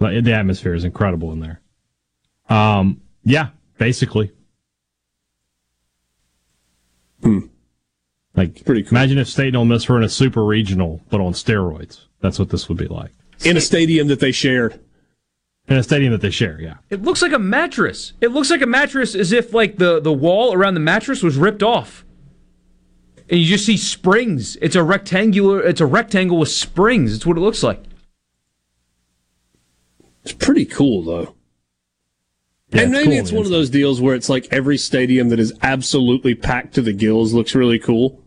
Like, 0.00 0.24
the 0.24 0.32
atmosphere 0.32 0.72
is 0.72 0.84
incredible 0.84 1.30
in 1.32 1.40
there. 1.40 1.60
Um, 2.48 3.02
yeah, 3.24 3.50
basically. 3.76 4.32
Like, 8.34 8.64
pretty 8.64 8.84
cool. 8.84 8.96
imagine 8.96 9.18
if 9.18 9.28
State 9.28 9.48
and 9.48 9.56
Ole 9.58 9.66
Miss 9.66 9.86
were 9.86 9.98
in 9.98 10.02
a 10.02 10.08
super 10.08 10.42
regional, 10.42 11.02
but 11.10 11.20
on 11.20 11.34
steroids. 11.34 12.06
That's 12.22 12.38
what 12.38 12.48
this 12.48 12.70
would 12.70 12.78
be 12.78 12.88
like 12.88 13.12
In 13.44 13.56
a 13.56 13.60
stadium 13.60 14.08
that 14.08 14.20
they 14.20 14.32
shared. 14.32 14.78
in 15.68 15.76
a 15.76 15.82
stadium 15.82 16.12
that 16.12 16.20
they 16.20 16.30
share. 16.30 16.60
Yeah, 16.60 16.74
It 16.90 17.02
looks 17.02 17.22
like 17.22 17.32
a 17.32 17.38
mattress. 17.38 18.12
It 18.20 18.28
looks 18.28 18.50
like 18.50 18.62
a 18.62 18.66
mattress 18.66 19.14
as 19.14 19.32
if 19.32 19.52
like 19.52 19.78
the, 19.78 20.00
the 20.00 20.12
wall 20.12 20.52
around 20.52 20.74
the 20.74 20.80
mattress 20.80 21.22
was 21.22 21.36
ripped 21.36 21.62
off. 21.62 22.04
And 23.30 23.40
you 23.40 23.46
just 23.46 23.64
see 23.64 23.76
springs. 23.76 24.56
It's 24.56 24.76
a 24.76 24.82
rectangular 24.82 25.62
it's 25.62 25.80
a 25.80 25.86
rectangle 25.86 26.38
with 26.38 26.50
springs. 26.50 27.14
It's 27.14 27.24
what 27.24 27.36
it 27.36 27.40
looks 27.40 27.62
like. 27.62 27.82
It's 30.24 30.32
pretty 30.32 30.64
cool 30.64 31.02
though. 31.02 31.34
Yeah, 32.70 32.82
and 32.82 32.94
it's 32.94 33.04
maybe 33.04 33.16
cool 33.16 33.20
it's 33.20 33.32
one 33.32 33.44
of 33.44 33.50
those 33.50 33.70
deals 33.70 34.00
where 34.00 34.14
it's 34.14 34.28
like 34.28 34.48
every 34.50 34.78
stadium 34.78 35.28
that 35.30 35.40
is 35.40 35.52
absolutely 35.62 36.34
packed 36.34 36.74
to 36.74 36.82
the 36.82 36.92
gills 36.92 37.32
looks 37.34 37.54
really 37.54 37.78
cool. 37.78 38.21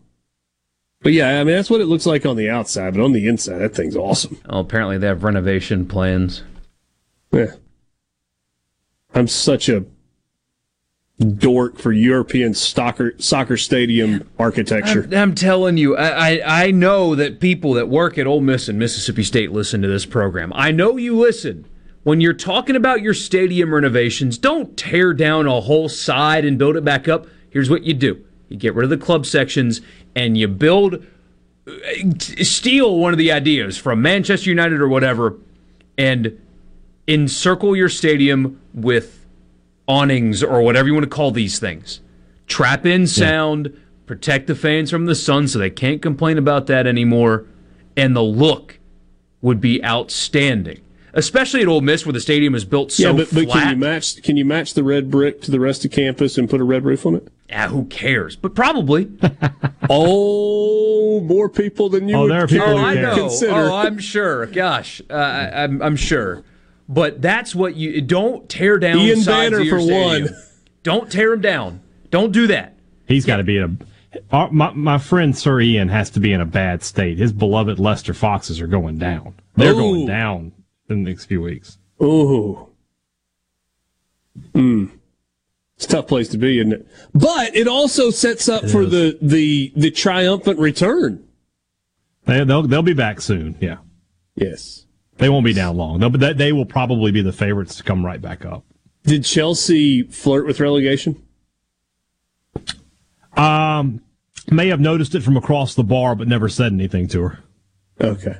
But 1.02 1.12
yeah, 1.12 1.40
I 1.40 1.44
mean 1.44 1.54
that's 1.54 1.70
what 1.70 1.80
it 1.80 1.86
looks 1.86 2.06
like 2.06 2.26
on 2.26 2.36
the 2.36 2.50
outside, 2.50 2.94
but 2.94 3.04
on 3.04 3.12
the 3.12 3.28
inside, 3.28 3.58
that 3.58 3.74
thing's 3.74 3.96
awesome. 3.96 4.40
Oh, 4.48 4.60
apparently 4.60 4.98
they 4.98 5.06
have 5.06 5.24
renovation 5.24 5.86
plans. 5.86 6.42
Yeah. 7.32 7.52
I'm 9.14 9.28
such 9.28 9.68
a 9.68 9.84
dork 11.18 11.78
for 11.78 11.92
European 11.92 12.52
soccer 12.54 13.14
soccer 13.18 13.56
stadium 13.56 14.28
architecture. 14.38 15.04
I'm, 15.04 15.14
I'm 15.14 15.34
telling 15.34 15.76
you, 15.78 15.96
I, 15.96 16.32
I, 16.34 16.64
I 16.64 16.70
know 16.70 17.14
that 17.14 17.40
people 17.40 17.72
that 17.74 17.88
work 17.88 18.18
at 18.18 18.26
Ole 18.26 18.40
Miss 18.40 18.68
and 18.68 18.78
Mississippi 18.78 19.22
State 19.22 19.52
listen 19.52 19.80
to 19.82 19.88
this 19.88 20.04
program. 20.04 20.52
I 20.54 20.70
know 20.72 20.96
you 20.96 21.16
listen. 21.16 21.66
When 22.02 22.20
you're 22.20 22.34
talking 22.34 22.76
about 22.76 23.00
your 23.00 23.14
stadium 23.14 23.74
renovations, 23.74 24.38
don't 24.38 24.76
tear 24.76 25.12
down 25.12 25.46
a 25.46 25.60
whole 25.62 25.88
side 25.88 26.44
and 26.44 26.58
build 26.58 26.76
it 26.76 26.84
back 26.84 27.08
up. 27.08 27.26
Here's 27.50 27.70
what 27.70 27.84
you 27.84 27.94
do: 27.94 28.24
you 28.48 28.56
get 28.56 28.74
rid 28.74 28.84
of 28.84 28.90
the 28.90 29.04
club 29.04 29.24
sections 29.26 29.80
and 30.16 30.36
you 30.36 30.48
build, 30.48 31.06
uh, 31.68 31.72
steal 32.42 32.98
one 32.98 33.12
of 33.12 33.18
the 33.18 33.30
ideas 33.30 33.76
from 33.76 34.02
Manchester 34.02 34.50
United 34.50 34.80
or 34.80 34.88
whatever, 34.88 35.36
and 35.96 36.40
encircle 37.06 37.76
your 37.76 37.90
stadium 37.90 38.60
with 38.74 39.24
awnings 39.86 40.42
or 40.42 40.62
whatever 40.62 40.88
you 40.88 40.94
want 40.94 41.04
to 41.04 41.10
call 41.10 41.30
these 41.30 41.60
things. 41.60 42.00
Trap 42.46 42.86
in 42.86 43.06
sound, 43.06 43.66
yeah. 43.72 43.80
protect 44.06 44.46
the 44.46 44.54
fans 44.54 44.90
from 44.90 45.06
the 45.06 45.14
sun 45.14 45.46
so 45.46 45.58
they 45.58 45.70
can't 45.70 46.02
complain 46.02 46.38
about 46.38 46.66
that 46.66 46.86
anymore, 46.86 47.44
and 47.96 48.16
the 48.16 48.22
look 48.22 48.78
would 49.42 49.60
be 49.60 49.84
outstanding. 49.84 50.80
Especially 51.12 51.62
at 51.62 51.68
Ole 51.68 51.80
Miss, 51.80 52.04
where 52.04 52.12
the 52.12 52.20
stadium 52.20 52.54
is 52.54 52.64
built 52.64 52.92
so 52.92 53.10
yeah, 53.10 53.12
but, 53.12 53.34
but 53.34 53.44
flat. 53.44 53.62
can 53.62 53.70
you 53.70 53.76
match? 53.76 54.22
Can 54.22 54.36
you 54.36 54.44
match 54.44 54.74
the 54.74 54.84
red 54.84 55.10
brick 55.10 55.40
to 55.42 55.50
the 55.50 55.60
rest 55.60 55.84
of 55.84 55.90
campus 55.90 56.36
and 56.36 56.48
put 56.48 56.60
a 56.60 56.64
red 56.64 56.84
roof 56.84 57.06
on 57.06 57.14
it? 57.14 57.28
Yeah, 57.48 57.68
who 57.68 57.84
cares? 57.86 58.34
But 58.36 58.54
probably. 58.54 59.10
oh, 59.90 61.20
more 61.20 61.48
people 61.48 61.88
than 61.88 62.08
you. 62.08 62.16
Oh, 62.16 62.22
would 62.22 62.32
there 62.32 62.44
are 62.44 62.48
people 62.48 62.66
oh, 62.66 62.78
I 62.78 62.94
know. 62.94 63.14
Consider. 63.14 63.52
Oh, 63.52 63.74
I'm 63.76 63.98
sure. 63.98 64.46
Gosh, 64.46 65.00
uh, 65.08 65.14
I, 65.14 65.62
I'm, 65.62 65.80
I'm 65.80 65.96
sure. 65.96 66.42
But 66.88 67.22
that's 67.22 67.54
what 67.54 67.76
you 67.76 68.00
don't 68.00 68.48
tear 68.48 68.78
down. 68.78 68.98
Ian 68.98 69.20
sides 69.20 69.50
Banner 69.50 69.60
of 69.60 69.66
your 69.66 69.78
for 69.78 69.84
stadium. 69.84 70.32
one. 70.32 70.42
Don't 70.82 71.10
tear 71.10 71.32
him 71.32 71.40
down. 71.40 71.80
Don't 72.10 72.32
do 72.32 72.46
that. 72.48 72.76
He's 73.06 73.24
got 73.24 73.36
to 73.36 73.44
be 73.44 73.58
in 73.58 73.62
a. 73.64 73.86
Our, 74.34 74.50
my, 74.50 74.70
my 74.72 74.98
friend 74.98 75.36
Sir 75.36 75.60
Ian 75.60 75.88
has 75.88 76.10
to 76.10 76.20
be 76.20 76.32
in 76.32 76.40
a 76.40 76.46
bad 76.46 76.82
state. 76.82 77.18
His 77.18 77.32
beloved 77.32 77.78
Leicester 77.78 78.14
Foxes 78.14 78.60
are 78.60 78.66
going 78.66 78.98
down. 78.98 79.34
They're 79.56 79.72
Ooh. 79.72 79.76
going 79.76 80.06
down 80.06 80.52
in 80.88 81.04
the 81.04 81.10
next 81.10 81.26
few 81.26 81.42
weeks. 81.42 81.78
Ooh. 82.02 82.68
Hmm. 84.54 84.86
It's 85.76 85.84
a 85.84 85.88
tough 85.88 86.06
place 86.06 86.28
to 86.28 86.38
be, 86.38 86.58
isn't 86.58 86.72
it? 86.72 86.86
But 87.14 87.54
it 87.54 87.68
also 87.68 88.10
sets 88.10 88.48
up 88.48 88.64
It 88.64 88.70
for 88.70 88.82
is. 88.82 88.90
the, 88.90 89.18
the 89.20 89.72
the 89.76 89.90
triumphant 89.90 90.58
return. 90.58 91.22
They, 92.24 92.42
they'll 92.44 92.62
they'll 92.62 92.82
be 92.82 92.94
back 92.94 93.20
soon. 93.20 93.56
Yeah, 93.60 93.76
Yes. 94.34 94.86
they 95.18 95.28
won't 95.28 95.44
be 95.44 95.52
down 95.52 95.76
long. 95.76 96.00
They'll, 96.00 96.10
they, 96.10 96.32
they 96.32 96.52
will 96.52 96.64
probably 96.64 97.12
be 97.12 97.20
the 97.22 97.32
favorites 97.32 97.76
to 97.76 97.82
come 97.82 98.04
right 98.06 98.20
back 98.20 98.44
up. 98.46 98.64
Did 99.04 99.24
Chelsea 99.24 100.02
flirt 100.04 100.46
with 100.46 100.60
relegation? 100.60 101.22
Um, 103.36 104.00
may 104.50 104.68
have 104.68 104.80
noticed 104.80 105.14
it 105.14 105.22
from 105.22 105.36
across 105.36 105.74
the 105.74 105.84
bar, 105.84 106.14
but 106.14 106.26
never 106.26 106.48
said 106.48 106.72
anything 106.72 107.06
to 107.08 107.20
her. 107.22 107.38
Okay. 108.00 108.36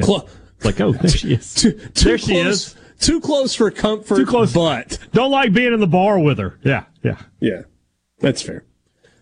Clo- 0.00 0.28
Like, 0.62 0.80
oh, 0.80 0.92
there 0.92 1.10
she 1.10 1.32
is. 1.34 1.54
too, 1.56 1.72
too 1.72 2.04
there 2.08 2.18
she 2.18 2.36
is. 2.36 2.74
Too 3.04 3.20
close 3.20 3.54
for 3.54 3.70
comfort. 3.70 4.16
Too 4.16 4.26
close. 4.26 4.52
but 4.52 4.98
Don't 5.12 5.30
like 5.30 5.52
being 5.52 5.74
in 5.74 5.80
the 5.80 5.86
bar 5.86 6.18
with 6.18 6.38
her. 6.38 6.58
Yeah, 6.62 6.84
yeah. 7.02 7.18
Yeah, 7.38 7.62
that's 8.18 8.40
fair. 8.40 8.64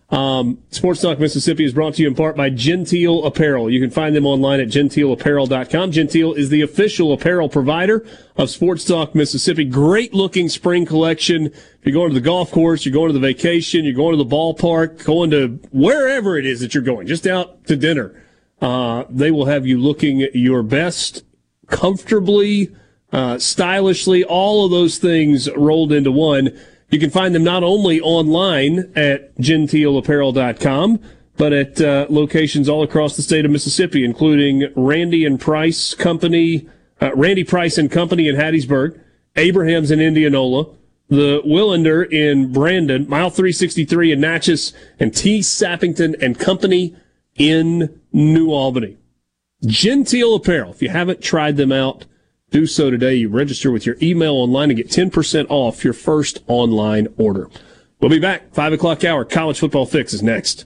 Um, 0.09 0.59
Sports 0.69 1.01
Talk 1.01 1.19
Mississippi 1.19 1.65
is 1.65 1.73
brought 1.73 1.95
to 1.95 2.03
you 2.03 2.07
in 2.07 2.13
part 2.13 2.37
by 2.37 2.51
Genteel 2.51 3.25
Apparel. 3.25 3.69
You 3.69 3.81
can 3.81 3.89
find 3.89 4.15
them 4.15 4.27
online 4.27 4.59
at 4.59 4.67
genteelapparel.com. 4.67 5.91
Genteel 5.91 6.33
is 6.33 6.49
the 6.49 6.61
official 6.61 7.11
apparel 7.13 7.49
provider 7.49 8.05
of 8.37 8.51
Sports 8.51 8.85
Talk 8.85 9.15
Mississippi. 9.15 9.65
Great 9.65 10.13
looking 10.13 10.49
spring 10.49 10.85
collection. 10.85 11.47
If 11.47 11.79
you're 11.83 11.93
going 11.93 12.09
to 12.09 12.13
the 12.13 12.21
golf 12.21 12.51
course, 12.51 12.85
you're 12.85 12.93
going 12.93 13.07
to 13.09 13.13
the 13.13 13.19
vacation, 13.19 13.85
you're 13.85 13.95
going 13.95 14.15
to 14.15 14.23
the 14.23 14.29
ballpark, 14.29 15.03
going 15.03 15.31
to 15.31 15.59
wherever 15.71 16.37
it 16.37 16.45
is 16.45 16.59
that 16.59 16.75
you're 16.75 16.83
going, 16.83 17.07
just 17.07 17.25
out 17.25 17.65
to 17.65 17.75
dinner. 17.75 18.23
Uh, 18.61 19.05
they 19.09 19.31
will 19.31 19.45
have 19.45 19.65
you 19.65 19.79
looking 19.79 20.27
your 20.33 20.61
best, 20.61 21.23
comfortably, 21.67 22.69
uh, 23.13 23.37
stylishly, 23.37 24.23
all 24.23 24.65
of 24.65 24.71
those 24.71 24.97
things 24.97 25.49
rolled 25.55 25.93
into 25.93 26.11
one. 26.11 26.49
You 26.89 26.99
can 26.99 27.11
find 27.11 27.33
them 27.33 27.43
not 27.43 27.63
only 27.63 28.01
online 28.01 28.91
at 28.95 29.35
genteelapparel.com, 29.37 30.99
but 31.37 31.53
at 31.53 31.79
uh, 31.79 32.07
locations 32.09 32.67
all 32.67 32.83
across 32.83 33.15
the 33.15 33.21
state 33.21 33.45
of 33.45 33.51
Mississippi, 33.51 34.03
including 34.03 34.71
Randy 34.75 35.25
and 35.25 35.39
Price 35.39 35.93
Company, 35.93 36.67
uh, 37.01 37.11
Randy 37.15 37.43
Price 37.43 37.77
and 37.77 37.91
Company 37.91 38.27
in 38.27 38.35
Hattiesburg, 38.35 38.99
Abraham's 39.35 39.91
in 39.91 39.99
Indianola, 39.99 40.73
the 41.09 41.41
Willander 41.45 42.11
in 42.11 42.51
Brandon, 42.51 43.07
Mile 43.07 43.29
363 43.29 44.11
in 44.11 44.21
Natchez, 44.21 44.73
and 44.99 45.15
T. 45.15 45.39
Sappington 45.39 46.15
and 46.19 46.39
Company 46.39 46.95
in 47.35 47.99
New 48.11 48.51
Albany. 48.51 48.97
Genteel 49.65 50.35
Apparel. 50.35 50.71
If 50.71 50.81
you 50.81 50.89
haven't 50.89 51.21
tried 51.21 51.57
them 51.57 51.71
out, 51.71 52.05
do 52.53 52.67
so 52.67 52.91
today. 52.91 53.15
You 53.15 53.29
register 53.29 53.71
with 53.71 53.85
your 53.85 53.97
email 54.01 54.35
online 54.35 54.69
and 54.69 54.77
get 54.77 54.87
10% 54.87 55.47
off 55.49 55.83
your 55.83 55.93
first 55.93 56.43
online 56.47 57.07
order. 57.17 57.49
We'll 57.99 58.11
be 58.11 58.19
back. 58.19 58.53
Five 58.53 58.71
o'clock 58.73 59.03
hour. 59.03 59.25
College 59.25 59.59
football 59.59 59.85
fix 59.85 60.13
is 60.13 60.21
next. 60.21 60.65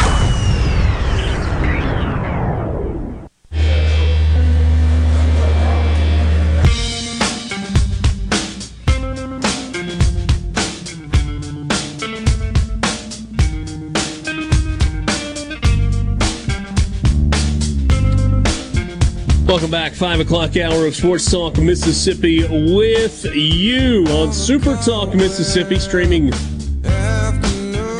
Welcome 19.51 19.69
back. 19.69 19.91
Five 19.91 20.21
o'clock 20.21 20.55
hour 20.55 20.87
of 20.87 20.95
Sports 20.95 21.29
Talk 21.29 21.57
Mississippi 21.57 22.47
with 22.73 23.25
you 23.35 24.05
on 24.05 24.31
Super 24.31 24.77
Talk 24.77 25.13
Mississippi 25.13 25.77
streaming. 25.77 26.31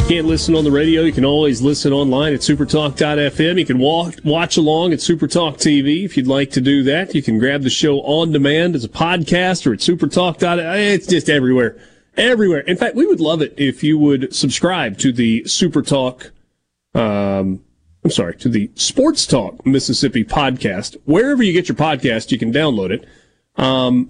Can't 0.07 0.27
listen 0.27 0.55
on 0.55 0.63
the 0.63 0.71
radio. 0.71 1.01
You 1.01 1.11
can 1.11 1.25
always 1.25 1.61
listen 1.61 1.91
online 1.91 2.33
at 2.33 2.39
supertalk.fm. 2.39 3.59
You 3.59 3.65
can 3.65 3.79
walk, 3.79 4.15
watch 4.23 4.55
along 4.55 4.93
at 4.93 4.99
Supertalk 4.99 5.57
TV 5.57 6.05
if 6.05 6.15
you'd 6.15 6.25
like 6.25 6.51
to 6.51 6.61
do 6.61 6.83
that. 6.83 7.13
You 7.13 7.21
can 7.21 7.37
grab 7.37 7.63
the 7.63 7.69
show 7.69 7.99
on 7.99 8.31
demand 8.31 8.73
as 8.73 8.85
a 8.85 8.89
podcast 8.89 9.67
or 9.67 9.73
at 9.73 9.79
supertalk. 9.79 10.37
It's 10.77 11.05
just 11.05 11.29
everywhere. 11.29 11.77
Everywhere. 12.15 12.61
In 12.61 12.77
fact, 12.77 12.95
we 12.95 13.05
would 13.05 13.19
love 13.19 13.41
it 13.41 13.53
if 13.57 13.83
you 13.83 13.97
would 13.97 14.33
subscribe 14.33 14.97
to 14.99 15.11
the 15.11 15.41
Supertalk 15.41 16.31
um, 16.95 17.61
I'm 18.03 18.11
sorry, 18.11 18.35
to 18.37 18.49
the 18.49 18.71
Sports 18.75 19.27
Talk 19.27 19.65
Mississippi 19.65 20.23
podcast. 20.23 20.97
Wherever 21.05 21.43
you 21.43 21.53
get 21.53 21.69
your 21.69 21.75
podcast, 21.75 22.31
you 22.31 22.39
can 22.39 22.51
download 22.51 22.89
it. 22.89 23.05
Um, 23.57 24.09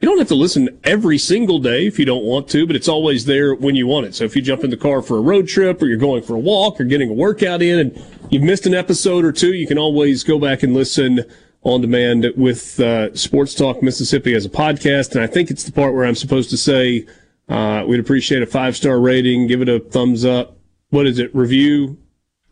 you 0.00 0.08
don't 0.08 0.18
have 0.18 0.28
to 0.28 0.34
listen 0.34 0.78
every 0.84 1.18
single 1.18 1.58
day 1.58 1.86
if 1.86 1.98
you 1.98 2.04
don't 2.04 2.24
want 2.24 2.48
to, 2.50 2.66
but 2.66 2.76
it's 2.76 2.88
always 2.88 3.24
there 3.24 3.54
when 3.54 3.74
you 3.74 3.86
want 3.86 4.06
it. 4.06 4.14
So 4.14 4.24
if 4.24 4.36
you 4.36 4.42
jump 4.42 4.62
in 4.62 4.70
the 4.70 4.76
car 4.76 5.00
for 5.02 5.16
a 5.16 5.22
road 5.22 5.48
trip 5.48 5.80
or 5.80 5.86
you're 5.86 5.96
going 5.96 6.22
for 6.22 6.34
a 6.34 6.38
walk 6.38 6.80
or 6.80 6.84
getting 6.84 7.10
a 7.10 7.14
workout 7.14 7.62
in 7.62 7.78
and 7.78 8.04
you've 8.30 8.42
missed 8.42 8.66
an 8.66 8.74
episode 8.74 9.24
or 9.24 9.32
two, 9.32 9.54
you 9.54 9.66
can 9.66 9.78
always 9.78 10.22
go 10.22 10.38
back 10.38 10.62
and 10.62 10.74
listen 10.74 11.20
on 11.62 11.80
demand 11.80 12.26
with 12.36 12.78
uh, 12.78 13.14
Sports 13.14 13.54
Talk 13.54 13.82
Mississippi 13.82 14.34
as 14.34 14.44
a 14.44 14.50
podcast. 14.50 15.14
And 15.14 15.22
I 15.22 15.26
think 15.26 15.50
it's 15.50 15.64
the 15.64 15.72
part 15.72 15.94
where 15.94 16.04
I'm 16.04 16.14
supposed 16.14 16.50
to 16.50 16.56
say 16.56 17.06
uh, 17.48 17.84
we'd 17.86 18.00
appreciate 18.00 18.42
a 18.42 18.46
five 18.46 18.76
star 18.76 19.00
rating, 19.00 19.46
give 19.46 19.62
it 19.62 19.68
a 19.68 19.80
thumbs 19.80 20.24
up. 20.24 20.58
What 20.90 21.06
is 21.06 21.18
it? 21.18 21.34
Review, 21.34 21.98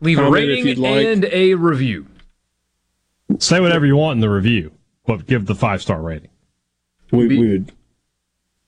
Leave 0.01 0.17
a 0.19 0.21
Comment 0.23 0.43
if 0.43 0.49
rating 0.49 0.67
you'd 0.67 0.77
like. 0.77 1.05
and 1.05 1.25
a 1.25 1.53
review. 1.55 2.07
Say 3.39 3.59
whatever 3.59 3.85
you 3.85 3.95
want 3.95 4.17
in 4.17 4.21
the 4.21 4.29
review, 4.29 4.71
but 5.05 5.25
give 5.25 5.45
the 5.45 5.55
five 5.55 5.81
star 5.81 6.01
rating. 6.01 6.29
We, 7.11 7.27
we 7.27 7.49
would 7.49 7.71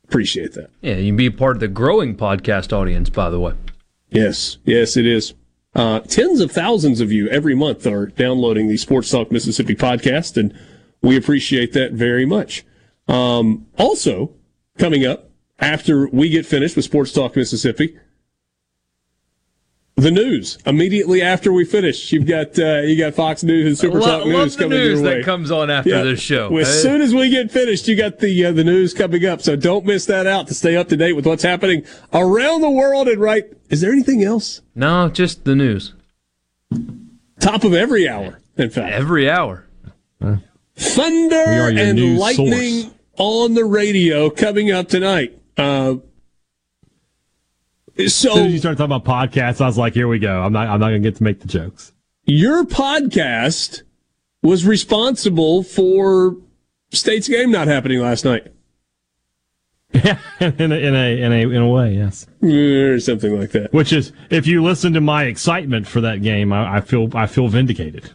appreciate 0.06 0.54
that. 0.54 0.70
Yeah, 0.82 0.96
you 0.96 1.10
can 1.10 1.18
be 1.18 1.26
a 1.28 1.32
part 1.32 1.58
of 1.58 1.60
the 1.60 1.68
growing 1.68 2.16
podcast 2.16 2.72
audience, 2.74 3.10
by 3.10 3.30
the 3.30 3.40
way. 3.40 3.54
Yes, 4.10 4.58
yes, 4.64 4.96
it 4.98 5.06
is. 5.06 5.34
Uh, 5.76 6.00
tens 6.00 6.40
of 6.40 6.52
thousands 6.52 7.02
of 7.02 7.12
you 7.12 7.28
every 7.30 7.54
month 7.54 7.86
are 7.86 8.08
downloading 8.08 8.68
the 8.68 8.78
Sports 8.78 9.12
Talk 9.12 9.32
Mississippi 9.32 9.76
podcast, 9.76 10.38
and 10.38 10.58
we 11.02 11.16
appreciate 11.18 11.74
that 11.74 11.92
very 11.92 12.26
much. 12.26 12.66
Um, 13.08 13.68
also, 13.78 14.32
coming 14.78 15.06
up 15.06 15.30
after 15.60 16.08
we 16.08 16.30
get 16.30 16.46
finished 16.46 16.76
with 16.76 16.86
Sports 16.86 17.12
Talk 17.12 17.36
Mississippi, 17.36 17.98
The 20.00 20.12
news 20.12 20.60
immediately 20.68 21.24
after 21.24 21.52
we 21.52 21.66
finish. 21.66 22.12
You've 22.12 22.28
got 22.28 22.58
uh, 22.60 22.82
you 22.82 22.96
got 23.00 23.16
Fox 23.16 23.42
News 23.42 23.66
and 23.66 23.76
Super 23.76 24.00
Lo- 24.00 24.06
Talk 24.06 24.26
love 24.26 24.28
News 24.28 24.56
the 24.56 24.64
coming 24.66 24.78
news 24.78 25.00
your 25.02 25.10
way. 25.10 25.16
that 25.18 25.26
comes 25.26 25.50
on 25.50 25.72
after 25.72 26.04
this 26.04 26.20
show. 26.20 26.52
Well, 26.52 26.62
As 26.62 26.68
Uh, 26.70 26.82
soon 26.84 27.02
as 27.02 27.16
we 27.16 27.30
get 27.32 27.50
finished, 27.52 27.88
you 27.88 27.96
got 27.96 28.20
the 28.20 28.46
uh, 28.46 28.52
the 28.52 28.64
news 28.64 28.94
coming 28.94 29.26
up. 29.26 29.42
So 29.42 29.56
don't 29.56 29.86
miss 29.88 30.06
that 30.06 30.28
out 30.28 30.48
to 30.50 30.54
stay 30.54 30.76
up 30.76 30.88
to 30.90 30.98
date 30.98 31.14
with 31.14 31.26
what's 31.26 31.42
happening 31.42 31.84
around 32.14 32.62
the 32.62 32.70
world 32.70 33.08
and 33.08 33.20
right. 33.20 33.46
Is 33.72 33.82
there 33.82 33.92
anything 33.92 34.24
else? 34.24 34.62
No, 34.76 35.10
just 35.10 35.46
the 35.46 35.56
news. 35.56 35.96
Top 37.40 37.64
of 37.64 37.74
every 37.74 38.08
hour, 38.08 38.40
in 38.56 38.70
fact. 38.70 38.94
Every 38.94 39.28
hour. 39.28 39.66
Thunder 40.76 41.44
We 41.48 41.56
are 41.58 41.72
your 41.72 41.84
and 41.84 42.20
lightning 42.20 42.82
source. 42.84 42.94
on 43.18 43.54
the 43.56 43.66
radio 43.66 44.30
coming 44.30 44.72
up 44.72 44.90
tonight. 44.90 45.40
Uh, 45.58 45.96
As 48.00 48.14
so 48.16 48.34
soon 48.34 48.48
as 48.48 48.54
you 48.54 48.60
started 48.60 48.78
talking 48.78 48.96
about 48.96 49.32
podcasts, 49.32 49.62
I 49.62 49.66
was 49.66 49.78
like, 49.78 49.94
here 49.94 50.08
we 50.08 50.20
go. 50.20 50.42
I'm 50.42 50.54
not, 50.54 50.68
I'm 50.68 50.80
not 50.80 50.90
going 50.90 51.02
to 51.02 51.10
get 51.10 51.18
to 51.18 51.24
make 51.24 51.40
the 51.42 51.48
jokes. 51.48 51.94
your 52.26 52.64
podcast 52.64 53.82
was 54.44 54.66
responsible 54.66 55.64
for 55.64 56.38
State's 56.92 57.28
game 57.28 57.52
not 57.52 57.68
happening 57.68 58.00
last 58.00 58.24
night, 58.24 58.48
Yeah, 59.94 60.20
in 60.40 60.72
a, 60.72 60.76
in 60.76 60.96
a, 60.96 61.22
in 61.22 61.32
a, 61.34 61.42
in 61.50 61.62
a 61.62 61.68
way, 61.68 61.96
yes. 61.96 62.28
or 62.44 63.00
something 63.00 63.38
like 63.38 63.52
that. 63.52 63.74
Which 63.74 63.92
is, 63.92 64.12
if 64.30 64.46
you 64.46 64.64
listen 64.64 64.94
to 64.94 65.02
my 65.02 65.24
excitement 65.24 65.88
for 65.88 66.02
that 66.02 66.22
game, 66.22 66.54
I, 66.54 66.78
I 66.78 66.82
feel, 66.82 67.10
I 67.18 67.26
feel 67.26 67.48
vindicated. 67.48 68.12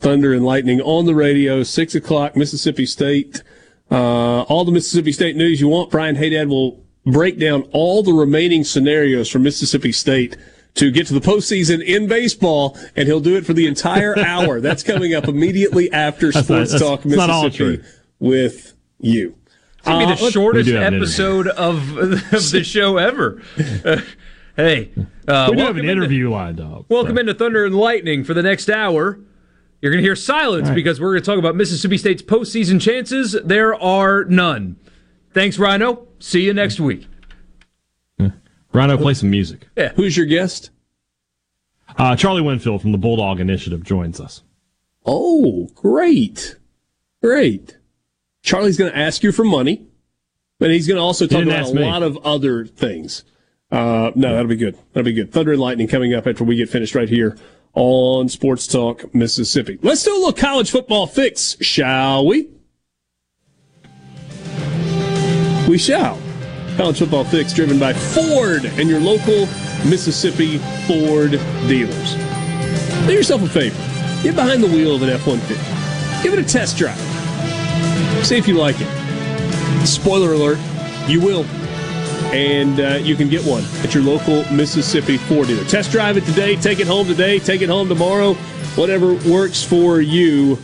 Thunder 0.00 0.32
and 0.32 0.44
lightning 0.44 0.80
on 0.80 1.04
the 1.04 1.14
radio, 1.14 1.62
six 1.62 1.94
o'clock, 1.94 2.34
Mississippi 2.34 2.86
State. 2.86 3.42
Uh, 3.90 4.42
all 4.44 4.64
the 4.64 4.72
Mississippi 4.72 5.12
State 5.12 5.36
news 5.36 5.60
you 5.60 5.68
want. 5.68 5.90
Brian 5.90 6.16
Hadad 6.16 6.48
will 6.48 6.82
break 7.06 7.38
down 7.38 7.62
all 7.72 8.02
the 8.02 8.12
remaining 8.12 8.64
scenarios 8.64 9.28
for 9.28 9.38
Mississippi 9.38 9.92
State 9.92 10.36
to 10.74 10.90
get 10.90 11.06
to 11.08 11.14
the 11.14 11.20
postseason 11.20 11.84
in 11.84 12.06
baseball, 12.06 12.78
and 12.96 13.06
he'll 13.06 13.20
do 13.20 13.36
it 13.36 13.44
for 13.44 13.52
the 13.52 13.66
entire 13.66 14.18
hour. 14.24 14.60
That's 14.60 14.82
coming 14.82 15.14
up 15.14 15.28
immediately 15.28 15.92
after 15.92 16.30
That's 16.32 16.48
not- 16.48 16.68
Sports 16.68 16.72
that's- 16.72 16.88
Talk 16.88 17.04
it's 17.06 17.16
Mississippi 17.16 17.82
with 18.18 18.74
you. 19.00 19.34
It's 19.78 19.86
gonna 19.88 19.98
be 20.06 20.12
Uh, 20.12 20.16
the 20.16 20.22
let's- 20.22 20.32
shortest 20.32 20.66
We 20.66 20.72
do 20.72 20.78
have 20.78 20.92
an 20.92 20.98
episode 21.00 21.48
of, 21.48 21.96
of 21.98 22.10
the 22.30 22.62
show 22.64 22.96
ever. 22.98 23.42
Uh, 23.84 24.00
hey, 24.56 24.90
uh, 25.28 25.48
we 25.50 25.56
do 25.56 25.58
have 25.62 25.76
welcome 25.76 25.76
an 25.78 25.78
into- 25.88 25.90
interview 25.92 26.30
lined 26.30 26.60
up. 26.60 26.86
Welcome 26.88 27.18
into 27.18 27.34
Thunder 27.34 27.64
and 27.66 27.74
Lightning 27.74 28.24
for 28.24 28.32
the 28.32 28.42
next 28.42 28.70
hour. 28.70 29.18
You're 29.82 29.90
going 29.90 30.00
to 30.00 30.06
hear 30.06 30.14
silence 30.14 30.70
because 30.70 31.00
we're 31.00 31.10
going 31.10 31.22
to 31.22 31.26
talk 31.26 31.38
about 31.40 31.56
Mississippi 31.56 31.98
State's 31.98 32.22
postseason 32.22 32.80
chances. 32.80 33.36
There 33.44 33.74
are 33.74 34.24
none. 34.26 34.76
Thanks, 35.32 35.58
Rhino. 35.58 36.06
See 36.18 36.44
you 36.44 36.54
next 36.54 36.80
week. 36.80 37.08
Rhino, 38.72 38.96
play 38.96 39.12
some 39.14 39.30
music. 39.30 39.68
Yeah. 39.76 39.92
Who's 39.92 40.16
your 40.16 40.24
guest? 40.26 40.70
Uh, 41.98 42.16
Charlie 42.16 42.40
Winfield 42.40 42.80
from 42.80 42.92
the 42.92 42.98
Bulldog 42.98 43.38
Initiative 43.38 43.82
joins 43.82 44.18
us. 44.18 44.42
Oh, 45.04 45.68
great. 45.74 46.56
Great. 47.22 47.76
Charlie's 48.42 48.78
going 48.78 48.90
to 48.90 48.98
ask 48.98 49.22
you 49.22 49.30
for 49.30 49.44
money, 49.44 49.86
but 50.58 50.70
he's 50.70 50.86
going 50.86 50.96
to 50.96 51.02
also 51.02 51.26
talk 51.26 51.42
about 51.42 51.70
a 51.70 51.74
me. 51.74 51.82
lot 51.84 52.02
of 52.02 52.16
other 52.24 52.64
things. 52.64 53.24
Uh, 53.70 54.10
no, 54.14 54.32
that'll 54.32 54.46
be 54.46 54.56
good. 54.56 54.78
That'll 54.92 55.04
be 55.04 55.12
good. 55.12 55.32
Thunder 55.32 55.52
and 55.52 55.60
Lightning 55.60 55.86
coming 55.86 56.14
up 56.14 56.26
after 56.26 56.44
we 56.44 56.56
get 56.56 56.70
finished 56.70 56.94
right 56.94 57.08
here 57.08 57.36
on 57.74 58.28
Sports 58.30 58.66
Talk 58.66 59.14
Mississippi. 59.14 59.78
Let's 59.82 60.02
do 60.02 60.14
a 60.14 60.16
little 60.16 60.32
college 60.32 60.70
football 60.70 61.06
fix, 61.06 61.56
shall 61.60 62.26
we? 62.26 62.48
We 65.68 65.78
shall. 65.78 66.18
College 66.76 66.98
football 66.98 67.24
fix 67.24 67.52
driven 67.52 67.78
by 67.78 67.92
Ford 67.92 68.64
and 68.64 68.88
your 68.88 69.00
local 69.00 69.46
Mississippi 69.86 70.58
Ford 70.86 71.32
dealers. 71.68 72.14
Do 73.06 73.12
yourself 73.12 73.42
a 73.42 73.48
favor. 73.48 73.76
Get 74.22 74.34
behind 74.34 74.62
the 74.62 74.68
wheel 74.68 74.94
of 74.94 75.02
an 75.02 75.10
F 75.10 75.26
150. 75.26 76.22
Give 76.22 76.32
it 76.32 76.44
a 76.44 76.48
test 76.48 76.76
drive. 76.76 76.98
See 78.24 78.36
if 78.36 78.48
you 78.48 78.54
like 78.54 78.76
it. 78.78 79.86
Spoiler 79.86 80.32
alert, 80.32 80.58
you 81.06 81.20
will. 81.20 81.44
And 82.32 82.80
uh, 82.80 82.98
you 83.02 83.14
can 83.14 83.28
get 83.28 83.44
one 83.44 83.64
at 83.84 83.94
your 83.94 84.02
local 84.02 84.44
Mississippi 84.52 85.18
Ford 85.18 85.48
dealer. 85.48 85.64
Test 85.64 85.90
drive 85.90 86.16
it 86.16 86.24
today, 86.24 86.56
take 86.56 86.80
it 86.80 86.86
home 86.86 87.06
today, 87.06 87.38
take 87.38 87.60
it 87.60 87.68
home 87.68 87.88
tomorrow, 87.88 88.34
whatever 88.74 89.14
works 89.28 89.62
for 89.62 90.00
you. 90.00 90.58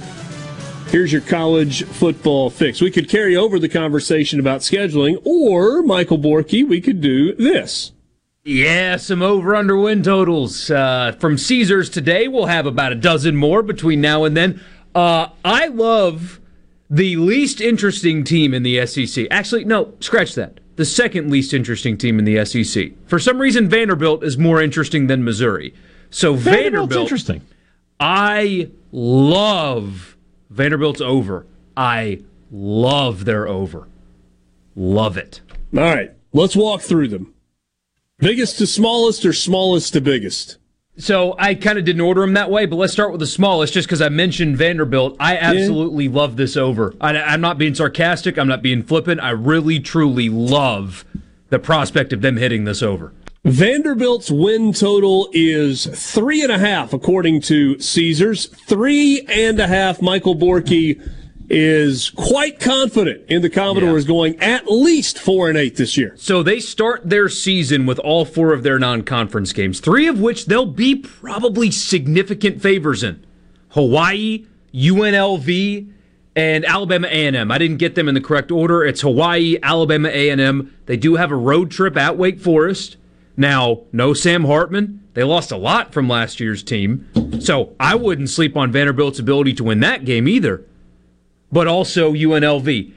Here's 0.91 1.13
your 1.13 1.21
college 1.21 1.85
football 1.85 2.49
fix. 2.49 2.81
We 2.81 2.91
could 2.91 3.11
carry 3.11 3.37
over 3.37 3.59
the 3.59 3.69
conversation 3.69 4.41
about 4.41 4.63
scheduling, 4.63 5.21
or 5.23 5.83
Michael 5.83 6.17
Borky, 6.17 6.67
we 6.67 6.81
could 6.81 7.03
do 7.03 7.35
this. 7.35 7.93
Yeah, 8.43 8.97
some 8.97 9.21
over 9.21 9.55
under 9.55 9.77
win 9.77 10.03
totals 10.03 10.71
uh, 10.71 11.15
from 11.21 11.37
Caesars 11.37 11.91
today. 11.91 12.27
We'll 12.27 12.47
have 12.47 12.65
about 12.65 12.93
a 12.93 12.95
dozen 12.95 13.37
more 13.37 13.63
between 13.63 14.01
now 14.01 14.25
and 14.25 14.35
then. 14.35 14.63
Uh, 14.95 15.29
I 15.45 15.67
love 15.67 16.41
the 16.89 17.17
least 17.17 17.61
interesting 17.61 18.25
team 18.25 18.55
in 18.55 18.63
the 18.63 18.87
SEC. 18.87 19.27
Actually, 19.31 19.67
no, 19.67 19.93
scratch 20.01 20.35
that. 20.37 20.59
The 20.77 20.87
second 20.87 21.31
least 21.31 21.53
interesting 21.53 21.99
team 21.99 22.19
in 22.19 22.25
the 22.25 22.43
SEC. 22.47 22.93
For 23.07 23.19
some 23.19 23.39
reason, 23.39 23.69
Vanderbilt 23.69 24.25
is 24.25 24.39
more 24.39 24.63
interesting 24.63 25.07
than 25.07 25.23
Missouri. 25.23 25.75
So 26.09 26.33
Vanderbilt's 26.33 26.63
Vanderbilt, 26.63 27.01
interesting. 27.03 27.43
I 28.01 28.71
love 28.91 30.17
Vanderbilt's 30.59 31.01
over. 31.01 31.47
I 31.77 32.23
love 32.51 33.25
their 33.25 33.49
over. 33.49 33.89
Love 34.77 35.17
it. 35.17 35.41
All 35.75 35.83
right, 35.83 36.13
let's 36.33 36.57
walk 36.57 36.83
through 36.83 37.09
them. 37.09 37.33
Biggest 38.19 38.59
to 38.59 38.67
smallest 38.67 39.25
or 39.25 39.33
smallest 39.33 39.93
to 39.93 40.01
biggest? 40.01 40.59
So 40.97 41.37
I 41.39 41.55
kind 41.55 41.79
of 41.79 41.85
didn't 41.85 42.01
order 42.01 42.23
them 42.23 42.35
that 42.35 42.51
way, 42.51 42.67
but 42.67 42.75
let's 42.75 42.93
start 42.93 43.13
with 43.13 43.21
the 43.21 43.27
smallest 43.27 43.73
just 43.73 43.87
because 43.87 44.03
I 44.03 44.09
mentioned 44.09 44.57
Vanderbilt. 44.57 45.17
I 45.21 45.37
absolutely 45.37 46.09
love 46.09 46.37
this 46.37 46.57
over. 46.57 46.93
I, 47.01 47.17
I'm 47.17 47.41
not 47.41 47.57
being 47.57 47.77
sarcastic. 47.77 48.37
I'm 48.37 48.49
not 48.49 48.61
being 48.61 48.83
flippant. 48.83 49.21
I 49.21 49.31
really, 49.31 49.79
truly 49.79 50.29
love 50.29 51.05
the 51.51 51.61
prospect 51.61 52.13
of 52.13 52.21
them 52.21 52.37
hitting 52.37 52.65
this 52.65 52.83
over. 52.83 53.13
Vanderbilt's 53.45 54.31
win 54.31 54.73
total 54.73 55.29
is 55.33 55.87
three 55.87 56.43
and 56.43 56.51
a 56.51 56.59
half, 56.59 56.93
according 56.93 57.41
to 57.43 57.79
Caesars. 57.79 58.47
Three 58.47 59.25
and 59.29 59.61
a 59.61 59.67
half. 59.67 60.03
Michael 60.03 60.35
Borky 60.35 61.01
is 61.49 62.11
quite 62.11 62.61
confident 62.61 63.23
in 63.29 63.41
the 63.41 63.49
Commodores 63.49 64.05
going 64.05 64.39
at 64.41 64.67
least 64.67 65.19
four 65.19 65.49
and 65.49 65.57
eight 65.57 65.77
this 65.77 65.97
year. 65.97 66.15
So 66.19 66.43
they 66.43 66.61
start 66.61 67.09
their 67.09 67.29
season 67.31 67.87
with 67.87 67.99
all 68.01 68.27
four 68.27 68.53
of 68.53 68.65
their 68.65 68.79
non-conference 68.79 69.55
games, 69.55 69.81
three 69.81 70.09
of 70.09 70.21
which 70.21 70.47
they'll 70.47 70.67
be 70.67 70.97
probably 70.97 71.71
significant 71.71 72.61
favors 72.61 73.03
in. 73.03 73.25
Hawaii, 73.71 74.47
UNLV, 74.75 75.91
and 76.37 76.65
Alabama 76.67 77.09
A&M. 77.09 77.51
I 77.51 77.57
didn't 77.57 77.79
get 77.79 77.95
them 77.95 78.09
in 78.09 78.15
the 78.15 78.21
correct 78.21 78.51
order. 78.51 78.85
It's 78.85 79.01
Hawaii, 79.01 79.57
Alabama 79.63 80.09
A&M. 80.09 80.75
They 80.85 80.99
do 80.99 81.15
have 81.15 81.31
a 81.31 81.37
road 81.37 81.71
trip 81.71 81.97
at 81.97 82.19
Wake 82.19 82.41
Forest. 82.41 82.98
Now, 83.39 83.83
no 83.93 84.15
Sam 84.15 84.47
Hartman. 84.47 85.09
They 85.15 85.23
lost 85.23 85.53
a 85.53 85.57
lot 85.57 85.93
from 85.93 86.09
last 86.09 86.41
year's 86.41 86.65
team. 86.65 87.09
So 87.41 87.77
I 87.79 87.95
wouldn't 87.95 88.31
sleep 88.31 88.57
on 88.57 88.73
Vanderbilt's 88.73 89.21
ability 89.21 89.55
to 89.55 89.65
win 89.65 89.79
that 89.79 90.05
game 90.05 90.27
either. 90.27 90.65
But 91.53 91.69
also 91.69 92.13
UNLV. 92.13 92.93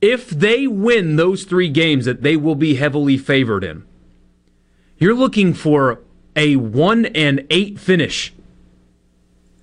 If 0.00 0.30
they 0.30 0.66
win 0.66 1.14
those 1.14 1.44
three 1.44 1.68
games 1.68 2.06
that 2.06 2.22
they 2.22 2.36
will 2.36 2.56
be 2.56 2.74
heavily 2.74 3.16
favored 3.16 3.62
in, 3.62 3.84
you're 4.98 5.14
looking 5.14 5.54
for 5.54 6.00
a 6.34 6.56
1 6.56 7.06
and 7.06 7.46
8 7.48 7.78
finish. 7.78 8.32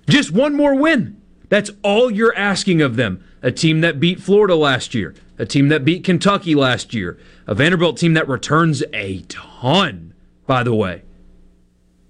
Just 0.08 0.32
one 0.32 0.54
more 0.54 0.74
win. 0.74 1.20
That's 1.50 1.70
all 1.82 2.10
you're 2.10 2.36
asking 2.36 2.80
of 2.80 2.96
them. 2.96 3.22
A 3.42 3.52
team 3.52 3.82
that 3.82 4.00
beat 4.00 4.20
Florida 4.20 4.56
last 4.56 4.94
year, 4.94 5.14
a 5.38 5.46
team 5.46 5.68
that 5.68 5.84
beat 5.84 6.04
Kentucky 6.04 6.54
last 6.54 6.94
year, 6.94 7.18
a 7.46 7.54
Vanderbilt 7.54 7.98
team 7.98 8.14
that 8.14 8.28
returns 8.28 8.82
a 8.92 9.20
ton, 9.28 10.14
by 10.46 10.62
the 10.62 10.74
way. 10.74 11.02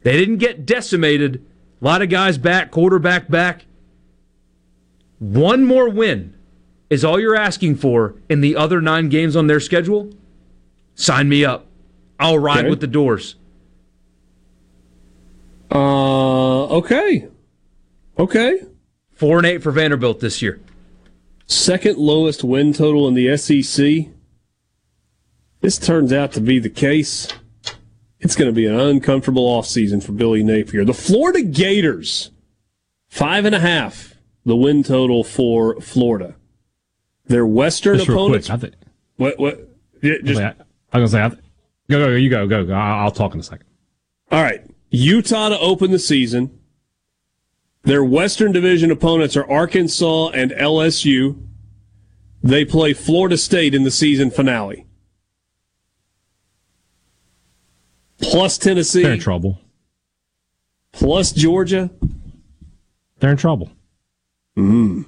They 0.02 0.16
didn't 0.16 0.36
get 0.38 0.64
decimated. 0.64 1.44
A 1.80 1.84
lot 1.84 2.02
of 2.02 2.08
guys 2.08 2.38
back, 2.38 2.70
quarterback 2.70 3.28
back. 3.28 3.66
One 5.18 5.64
more 5.64 5.88
win 5.88 6.34
is 6.88 7.04
all 7.04 7.18
you're 7.18 7.34
asking 7.36 7.76
for 7.76 8.14
in 8.28 8.40
the 8.40 8.54
other 8.54 8.80
nine 8.80 9.08
games 9.08 9.34
on 9.34 9.46
their 9.48 9.60
schedule. 9.60 10.12
Sign 10.94 11.28
me 11.28 11.44
up. 11.44 11.66
I'll 12.20 12.38
ride 12.38 12.60
Okay. 12.60 12.70
with 12.70 12.80
the 12.80 12.86
Dores. 12.86 13.34
Uh, 15.70 16.66
okay. 16.66 17.28
Okay. 18.18 18.60
Four 19.12 19.38
and 19.38 19.46
eight 19.46 19.62
for 19.62 19.72
Vanderbilt 19.72 20.20
this 20.20 20.40
year. 20.40 20.60
Second 21.46 21.96
lowest 21.98 22.42
win 22.42 22.72
total 22.72 23.06
in 23.08 23.14
the 23.14 23.36
SEC. 23.36 24.08
This 25.60 25.78
turns 25.78 26.12
out 26.12 26.32
to 26.32 26.40
be 26.40 26.58
the 26.58 26.68
case. 26.70 27.28
It's 28.20 28.34
going 28.34 28.48
to 28.48 28.54
be 28.54 28.66
an 28.66 28.78
uncomfortable 28.78 29.44
offseason 29.46 30.02
for 30.02 30.12
Billy 30.12 30.42
Napier. 30.42 30.84
The 30.84 30.94
Florida 30.94 31.42
Gators, 31.42 32.30
five 33.08 33.44
and 33.44 33.54
a 33.54 33.60
half, 33.60 34.14
the 34.44 34.56
win 34.56 34.82
total 34.82 35.22
for 35.22 35.80
Florida. 35.80 36.34
Their 37.26 37.46
Western 37.46 37.98
Just 37.98 38.08
opponents. 38.08 38.48
quick, 38.48 38.58
I 38.58 38.60
think. 38.60 38.74
What? 39.16 39.38
What? 39.38 39.68
Yeah, 40.02 40.14
just, 40.22 40.40
I 40.40 40.48
was 40.48 40.54
gonna 40.92 41.08
say, 41.08 41.24
I 41.24 41.28
th- 41.28 41.40
go, 41.90 41.98
go, 41.98 42.06
go, 42.06 42.14
you 42.14 42.30
go, 42.30 42.46
go, 42.46 42.64
go. 42.64 42.74
I'll 42.74 43.10
talk 43.10 43.34
in 43.34 43.40
a 43.40 43.42
second. 43.42 43.66
all 44.30 44.42
right. 44.42 44.62
Utah 44.90 45.48
to 45.48 45.58
open 45.58 45.90
the 45.90 45.98
season. 45.98 46.55
Their 47.86 48.02
Western 48.04 48.50
Division 48.50 48.90
opponents 48.90 49.36
are 49.36 49.48
Arkansas 49.48 50.30
and 50.30 50.50
LSU. 50.50 51.40
They 52.42 52.64
play 52.64 52.92
Florida 52.92 53.36
State 53.36 53.76
in 53.76 53.84
the 53.84 53.92
season 53.92 54.32
finale. 54.32 54.86
Plus 58.20 58.58
Tennessee. 58.58 59.04
They're 59.04 59.12
in 59.12 59.20
trouble. 59.20 59.60
Plus 60.90 61.30
Georgia. 61.30 61.90
They're 63.20 63.30
in 63.30 63.36
trouble. 63.36 63.70
Mm. 64.58 65.06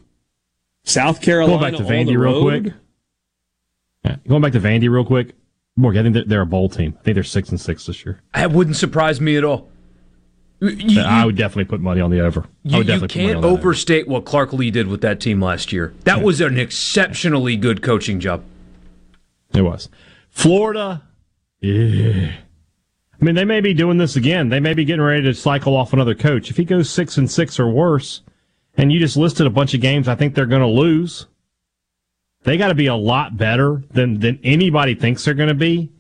South 0.85 1.21
Carolina. 1.21 1.59
Going 1.59 1.73
back 1.73 1.85
to 1.85 1.93
Vandy 1.93 2.17
real 2.17 2.45
road. 2.45 2.63
quick. 2.63 2.75
Yeah, 4.05 4.17
going 4.29 4.41
back 4.43 4.53
to 4.53 4.61
Vandy 4.61 4.89
real 4.89 5.05
quick. 5.05 5.35
Morgan, 5.75 6.01
I 6.01 6.03
think 6.05 6.15
they're, 6.15 6.25
they're 6.25 6.41
a 6.43 6.47
bowl 6.47 6.69
team. 6.69 6.95
I 7.01 7.03
think 7.03 7.17
they're 7.17 7.25
six 7.25 7.49
and 7.49 7.61
six 7.61 7.87
this 7.87 8.07
year. 8.07 8.21
That 8.35 8.53
wouldn't 8.53 8.77
surprise 8.77 9.21
me 9.21 9.37
at 9.37 9.43
all. 9.43 9.69
You, 10.61 11.03
I 11.03 11.25
would 11.25 11.37
definitely 11.37 11.67
put 11.67 11.81
money 11.81 12.01
on 12.01 12.11
the 12.11 12.21
over. 12.21 12.41
I 12.41 12.47
you, 12.65 12.79
would 12.79 12.87
you 12.87 12.93
definitely 12.93 13.09
put 13.09 13.17
money 13.17 13.27
can't 13.27 13.37
on 13.37 13.43
that 13.43 13.49
over. 13.49 13.59
overstate 13.59 14.09
what 14.09 14.25
Clark 14.25 14.53
Lea 14.53 14.71
did 14.71 14.89
with 14.89 15.03
that 15.03 15.21
team 15.21 15.41
last 15.41 15.73
year. 15.73 15.95
That 16.05 16.23
was 16.23 16.41
an 16.41 16.59
exceptionally 16.59 17.57
good 17.57 17.81
coaching 17.81 18.19
job. 18.19 18.45
It 19.55 19.63
was. 19.63 19.89
Florida. 20.31 21.03
Yeah. 21.61 22.33
I 23.21 23.25
mean, 23.25 23.35
they 23.35 23.45
may 23.45 23.61
be 23.61 23.75
doing 23.75 23.99
this 23.99 24.17
again. 24.17 24.49
They 24.49 24.61
may 24.61 24.75
be 24.75 24.85
getting 24.85 25.03
ready 25.03 25.23
to 25.23 25.35
cycle 25.35 25.77
off 25.77 25.93
another 25.93 26.15
coach. 26.15 26.51
If 26.51 26.57
he 26.57 26.65
goes 26.65 26.91
six 26.91 27.17
and 27.19 27.31
six 27.31 27.59
or 27.59 27.69
worse, 27.69 28.23
and 28.77 28.93
you 28.93 29.01
just 29.01 29.17
listed 29.17 29.47
a 29.47 29.51
bunch 29.51 29.75
of 29.75 29.81
games 29.81 30.07
I 30.09 30.15
think 30.15 30.35
they're 30.35 30.47
going 30.47 30.63
to 30.63 30.69
lose, 30.69 31.27
they 32.45 32.57
got 32.57 32.69
to 32.69 32.75
be 32.75 32.87
a 32.87 32.95
lot 32.95 33.37
better 33.37 33.83
than 33.91 34.21
than 34.21 34.39
anybody 34.45 34.95
thinks 34.95 35.25
they're 35.25 35.35
going 35.35 35.49
to 35.49 35.55
be, 35.55 35.91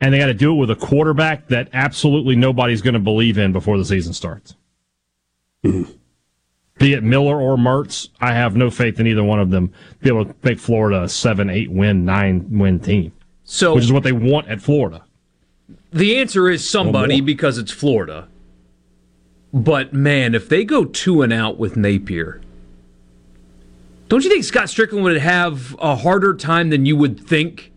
and 0.00 0.12
they 0.12 0.18
got 0.18 0.26
to 0.26 0.34
do 0.34 0.52
it 0.52 0.56
with 0.56 0.70
a 0.70 0.76
quarterback 0.76 1.48
that 1.48 1.68
absolutely 1.72 2.36
nobody's 2.36 2.82
going 2.82 2.94
to 2.94 3.00
believe 3.00 3.38
in 3.38 3.52
before 3.52 3.78
the 3.78 3.84
season 3.84 4.12
starts. 4.12 4.54
Mm-hmm. 5.64 5.90
Be 6.78 6.92
it 6.92 7.02
Miller 7.02 7.40
or 7.40 7.56
Mertz, 7.56 8.10
I 8.20 8.34
have 8.34 8.54
no 8.54 8.70
faith 8.70 9.00
in 9.00 9.06
either 9.06 9.24
one 9.24 9.40
of 9.40 9.50
them 9.50 9.68
to 9.68 9.98
be 10.00 10.08
able 10.08 10.26
to 10.26 10.34
make 10.42 10.58
Florida 10.58 11.04
a 11.04 11.08
seven, 11.08 11.48
eight 11.48 11.70
win, 11.70 12.04
nine 12.04 12.58
win 12.58 12.80
team. 12.80 13.12
So, 13.44 13.74
which 13.74 13.84
is 13.84 13.92
what 13.92 14.02
they 14.02 14.12
want 14.12 14.48
at 14.48 14.60
Florida. 14.60 15.04
The 15.92 16.18
answer 16.18 16.50
is 16.50 16.68
somebody 16.68 17.20
more. 17.20 17.26
because 17.26 17.58
it's 17.58 17.72
Florida. 17.72 18.28
But 19.52 19.94
man, 19.94 20.34
if 20.34 20.48
they 20.48 20.64
go 20.64 20.84
two 20.84 21.22
and 21.22 21.32
out 21.32 21.56
with 21.56 21.76
Napier, 21.76 22.42
don't 24.08 24.22
you 24.22 24.28
think 24.28 24.44
Scott 24.44 24.66
Stricklin 24.66 25.02
would 25.02 25.16
have 25.16 25.74
a 25.80 25.96
harder 25.96 26.34
time 26.34 26.68
than 26.68 26.84
you 26.84 26.96
would 26.96 27.18
think 27.18 27.72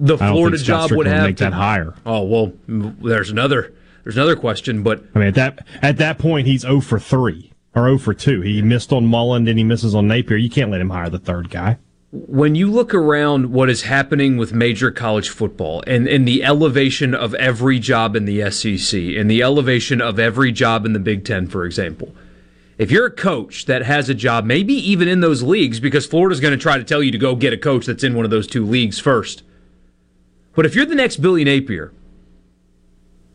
the 0.00 0.18
Florida 0.18 0.58
job 0.58 0.90
would 0.92 1.06
have? 1.06 1.24
make 1.24 1.36
that 1.38 1.52
higher. 1.52 1.94
Oh 2.06 2.22
well, 2.24 2.52
there's 2.66 3.30
another 3.30 3.72
there's 4.04 4.16
another 4.16 4.36
question, 4.36 4.82
but 4.82 5.02
I 5.14 5.18
mean, 5.18 5.28
at 5.28 5.34
that 5.34 5.66
at 5.82 5.96
that 5.98 6.18
point, 6.18 6.46
he's 6.46 6.62
0 6.62 6.80
for 6.80 6.98
three 6.98 7.52
or 7.74 7.86
0 7.86 7.98
for 7.98 8.14
two. 8.14 8.40
He 8.40 8.62
missed 8.62 8.92
on 8.92 9.06
Mullen, 9.06 9.44
then 9.44 9.56
he 9.56 9.64
misses 9.64 9.94
on 9.94 10.08
Napier. 10.08 10.36
You 10.36 10.50
can't 10.50 10.70
let 10.70 10.80
him 10.80 10.90
hire 10.90 11.10
the 11.10 11.18
third 11.18 11.50
guy. 11.50 11.78
when 12.10 12.54
you 12.54 12.70
look 12.70 12.94
around 12.94 13.52
what 13.52 13.68
is 13.68 13.82
happening 13.82 14.38
with 14.38 14.52
major 14.54 14.90
college 14.90 15.28
football 15.28 15.84
and, 15.86 16.08
and 16.08 16.26
the 16.26 16.42
elevation 16.42 17.14
of 17.14 17.34
every 17.34 17.78
job 17.78 18.16
in 18.16 18.24
the 18.24 18.50
SEC 18.50 18.98
and 18.98 19.30
the 19.30 19.42
elevation 19.42 20.00
of 20.00 20.18
every 20.18 20.50
job 20.50 20.86
in 20.86 20.94
the 20.94 20.98
Big 20.98 21.22
Ten, 21.26 21.46
for 21.46 21.66
example, 21.66 22.14
if 22.78 22.90
you're 22.90 23.04
a 23.06 23.10
coach 23.10 23.66
that 23.66 23.82
has 23.82 24.08
a 24.08 24.14
job, 24.14 24.46
maybe 24.46 24.72
even 24.72 25.06
in 25.06 25.20
those 25.20 25.42
leagues, 25.42 25.80
because 25.80 26.06
Florida's 26.06 26.40
going 26.40 26.56
to 26.56 26.62
try 26.62 26.78
to 26.78 26.84
tell 26.84 27.02
you 27.02 27.10
to 27.10 27.18
go 27.18 27.34
get 27.34 27.52
a 27.52 27.58
coach 27.58 27.84
that's 27.84 28.04
in 28.04 28.14
one 28.14 28.24
of 28.24 28.30
those 28.30 28.46
two 28.46 28.64
leagues 28.64 28.98
first. 28.98 29.42
But 30.58 30.66
if 30.66 30.74
you're 30.74 30.86
the 30.86 30.96
next 30.96 31.18
Billy 31.18 31.44
Napier, 31.44 31.92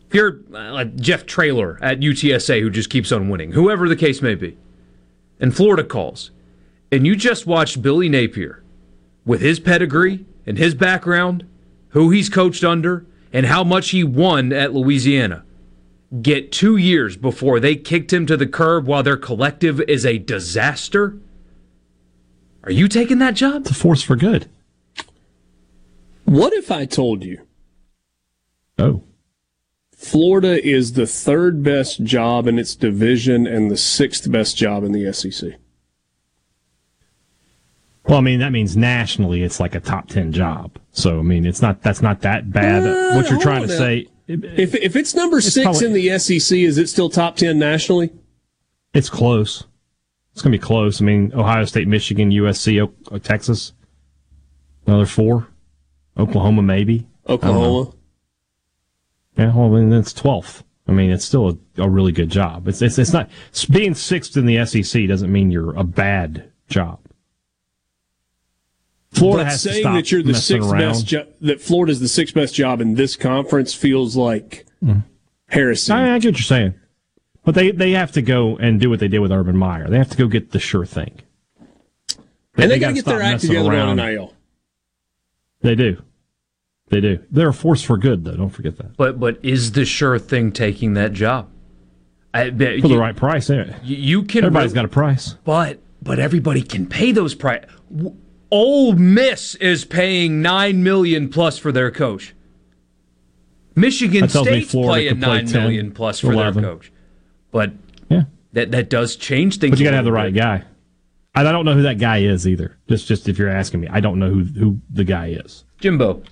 if 0.08 0.14
you're 0.14 0.42
uh, 0.54 0.74
like 0.74 0.98
Jeff 0.98 1.26
Traylor 1.26 1.80
at 1.82 2.02
UTSA 2.02 2.60
who 2.60 2.70
just 2.70 2.90
keeps 2.90 3.14
on 3.14 3.30
winning, 3.30 3.54
whoever 3.54 3.88
the 3.88 3.96
case 3.96 4.22
may 4.22 4.36
be, 4.36 4.58
and 5.40 5.56
Florida 5.56 5.86
calls, 5.86 6.32
and 6.92 7.08
you 7.08 7.16
just 7.16 7.48
watched 7.48 7.82
Billy 7.82 8.10
Napier 8.10 8.62
with 9.24 9.40
his 9.40 9.62
pedigree 9.62 10.26
and 10.46 10.58
his 10.58 10.76
background, 10.76 11.48
who 11.92 12.10
he's 12.10 12.28
coached 12.28 12.66
under, 12.66 13.06
and 13.32 13.46
how 13.46 13.64
much 13.64 13.92
he 13.92 14.04
won 14.04 14.52
at 14.52 14.74
Louisiana, 14.74 15.46
get 16.22 16.52
two 16.52 16.76
years 16.76 17.16
before 17.16 17.62
they 17.62 17.78
kicked 17.78 18.12
him 18.12 18.26
to 18.26 18.36
the 18.36 18.48
curb 18.48 18.86
while 18.86 19.02
their 19.02 19.16
collective 19.16 19.80
is 19.88 20.06
a 20.06 20.18
disaster? 20.18 21.18
Are 22.66 22.72
you 22.74 22.90
taking 22.90 23.20
that 23.20 23.36
job? 23.36 23.62
It's 23.62 23.72
a 23.72 23.76
force 23.76 24.02
for 24.02 24.18
good. 24.18 24.50
What 26.26 26.54
if 26.54 26.72
I 26.72 26.86
told 26.86 27.24
you 27.24 27.42
Oh, 28.80 29.04
Florida 29.96 30.62
is 30.66 30.94
the 30.94 31.06
third 31.06 31.64
best 31.64 32.04
job 32.04 32.48
in 32.48 32.58
its 32.60 32.76
division 32.76 33.46
and 33.48 33.70
the 33.70 33.78
sixth 33.78 34.30
best 34.32 34.58
job 34.58 34.84
in 34.84 34.92
the 34.92 35.12
SEC? 35.14 35.54
well, 38.08 38.18
I 38.18 38.22
mean 38.22 38.40
that 38.40 38.52
means 38.52 38.76
nationally 38.76 39.44
it's 39.44 39.60
like 39.60 39.76
a 39.76 39.80
top 39.80 40.08
ten 40.10 40.32
job. 40.32 40.78
So 40.92 41.20
I 41.20 41.22
mean 41.22 41.46
it's 41.46 41.62
not 41.62 41.82
that's 41.82 42.02
not 42.02 42.22
that 42.22 42.52
bad. 42.52 42.84
Uh, 42.84 43.16
what 43.16 43.30
you're 43.30 43.40
trying 43.40 43.62
to 43.62 43.68
hold 43.68 43.78
say, 43.80 44.08
If 44.28 44.76
if 44.76 44.96
it's 44.96 45.14
number 45.16 45.38
It's 45.38 45.54
six 45.54 45.64
probably- 45.64 45.86
in 45.88 45.94
the 45.94 46.10
SEC, 46.20 46.58
is 46.64 46.78
it 46.78 46.90
still 46.90 47.10
top 47.10 47.36
ten 47.38 47.60
nationally? 47.60 48.12
it's 48.94 49.10
close. 49.10 49.64
It's 50.34 50.42
gonna 50.42 50.52
be 50.56 50.60
close. 50.60 51.02
I 51.02 51.06
mean 51.06 51.32
Ohio 51.34 51.66
State, 51.66 51.88
Michigan, 51.88 52.32
USC, 52.32 52.82
O- 52.82 53.18
Texas, 53.20 53.74
another 54.88 55.06
four, 55.06 55.48
Oklahoma 56.18 56.62
maybe. 56.62 57.08
I 57.26 57.36
don't 57.36 57.42
know. 57.44 57.50
Oklahoma. 57.50 57.96
Yeah, 59.38 59.56
well, 59.56 59.72
then 59.72 59.94
it's 59.94 60.14
twelfth. 60.14 60.64
I 60.88 60.92
mean, 60.92 61.12
it's 61.12 61.26
still 61.26 61.50
a, 61.50 61.82
a 61.84 61.90
really 61.90 62.12
good 62.12 62.30
job. 62.30 62.68
It's, 62.68 62.82
it's 62.82 62.98
it's 62.98 63.14
not 63.14 63.30
being 63.70 63.96
sixth 63.96 64.36
in 64.36 64.46
the 64.46 64.66
SEC 64.66 65.08
doesn't 65.08 65.32
mean 65.32 65.50
you're 65.50 65.76
a 65.76 65.84
bad 65.84 66.52
job. 66.68 67.00
Florida 69.12 69.44
but 69.44 69.52
has 69.52 69.64
to 69.64 69.74
saying 69.74 69.94
that 69.94 70.12
you're 70.12 70.24
the 70.24 70.34
sixth 70.34 70.70
around. 70.70 70.80
best 70.80 71.06
jo- 71.06 71.28
that 71.42 71.62
Florida's 71.62 72.00
the 72.00 72.08
sixth 72.08 72.34
best 72.34 72.56
job 72.56 72.82
in 72.82 72.96
this 72.96 73.16
conference 73.16 73.74
feels 73.74 74.16
like 74.16 74.66
mm-hmm. 74.84 75.00
heresy. 75.48 75.94
I, 75.94 76.16
I 76.16 76.20
get 76.20 76.30
what 76.30 76.40
you're 76.40 76.44
saying, 76.44 76.74
but 77.46 77.56
they 77.56 77.72
they 77.72 77.92
have 77.92 78.12
to 78.14 78.22
go 78.22 78.58
and 78.58 78.80
do 78.80 78.90
what 78.90 79.00
they 79.00 79.08
did 79.08 79.20
with 79.20 79.32
Urban 79.32 79.56
Meyer. 79.56 79.88
They 79.88 79.98
have 79.98 80.10
to 80.10 80.18
go 80.18 80.28
get 80.28 80.52
the 80.52 80.60
sure 80.60 80.86
thing. 80.86 81.22
and 82.58 82.72
they, 82.72 82.80
got 82.80 82.88
gotta 82.88 82.94
get 82.96 83.06
their 83.06 83.22
act 83.22 83.42
together 83.42 83.72
around. 83.72 84.00
on 84.00 84.08
NIL. 84.08 84.33
They 85.64 85.74
do, 85.76 86.02
they 86.90 87.02
do. 87.02 87.20
They're 87.32 87.50
a 87.50 87.54
force 87.54 87.82
for 87.82 87.98
good, 87.98 88.24
though. 88.26 88.36
Don't 88.36 88.50
forget 88.52 88.78
that 88.78 88.96
But 88.98 89.20
but 89.20 89.40
is 89.42 89.72
the 89.72 89.86
sure 89.86 90.20
thing 90.20 90.52
taking 90.52 90.94
that 90.94 91.14
job? 91.14 91.50
I 92.34 92.50
for 92.50 92.56
the 92.56 92.78
you- 92.78 93.00
right 93.00 93.16
price. 93.16 93.50
Yeah. 93.50 93.76
You, 93.84 93.96
you 93.96 94.24
can. 94.24 94.44
Everybody's 94.44 94.72
re- 94.72 94.76
got 94.76 94.86
a 94.86 94.90
price. 94.90 95.34
But 95.44 95.80
but 96.02 96.20
everybody 96.20 96.62
can 96.62 96.86
pay 96.86 97.12
those 97.12 97.34
price. 97.34 97.64
Ole 98.52 98.94
Miss 98.94 99.56
is 99.56 99.84
paying 99.86 100.42
nine 100.42 100.84
million 100.84 101.30
plus 101.30 101.58
for 101.58 101.72
their 101.72 101.90
coach. 101.90 102.36
Michigan 103.76 104.30
State's 104.30 104.70
Florida 104.72 104.94
paying 105.10 105.20
play 105.22 105.28
nine 105.38 105.46
10, 105.48 105.62
million 105.64 105.92
plus 105.92 106.20
for 106.20 106.32
11. 106.34 106.62
their 106.62 106.72
coach. 106.74 106.92
But 107.52 107.72
Yeah. 108.10 108.24
that 108.52 108.72
that 108.72 108.90
does 108.90 109.16
change 109.16 109.58
things. 109.58 109.72
But 109.72 109.80
you 109.80 109.86
got 109.86 109.92
to 109.92 109.96
have 109.98 110.06
the 110.06 110.12
right 110.12 110.34
bit. 110.34 110.40
guy. 110.40 110.64
I 111.36 111.42
I 111.42 111.52
don't 111.52 111.66
know 111.66 111.74
who 111.74 111.82
that 111.84 111.98
guy 111.98 112.20
is 112.20 112.48
either. 112.48 112.78
Just 112.88 113.08
just 113.08 113.28
if 113.28 113.38
you're 113.38 113.50
asking 113.50 113.82
me, 113.82 113.88
I 113.90 114.00
don't 114.00 114.20
know 114.20 114.30
who 114.30 114.44
who 114.44 114.80
the 114.90 115.04
guy 115.04 115.28
is. 115.30 115.64
Jimbo. 115.80 116.24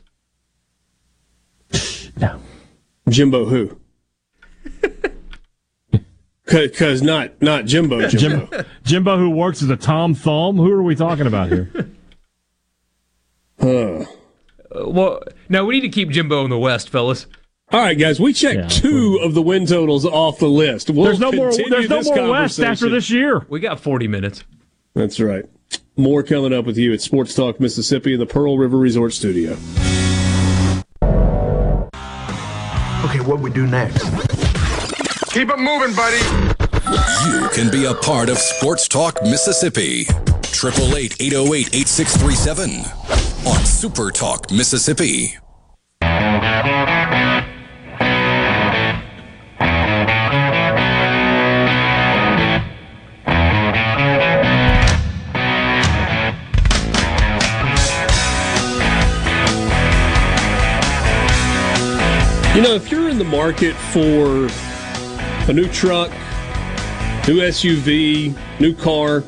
No. 2.18 2.40
Jimbo 3.10 3.45
who? 3.45 3.78
Because 6.45 7.02
not 7.02 7.41
not 7.41 7.65
Jimbo 7.65 8.07
Jimbo. 8.10 8.45
Jimbo, 8.48 8.65
Jimbo, 8.84 9.18
who 9.18 9.30
works 9.30 9.64
as 9.64 9.69
a 9.69 9.78
Tom 9.78 10.14
Thumb. 10.14 10.57
Who 10.57 10.69
are 10.72 10.84
we 10.84 10.95
talking 10.95 11.26
about 11.26 11.49
here? 11.49 11.72
Huh. 13.60 14.06
Uh, 14.76 14.90
well, 14.90 15.22
now 15.49 15.64
we 15.64 15.76
need 15.76 15.82
to 15.82 15.90
keep 15.90 16.10
Jimbo 16.10 16.44
in 16.44 16.49
the 16.49 16.57
West, 16.57 16.90
fellas. 16.90 17.26
All 17.72 17.80
right, 17.80 17.98
guys, 17.98 18.19
we 18.19 18.34
checked 18.34 18.60
Yeah, 18.60 18.68
two 18.68 19.19
of 19.22 19.34
the 19.34 19.41
win 19.41 19.65
totals 19.65 20.06
off 20.06 20.40
the 20.40 20.49
list. 20.49 20.90
We'll 20.90 21.06
there's 21.06 21.19
no 21.22 21.32
more. 21.32 21.49
continue 21.49 21.69
There's 21.69 21.90
no 21.90 22.02
more 22.15 22.32
West 22.32 22.60
after 22.60 22.90
this 22.90 23.10
year. 23.10 23.45
We 23.48 23.61
got 23.61 23.80
forty 23.80 24.10
minutes. 24.10 24.44
That's 24.93 25.19
right. 25.19 25.45
More 25.95 26.23
coming 26.23 26.53
up 26.53 26.65
with 26.65 26.77
you 26.77 26.93
at 26.93 27.01
Sports 27.01 27.35
Talk 27.35 27.59
Mississippi 27.59 28.13
in 28.13 28.19
the 28.19 28.26
Pearl 28.26 28.57
River 28.57 28.77
Resort 28.77 29.13
Studio. 29.13 29.53
Okay, 33.03 33.19
what 33.22 33.39
we 33.39 33.49
do 33.49 33.68
next? 33.68 34.03
Keep 35.31 35.49
it 35.49 35.59
moving, 35.59 35.95
buddy. 35.95 36.18
You 37.26 37.49
can 37.53 37.72
be 37.72 37.85
a 37.85 37.93
part 37.93 38.30
of 38.30 38.38
Sports 38.38 38.88
Talk 38.88 39.22
Mississippi. 39.23 40.01
888 40.63 41.15
808 41.19 41.76
8637 41.76 42.69
on 43.47 43.65
Super 43.65 44.11
Talk 44.11 44.51
Mississippi. 44.51 45.38
If 62.76 62.89
you're 62.89 63.10
in 63.10 63.18
the 63.18 63.23
market 63.26 63.76
for 63.76 64.48
a 65.49 65.53
new 65.53 65.68
truck, 65.68 66.10
new 67.27 67.41
SUV, 67.41 68.38
new 68.60 68.73
car, 68.73 69.23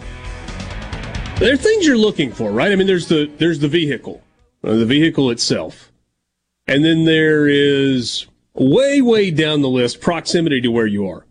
there 1.40 1.54
are 1.54 1.58
things 1.58 1.86
you're 1.86 1.98
looking 1.98 2.32
for, 2.32 2.52
right? 2.52 2.72
I 2.72 2.76
mean, 2.76 2.88
there's 2.88 3.08
the 3.08 3.30
there's 3.38 3.60
the 3.60 3.68
vehicle, 3.68 4.24
uh, 4.64 4.76
the 4.76 4.86
vehicle 4.86 5.30
itself, 5.30 5.92
and 6.68 6.86
then 6.86 7.06
there 7.06 7.48
is 7.48 8.28
way 8.54 9.02
way 9.02 9.30
down 9.30 9.62
the 9.62 9.70
list 9.70 10.00
proximity 10.00 10.62
to 10.62 10.70
where 10.70 10.88
you 10.88 11.08
are. 11.08 11.26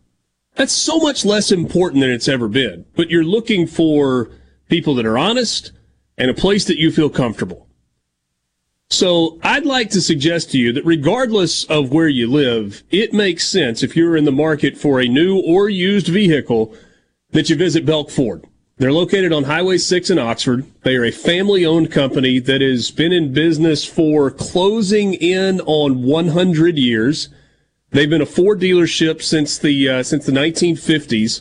That's 0.54 0.74
so 0.74 0.98
much 0.98 1.24
less 1.24 1.50
important 1.50 2.02
than 2.02 2.10
it's 2.10 2.28
ever 2.28 2.46
been. 2.46 2.84
But 2.94 3.10
you're 3.10 3.24
looking 3.24 3.66
for 3.66 4.30
people 4.68 4.94
that 4.96 5.06
are 5.06 5.16
honest 5.16 5.72
and 6.18 6.30
a 6.30 6.34
place 6.34 6.66
that 6.66 6.78
you 6.78 6.92
feel 6.92 7.08
comfortable. 7.08 7.68
So 8.92 9.38
I'd 9.42 9.64
like 9.64 9.88
to 9.90 10.02
suggest 10.02 10.50
to 10.50 10.58
you 10.58 10.70
that 10.74 10.84
regardless 10.84 11.64
of 11.64 11.90
where 11.90 12.08
you 12.08 12.30
live, 12.30 12.82
it 12.90 13.14
makes 13.14 13.48
sense 13.48 13.82
if 13.82 13.96
you're 13.96 14.18
in 14.18 14.26
the 14.26 14.30
market 14.30 14.76
for 14.76 15.00
a 15.00 15.08
new 15.08 15.40
or 15.40 15.70
used 15.70 16.08
vehicle 16.08 16.76
that 17.30 17.48
you 17.48 17.56
visit 17.56 17.86
Belk 17.86 18.10
Ford. 18.10 18.44
They're 18.76 18.92
located 18.92 19.32
on 19.32 19.44
Highway 19.44 19.78
6 19.78 20.10
in 20.10 20.18
Oxford. 20.18 20.66
They 20.82 20.94
are 20.96 21.06
a 21.06 21.10
family 21.10 21.64
owned 21.64 21.90
company 21.90 22.38
that 22.40 22.60
has 22.60 22.90
been 22.90 23.14
in 23.14 23.32
business 23.32 23.86
for 23.86 24.30
closing 24.30 25.14
in 25.14 25.62
on 25.62 26.02
100 26.02 26.76
years. 26.76 27.30
They've 27.92 28.10
been 28.10 28.20
a 28.20 28.26
Ford 28.26 28.60
dealership 28.60 29.22
since 29.22 29.56
the, 29.56 29.88
uh, 29.88 30.02
since 30.02 30.26
the 30.26 30.32
1950s 30.32 31.40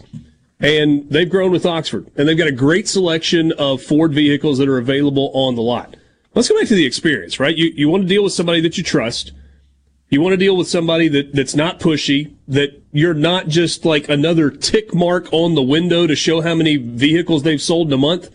and 0.61 1.10
they've 1.10 1.30
grown 1.30 1.52
with 1.52 1.65
Oxford 1.65 2.10
and 2.15 2.30
they've 2.30 2.38
got 2.38 2.48
a 2.48 2.53
great 2.53 2.88
selection 2.88 3.52
of 3.53 3.82
Ford 3.82 4.14
vehicles 4.14 4.57
that 4.60 4.69
are 4.69 4.78
available 4.78 5.32
on 5.34 5.56
the 5.56 5.61
lot. 5.61 5.98
Let's 6.34 6.48
go 6.48 6.58
back 6.58 6.68
to 6.70 6.76
the 6.76 6.86
experience, 6.86 7.40
right? 7.40 7.56
You, 7.56 7.72
you 7.76 7.90
want 7.90 8.03
to 8.03 8.08
deal 8.08 8.24
with 8.24 8.34
somebody 8.34 8.62
that 8.62 8.78
you 8.78 8.84
trust. 8.84 9.34
You 10.10 10.22
want 10.22 10.34
to 10.34 10.38
deal 10.38 10.56
with 10.56 10.68
somebody 10.68 11.08
that, 11.10 11.34
that's 11.34 11.56
not 11.56 11.80
pushy, 11.80 12.36
that 12.48 12.82
you're 12.91 13.14
not 13.14 13.48
just 13.48 13.86
like 13.86 14.10
another 14.10 14.49
tick 14.49 14.94
mark 14.94 15.28
on 15.32 15.56
the 15.56 15.62
window 15.62 16.08
to 16.08 16.16
show 16.16 16.41
how 16.41 16.56
many 16.56 16.78
vehicles 16.78 17.44
they've 17.44 17.62
sold 17.62 17.88
in 17.88 17.94
a 17.94 17.98
month. 17.98 18.30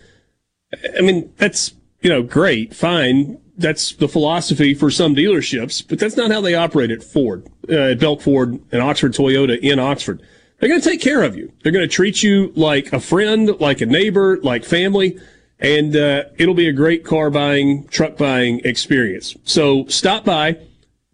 I 0.96 1.00
mean, 1.00 1.32
that's, 1.36 1.74
you 2.00 2.10
know, 2.10 2.22
great, 2.22 2.74
fine. 2.74 3.38
That's 3.58 3.92
the 3.92 4.08
philosophy 4.08 4.74
for 4.74 4.90
some 4.90 5.14
dealerships, 5.14 5.86
but 5.86 5.98
that's 5.98 6.16
not 6.16 6.30
how 6.30 6.42
they 6.42 6.54
operate 6.54 6.90
at 6.90 7.02
Ford, 7.02 7.46
uh, 7.70 7.92
at 7.92 8.00
Belk 8.00 8.20
Ford 8.20 8.60
and 8.72 8.82
Oxford 8.82 9.12
Toyota 9.12 9.58
in 9.58 9.78
Oxford. 9.78 10.20
They're 10.58 10.68
going 10.68 10.80
to 10.80 10.88
take 10.88 11.00
care 11.00 11.22
of 11.22 11.36
you. 11.36 11.52
They're 11.62 11.72
going 11.72 11.86
to 11.86 11.94
treat 11.94 12.22
you 12.22 12.52
like 12.56 12.92
a 12.92 13.00
friend, 13.00 13.58
like 13.60 13.80
a 13.80 13.86
neighbor, 13.86 14.38
like 14.42 14.64
family 14.64 15.18
and 15.58 15.96
uh, 15.96 16.24
it'll 16.36 16.54
be 16.54 16.68
a 16.68 16.72
great 16.72 17.04
car 17.04 17.30
buying, 17.30 17.86
truck 17.88 18.16
buying 18.16 18.60
experience. 18.64 19.36
So 19.44 19.86
stop 19.86 20.24
by 20.24 20.58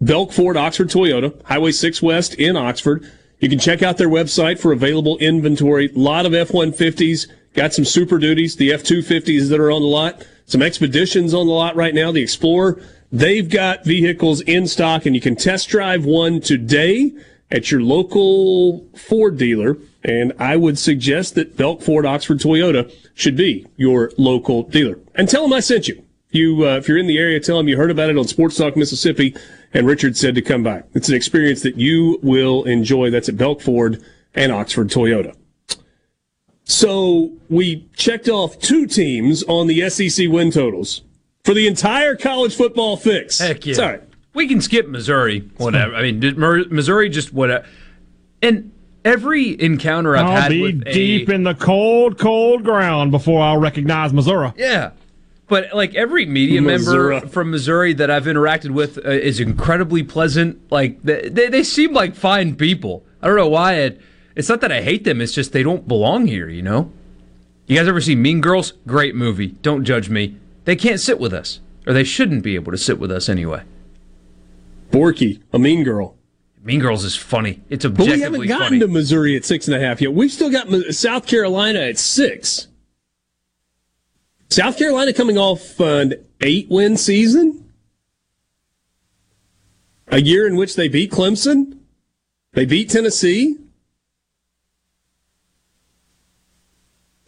Belk 0.01 0.32
Ford 0.32 0.56
Oxford 0.56 0.89
Toyota, 0.89 1.40
Highway 1.44 1.73
6 1.73 2.02
West 2.02 2.35
in 2.35 2.56
Oxford. 2.56 3.09
You 3.39 3.48
can 3.48 3.59
check 3.59 3.82
out 3.82 3.98
their 3.98 4.09
website 4.09 4.59
for 4.59 4.73
available 4.73 5.16
inventory. 5.19 5.90
A 5.94 5.98
lot 5.98 6.27
of 6.27 6.35
F-150s, 6.35 7.28
got 7.55 7.73
some 7.73 7.85
Super 7.85 8.19
Duties, 8.19 8.56
the 8.56 8.73
F-250s 8.73 9.48
that 9.48 9.60
are 9.60 9.70
on 9.70 9.82
the 9.82 9.89
lot, 9.89 10.27
some 10.47 10.62
Expeditions 10.62 11.35
on 11.35 11.47
the 11.47 11.52
lot 11.52 11.77
right 11.77 11.94
now, 11.94 12.10
the 12.10 12.23
Explorer. 12.23 12.82
They've 13.10 13.48
got 13.48 13.85
vehicles 13.85 14.40
in 14.43 14.66
stock 14.66 15.06
and 15.06 15.14
you 15.14 15.20
can 15.20 15.36
test 15.36 15.69
drive 15.69 16.05
one 16.05 16.40
today 16.40 17.12
at 17.51 17.70
your 17.70 17.82
local 17.82 18.86
Ford 18.97 19.36
dealer. 19.36 19.77
And 20.05 20.33
I 20.39 20.57
would 20.57 20.79
suggest 20.79 21.35
that 21.37 21.57
Belk 21.57 21.81
Ford 21.81 22.05
Oxford 22.05 22.39
Toyota 22.39 22.93
should 23.15 23.37
be 23.37 23.66
your 23.77 24.12
local 24.19 24.65
dealer. 24.65 24.99
And 25.15 25.29
tell 25.29 25.43
them 25.43 25.53
I 25.53 25.61
sent 25.61 25.89
you. 25.89 26.05
You, 26.31 26.66
uh, 26.66 26.77
if 26.77 26.89
you're 26.89 26.99
in 26.99 27.07
the 27.07 27.19
area, 27.19 27.39
tell 27.41 27.59
them 27.59 27.69
you 27.69 27.77
heard 27.77 27.91
about 27.91 28.09
it 28.09 28.16
on 28.16 28.27
Sports 28.27 28.57
Talk 28.57 28.74
Mississippi, 28.77 29.37
and 29.74 29.87
Richard 29.87 30.16
said 30.16 30.35
to 30.35 30.43
come 30.43 30.62
by. 30.62 30.83
It's 30.95 31.09
an 31.09 31.15
experience 31.15 31.62
that 31.62 31.77
you 31.77 32.19
will 32.23 32.65
enjoy. 32.65 33.11
That's 33.11 33.29
at 33.29 33.37
Belk 33.37 33.61
Ford 33.61 34.03
and 34.35 34.51
Oxford 34.51 34.89
Toyota. 34.89 35.37
So 36.65 37.33
we 37.51 37.89
checked 37.97 38.29
off 38.29 38.59
two 38.59 38.87
teams 38.87 39.43
on 39.45 39.66
the 39.66 39.89
SEC 39.91 40.29
win 40.29 40.51
totals 40.51 41.03
for 41.45 41.55
the 41.55 41.66
entire 41.66 42.16
college 42.16 42.57
football 42.57 42.97
fix. 42.97 43.39
Heck 43.39 43.66
yeah. 43.66 43.74
Sorry. 43.74 44.01
We 44.33 44.49
can 44.49 44.62
skip 44.62 44.89
Missouri, 44.89 45.41
whatever. 45.59 45.95
I 45.95 46.11
mean, 46.11 46.20
Missouri 46.70 47.11
just 47.11 47.35
whatever. 47.35 47.66
And 48.41 48.72
every 49.05 49.61
encounter 49.61 50.16
I've 50.16 50.27
I'll 50.27 50.41
had 50.43 50.49
be 50.51 50.62
with 50.62 50.87
a- 50.87 50.93
deep 50.93 51.29
in 51.29 51.43
the 51.45 51.55
cold, 51.55 52.19
cold 52.19 52.65
ground 52.65 53.11
before 53.11 53.43
I'll 53.43 53.59
recognize 53.59 54.12
Missouri. 54.12 54.53
Yeah. 54.57 54.93
But 55.49 55.74
like 55.74 55.95
every 55.95 56.24
media 56.24 56.62
Missouri. 56.62 57.16
member 57.16 57.29
from 57.29 57.51
Missouri 57.51 57.93
that 57.95 58.11
I've 58.11 58.24
interacted 58.24 58.70
with 58.70 58.97
uh, 58.99 59.11
is 59.11 59.39
incredibly 59.41 60.03
pleasant. 60.03 60.70
Like 60.73 61.03
they, 61.03 61.29
they, 61.29 61.49
they 61.49 61.62
seem 61.62 61.93
like 61.93 62.15
fine 62.15 62.57
people. 62.57 63.05
I 63.20 63.27
don't 63.27 63.37
know 63.37 63.49
why 63.49 63.74
it. 63.74 64.01
It's 64.35 64.49
not 64.49 64.62
that 64.62 64.73
I 64.73 64.81
hate 64.81 65.05
them. 65.05 65.20
It's 65.20 65.33
just 65.33 65.53
they 65.53 65.62
don't 65.62 65.87
belong 65.87 66.27
here. 66.27 66.49
You 66.49 66.62
know. 66.62 66.91
You 67.66 67.77
guys 67.79 67.87
ever 67.87 68.01
see 68.01 68.16
Mean 68.16 68.41
Girls? 68.41 68.73
Great 68.87 69.15
movie. 69.15 69.49
Don't 69.49 69.85
judge 69.85 70.09
me. 70.09 70.37
They 70.65 70.74
can't 70.74 71.01
sit 71.01 71.20
with 71.20 71.33
us, 71.35 71.61
or 71.87 71.93
they 71.93 72.05
shouldn't 72.05 72.43
be 72.43 72.55
able 72.55 72.73
to 72.73 72.79
sit 72.79 72.99
with 72.99 73.11
us 73.12 73.29
anyway. 73.29 73.62
Borky, 74.91 75.41
a 75.53 75.59
mean 75.59 75.85
girl. 75.85 76.16
Mean 76.63 76.81
Girls 76.81 77.05
is 77.05 77.17
funny. 77.17 77.61
It's 77.69 77.85
objectively 77.85 78.21
funny. 78.21 78.31
But 78.31 78.39
we 78.39 78.47
haven't 78.47 78.49
gotten 78.49 78.67
funny. 78.67 78.81
to 78.81 78.89
Missouri 78.89 79.37
at 79.37 79.45
six 79.45 79.67
and 79.67 79.77
a 79.77 79.81
half 79.81 80.01
yet. 80.01 80.13
We've 80.13 80.31
still 80.31 80.51
got 80.51 80.69
South 80.95 81.27
Carolina 81.27 81.81
at 81.81 81.99
six. 81.99 82.69
South 84.49 84.79
Carolina 84.79 85.13
coming 85.13 85.39
off 85.39 85.81
an 85.81 86.15
eight 86.41 86.69
win 86.71 86.97
season. 86.97 87.73
A 90.09 90.21
year 90.21 90.47
in 90.47 90.57
which 90.57 90.77
they 90.77 90.89
beat 90.89 91.11
Clemson. 91.11 91.79
They 92.53 92.67
beat 92.67 92.91
Tennessee. 92.91 93.57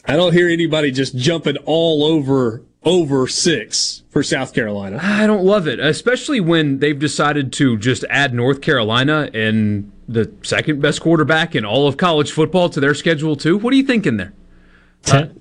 I 0.07 0.17
don't 0.17 0.35
hear 0.35 0.51
anybody 0.51 0.91
just 0.91 1.17
jumping 1.17 1.57
all 1.65 2.05
over 2.05 2.63
over 2.85 3.27
six 3.27 4.03
for 4.11 4.23
South 4.23 4.55
Carolina. 4.55 4.99
I 5.03 5.27
don't 5.27 5.45
love 5.45 5.67
it, 5.67 5.81
especially 5.81 6.41
when 6.41 6.79
they've 6.79 6.99
decided 6.99 7.53
to 7.55 7.77
just 7.79 8.05
add 8.11 8.35
North 8.35 8.61
Carolina 8.61 9.31
and 9.35 9.91
the 10.07 10.31
second 10.43 10.83
best 10.83 11.01
quarterback 11.01 11.55
in 11.55 11.65
all 11.65 11.89
of 11.89 11.97
college 11.97 12.31
football 12.33 12.69
to 12.71 12.81
their 12.81 12.95
schedule 12.95 13.37
too. 13.37 13.57
What 13.57 13.73
are 13.73 13.77
you 13.77 13.85
thinking 13.85 14.17
there? 14.19 14.33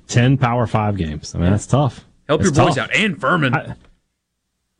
Ten 0.08 0.38
Power 0.38 0.68
Five 0.68 0.98
games. 0.98 1.34
I 1.36 1.40
mean, 1.40 1.52
that's 1.52 1.68
tough. 1.68 2.06
Help 2.28 2.42
That's 2.42 2.56
your 2.58 2.66
boys 2.66 2.76
tough. 2.76 2.90
out 2.90 2.96
and 2.96 3.20
Furman. 3.20 3.76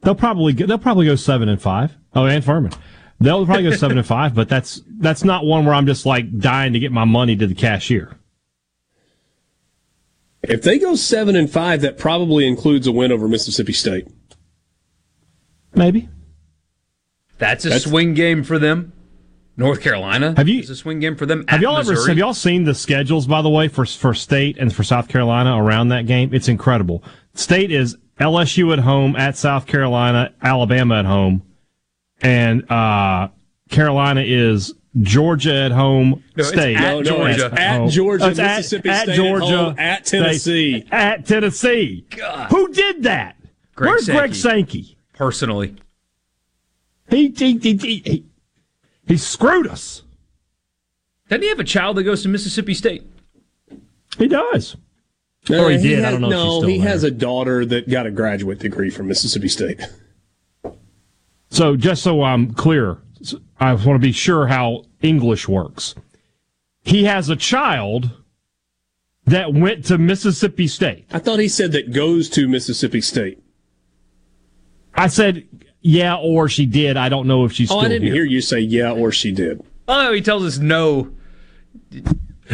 They'll 0.02 0.16
probably 0.16 0.54
go, 0.54 0.66
they'll 0.66 0.78
probably 0.78 1.06
go 1.06 1.16
seven 1.16 1.50
and 1.50 1.62
five. 1.62 1.96
Oh, 2.14 2.26
and 2.26 2.44
Furman. 2.44 2.72
They'll 3.20 3.46
probably 3.46 3.64
go 3.64 3.72
seven 3.72 3.98
and 3.98 4.08
five, 4.08 4.36
but 4.36 4.50
that's 4.50 4.82
that's 5.00 5.24
not 5.24 5.46
one 5.46 5.66
where 5.66 5.74
I'm 5.74 5.86
just 5.86 6.06
like 6.06 6.38
dying 6.40 6.74
to 6.74 6.80
get 6.80 6.92
my 6.92 7.06
money 7.06 7.36
to 7.38 7.48
the 7.48 7.56
cashier. 7.56 8.18
If 10.44 10.62
they 10.62 10.78
go 10.78 10.96
seven 10.96 11.36
and 11.36 11.50
five, 11.50 11.82
that 11.82 11.98
probably 11.98 12.48
includes 12.48 12.86
a 12.88 12.92
win 12.92 13.12
over 13.12 13.28
Mississippi 13.28 13.74
State. 13.74 14.08
Maybe. 15.76 16.10
That's 17.38 17.66
a 17.66 17.70
That's- 17.70 17.84
swing 17.90 18.14
game 18.14 18.44
for 18.44 18.60
them. 18.60 18.94
North 19.56 19.82
Carolina 19.82 20.34
Have 20.36 20.50
you- 20.50 20.60
is 20.62 20.70
a 20.72 20.76
swing 20.76 21.00
game 21.00 21.16
for 21.16 21.28
them. 21.28 21.46
Have 21.48 21.62
y'all 21.62 21.78
ever 21.78 22.08
have 22.08 22.18
y'all 22.18 22.34
seen 22.34 22.64
the 22.64 22.74
schedules 22.74 23.28
by 23.28 23.44
the 23.44 23.50
way 23.50 23.68
for 23.68 23.86
for 23.86 24.14
State 24.16 24.58
and 24.60 24.74
for 24.74 24.84
South 24.84 25.08
Carolina 25.08 25.56
around 25.56 25.90
that 25.90 26.08
game? 26.08 26.32
It's 26.34 26.48
incredible. 26.48 27.04
State 27.36 27.72
is 27.72 27.96
LSU 28.20 28.74
at 28.74 28.80
home, 28.80 29.16
at 29.16 29.38
South 29.38 29.68
Carolina, 29.68 30.34
Alabama 30.42 30.96
at 31.00 31.06
home, 31.06 31.44
and 32.22 32.70
uh, 32.72 33.28
Carolina 33.70 34.24
is 34.26 34.74
Georgia 35.02 35.54
at 35.56 35.72
home, 35.72 36.10
No, 36.10 36.22
it's 36.38 36.50
State 36.50 36.76
at 36.78 36.82
No, 36.82 36.98
no, 36.98 37.04
Georgia. 37.04 37.46
it's 37.48 37.60
at 37.60 37.78
home. 37.78 37.90
Georgia, 37.90 38.28
it's 38.30 38.40
at- 38.40 38.58
Mississippi 38.58 38.90
at, 38.90 39.02
State 39.04 39.10
at 39.12 39.16
Georgia, 39.16 39.46
home, 39.58 39.80
at 39.80 40.08
State, 40.08 40.20
Tennessee. 40.20 40.86
at 40.92 41.26
Tennessee. 41.26 42.06
God. 42.16 42.52
Who 42.52 42.72
did 42.72 43.04
that? 43.04 43.36
Greg 43.76 43.90
Where's 43.90 44.06
Greg 44.06 44.36
Sankey. 44.36 44.84
Sankey? 44.84 44.98
personally. 45.14 45.76
He 47.10 47.30
he, 47.30 47.58
he, 47.58 47.76
he, 47.78 47.98
he 48.06 48.26
he 49.08 49.18
screwed 49.18 49.68
us. 49.68 50.04
Doesn't 51.30 51.42
he 51.42 51.50
have 51.50 51.60
a 51.60 51.64
child 51.64 51.98
that 51.98 52.04
goes 52.04 52.22
to 52.24 52.30
Mississippi 52.30 52.74
State? 52.76 53.04
He 54.18 54.28
does. 54.28 54.76
No, 55.50 55.66
Or 55.66 55.72
he 55.72 55.78
did. 55.78 56.06
I 56.06 56.12
don't 56.12 56.22
know 56.22 56.28
if 56.28 56.32
No, 56.34 56.60
still 56.60 56.70
he 56.70 56.78
there. 56.78 56.88
has 56.90 57.04
a 57.04 57.12
daughter 57.12 57.66
that 57.66 57.90
got 57.90 58.06
a 58.06 58.12
graduate 58.12 58.60
degree 58.60 58.90
from 58.92 59.08
Mississippi 59.08 59.48
State. 59.50 59.82
So 61.50 61.76
just 61.76 62.02
so 62.04 62.24
I'm 62.24 62.54
clear, 62.54 62.98
I 63.64 63.74
want 63.74 63.86
to 63.96 64.00
be 64.00 64.12
sure 64.12 64.48
how 64.48 64.84
English 65.02 65.48
works. 65.48 65.96
He 66.84 67.06
has 67.06 67.30
a 67.30 67.36
child 67.36 68.12
that 69.26 69.54
went 69.54 69.86
to 69.86 69.98
Mississippi 69.98 70.68
State. 70.68 71.06
I 71.12 71.20
thought 71.20 71.40
he 71.40 71.48
said 71.48 71.72
that 71.72 71.94
goes 71.94 72.30
to 72.30 72.48
Mississippi 72.48 73.00
State. 73.02 73.42
I 74.96 75.08
said, 75.08 75.48
yeah, 75.82 76.16
or 76.16 76.50
she 76.50 76.66
did. 76.66 76.98
I 76.98 77.10
don't 77.10 77.28
know 77.28 77.46
if 77.46 77.54
she's 77.54 77.72
Oh, 77.72 77.76
still 77.76 77.86
I 77.86 77.88
didn't 77.90 78.04
here. 78.04 78.14
hear 78.16 78.26
you 78.26 78.42
say 78.42 78.60
yeah 78.60 78.92
or 78.92 79.12
she 79.12 79.32
did. 79.32 79.62
Oh, 79.88 80.14
he 80.14 80.22
tells 80.22 80.44
us 80.44 80.58
no. 80.58 81.12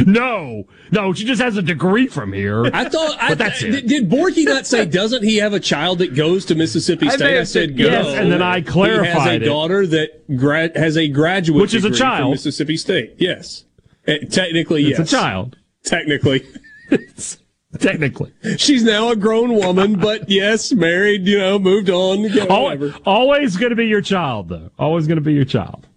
No, 0.05 0.65
no, 0.91 1.13
she 1.13 1.25
just 1.25 1.41
has 1.41 1.57
a 1.57 1.61
degree 1.63 2.05
from 2.07 2.31
here. 2.31 2.65
I 2.73 2.87
thought. 2.89 3.17
I, 3.19 3.29
But 3.29 3.37
that's 3.39 3.59
did, 3.59 3.73
it. 3.75 3.87
did 3.87 4.09
Borky 4.09 4.45
not 4.45 4.67
say? 4.67 4.85
Doesn't 4.85 5.23
he 5.23 5.37
have 5.37 5.53
a 5.53 5.59
child 5.59 5.97
that 5.99 6.13
goes 6.15 6.45
to 6.45 6.55
Mississippi 6.55 7.09
State? 7.09 7.21
I, 7.25 7.31
have 7.37 7.47
said 7.47 7.69
said 7.69 7.77
go. 7.77 7.85
yes, 7.85 8.05
and 8.19 8.31
then 8.31 8.41
I 8.43 8.61
clarified. 8.61 9.01
He 9.05 9.07
has 9.07 9.13
clarified 9.15 9.41
a 9.41 9.45
it. 9.45 9.47
daughter 9.47 9.87
that 9.87 10.37
gra- 10.37 10.79
has 10.79 10.95
a 10.95 11.07
graduate, 11.07 11.59
Which 11.61 11.73
is 11.73 11.83
a 11.85 11.89
degree 11.89 11.97
from 11.99 12.07
child. 12.07 12.31
Mississippi 12.31 12.77
State. 12.77 13.15
Yes, 13.17 13.65
Uh, 14.07 14.13
technically, 14.29 14.85
It's 14.87 14.99
yes. 14.99 15.11
a 15.11 15.17
child. 15.17 15.55
Technically, 15.83 16.45
Technically. 17.79 18.33
she's 18.57 18.83
now 18.83 19.09
a 19.11 19.15
grown 19.15 19.53
woman, 19.55 19.95
but 19.99 20.29
yes, 20.29 20.71
married. 20.73 21.27
You 21.27 21.37
know, 21.39 21.59
moved 21.59 21.89
on. 21.89 22.19
you 22.21 22.29
know, 22.29 22.47
Al- 22.49 22.63
Whatever. 22.63 22.95
always 23.05 23.57
going 23.57 23.69
to 23.69 23.75
be 23.75 23.87
your 23.87 24.01
child, 24.01 24.49
though. 24.49 24.71
Always 24.79 25.07
going 25.07 25.17
to 25.17 25.23
be 25.23 25.33
your 25.33 25.45
child. 25.45 25.87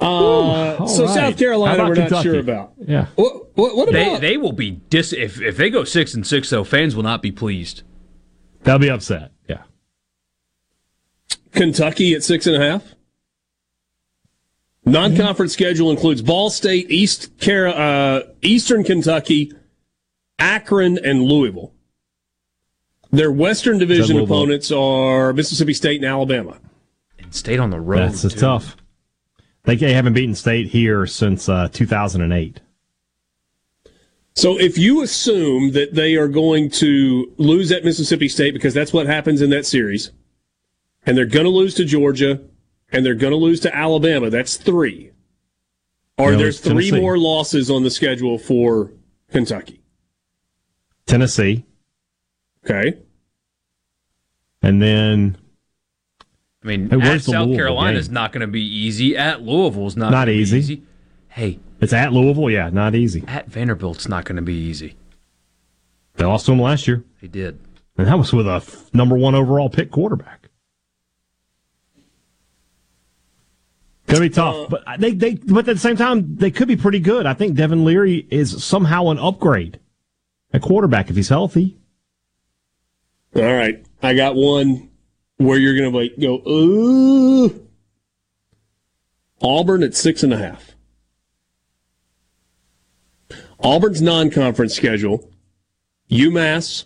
Uh, 0.00 0.04
all 0.04 0.86
so 0.86 1.04
right. 1.04 1.14
South 1.14 1.38
Carolina, 1.38 1.88
we're 1.88 2.08
not 2.08 2.22
sure 2.22 2.38
about. 2.38 2.72
Yeah. 2.78 3.06
What, 3.16 3.56
what, 3.56 3.76
what 3.76 3.92
They 3.92 4.08
about? 4.08 4.20
they 4.20 4.36
will 4.36 4.52
be 4.52 4.70
dis 4.70 5.12
if 5.12 5.40
if 5.40 5.56
they 5.56 5.70
go 5.70 5.82
six 5.84 6.14
and 6.14 6.26
six 6.26 6.50
though, 6.50 6.62
fans 6.64 6.94
will 6.94 7.02
not 7.02 7.20
be 7.20 7.32
pleased. 7.32 7.82
They'll 8.62 8.78
be 8.78 8.90
upset. 8.90 9.32
Yeah. 9.48 9.62
Kentucky 11.52 12.14
at 12.14 12.22
six 12.22 12.46
and 12.46 12.56
a 12.56 12.60
half. 12.60 12.94
Non-conference 14.84 15.52
schedule 15.52 15.90
includes 15.90 16.22
Ball 16.22 16.48
State, 16.48 16.90
East 16.90 17.38
Car- 17.40 17.66
uh, 17.68 18.22
Eastern 18.40 18.84
Kentucky, 18.84 19.52
Akron, 20.38 20.98
and 21.04 21.22
Louisville. 21.22 21.74
Their 23.10 23.30
Western 23.30 23.78
Division 23.78 24.18
opponents 24.18 24.70
are 24.70 25.32
Mississippi 25.32 25.74
State 25.74 25.96
and 25.96 26.06
Alabama. 26.06 26.58
And 27.18 27.34
stayed 27.34 27.58
on 27.58 27.70
the 27.70 27.80
road. 27.80 27.98
That's 28.12 28.24
a 28.24 28.30
too. 28.30 28.38
tough. 28.38 28.76
They 29.68 29.76
they 29.76 29.92
haven't 29.92 30.14
beaten 30.14 30.34
state 30.34 30.68
here 30.68 31.06
since 31.06 31.46
uh, 31.46 31.68
2008. 31.70 32.60
So 34.34 34.58
if 34.58 34.78
you 34.78 35.02
assume 35.02 35.72
that 35.72 35.94
they 35.94 36.14
are 36.16 36.26
going 36.26 36.70
to 36.70 37.30
lose 37.36 37.70
at 37.70 37.84
Mississippi 37.84 38.28
State 38.30 38.54
because 38.54 38.72
that's 38.72 38.94
what 38.94 39.06
happens 39.06 39.42
in 39.42 39.50
that 39.50 39.66
series, 39.66 40.10
and 41.04 41.18
they're 41.18 41.26
going 41.26 41.44
to 41.44 41.50
lose 41.50 41.74
to 41.74 41.84
Georgia, 41.84 42.40
and 42.92 43.04
they're 43.04 43.14
going 43.14 43.32
to 43.32 43.36
lose 43.36 43.60
to 43.60 43.76
Alabama, 43.76 44.30
that's 44.30 44.56
three. 44.56 45.10
Are 46.16 46.34
lose 46.34 46.60
three 46.60 46.88
Tennessee. 46.88 47.00
more 47.02 47.18
losses 47.18 47.70
on 47.70 47.82
the 47.82 47.90
schedule 47.90 48.38
for 48.38 48.90
Kentucky. 49.30 49.82
Tennessee, 51.04 51.66
Okay. 52.64 52.96
and 54.62 54.80
then 54.80 55.36
I 56.68 56.76
mean, 56.76 56.90
Hey, 57.00 57.10
at 57.14 57.22
South 57.22 57.34
Louisville 57.46 57.56
Carolina's 57.56 58.08
game? 58.08 58.14
not 58.14 58.32
going 58.32 58.40
to 58.42 58.46
be 58.46 58.62
easy. 58.62 59.16
At 59.16 59.42
Louisville's 59.42 59.96
not 59.96 60.10
Not 60.10 60.26
gonna 60.26 60.32
be 60.32 60.38
easy. 60.38 60.82
Hey, 61.28 61.58
it's 61.80 61.92
at 61.92 62.12
Louisville. 62.12 62.50
Yeah, 62.50 62.68
not 62.70 62.94
easy. 62.94 63.24
at 63.26 63.46
Vanderbilt's 63.48 64.08
not 64.08 64.24
going 64.24 64.36
to 64.36 64.42
be 64.42 64.54
easy. 64.54 64.94
They 66.16 66.24
lost 66.24 66.46
to 66.46 66.52
them 66.52 66.60
last 66.60 66.86
year, 66.88 67.04
They 67.22 67.28
did. 67.28 67.58
and 67.96 68.06
that 68.08 68.18
was 68.18 68.32
with 68.32 68.46
a 68.48 68.54
f- 68.56 68.92
number 68.92 69.16
one 69.16 69.34
overall 69.34 69.70
pick 69.70 69.90
quarterback. 69.90 70.48
Gonna 74.08 74.20
be 74.20 74.30
tough, 74.30 74.56
uh, 74.56 74.66
but 74.70 75.00
they 75.00 75.12
they 75.12 75.34
but 75.34 75.68
at 75.68 75.74
the 75.76 75.78
same 75.78 75.96
time 75.96 76.36
they 76.36 76.50
could 76.50 76.66
be 76.66 76.76
pretty 76.76 76.98
good. 76.98 77.26
I 77.26 77.34
think 77.34 77.56
Devin 77.56 77.84
Leary 77.84 78.26
is 78.30 78.64
somehow 78.64 79.08
an 79.10 79.18
upgrade 79.18 79.78
at 80.52 80.62
quarterback 80.62 81.10
if 81.10 81.16
he's 81.16 81.28
healthy. 81.28 81.76
All 83.36 83.42
right. 83.42 83.84
I 84.02 84.14
got 84.14 84.34
one 84.34 84.87
where 85.38 85.58
you're 85.58 85.76
going 85.76 85.90
to 85.90 85.98
like 85.98 86.18
go, 86.20 86.42
ooh. 86.48 87.64
Auburn 89.40 89.82
at 89.82 89.94
six 89.94 90.22
and 90.22 90.32
a 90.32 90.38
half. 90.38 90.74
Auburn's 93.60 94.00
non-conference 94.02 94.74
schedule: 94.74 95.30
UMass, 96.10 96.84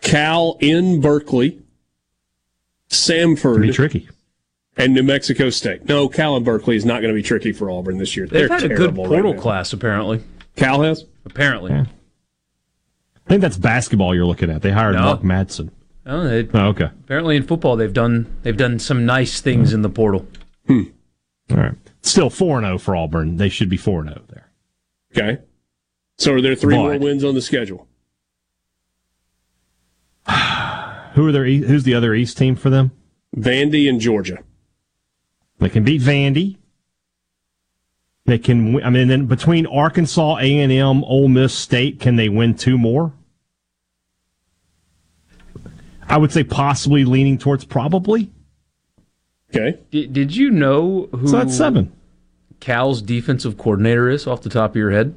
Cal 0.00 0.56
in 0.60 1.00
Berkeley, 1.00 1.50
Could 1.52 1.60
be 2.88 2.94
Samford, 2.94 3.74
tricky. 3.74 4.08
and 4.76 4.94
New 4.94 5.02
Mexico 5.02 5.50
State. 5.50 5.84
No, 5.86 6.08
Cal 6.08 6.36
and 6.36 6.44
Berkeley 6.44 6.76
is 6.76 6.84
not 6.84 7.00
going 7.02 7.12
to 7.12 7.18
be 7.18 7.22
tricky 7.22 7.52
for 7.52 7.70
Auburn 7.70 7.98
this 7.98 8.16
year. 8.16 8.26
They've 8.26 8.48
They're 8.48 8.58
had 8.58 8.64
a 8.64 8.68
good 8.68 8.76
terrible 8.78 9.04
right 9.04 9.22
portal 9.22 9.34
class 9.34 9.72
apparently. 9.72 10.22
Cal 10.56 10.82
has. 10.82 11.04
Apparently, 11.24 11.72
Yeah. 11.72 11.84
I 13.26 13.28
think 13.28 13.42
that's 13.42 13.58
basketball 13.58 14.14
you're 14.14 14.24
looking 14.24 14.48
at. 14.50 14.62
They 14.62 14.70
hired 14.70 14.94
No. 14.94 15.02
Mark 15.02 15.20
Madsen. 15.20 15.70
Oh, 16.08 16.24
they, 16.28 16.48
Oh, 16.54 16.68
okay. 16.68 16.86
apparently 17.04 17.36
in 17.36 17.42
football 17.44 17.76
they've 17.76 17.92
done 17.92 18.26
they've 18.42 18.56
done 18.56 18.78
some 18.78 19.06
nice 19.06 19.40
things 19.40 19.72
in 19.72 19.82
the 19.82 19.88
portal. 19.90 20.26
Hmm. 20.66 20.82
All 21.50 21.56
right. 21.56 21.74
Still 22.02 22.30
4 22.30 22.60
0 22.60 22.78
for 22.78 22.96
Auburn. 22.96 23.36
They 23.36 23.48
should 23.48 23.68
be 23.68 23.76
4 23.76 24.04
0 24.04 24.22
there. 24.28 24.50
Okay. 25.16 25.42
So 26.16 26.32
are 26.34 26.40
there 26.40 26.54
three 26.54 26.74
But- 26.76 26.82
more 26.82 26.98
wins 26.98 27.24
on 27.24 27.34
the 27.34 27.42
schedule? 27.42 27.86
Who 31.14 31.26
are 31.26 31.32
their, 31.32 31.44
who's 31.46 31.84
the 31.84 31.94
other 31.94 32.14
East 32.14 32.36
team 32.38 32.54
for 32.54 32.70
them? 32.70 32.92
Vandy 33.36 33.88
and 33.88 34.00
Georgia. 34.00 34.38
They 35.58 35.68
can 35.68 35.82
beat 35.84 36.00
Vandy. 36.02 36.56
They 38.26 38.38
can. 38.38 38.80
I 38.84 38.90
mean, 38.90 39.08
then 39.08 39.26
between 39.26 39.66
Arkansas, 39.66 40.36
A 40.38 40.58
and 40.60 40.70
M, 40.70 41.02
Ole 41.04 41.28
Miss 41.28 41.54
State, 41.54 41.98
can 41.98 42.16
they 42.16 42.28
win 42.28 42.54
two 42.54 42.76
more? 42.78 43.12
I 46.08 46.16
would 46.16 46.32
say 46.32 46.42
possibly 46.44 47.04
leaning 47.04 47.38
towards 47.38 47.64
probably. 47.64 48.30
Okay. 49.54 49.78
Did, 49.90 50.12
did 50.12 50.36
you 50.36 50.50
know 50.50 51.08
who 51.12 51.28
So 51.28 51.38
that's 51.38 51.56
seven. 51.56 51.92
Cal's 52.60 53.02
defensive 53.02 53.56
coordinator 53.56 54.08
is 54.08 54.26
off 54.26 54.42
the 54.42 54.50
top 54.50 54.70
of 54.70 54.76
your 54.76 54.90
head? 54.90 55.14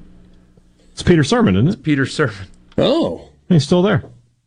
It's 0.91 1.03
Peter 1.03 1.23
Sirmon, 1.23 1.55
isn't 1.55 1.79
it? 1.79 1.83
Peter 1.83 2.03
Sirmon. 2.03 2.47
Oh. 2.77 3.29
He's 3.49 3.63
still 3.63 3.81
there. 3.81 4.03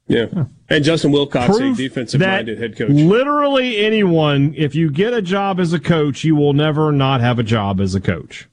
Yeah. 0.07 0.27
And 0.69 0.85
Justin 0.85 1.12
Wilcox, 1.12 1.57
a 1.57 1.75
defensive 1.75 2.21
that 2.21 2.37
minded 2.37 2.59
head 2.59 2.77
coach. 2.77 2.91
Literally 2.91 3.79
anyone, 3.79 4.55
if 4.57 4.75
you 4.75 4.91
get 4.91 5.15
a 5.15 5.23
job 5.23 5.59
as 5.59 5.73
a 5.73 5.79
coach, 5.79 6.25
you 6.25 6.37
will 6.37 6.53
never 6.53 6.93
not 6.93 7.21
have 7.21 7.39
a 7.39 7.43
job 7.43 7.81
as 7.81 7.95
a 7.95 8.01
coach. 8.01 8.47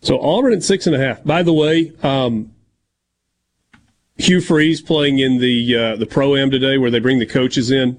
So 0.00 0.20
Auburn 0.20 0.54
at 0.54 0.62
six 0.62 0.86
and 0.86 0.96
a 0.96 0.98
half. 0.98 1.22
By 1.24 1.42
the 1.42 1.52
way, 1.52 1.92
um, 2.02 2.52
Hugh 4.18 4.40
Freeze 4.40 4.82
playing 4.82 5.20
in 5.20 5.38
the 5.38 5.76
uh, 5.76 5.96
the 5.96 6.06
pro 6.06 6.36
am 6.36 6.50
today, 6.50 6.76
where 6.76 6.90
they 6.90 6.98
bring 6.98 7.18
the 7.18 7.26
coaches 7.26 7.70
in 7.70 7.98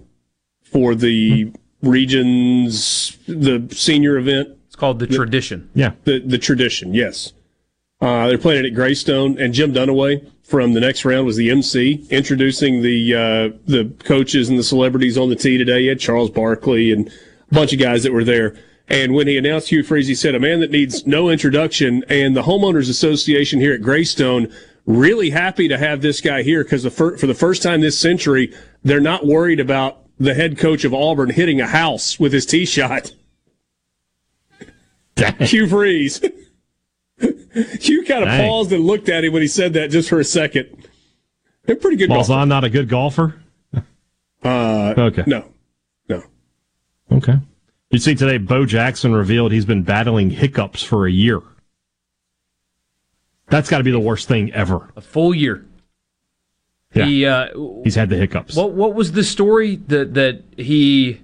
for 0.64 0.94
the 0.94 1.52
regions, 1.82 3.18
the 3.28 3.68
senior 3.72 4.18
event. 4.18 4.50
It's 4.68 4.76
called 4.76 5.00
the 5.00 5.08
tradition. 5.08 5.70
Yeah. 5.74 5.94
The 6.04 6.20
the 6.20 6.38
tradition, 6.38 6.94
yes. 6.94 7.34
Uh, 8.02 8.28
they're 8.28 8.38
playing 8.38 8.64
it 8.64 8.68
at 8.68 8.76
Greystone, 8.76 9.38
and 9.40 9.54
Jim 9.54 9.74
Dunaway 9.74 10.30
from 10.44 10.74
the 10.74 10.80
next 10.80 11.04
round 11.04 11.26
was 11.26 11.36
the 11.36 11.52
MC, 11.52 12.06
introducing 12.10 12.82
the 12.82 13.14
uh, 13.14 13.58
the 13.66 13.94
coaches 14.04 14.50
and 14.50 14.58
the 14.58 14.64
celebrities 14.64 15.18
on 15.18 15.30
the 15.30 15.36
tee 15.36 15.58
today. 15.58 15.82
He 15.82 15.88
had 15.88 16.00
Charles 16.00 16.30
Barkley 16.30 16.92
and 16.92 17.08
a 17.52 17.56
bunch 17.56 17.74
of 17.74 17.80
guys 17.80 18.04
that 18.04 18.14
were 18.14 18.24
there. 18.24 18.56
And 18.88 19.14
when 19.14 19.28
he 19.28 19.38
announced 19.38 19.70
Hugh 19.70 19.84
Freeze, 19.84 20.08
he 20.08 20.16
said, 20.16 20.34
"A 20.34 20.40
man 20.40 20.60
that 20.62 20.72
needs 20.72 21.06
no 21.06 21.30
introduction." 21.30 22.04
And 22.10 22.36
the 22.36 22.44
homeowners 22.44 22.90
association 22.90 23.60
here 23.60 23.74
at 23.74 23.82
Greystone 23.82 24.52
really 24.90 25.30
happy 25.30 25.68
to 25.68 25.78
have 25.78 26.02
this 26.02 26.20
guy 26.20 26.42
here 26.42 26.64
because 26.64 26.84
for 26.94 27.16
the 27.16 27.34
first 27.36 27.62
time 27.62 27.80
this 27.80 27.98
century, 27.98 28.54
they're 28.84 29.00
not 29.00 29.26
worried 29.26 29.60
about 29.60 30.00
the 30.20 30.34
head 30.34 30.58
coach 30.58 30.84
of 30.84 30.94
Auburn 30.94 31.30
hitting 31.30 31.62
a 31.62 31.68
house 31.68 32.20
with 32.20 32.34
his 32.34 32.46
tee 32.46 32.66
shot. 32.66 33.14
Hugh 35.40 35.68
Freeze. 35.68 36.20
Hugh 37.80 38.04
kind 38.06 38.24
of 38.24 38.30
Dang. 38.30 38.48
paused 38.50 38.72
and 38.72 38.84
looked 38.84 39.10
at 39.10 39.24
him 39.24 39.32
when 39.34 39.42
he 39.42 39.48
said 39.48 39.74
that 39.74 39.92
just 39.92 40.10
for 40.10 40.20
a 40.20 40.24
second. 40.26 40.88
They're 41.66 41.76
pretty 41.76 41.98
good. 41.98 42.10
Malzahn 42.10 42.48
not 42.48 42.64
a 42.64 42.70
good 42.70 42.90
golfer? 42.90 43.36
Uh, 44.44 44.94
Okay. 44.98 45.24
No. 45.28 45.46
No. 46.08 46.24
Okay. 47.12 47.36
You 47.92 48.00
see 48.00 48.16
today, 48.16 48.38
Bo 48.38 48.66
Jackson 48.66 49.14
revealed 49.14 49.52
he's 49.52 49.66
been 49.66 49.84
battling 49.84 50.30
hiccups 50.32 50.82
for 50.82 51.06
a 51.06 51.12
year. 51.12 51.42
That's 53.50 53.70
got 53.70 53.80
to 53.80 53.84
be 53.84 53.92
the 53.92 54.00
worst 54.00 54.28
thing 54.28 54.52
ever. 54.54 54.90
A 54.96 55.02
full 55.02 55.34
year. 55.34 55.66
Yeah. 56.94 57.06
He 57.06 57.26
uh, 57.26 57.48
He's 57.84 57.96
had 57.96 58.10
the 58.10 58.16
hiccups. 58.18 58.56
What 58.56 58.72
what 58.72 58.94
was 58.96 59.12
the 59.12 59.24
story 59.24 59.76
that 59.88 60.14
that 60.16 60.44
he 60.58 61.22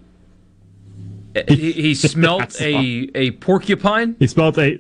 he, 1.48 1.72
he 1.72 1.96
smelt 1.96 2.60
a 2.62 3.10
a 3.16 3.32
porcupine? 3.32 4.16
He 4.20 4.28
smelt 4.28 4.58
a, 4.60 4.78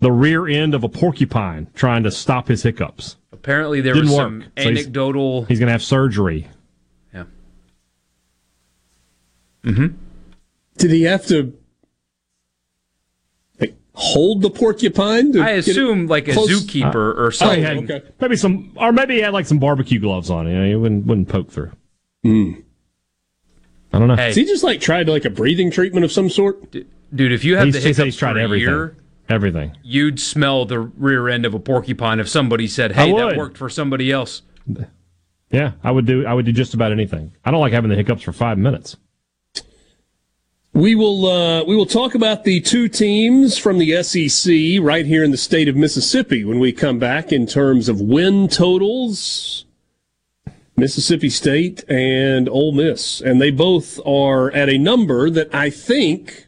the 0.00 0.12
rear 0.12 0.46
end 0.46 0.74
of 0.74 0.84
a 0.84 0.88
porcupine 0.88 1.66
trying 1.74 2.02
to 2.04 2.10
stop 2.10 2.48
his 2.48 2.62
hiccups. 2.62 3.16
Apparently 3.32 3.80
there 3.80 3.94
Didn't 3.94 4.10
was 4.10 4.18
work. 4.18 4.24
some 4.26 4.42
So 4.56 4.68
he's- 4.70 4.78
anecdotal. 4.84 5.44
He's 5.46 5.58
going 5.58 5.66
to 5.68 5.72
have 5.72 5.82
surgery. 5.82 6.48
yeah. 7.12 7.24
Mm-hmm. 9.64 9.86
Did 10.78 10.90
he 10.90 11.02
have 11.02 11.26
to 11.26 11.42
like 11.44 11.54
hold 13.94 14.42
the 14.42 14.50
porcupine? 14.50 15.32
to 15.32 15.40
I 15.40 15.50
assume 15.50 16.06
like 16.06 16.28
a 16.28 16.32
close- 16.32 16.50
zookeeper 16.50 16.94
uh, 16.94 17.20
or 17.20 17.26
Oh, 17.26 17.30
something. 17.30 17.58
he 17.58 17.64
had 17.64 17.76
okay. 17.78 18.02
maybe 18.20 18.36
some, 18.36 18.72
or 18.76 18.92
maybe 18.92 19.14
he 19.14 19.20
had 19.20 19.32
like 19.32 19.46
some 19.46 19.58
barbecue 19.58 19.98
gloves 20.00 20.30
on. 20.30 20.46
You 20.46 20.54
know, 20.58 20.66
he 20.66 20.74
wouldn't, 20.74 21.06
wouldn't 21.06 21.28
poke 21.28 21.50
through. 21.50 21.72
Hmm. 22.22 22.52
I 23.92 23.98
don't 23.98 24.08
know. 24.08 24.16
Hey. 24.16 24.26
Has 24.26 24.36
he 24.36 24.44
just 24.44 24.62
like 24.62 24.80
tried 24.80 25.08
like 25.08 25.24
a 25.24 25.30
breathing 25.30 25.70
treatment 25.70 26.04
of 26.04 26.12
some 26.12 26.30
sort? 26.30 26.70
Dude, 26.72 27.32
if 27.32 27.44
you 27.44 27.56
had 27.56 27.64
He's- 27.66 27.74
the 27.74 27.80
hiccups 27.88 28.04
he's 28.04 28.16
tried 28.16 28.34
for 28.34 28.38
a 28.38 28.42
everything. 28.44 28.68
year, 28.68 28.96
Everything. 29.28 29.76
you'd 29.82 30.20
smell 30.20 30.64
the 30.64 30.78
rear 30.78 31.28
end 31.28 31.44
of 31.44 31.54
a 31.54 31.58
porcupine 31.58 32.20
if 32.20 32.28
somebody 32.28 32.66
said, 32.68 32.92
"Hey, 32.92 33.12
that 33.12 33.36
worked 33.36 33.56
for 33.58 33.68
somebody 33.68 34.10
else." 34.12 34.42
Yeah, 35.50 35.72
I 35.82 35.90
would 35.90 36.06
do. 36.06 36.24
I 36.26 36.32
would 36.34 36.46
do 36.46 36.52
just 36.52 36.74
about 36.74 36.92
anything. 36.92 37.32
I 37.44 37.50
don't 37.50 37.60
like 37.60 37.72
having 37.72 37.90
the 37.90 37.96
hiccups 37.96 38.22
for 38.22 38.32
five 38.32 38.56
minutes. 38.58 38.96
We 40.72 40.94
will 40.94 41.26
uh, 41.26 41.64
we 41.64 41.74
will 41.74 41.86
talk 41.86 42.14
about 42.14 42.44
the 42.44 42.60
two 42.60 42.88
teams 42.88 43.58
from 43.58 43.78
the 43.78 44.02
SEC 44.04 44.80
right 44.80 45.04
here 45.04 45.24
in 45.24 45.32
the 45.32 45.36
state 45.36 45.68
of 45.68 45.74
Mississippi 45.74 46.44
when 46.44 46.60
we 46.60 46.72
come 46.72 47.00
back 47.00 47.32
in 47.32 47.46
terms 47.46 47.88
of 47.88 48.00
win 48.00 48.46
totals. 48.46 49.66
Mississippi 50.76 51.28
State 51.28 51.84
and 51.90 52.48
Ole 52.48 52.72
Miss, 52.72 53.20
and 53.20 53.40
they 53.40 53.50
both 53.50 53.98
are 54.06 54.50
at 54.52 54.70
a 54.70 54.78
number 54.78 55.28
that 55.28 55.52
I 55.54 55.70
think 55.70 56.46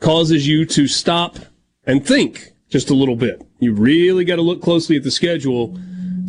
causes 0.00 0.46
you 0.46 0.64
to 0.66 0.86
stop 0.86 1.36
and 1.84 2.06
think 2.06 2.52
just 2.70 2.88
a 2.88 2.94
little 2.94 3.16
bit. 3.16 3.42
You 3.58 3.74
really 3.74 4.24
got 4.24 4.36
to 4.36 4.42
look 4.42 4.62
closely 4.62 4.96
at 4.96 5.02
the 5.02 5.10
schedule 5.10 5.78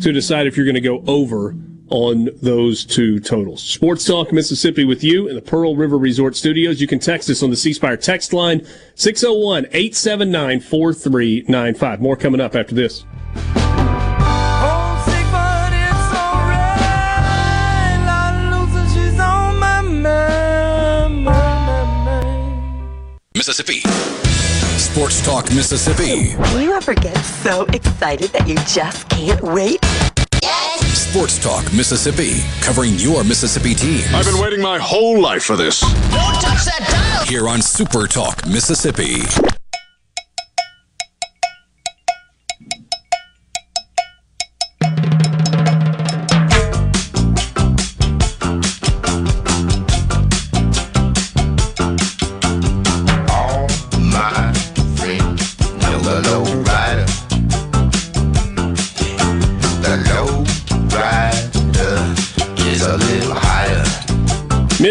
to 0.02 0.12
decide 0.12 0.46
if 0.46 0.56
you're 0.56 0.66
going 0.66 0.74
to 0.74 0.80
go 0.80 1.02
over 1.06 1.54
on 1.90 2.28
those 2.42 2.84
two 2.84 3.20
totals. 3.20 3.62
Sports 3.62 4.04
Talk 4.04 4.32
Mississippi 4.32 4.84
with 4.84 5.02
you 5.02 5.28
in 5.28 5.34
the 5.34 5.42
Pearl 5.42 5.76
River 5.76 5.98
Resort 5.98 6.36
Studios. 6.36 6.80
You 6.80 6.86
can 6.86 6.98
text 6.98 7.30
us 7.30 7.42
on 7.42 7.50
the 7.50 7.56
C 7.56 7.72
Spire 7.72 7.96
text 7.96 8.32
line 8.32 8.66
601 8.94 9.66
879 9.66 10.60
4395. 10.60 12.00
More 12.00 12.16
coming 12.16 12.40
up 12.40 12.54
after 12.54 12.74
this. 12.74 13.04
Mississippi. 23.34 23.80
Sports 24.78 25.22
Talk 25.24 25.44
Mississippi. 25.52 26.34
Do 26.52 26.60
you 26.60 26.72
ever 26.74 26.92
get 26.92 27.16
so 27.16 27.62
excited 27.66 28.30
that 28.30 28.48
you 28.48 28.56
just 28.66 29.08
can't 29.08 29.40
wait? 29.40 29.78
Sports 30.94 31.38
Talk 31.38 31.72
Mississippi. 31.72 32.40
Covering 32.60 32.94
your 32.98 33.24
Mississippi 33.24 33.74
teams. 33.74 34.12
I've 34.12 34.24
been 34.24 34.40
waiting 34.40 34.60
my 34.60 34.78
whole 34.78 35.20
life 35.20 35.44
for 35.44 35.56
this. 35.56 35.80
Don't 35.80 35.92
touch 36.40 36.64
that 36.64 36.86
dial. 36.88 37.26
Here 37.26 37.48
on 37.48 37.62
Super 37.62 38.06
Talk 38.06 38.46
Mississippi. 38.46 39.22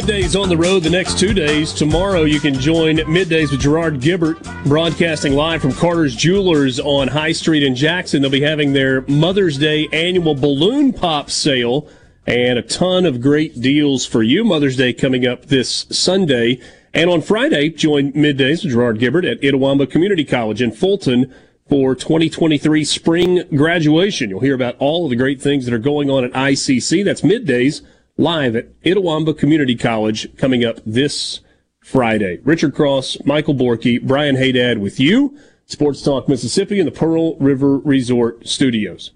Middays 0.07 0.41
on 0.41 0.47
the 0.47 0.55
road 0.55 0.83
the 0.83 0.89
next 0.89 1.19
two 1.19 1.33
days. 1.33 1.73
Tomorrow 1.73 2.23
you 2.23 2.39
can 2.39 2.53
join 2.53 2.95
Middays 2.99 3.51
with 3.51 3.59
Gerard 3.59 3.99
Gibert, 3.99 4.41
broadcasting 4.63 5.33
live 5.33 5.61
from 5.61 5.73
Carter's 5.73 6.15
Jewelers 6.15 6.79
on 6.79 7.09
High 7.09 7.33
Street 7.33 7.61
in 7.61 7.75
Jackson. 7.75 8.21
They'll 8.21 8.31
be 8.31 8.39
having 8.39 8.71
their 8.71 9.01
Mother's 9.01 9.57
Day 9.57 9.89
annual 9.91 10.33
balloon 10.33 10.93
pop 10.93 11.29
sale 11.29 11.89
and 12.25 12.57
a 12.57 12.61
ton 12.61 13.05
of 13.05 13.19
great 13.19 13.59
deals 13.59 14.05
for 14.05 14.23
you. 14.23 14.45
Mother's 14.45 14.77
Day 14.77 14.93
coming 14.93 15.27
up 15.27 15.47
this 15.47 15.85
Sunday. 15.91 16.61
And 16.93 17.09
on 17.09 17.21
Friday, 17.21 17.67
join 17.67 18.13
Middays 18.13 18.63
with 18.63 18.71
Gerard 18.71 18.99
Gibert 18.99 19.29
at 19.29 19.41
Itawamba 19.41 19.91
Community 19.91 20.23
College 20.23 20.61
in 20.61 20.71
Fulton 20.71 21.35
for 21.67 21.95
2023 21.95 22.85
spring 22.85 23.43
graduation. 23.57 24.29
You'll 24.29 24.39
hear 24.39 24.55
about 24.55 24.77
all 24.79 25.03
of 25.03 25.09
the 25.09 25.17
great 25.17 25.41
things 25.41 25.65
that 25.65 25.73
are 25.73 25.77
going 25.77 26.09
on 26.09 26.23
at 26.23 26.31
ICC. 26.31 27.03
That's 27.03 27.23
Middays 27.23 27.81
live 28.17 28.55
at 28.55 28.81
Itawamba 28.81 29.37
Community 29.37 29.75
College 29.75 30.35
coming 30.37 30.65
up 30.65 30.79
this 30.85 31.41
Friday. 31.81 32.39
Richard 32.43 32.73
Cross, 32.73 33.17
Michael 33.25 33.55
Borky, 33.55 34.01
Brian 34.01 34.35
Hadad 34.35 34.79
with 34.79 34.99
you. 34.99 35.37
Sports 35.65 36.01
Talk 36.01 36.27
Mississippi 36.27 36.79
in 36.79 36.85
the 36.85 36.91
Pearl 36.91 37.35
River 37.37 37.77
Resort 37.77 38.47
Studios. 38.47 39.11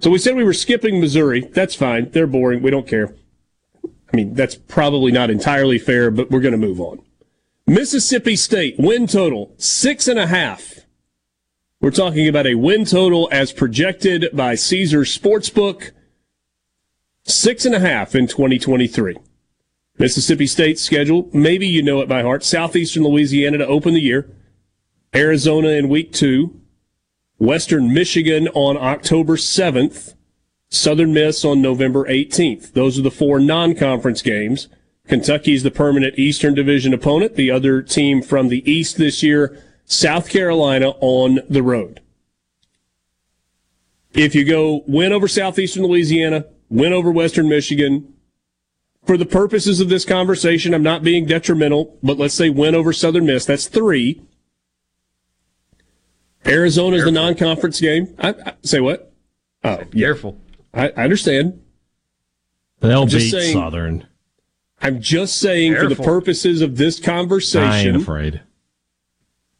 So 0.00 0.10
we 0.10 0.18
said 0.18 0.34
we 0.34 0.44
were 0.44 0.52
skipping 0.52 1.00
Missouri. 1.00 1.40
That's 1.52 1.76
fine. 1.76 2.10
They're 2.10 2.26
boring. 2.26 2.60
We 2.60 2.70
don't 2.70 2.88
care. 2.88 3.14
I 3.84 4.16
mean, 4.16 4.34
that's 4.34 4.56
probably 4.56 5.12
not 5.12 5.30
entirely 5.30 5.78
fair, 5.78 6.10
but 6.10 6.30
we're 6.30 6.40
going 6.40 6.52
to 6.52 6.58
move 6.58 6.80
on. 6.80 7.00
Mississippi 7.66 8.34
State 8.34 8.74
win 8.78 9.06
total 9.06 9.54
six 9.56 10.08
and 10.08 10.18
a 10.18 10.26
half. 10.26 10.80
We're 11.80 11.92
talking 11.92 12.28
about 12.28 12.46
a 12.46 12.56
win 12.56 12.84
total 12.84 13.28
as 13.32 13.52
projected 13.52 14.28
by 14.32 14.56
Caesar 14.56 15.02
Sportsbook. 15.02 15.92
Six 17.24 17.64
and 17.64 17.74
a 17.74 17.80
half 17.80 18.14
in 18.14 18.26
2023. 18.26 19.16
Mississippi 19.98 20.46
State 20.46 20.78
schedule, 20.78 21.28
maybe 21.32 21.66
you 21.66 21.82
know 21.82 22.00
it 22.00 22.08
by 22.08 22.22
heart. 22.22 22.42
Southeastern 22.42 23.04
Louisiana 23.04 23.58
to 23.58 23.66
open 23.66 23.94
the 23.94 24.00
year. 24.00 24.34
Arizona 25.14 25.68
in 25.68 25.88
week 25.88 26.12
two. 26.12 26.60
Western 27.38 27.92
Michigan 27.92 28.48
on 28.48 28.76
October 28.76 29.36
7th. 29.36 30.14
Southern 30.70 31.12
Miss 31.12 31.44
on 31.44 31.60
November 31.60 32.04
18th. 32.06 32.72
Those 32.72 32.98
are 32.98 33.02
the 33.02 33.10
four 33.10 33.38
non-conference 33.38 34.22
games. 34.22 34.68
Kentucky 35.06 35.52
is 35.52 35.62
the 35.62 35.70
permanent 35.70 36.18
Eastern 36.18 36.54
Division 36.54 36.94
opponent. 36.94 37.34
The 37.34 37.50
other 37.50 37.82
team 37.82 38.22
from 38.22 38.48
the 38.48 38.68
East 38.70 38.96
this 38.96 39.22
year, 39.22 39.58
South 39.84 40.30
Carolina 40.30 40.90
on 41.00 41.40
the 41.48 41.62
road. 41.62 42.00
If 44.14 44.34
you 44.34 44.44
go 44.44 44.82
win 44.86 45.12
over 45.12 45.28
Southeastern 45.28 45.84
Louisiana, 45.84 46.46
win 46.72 46.92
over 46.92 47.12
Western 47.12 47.48
Michigan, 47.48 48.14
for 49.04 49.16
the 49.16 49.26
purposes 49.26 49.80
of 49.80 49.88
this 49.88 50.04
conversation, 50.04 50.72
I'm 50.74 50.82
not 50.82 51.02
being 51.02 51.26
detrimental, 51.26 51.98
but 52.02 52.18
let's 52.18 52.34
say 52.34 52.50
win 52.50 52.74
over 52.74 52.92
Southern 52.92 53.26
Miss. 53.26 53.44
That's 53.44 53.68
three. 53.68 54.22
Arizona's 56.46 57.04
the 57.04 57.12
non-conference 57.12 57.80
game. 57.80 58.14
I, 58.18 58.30
I, 58.30 58.54
say 58.62 58.80
what? 58.80 59.12
Oh, 59.62 59.82
yeah. 59.92 60.06
Careful. 60.06 60.40
I, 60.74 60.88
I 60.88 61.04
understand. 61.04 61.62
They'll 62.80 63.02
I'm 63.02 63.08
beat 63.08 63.30
saying- 63.30 63.52
Southern. 63.52 64.06
I'm 64.80 65.00
just 65.00 65.38
saying 65.38 65.76
for 65.76 65.88
the 65.88 65.94
purposes 65.94 66.60
of 66.60 66.76
this 66.76 66.98
conversation. 66.98 67.68
I 67.68 67.78
ain't 67.82 67.96
afraid. 67.96 68.40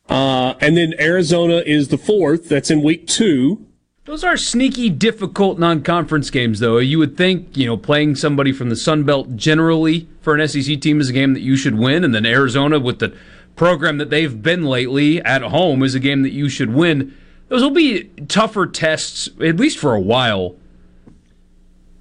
Uh, 0.09 0.55
and 0.60 0.76
then 0.76 0.94
Arizona 0.98 1.62
is 1.64 1.89
the 1.89 1.98
fourth. 1.98 2.48
That's 2.48 2.72
in 2.72 2.82
week 2.82 3.06
two. 3.06 3.68
Those 4.04 4.24
are 4.24 4.36
sneaky, 4.36 4.90
difficult 4.90 5.60
non-conference 5.60 6.30
games, 6.30 6.58
though. 6.58 6.78
You 6.78 6.98
would 6.98 7.16
think, 7.16 7.56
you 7.56 7.66
know, 7.66 7.76
playing 7.76 8.16
somebody 8.16 8.52
from 8.52 8.68
the 8.68 8.74
Sun 8.74 9.04
Belt 9.04 9.36
generally 9.36 10.08
for 10.22 10.34
an 10.34 10.46
SEC 10.48 10.80
team 10.80 11.00
is 11.00 11.08
a 11.08 11.12
game 11.12 11.34
that 11.34 11.40
you 11.42 11.56
should 11.56 11.78
win, 11.78 12.02
and 12.02 12.12
then 12.12 12.26
Arizona 12.26 12.80
with 12.80 12.98
the 12.98 13.16
program 13.54 13.98
that 13.98 14.10
they've 14.10 14.42
been 14.42 14.64
lately 14.64 15.22
at 15.22 15.42
home 15.42 15.84
is 15.84 15.94
a 15.94 16.00
game 16.00 16.22
that 16.22 16.32
you 16.32 16.48
should 16.48 16.74
win. 16.74 17.16
Those 17.48 17.62
will 17.62 17.70
be 17.70 18.04
tougher 18.26 18.66
tests, 18.66 19.28
at 19.40 19.56
least 19.56 19.78
for 19.78 19.94
a 19.94 20.00
while. 20.00 20.56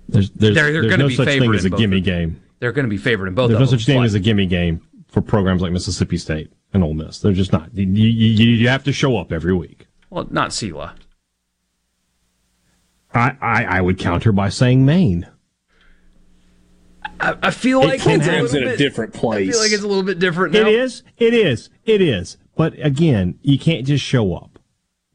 There's, 0.10 0.32
there's, 0.32 0.56
They're- 0.56 0.72
they're 0.74 0.82
there's 0.84 0.98
no 0.98 1.08
be 1.08 1.16
such 1.16 1.28
thing 1.28 1.54
as 1.54 1.66
a 1.66 1.70
gimme 1.70 2.02
game. 2.02 2.42
They're 2.60 2.72
going 2.72 2.86
to 2.86 2.90
be 2.90 2.98
favored 2.98 3.28
in 3.28 3.36
both. 3.36 3.50
There's 3.50 3.60
no 3.60 3.66
such 3.66 3.86
thing 3.86 4.04
as 4.04 4.14
a 4.16 4.20
gimme 4.20 4.46
game 4.48 4.82
for 5.08 5.22
programs 5.22 5.62
like 5.62 5.72
Mississippi 5.72 6.18
State 6.18 6.52
and 6.74 6.84
Ole 6.84 6.94
Miss. 6.96 7.20
They're 7.20 7.32
just 7.34 7.52
not. 7.52 7.70
You, 7.76 7.86
you, 7.86 8.48
you 8.56 8.68
have 8.70 8.84
to 8.86 8.94
show 8.94 9.18
up 9.18 9.32
every 9.32 9.54
week. 9.54 9.88
Well, 10.10 10.28
not 10.32 10.50
Sela. 10.50 10.94
I, 13.14 13.36
I, 13.42 13.64
I 13.66 13.82
would 13.82 13.98
counter 14.00 14.32
by 14.32 14.50
saying 14.50 14.86
Maine. 14.86 15.28
I, 17.20 17.36
I 17.44 17.52
feel 17.52 17.80
like 17.82 18.02
can 18.02 18.20
it's 18.20 18.28
a 18.28 18.32
happen. 18.32 18.44
little 18.46 18.58
in 18.58 18.64
a 18.64 18.72
bit- 18.72 18.78
different 18.78 19.16
I 19.16 19.20
feel 19.20 19.60
like 19.60 19.72
it's 19.72 19.84
a 19.84 19.88
little 19.88 20.04
bit 20.04 20.20
different 20.20 20.54
now. 20.54 20.62
It 20.62 20.68
is. 20.68 21.04
It 21.18 21.34
is. 21.34 21.70
It 21.86 22.02
is. 22.02 22.38
But 22.56 22.74
again, 22.84 23.38
you 23.42 23.58
can't 23.60 23.86
just 23.86 24.04
show 24.04 24.34
up. 24.36 24.60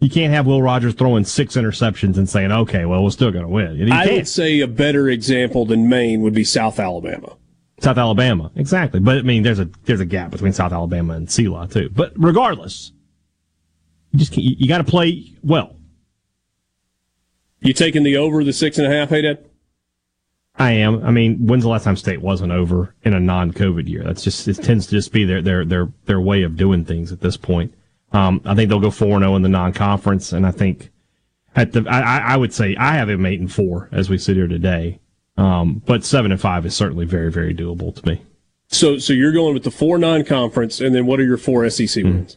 You 0.01 0.11
can't 0.11 0.33
have 0.33 0.47
Will 0.47 0.63
Rogers 0.63 0.95
throwing 0.95 1.25
six 1.25 1.57
interceptions 1.57 2.19
and 2.19 2.29
saying, 2.29 2.53
"Okay, 2.53 2.85
well, 2.85 3.03
we're 3.03 3.11
still 3.11 3.31
going 3.31 3.45
to 3.45 3.49
win." 3.51 3.77
You 3.77 3.87
I 3.93 4.05
can't. 4.05 4.17
would 4.17 4.29
say 4.29 4.61
a 4.61 4.67
better 4.69 5.09
example 5.09 5.65
than 5.65 5.89
Maine 5.89 6.21
would 6.21 6.35
be 6.35 6.45
South 6.45 6.79
Alabama. 6.79 7.37
South 7.81 7.97
Alabama, 7.97 8.51
exactly. 8.57 9.01
But 9.01 9.19
I 9.19 9.23
mean, 9.23 9.43
there's 9.43 9.59
a 9.59 9.71
there's 9.85 10.01
a 10.01 10.05
gap 10.07 10.31
between 10.31 10.53
South 10.53 10.73
Alabama 10.73 11.15
and 11.15 11.29
Sela 11.29 11.71
too. 11.73 11.89
But 11.91 12.13
regardless, 12.17 12.93
you 14.13 14.19
just 14.19 14.33
can't, 14.33 14.45
you, 14.45 14.57
you 14.59 14.69
got 14.69 14.79
to 14.79 14.85
play 14.85 15.33
well. 15.43 15.77
You 17.67 17.73
taking 17.73 18.05
the 18.05 18.17
over 18.17 18.45
the 18.45 18.53
six 18.53 18.79
and 18.79 18.87
a 18.87 18.97
half, 18.97 19.09
hey 19.09 19.23
Dad? 19.23 19.45
I 20.55 20.71
am. 20.71 21.05
I 21.05 21.11
mean, 21.11 21.47
when's 21.47 21.65
the 21.65 21.69
last 21.69 21.83
time 21.83 21.97
state 21.97 22.23
wasn't 22.23 22.53
over 22.53 22.95
in 23.03 23.13
a 23.13 23.19
non-COVID 23.19 23.89
year? 23.89 24.05
That's 24.05 24.23
just 24.23 24.47
it 24.47 24.63
tends 24.63 24.87
to 24.87 24.93
just 24.93 25.13
be 25.13 25.25
their 25.25 25.43
their 25.43 25.65
their 25.65 25.89
their 26.05 26.21
way 26.21 26.43
of 26.45 26.57
doing 26.57 26.85
things 26.85 27.11
at 27.11 27.21
this 27.21 27.37
point. 27.37 27.75
Um, 28.13 28.41
I 28.45 28.55
think 28.55 28.69
they'll 28.71 28.79
go 28.79 28.93
four 28.93 29.17
and 29.17 29.23
zero 29.23 29.35
in 29.35 29.43
the 29.43 29.49
non-conference, 29.49 30.33
and 30.33 30.47
I 30.47 30.53
think 30.53 30.91
at 31.57 31.73
the 31.73 31.85
I, 31.91 32.19
I 32.19 32.37
would 32.37 32.55
say 32.55 32.77
I 32.77 32.95
have 32.95 33.09
him 33.11 33.27
eight 33.27 33.41
and 33.41 33.53
four 33.53 33.89
as 33.91 34.09
we 34.09 34.17
sit 34.17 34.37
here 34.37 34.47
today. 34.47 35.01
Um, 35.37 35.83
but 35.85 36.05
seven 36.05 36.31
and 36.31 36.41
five 36.41 36.65
is 36.65 36.77
certainly 36.77 37.05
very 37.05 37.33
very 37.33 37.53
doable 37.53 37.93
to 37.97 38.09
me. 38.09 38.23
So, 38.69 38.99
so 38.99 39.13
you're 39.13 39.33
going 39.33 39.55
with 39.55 39.65
the 39.65 39.71
four 39.73 39.99
non-conference, 39.99 40.81
and 40.81 40.95
then 40.95 41.05
what 41.05 41.19
are 41.19 41.25
your 41.25 41.37
four 41.37 41.69
SEC 41.69 42.03
Hmm. 42.05 42.11
wins? 42.11 42.37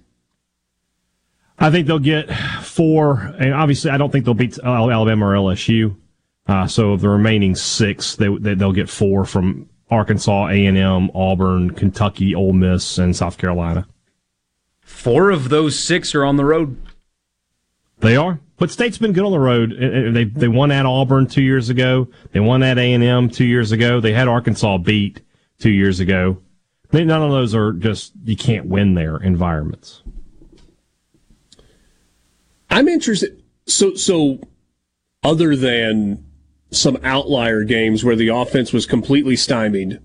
I 1.60 1.70
think 1.72 1.88
they'll 1.88 2.00
get 2.00 2.32
four, 2.64 3.20
and 3.38 3.54
obviously 3.54 3.92
I 3.92 3.98
don't 3.98 4.12
think 4.12 4.26
they'll 4.26 4.34
beat 4.34 4.58
uh, 4.60 4.90
Alabama 4.90 5.28
or 5.28 5.34
LSU. 5.34 5.96
Uh, 6.48 6.66
so 6.68 6.94
of 6.94 7.02
the 7.02 7.10
remaining 7.10 7.54
six, 7.54 8.16
they, 8.16 8.28
they 8.38 8.56
they'll 8.56 8.72
get 8.72 8.90
four 8.90 9.26
from 9.26 9.70
Arkansas, 9.92 10.48
A 10.48 10.66
and 10.66 10.78
M, 10.78 11.12
Auburn, 11.14 11.72
Kentucky, 11.72 12.34
Ole 12.34 12.54
Miss, 12.54 12.98
and 12.98 13.16
South 13.16 13.38
Carolina. 13.38 13.88
Four 14.82 15.30
of 15.30 15.50
those 15.50 15.78
six 15.78 16.16
are 16.16 16.26
on 16.26 16.38
the 16.38 16.46
road. 16.46 16.82
They 18.00 18.16
are, 18.16 18.40
but 18.58 18.72
State's 18.72 18.98
been 18.98 19.14
good 19.14 19.26
on 19.26 19.32
the 19.32 19.40
road. 19.40 19.74
Uh, 19.74 19.86
uh, 19.86 20.12
They 20.12 20.24
they 20.24 20.48
won 20.48 20.72
at 20.72 20.86
Auburn 20.86 21.28
two 21.28 21.44
years 21.44 21.70
ago. 21.70 22.08
They 22.32 22.40
won 22.40 22.64
at 22.64 22.78
A 22.78 22.94
and 22.94 23.04
M 23.04 23.30
two 23.30 23.46
years 23.46 23.72
ago. 23.72 24.00
They 24.00 24.14
had 24.14 24.28
Arkansas 24.28 24.78
beat 24.78 25.22
two 25.60 25.72
years 25.72 26.00
ago. 26.00 26.42
None 26.92 27.12
of 27.12 27.32
those 27.32 27.54
are 27.54 27.74
just 27.74 28.14
you 28.24 28.38
can't 28.38 28.66
win 28.66 28.96
their 28.96 29.18
environments. 29.18 30.02
I'm 32.70 32.88
interested. 32.88 33.44
So, 33.66 33.96
so 33.96 34.40
other 35.24 35.56
than 35.56 36.26
some 36.72 36.98
outlier 37.04 37.64
games 37.64 38.04
where 38.04 38.16
the 38.16 38.30
offense 38.30 38.72
was 38.72 38.86
completely 38.86 39.36
stymied, 39.36 40.00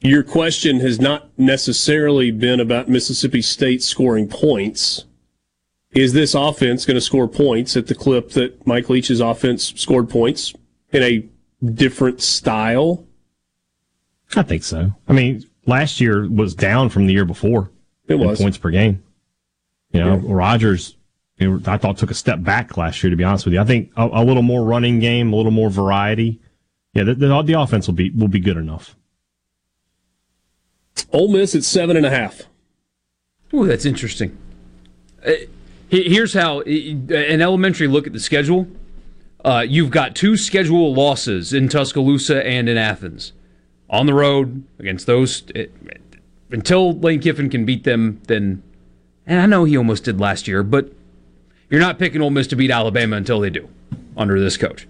your 0.00 0.22
question 0.22 0.80
has 0.80 1.00
not 1.00 1.30
necessarily 1.38 2.30
been 2.30 2.60
about 2.60 2.88
Mississippi 2.88 3.42
State 3.42 3.82
scoring 3.82 4.28
points. 4.28 5.04
Is 5.92 6.12
this 6.12 6.34
offense 6.34 6.86
going 6.86 6.96
to 6.96 7.00
score 7.00 7.28
points 7.28 7.76
at 7.76 7.86
the 7.86 7.94
clip 7.94 8.30
that 8.30 8.66
Mike 8.66 8.88
Leach's 8.88 9.20
offense 9.20 9.74
scored 9.76 10.08
points 10.08 10.54
in 10.90 11.02
a 11.02 11.28
different 11.64 12.22
style? 12.22 13.06
I 14.34 14.42
think 14.42 14.64
so. 14.64 14.92
I 15.06 15.12
mean, 15.12 15.44
last 15.66 16.00
year 16.00 16.28
was 16.28 16.54
down 16.54 16.88
from 16.88 17.06
the 17.06 17.12
year 17.12 17.26
before. 17.26 17.70
It 18.08 18.14
in 18.14 18.20
was. 18.20 18.40
points 18.40 18.58
per 18.58 18.70
game. 18.70 19.02
You 19.92 20.00
know, 20.00 20.16
Rogers, 20.16 20.88
you 20.88 20.92
know, 20.92 21.00
I 21.66 21.76
thought 21.76 21.98
took 21.98 22.10
a 22.10 22.14
step 22.14 22.42
back 22.42 22.76
last 22.76 23.02
year. 23.02 23.10
To 23.10 23.16
be 23.16 23.24
honest 23.24 23.44
with 23.44 23.54
you, 23.54 23.60
I 23.60 23.64
think 23.64 23.92
a, 23.96 24.08
a 24.12 24.24
little 24.24 24.42
more 24.42 24.64
running 24.64 25.00
game, 25.00 25.32
a 25.32 25.36
little 25.36 25.52
more 25.52 25.70
variety. 25.70 26.40
Yeah, 26.94 27.04
the, 27.04 27.14
the, 27.14 27.42
the 27.42 27.60
offense 27.60 27.86
will 27.86 27.94
be 27.94 28.10
will 28.10 28.28
be 28.28 28.40
good 28.40 28.56
enough. 28.56 28.96
Ole 31.12 31.28
Miss 31.28 31.54
at 31.54 31.64
seven 31.64 31.96
and 31.96 32.06
a 32.06 32.10
half. 32.10 32.42
Ooh, 33.54 33.66
that's 33.66 33.84
interesting. 33.84 34.36
Uh, 35.24 35.32
here's 35.88 36.34
how 36.34 36.60
uh, 36.60 36.64
an 36.64 37.42
elementary 37.42 37.86
look 37.86 38.06
at 38.06 38.12
the 38.12 38.20
schedule. 38.20 38.66
Uh, 39.44 39.64
you've 39.66 39.90
got 39.90 40.14
two 40.14 40.36
schedule 40.36 40.94
losses 40.94 41.52
in 41.52 41.68
Tuscaloosa 41.68 42.46
and 42.46 42.68
in 42.68 42.76
Athens. 42.76 43.32
On 43.90 44.06
the 44.06 44.14
road 44.14 44.64
against 44.78 45.06
those, 45.06 45.42
it, 45.54 45.72
until 46.50 46.98
Lane 46.98 47.20
Kiffin 47.20 47.50
can 47.50 47.64
beat 47.64 47.84
them, 47.84 48.22
then, 48.26 48.62
and 49.26 49.40
I 49.40 49.46
know 49.46 49.64
he 49.64 49.76
almost 49.76 50.04
did 50.04 50.20
last 50.20 50.48
year, 50.48 50.62
but 50.62 50.92
you're 51.72 51.80
not 51.80 51.98
picking 51.98 52.20
Ole 52.20 52.30
Miss 52.30 52.46
to 52.48 52.56
beat 52.56 52.70
Alabama 52.70 53.16
until 53.16 53.40
they 53.40 53.50
do 53.50 53.68
under 54.16 54.38
this 54.38 54.56
coach. 54.56 54.86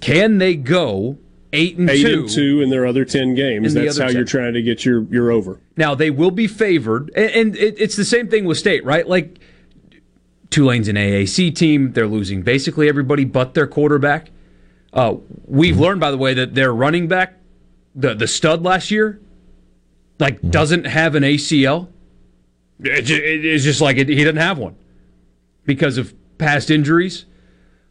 Can 0.00 0.38
they 0.38 0.54
go 0.54 1.16
eight 1.52 1.78
and 1.78 1.88
Eight 1.88 2.02
two? 2.02 2.20
and 2.20 2.28
two 2.28 2.60
in 2.60 2.68
their 2.70 2.84
other 2.86 3.04
ten 3.06 3.34
games. 3.34 3.72
That's 3.74 3.98
how 3.98 4.06
10. 4.08 4.14
you're 4.16 4.24
trying 4.24 4.52
to 4.52 4.62
get 4.62 4.84
your 4.84 5.02
your 5.04 5.30
over. 5.30 5.58
Now 5.76 5.94
they 5.94 6.10
will 6.10 6.30
be 6.30 6.46
favored, 6.46 7.10
and, 7.16 7.30
and 7.30 7.56
it, 7.56 7.76
it's 7.78 7.96
the 7.96 8.04
same 8.04 8.28
thing 8.28 8.44
with 8.44 8.58
State, 8.58 8.84
right? 8.84 9.08
Like 9.08 9.38
Tulane's 10.50 10.88
an 10.88 10.96
AAC 10.96 11.54
team; 11.56 11.92
they're 11.92 12.06
losing 12.06 12.42
basically 12.42 12.88
everybody 12.88 13.24
but 13.24 13.54
their 13.54 13.66
quarterback. 13.66 14.30
Uh, 14.92 15.16
we've 15.46 15.80
learned, 15.80 16.00
by 16.00 16.10
the 16.10 16.18
way, 16.18 16.34
that 16.34 16.54
their 16.54 16.72
running 16.72 17.08
back, 17.08 17.34
the 17.94 18.14
the 18.14 18.26
stud 18.28 18.62
last 18.62 18.90
year, 18.90 19.20
like 20.20 20.40
doesn't 20.42 20.84
have 20.84 21.14
an 21.14 21.22
ACL. 21.22 21.88
It, 22.80 23.08
it- 23.10 23.44
it's 23.46 23.64
just 23.64 23.80
like 23.80 23.96
it, 23.96 24.08
he 24.08 24.16
doesn't 24.22 24.36
have 24.36 24.58
one 24.58 24.76
because 25.64 25.98
of 25.98 26.14
past 26.38 26.70
injuries. 26.70 27.24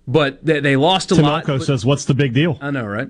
But 0.07 0.45
they, 0.45 0.59
they 0.59 0.75
lost 0.75 1.11
a 1.11 1.15
Tim 1.15 1.23
lot. 1.25 1.41
Elko 1.41 1.59
but- 1.59 1.65
says, 1.65 1.85
"What's 1.85 2.05
the 2.05 2.13
big 2.13 2.33
deal?" 2.33 2.57
I 2.61 2.71
know, 2.71 2.85
right? 2.85 3.07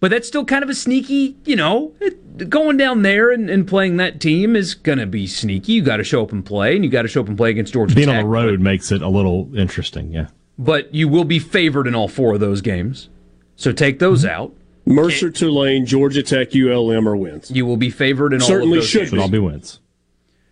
But 0.00 0.10
that's 0.12 0.28
still 0.28 0.44
kind 0.44 0.62
of 0.62 0.70
a 0.70 0.74
sneaky, 0.76 1.36
you 1.44 1.56
know, 1.56 1.92
it, 2.00 2.48
going 2.48 2.76
down 2.76 3.02
there 3.02 3.32
and, 3.32 3.50
and 3.50 3.66
playing 3.66 3.96
that 3.96 4.20
team 4.20 4.54
is 4.54 4.74
going 4.74 4.98
to 4.98 5.06
be 5.06 5.26
sneaky. 5.26 5.72
You 5.72 5.82
got 5.82 5.96
to 5.96 6.04
show 6.04 6.22
up 6.22 6.30
and 6.30 6.44
play, 6.46 6.76
and 6.76 6.84
you 6.84 6.90
got 6.90 7.02
to 7.02 7.08
show 7.08 7.20
up 7.20 7.26
and 7.28 7.36
play 7.36 7.50
against 7.50 7.72
Georgia 7.72 7.96
Being 7.96 8.06
Tech. 8.06 8.18
on 8.18 8.22
the 8.22 8.28
road 8.28 8.60
makes 8.60 8.92
it 8.92 9.02
a 9.02 9.08
little 9.08 9.50
interesting. 9.56 10.12
Yeah. 10.12 10.28
But 10.56 10.94
you 10.94 11.08
will 11.08 11.24
be 11.24 11.40
favored 11.40 11.88
in 11.88 11.96
all 11.96 12.06
four 12.06 12.34
of 12.34 12.40
those 12.40 12.60
games. 12.60 13.08
So 13.56 13.72
take 13.72 13.98
those 13.98 14.22
Mm-hmm. 14.24 14.30
out. 14.40 14.54
Mercer, 14.86 15.30
Tulane, 15.30 15.84
Georgia 15.84 16.22
Tech, 16.22 16.54
ULM 16.54 17.08
are 17.08 17.16
wins. 17.16 17.50
You 17.50 17.66
will 17.66 17.76
be 17.76 17.90
favored 17.90 18.32
in 18.32 18.40
all 18.40 18.46
Certainly 18.48 18.78
of 18.78 18.82
those 18.82 18.88
should 18.88 18.98
games. 19.00 19.10
Should 19.10 19.18
all 19.18 19.28
be 19.28 19.38
wins. 19.40 19.80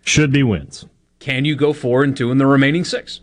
Should 0.03 0.31
be 0.33 0.43
wins. 0.43 0.85
Can 1.19 1.45
you 1.45 1.55
go 1.55 1.71
four 1.73 2.03
and 2.03 2.15
two 2.17 2.31
in 2.31 2.37
the 2.37 2.45
remaining 2.45 2.83
six? 2.83 3.21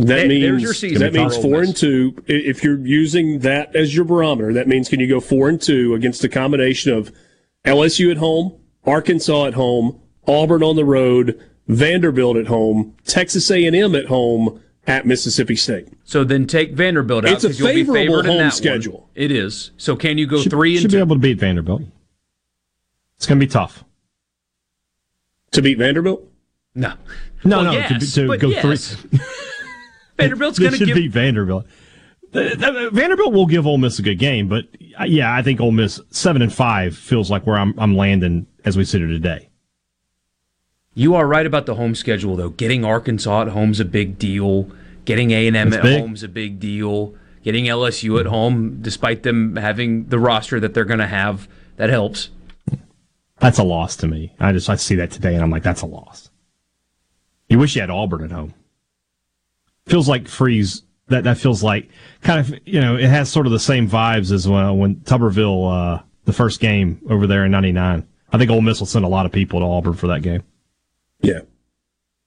That 0.00 0.06
There- 0.06 0.28
means 0.28 0.62
your 0.62 0.74
season 0.74 1.00
that 1.00 1.12
means 1.12 1.36
four 1.36 1.62
and 1.62 1.76
two. 1.76 2.14
If 2.26 2.62
you're 2.64 2.78
using 2.78 3.40
that 3.40 3.74
as 3.74 3.94
your 3.94 4.04
barometer, 4.04 4.52
that 4.54 4.68
means 4.68 4.88
can 4.88 5.00
you 5.00 5.06
go 5.08 5.20
four 5.20 5.48
and 5.48 5.60
two 5.60 5.94
against 5.94 6.22
a 6.24 6.28
combination 6.28 6.92
of 6.92 7.12
LSU 7.64 8.10
at 8.10 8.16
home, 8.16 8.52
Arkansas 8.84 9.46
at 9.46 9.54
home, 9.54 10.00
Auburn 10.26 10.62
on 10.62 10.76
the 10.76 10.84
road, 10.84 11.38
Vanderbilt 11.68 12.36
at 12.36 12.46
home, 12.46 12.94
Texas 13.04 13.50
A&M 13.50 13.94
at 13.94 14.06
home, 14.06 14.60
at 14.86 15.06
Mississippi 15.06 15.54
State. 15.56 15.88
So 16.04 16.24
then 16.24 16.46
take 16.46 16.72
Vanderbilt 16.72 17.24
out. 17.26 17.32
It's 17.32 17.44
a 17.44 17.48
'cause 17.48 17.58
you'll 17.60 17.68
be 17.74 17.84
favorable 17.84 18.20
in 18.20 18.26
home 18.26 18.36
that 18.38 18.42
one. 18.44 18.50
schedule. 18.52 19.10
It 19.14 19.30
is. 19.30 19.70
So 19.76 19.94
can 19.96 20.18
you 20.18 20.26
go 20.26 20.40
should, 20.40 20.50
three 20.50 20.72
and 20.72 20.82
should 20.82 20.90
two? 20.90 20.96
be 20.96 21.00
able 21.00 21.16
to 21.16 21.20
beat 21.20 21.38
Vanderbilt. 21.38 21.82
It's 23.16 23.26
going 23.26 23.38
to 23.38 23.46
be 23.46 23.50
tough. 23.50 23.84
To 25.52 25.62
beat 25.62 25.78
Vanderbilt? 25.78 26.26
No. 26.74 26.94
No, 27.44 27.56
Well, 27.58 27.64
no, 27.66 27.72
yes, 27.72 28.14
to, 28.14 28.26
to 28.28 28.36
go 28.38 28.48
yes. 28.48 28.94
three. 28.94 29.20
Vanderbilt's 30.20 30.58
going 30.58 30.72
to 30.72 30.78
should 30.78 30.86
give 30.88 30.96
beat 30.96 31.10
Vanderbilt. 31.12 31.66
The- 32.32 32.54
the- 32.56 32.90
Vanderbilt 32.92 33.32
will 33.32 33.46
give 33.46 33.66
Ole 33.66 33.78
Miss 33.78 33.98
a 33.98 34.02
good 34.02 34.18
game, 34.18 34.48
but 34.48 34.64
uh, 35.00 35.04
yeah, 35.04 35.34
I 35.34 35.42
think 35.42 35.60
Ole 35.60 35.72
Miss 35.72 36.00
seven 36.10 36.42
and 36.42 36.52
five 36.52 36.96
feels 36.96 37.30
like 37.30 37.46
where 37.46 37.56
I'm 37.56 37.78
I'm 37.78 37.96
landing 37.96 38.46
as 38.64 38.76
we 38.76 38.84
sit 38.84 39.00
here 39.00 39.08
today. 39.08 39.48
You 40.94 41.14
are 41.14 41.26
right 41.26 41.46
about 41.46 41.66
the 41.66 41.74
home 41.76 41.94
schedule, 41.94 42.36
though. 42.36 42.48
Getting 42.50 42.84
Arkansas 42.84 43.42
at 43.42 43.48
home's 43.48 43.80
a 43.80 43.84
big 43.84 44.18
deal. 44.18 44.70
Getting 45.04 45.30
A 45.30 45.46
and 45.46 45.56
M 45.56 45.72
at 45.72 45.82
big. 45.82 46.00
home's 46.00 46.22
a 46.22 46.28
big 46.28 46.60
deal. 46.60 47.14
Getting 47.42 47.64
LSU 47.66 48.20
at 48.20 48.26
home, 48.26 48.78
despite 48.82 49.22
them 49.22 49.56
having 49.56 50.06
the 50.08 50.18
roster 50.18 50.60
that 50.60 50.74
they're 50.74 50.84
going 50.84 50.98
to 51.00 51.06
have, 51.06 51.48
that 51.76 51.88
helps. 51.88 52.28
That's 53.38 53.58
a 53.58 53.62
loss 53.64 53.96
to 53.96 54.06
me. 54.06 54.34
I 54.38 54.52
just 54.52 54.68
I 54.68 54.74
see 54.76 54.96
that 54.96 55.10
today 55.10 55.34
and 55.34 55.42
I'm 55.42 55.48
like, 55.50 55.62
that's 55.62 55.80
a 55.80 55.86
loss. 55.86 56.28
You 57.48 57.58
wish 57.58 57.74
you 57.74 57.80
had 57.80 57.88
Auburn 57.90 58.22
at 58.24 58.30
home. 58.30 58.52
Feels 59.90 60.08
like 60.08 60.28
Freeze. 60.28 60.82
That 61.08 61.24
that 61.24 61.38
feels 61.38 61.60
like 61.60 61.88
kind 62.22 62.38
of 62.38 62.56
you 62.64 62.80
know 62.80 62.96
it 62.96 63.08
has 63.08 63.28
sort 63.28 63.46
of 63.46 63.52
the 63.52 63.58
same 63.58 63.90
vibes 63.90 64.30
as 64.30 64.46
when, 64.46 64.78
when 64.78 64.94
Tuberville 64.96 65.98
uh, 65.98 66.02
the 66.24 66.32
first 66.32 66.60
game 66.60 67.00
over 67.10 67.26
there 67.26 67.44
in 67.44 67.50
'99. 67.50 68.06
I 68.32 68.38
think 68.38 68.50
Ole 68.50 68.60
Miss 68.60 68.78
will 68.78 68.86
send 68.86 69.04
a 69.04 69.08
lot 69.08 69.26
of 69.26 69.32
people 69.32 69.58
to 69.58 69.66
Auburn 69.66 69.94
for 69.94 70.06
that 70.06 70.22
game. 70.22 70.44
Yeah. 71.20 71.40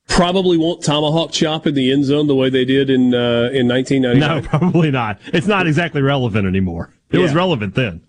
Probably 0.09 0.57
won't 0.57 0.83
tomahawk 0.83 1.31
chop 1.31 1.65
in 1.65 1.75
the 1.75 1.91
end 1.91 2.03
zone 2.05 2.27
the 2.27 2.35
way 2.35 2.49
they 2.49 2.65
did 2.65 2.89
in 2.89 3.13
uh, 3.13 3.49
in 3.53 3.67
1999. 3.67 4.19
No, 4.19 4.41
probably 4.47 4.91
not. 4.91 5.19
It's 5.27 5.47
not 5.47 5.65
exactly 5.65 6.01
relevant 6.01 6.45
anymore. 6.45 6.93
It 7.09 7.19
was 7.19 7.33
relevant 7.33 7.75
then. 7.75 8.01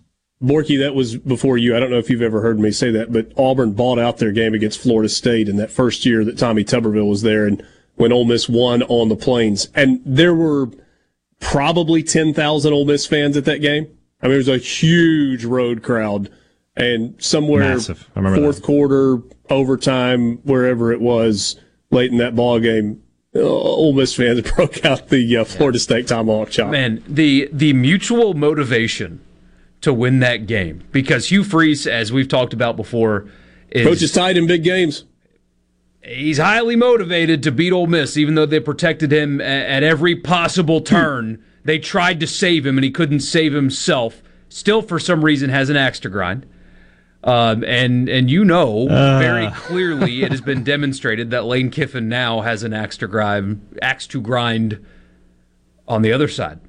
Borky, 0.42 0.78
that 0.80 0.94
was 0.94 1.16
before 1.16 1.56
you. 1.56 1.76
I 1.76 1.80
don't 1.80 1.90
know 1.90 1.98
if 1.98 2.10
you've 2.10 2.20
ever 2.20 2.42
heard 2.42 2.58
me 2.58 2.70
say 2.72 2.90
that, 2.90 3.12
but 3.12 3.32
Auburn 3.38 3.72
bought 3.72 3.98
out 3.98 4.18
their 4.18 4.32
game 4.32 4.54
against 4.54 4.80
Florida 4.80 5.08
State 5.08 5.48
in 5.48 5.56
that 5.56 5.70
first 5.70 6.04
year 6.04 6.24
that 6.24 6.36
Tommy 6.36 6.64
Tuberville 6.64 7.08
was 7.08 7.22
there, 7.22 7.46
and 7.46 7.64
when 7.96 8.12
Ole 8.12 8.24
Miss 8.24 8.48
won 8.48 8.82
on 8.84 9.08
the 9.08 9.16
Plains, 9.16 9.68
and 9.74 10.00
there 10.04 10.34
were 10.34 10.70
probably 11.40 12.02
ten 12.02 12.34
thousand 12.34 12.72
Ole 12.72 12.84
Miss 12.84 13.06
fans 13.06 13.36
at 13.36 13.44
that 13.44 13.60
game. 13.60 13.88
I 14.22 14.26
mean, 14.26 14.34
it 14.34 14.38
was 14.38 14.48
a 14.48 14.58
huge 14.58 15.44
road 15.44 15.82
crowd, 15.82 16.30
and 16.76 17.14
somewhere 17.22 17.60
Massive. 17.60 18.10
I 18.16 18.22
fourth 18.34 18.56
that. 18.56 18.64
quarter, 18.64 19.18
overtime, 19.50 20.38
wherever 20.44 20.92
it 20.92 21.00
was, 21.00 21.60
late 21.90 22.10
in 22.10 22.18
that 22.18 22.34
ball 22.34 22.58
game, 22.58 23.02
uh, 23.34 23.40
Ole 23.40 23.92
Miss 23.92 24.14
fans 24.14 24.40
broke 24.56 24.84
out 24.84 25.08
the 25.08 25.36
uh, 25.36 25.44
Florida 25.44 25.78
State 25.78 26.06
tomahawk 26.06 26.50
chop. 26.50 26.70
Man, 26.70 27.02
the 27.06 27.48
the 27.52 27.72
mutual 27.72 28.34
motivation 28.34 29.20
to 29.80 29.92
win 29.92 30.20
that 30.20 30.46
game 30.46 30.82
because 30.92 31.30
Hugh 31.30 31.44
Freeze, 31.44 31.86
as 31.86 32.12
we've 32.12 32.28
talked 32.28 32.54
about 32.54 32.76
before, 32.76 33.26
is 33.70 33.86
Coach 33.86 34.02
is 34.02 34.12
tied 34.12 34.36
in 34.36 34.46
big 34.46 34.64
games. 34.64 35.04
He's 36.04 36.38
highly 36.38 36.76
motivated 36.76 37.42
to 37.42 37.52
beat 37.52 37.72
Ole 37.72 37.86
Miss, 37.86 38.16
even 38.16 38.34
though 38.34 38.46
they 38.46 38.60
protected 38.60 39.12
him 39.12 39.40
at 39.40 39.82
every 39.82 40.16
possible 40.16 40.80
turn. 40.80 41.42
They 41.64 41.78
tried 41.78 42.20
to 42.20 42.26
save 42.26 42.66
him, 42.66 42.76
and 42.76 42.84
he 42.84 42.90
couldn't 42.90 43.20
save 43.20 43.52
himself. 43.52 44.22
Still, 44.48 44.82
for 44.82 44.98
some 44.98 45.24
reason, 45.24 45.50
has 45.50 45.70
an 45.70 45.76
axe 45.76 45.98
to 46.00 46.08
grind. 46.08 46.46
Um, 47.24 47.64
and 47.64 48.06
and 48.10 48.30
you 48.30 48.44
know 48.44 48.86
very 48.86 49.50
clearly, 49.52 50.22
it 50.22 50.30
has 50.30 50.42
been 50.42 50.62
demonstrated 50.62 51.30
that 51.30 51.46
Lane 51.46 51.70
Kiffin 51.70 52.06
now 52.06 52.42
has 52.42 52.62
an 52.64 52.74
axe 52.74 52.98
to 52.98 53.08
grind, 53.08 53.78
axe 53.80 54.06
to 54.08 54.20
grind 54.20 54.84
on 55.88 56.02
the 56.02 56.12
other 56.12 56.28
side. 56.28 56.60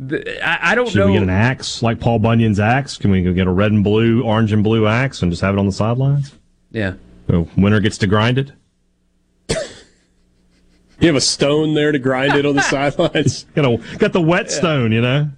I, 0.00 0.58
I 0.62 0.74
don't 0.76 0.88
Should 0.88 0.98
know. 0.98 1.06
we 1.06 1.14
get 1.14 1.22
an 1.22 1.30
axe 1.30 1.82
like 1.82 1.98
Paul 1.98 2.20
Bunyan's 2.20 2.60
axe? 2.60 2.98
Can 2.98 3.10
we 3.10 3.22
go 3.22 3.32
get 3.32 3.48
a 3.48 3.50
red 3.50 3.72
and 3.72 3.82
blue, 3.82 4.22
orange 4.22 4.52
and 4.52 4.62
blue 4.62 4.86
axe 4.86 5.22
and 5.22 5.32
just 5.32 5.42
have 5.42 5.54
it 5.56 5.58
on 5.58 5.66
the 5.66 5.72
sidelines? 5.72 6.32
Yeah. 6.70 6.94
So 7.28 7.48
winner 7.56 7.80
gets 7.80 7.98
to 7.98 8.06
grind 8.06 8.38
it. 8.38 8.52
You 11.06 11.12
have 11.12 11.22
a 11.22 11.24
stone 11.24 11.74
there 11.74 11.92
to 11.92 12.00
grind 12.00 12.34
it 12.34 12.44
on 12.44 12.56
the 12.56 12.62
sidelines. 12.62 13.44
Got 13.54 13.64
a, 13.64 13.96
got 13.98 14.12
the 14.12 14.20
whetstone, 14.20 14.90
you 14.90 15.00
know. 15.00 15.30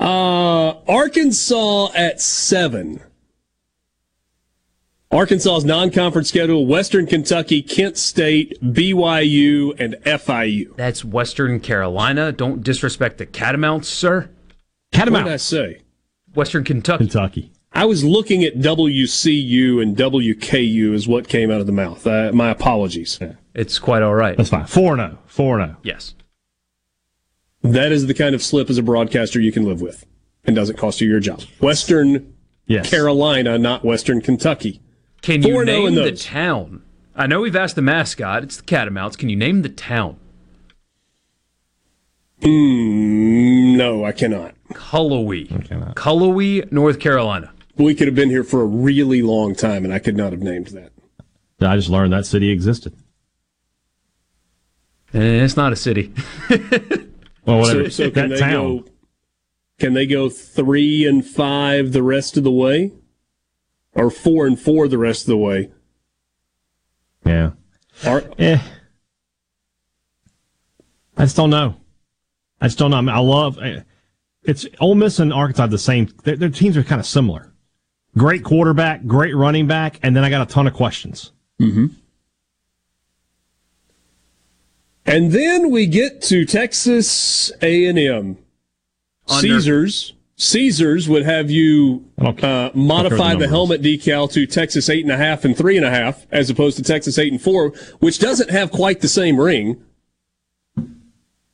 Uh, 0.00 0.70
Arkansas 0.88 1.90
at 1.94 2.20
seven. 2.20 3.00
Arkansas's 5.12 5.64
non-conference 5.64 6.28
schedule: 6.28 6.66
Western 6.66 7.06
Kentucky, 7.06 7.62
Kent 7.62 7.98
State, 7.98 8.60
BYU, 8.60 9.78
and 9.78 9.94
FIU. 10.04 10.74
That's 10.74 11.04
Western 11.04 11.60
Carolina. 11.60 12.32
Don't 12.32 12.64
disrespect 12.64 13.18
the 13.18 13.26
Catamounts, 13.26 13.88
sir. 13.88 14.28
What 14.92 15.04
did 15.04 15.14
I 15.14 15.36
say? 15.36 15.82
Western 16.34 16.64
Kentucky. 16.64 17.04
Kentucky. 17.04 17.52
I 17.72 17.84
was 17.84 18.02
looking 18.02 18.42
at 18.42 18.56
WCU 18.56 19.80
and 19.80 19.96
WKU 19.96 20.94
is 20.94 21.06
what 21.06 21.28
came 21.28 21.52
out 21.52 21.60
of 21.60 21.66
the 21.66 21.72
mouth. 21.72 22.04
Uh, 22.04 22.32
my 22.34 22.50
apologies. 22.50 23.20
It's 23.54 23.78
quite 23.78 24.02
all 24.02 24.14
right. 24.14 24.36
That's 24.36 24.50
fine. 24.50 24.66
4 24.66 24.96
0. 24.96 25.18
4 25.26 25.58
0. 25.58 25.76
Yes. 25.82 26.14
That 27.62 27.92
is 27.92 28.06
the 28.06 28.14
kind 28.14 28.34
of 28.34 28.42
slip 28.42 28.70
as 28.70 28.78
a 28.78 28.82
broadcaster 28.82 29.40
you 29.40 29.52
can 29.52 29.64
live 29.64 29.80
with 29.82 30.06
and 30.44 30.56
doesn't 30.56 30.76
cost 30.78 31.00
you 31.00 31.08
your 31.08 31.20
job. 31.20 31.42
Western 31.60 32.34
Yes. 32.66 32.88
Carolina, 32.88 33.58
not 33.58 33.84
Western 33.84 34.20
Kentucky. 34.20 34.80
Can 35.22 35.42
you 35.42 35.56
4-0 35.56 35.66
name 35.66 35.94
the 35.96 36.02
those. 36.02 36.24
town? 36.24 36.82
I 37.16 37.26
know 37.26 37.40
we've 37.40 37.56
asked 37.56 37.74
the 37.74 37.82
mascot. 37.82 38.44
It's 38.44 38.58
the 38.58 38.62
Catamounts. 38.62 39.16
Can 39.16 39.28
you 39.28 39.34
name 39.36 39.62
the 39.62 39.68
town? 39.68 40.16
Mm, 42.42 43.76
no, 43.76 44.04
I 44.04 44.12
cannot. 44.12 44.54
Cullowhee. 44.72 45.94
Cullowhee, 45.94 46.70
North 46.72 47.00
Carolina. 47.00 47.52
We 47.76 47.94
could 47.94 48.06
have 48.06 48.14
been 48.14 48.30
here 48.30 48.44
for 48.44 48.62
a 48.62 48.66
really 48.66 49.20
long 49.22 49.54
time, 49.54 49.84
and 49.84 49.92
I 49.92 49.98
could 49.98 50.16
not 50.16 50.32
have 50.32 50.40
named 50.40 50.68
that. 50.68 50.92
I 51.60 51.76
just 51.76 51.90
learned 51.90 52.12
that 52.12 52.24
city 52.24 52.50
existed. 52.50 52.94
Eh, 55.14 55.44
It's 55.44 55.56
not 55.56 55.72
a 55.72 55.76
city. 55.76 56.12
Well, 57.46 57.60
whatever. 57.60 57.84
So, 57.84 58.04
so 58.04 58.10
can 58.10 58.28
that 58.28 58.34
they 58.34 58.40
town. 58.40 58.76
go? 58.78 58.84
Can 59.78 59.94
they 59.94 60.06
go 60.06 60.28
three 60.28 61.06
and 61.06 61.24
five 61.26 61.92
the 61.92 62.02
rest 62.02 62.36
of 62.36 62.44
the 62.44 62.50
way, 62.52 62.92
or 63.94 64.10
four 64.10 64.46
and 64.46 64.60
four 64.60 64.86
the 64.88 64.98
rest 64.98 65.22
of 65.22 65.28
the 65.28 65.36
way? 65.38 65.70
Yeah. 67.24 67.52
Are, 68.06 68.22
Eh. 68.38 68.58
I 71.16 71.24
just 71.24 71.34
don't 71.36 71.48
know. 71.50 71.76
I 72.60 72.66
just 72.66 72.78
don't 72.78 72.90
know. 72.90 72.98
I, 72.98 73.00
mean, 73.00 73.08
I 73.16 73.20
love 73.20 73.58
eh, 73.62 73.80
it's 74.42 74.66
Ole 74.80 74.94
Miss 74.94 75.18
and 75.18 75.32
Arkansas 75.32 75.62
have 75.62 75.70
the 75.70 75.78
same. 75.78 76.08
Their, 76.24 76.36
their 76.36 76.48
teams 76.50 76.76
are 76.76 76.84
kind 76.84 77.00
of 77.00 77.06
similar. 77.06 77.52
Great 78.18 78.44
quarterback, 78.44 79.06
great 79.06 79.34
running 79.34 79.66
back, 79.66 79.98
and 80.02 80.14
then 80.14 80.24
I 80.24 80.30
got 80.30 80.42
a 80.48 80.52
ton 80.52 80.66
of 80.66 80.74
questions. 80.74 81.32
Mm-hmm. 81.60 81.86
And 85.10 85.32
then 85.32 85.72
we 85.72 85.86
get 85.86 86.22
to 86.22 86.44
Texas 86.44 87.50
A&M. 87.62 88.38
Under. 89.26 89.40
Caesars. 89.40 90.12
Caesars 90.36 91.08
would 91.08 91.24
have 91.24 91.50
you 91.50 92.08
uh, 92.16 92.70
modify 92.74 93.16
the 93.16 93.40
numbers. 93.40 93.50
helmet 93.50 93.82
decal 93.82 94.30
to 94.30 94.46
Texas 94.46 94.88
eight 94.88 95.04
and 95.04 95.10
a 95.10 95.16
half 95.16 95.44
and 95.44 95.56
three 95.56 95.76
and 95.76 95.84
a 95.84 95.90
half, 95.90 96.28
as 96.30 96.48
opposed 96.48 96.76
to 96.76 96.84
Texas 96.84 97.18
eight 97.18 97.32
and 97.32 97.42
four, 97.42 97.70
which 97.98 98.20
doesn't 98.20 98.50
have 98.50 98.70
quite 98.70 99.00
the 99.00 99.08
same 99.08 99.38
ring. 99.38 99.84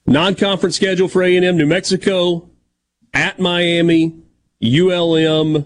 Non-conference 0.05 0.77
schedule 0.77 1.09
for 1.09 1.23
A&M: 1.23 1.57
New 1.57 1.67
Mexico, 1.67 2.51
at 3.15 3.41
Miami, 3.41 4.15
ULM, 4.63 5.65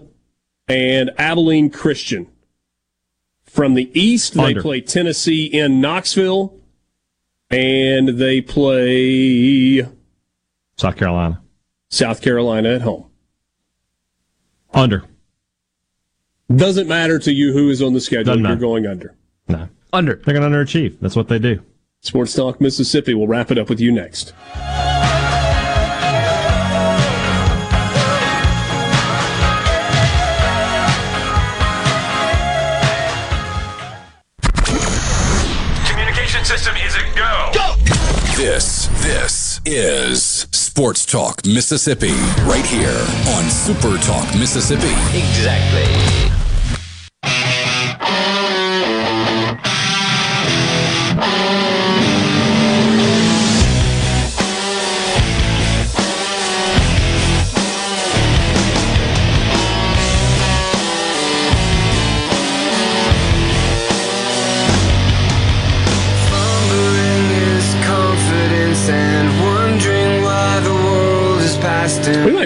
and 0.69 1.11
Abilene 1.17 1.69
Christian. 1.69 2.27
From 3.43 3.73
the 3.73 3.91
east, 3.99 4.35
they 4.35 4.55
play 4.55 4.79
Tennessee 4.79 5.45
in 5.45 5.81
Knoxville, 5.81 6.60
and 7.51 8.09
they 8.19 8.41
play 8.41 9.85
South 10.77 10.95
Carolina. 10.95 11.41
South 11.89 12.21
Carolina 12.21 12.69
at 12.75 12.81
home. 12.81 13.09
Under. 14.73 15.03
Doesn't 16.55 16.87
matter 16.87 17.19
to 17.19 17.31
you 17.33 17.53
who 17.53 17.69
is 17.69 17.81
on 17.81 17.93
the 17.93 18.01
schedule. 18.01 18.25
Doesn't 18.25 18.41
You're 18.41 18.49
matter. 18.49 18.61
going 18.61 18.87
under. 18.87 19.15
No. 19.47 19.69
Under. 19.93 20.15
They're 20.15 20.33
going 20.33 20.49
to 20.49 20.57
underachieve. 20.57 20.99
That's 20.99 21.15
what 21.15 21.27
they 21.27 21.39
do. 21.39 21.61
Sports 22.01 22.33
Talk 22.33 22.59
Mississippi. 22.59 23.13
We'll 23.13 23.27
wrap 23.27 23.51
it 23.51 23.57
up 23.57 23.69
with 23.69 23.79
you 23.79 23.91
next. 23.91 24.33
This, 39.01 39.59
is 39.65 40.47
Sports 40.51 41.07
Talk 41.07 41.43
Mississippi, 41.43 42.11
right 42.45 42.63
here 42.63 43.03
on 43.35 43.49
Super 43.49 43.97
Talk 43.97 44.27
Mississippi. 44.37 44.91
Exactly. 45.17 46.30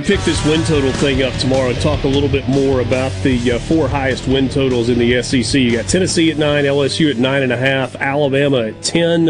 Pick 0.05 0.19
this 0.19 0.45
win 0.45 0.63
total 0.65 0.91
thing 0.93 1.23
up 1.23 1.33
tomorrow 1.39 1.69
and 1.69 1.81
talk 1.81 2.03
a 2.03 2.07
little 2.07 2.29
bit 2.29 2.47
more 2.47 2.81
about 2.81 3.11
the 3.23 3.53
uh, 3.53 3.59
four 3.59 3.87
highest 3.87 4.27
win 4.27 4.47
totals 4.47 4.87
in 4.87 4.99
the 4.99 5.23
SEC. 5.23 5.59
You 5.59 5.71
got 5.71 5.87
Tennessee 5.87 6.29
at 6.29 6.37
nine, 6.37 6.65
LSU 6.65 7.09
at 7.09 7.17
nine 7.17 7.41
and 7.41 7.51
a 7.51 7.57
half, 7.57 7.95
Alabama 7.95 8.67
at 8.67 8.83
ten, 8.83 9.29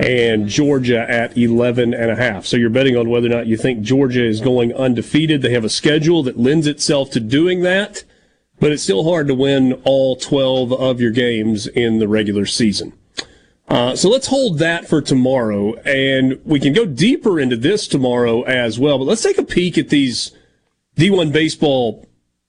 and 0.00 0.48
Georgia 0.48 1.08
at 1.08 1.38
eleven 1.38 1.94
and 1.94 2.10
a 2.10 2.16
half. 2.16 2.46
So 2.46 2.56
you're 2.56 2.68
betting 2.68 2.96
on 2.96 3.08
whether 3.08 3.26
or 3.26 3.30
not 3.30 3.46
you 3.46 3.56
think 3.56 3.82
Georgia 3.82 4.24
is 4.24 4.40
going 4.40 4.74
undefeated. 4.74 5.40
They 5.40 5.52
have 5.52 5.64
a 5.64 5.68
schedule 5.68 6.24
that 6.24 6.36
lends 6.36 6.66
itself 6.66 7.12
to 7.12 7.20
doing 7.20 7.62
that, 7.62 8.02
but 8.58 8.72
it's 8.72 8.82
still 8.82 9.04
hard 9.04 9.28
to 9.28 9.34
win 9.34 9.74
all 9.84 10.16
twelve 10.16 10.72
of 10.72 11.00
your 11.00 11.12
games 11.12 11.68
in 11.68 12.00
the 12.00 12.08
regular 12.08 12.44
season. 12.44 12.92
Uh, 13.68 13.94
so 13.94 14.08
let's 14.08 14.28
hold 14.28 14.58
that 14.58 14.88
for 14.88 15.02
tomorrow, 15.02 15.74
and 15.80 16.40
we 16.44 16.58
can 16.58 16.72
go 16.72 16.86
deeper 16.86 17.38
into 17.38 17.56
this 17.56 17.86
tomorrow 17.86 18.42
as 18.42 18.78
well. 18.78 18.98
But 18.98 19.04
let's 19.04 19.22
take 19.22 19.36
a 19.36 19.42
peek 19.42 19.76
at 19.76 19.90
these 19.90 20.32
D1 20.96 21.32
baseball 21.32 22.06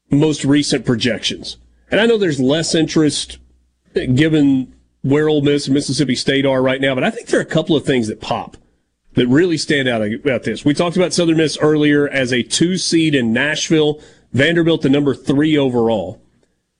most 0.10 0.46
recent 0.46 0.86
projections. 0.86 1.58
And 1.91 2.00
I 2.00 2.06
know 2.06 2.18
there's 2.18 2.40
less 2.40 2.74
interest 2.74 3.38
given 3.94 4.74
where 5.02 5.30
Ole 5.30 5.41
Miss 5.41 5.68
and 5.68 5.74
Mississippi 5.74 6.16
State 6.16 6.46
are 6.46 6.62
right 6.62 6.82
now, 6.82 6.96
but 6.96 7.04
I 7.04 7.10
think 7.10 7.28
there 7.28 7.40
are 7.40 7.44
a 7.44 7.46
couple 7.46 7.76
of 7.76 7.86
things 7.86 8.08
that 8.08 8.22
pop 8.22 8.58
that 9.14 9.28
really 9.28 9.58
stand 9.58 9.88
out 9.88 10.02
about 10.02 10.44
this. 10.44 10.64
We 10.64 10.74
talked 10.74 10.96
about 10.96 11.14
Southern 11.14 11.38
Miss 11.38 11.58
earlier 11.58 12.08
as 12.08 12.32
a 12.32 12.44
two 12.44 12.78
seed 12.78 13.16
in 13.16 13.34
Nashville, 13.34 14.02
Vanderbilt 14.32 14.82
the 14.84 14.90
number 14.90 15.16
three 15.16 15.58
overall. 15.58 16.22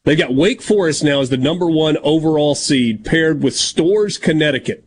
They've 0.04 0.18
got 0.18 0.34
Wake 0.34 0.62
Forest 0.62 1.04
now 1.04 1.22
as 1.22 1.30
the 1.30 1.38
number 1.38 1.68
one 1.68 1.98
overall 1.98 2.56
seed 2.56 3.06
paired 3.06 3.44
with 3.44 3.56
Storrs, 3.56 4.18
Connecticut. 4.18 4.86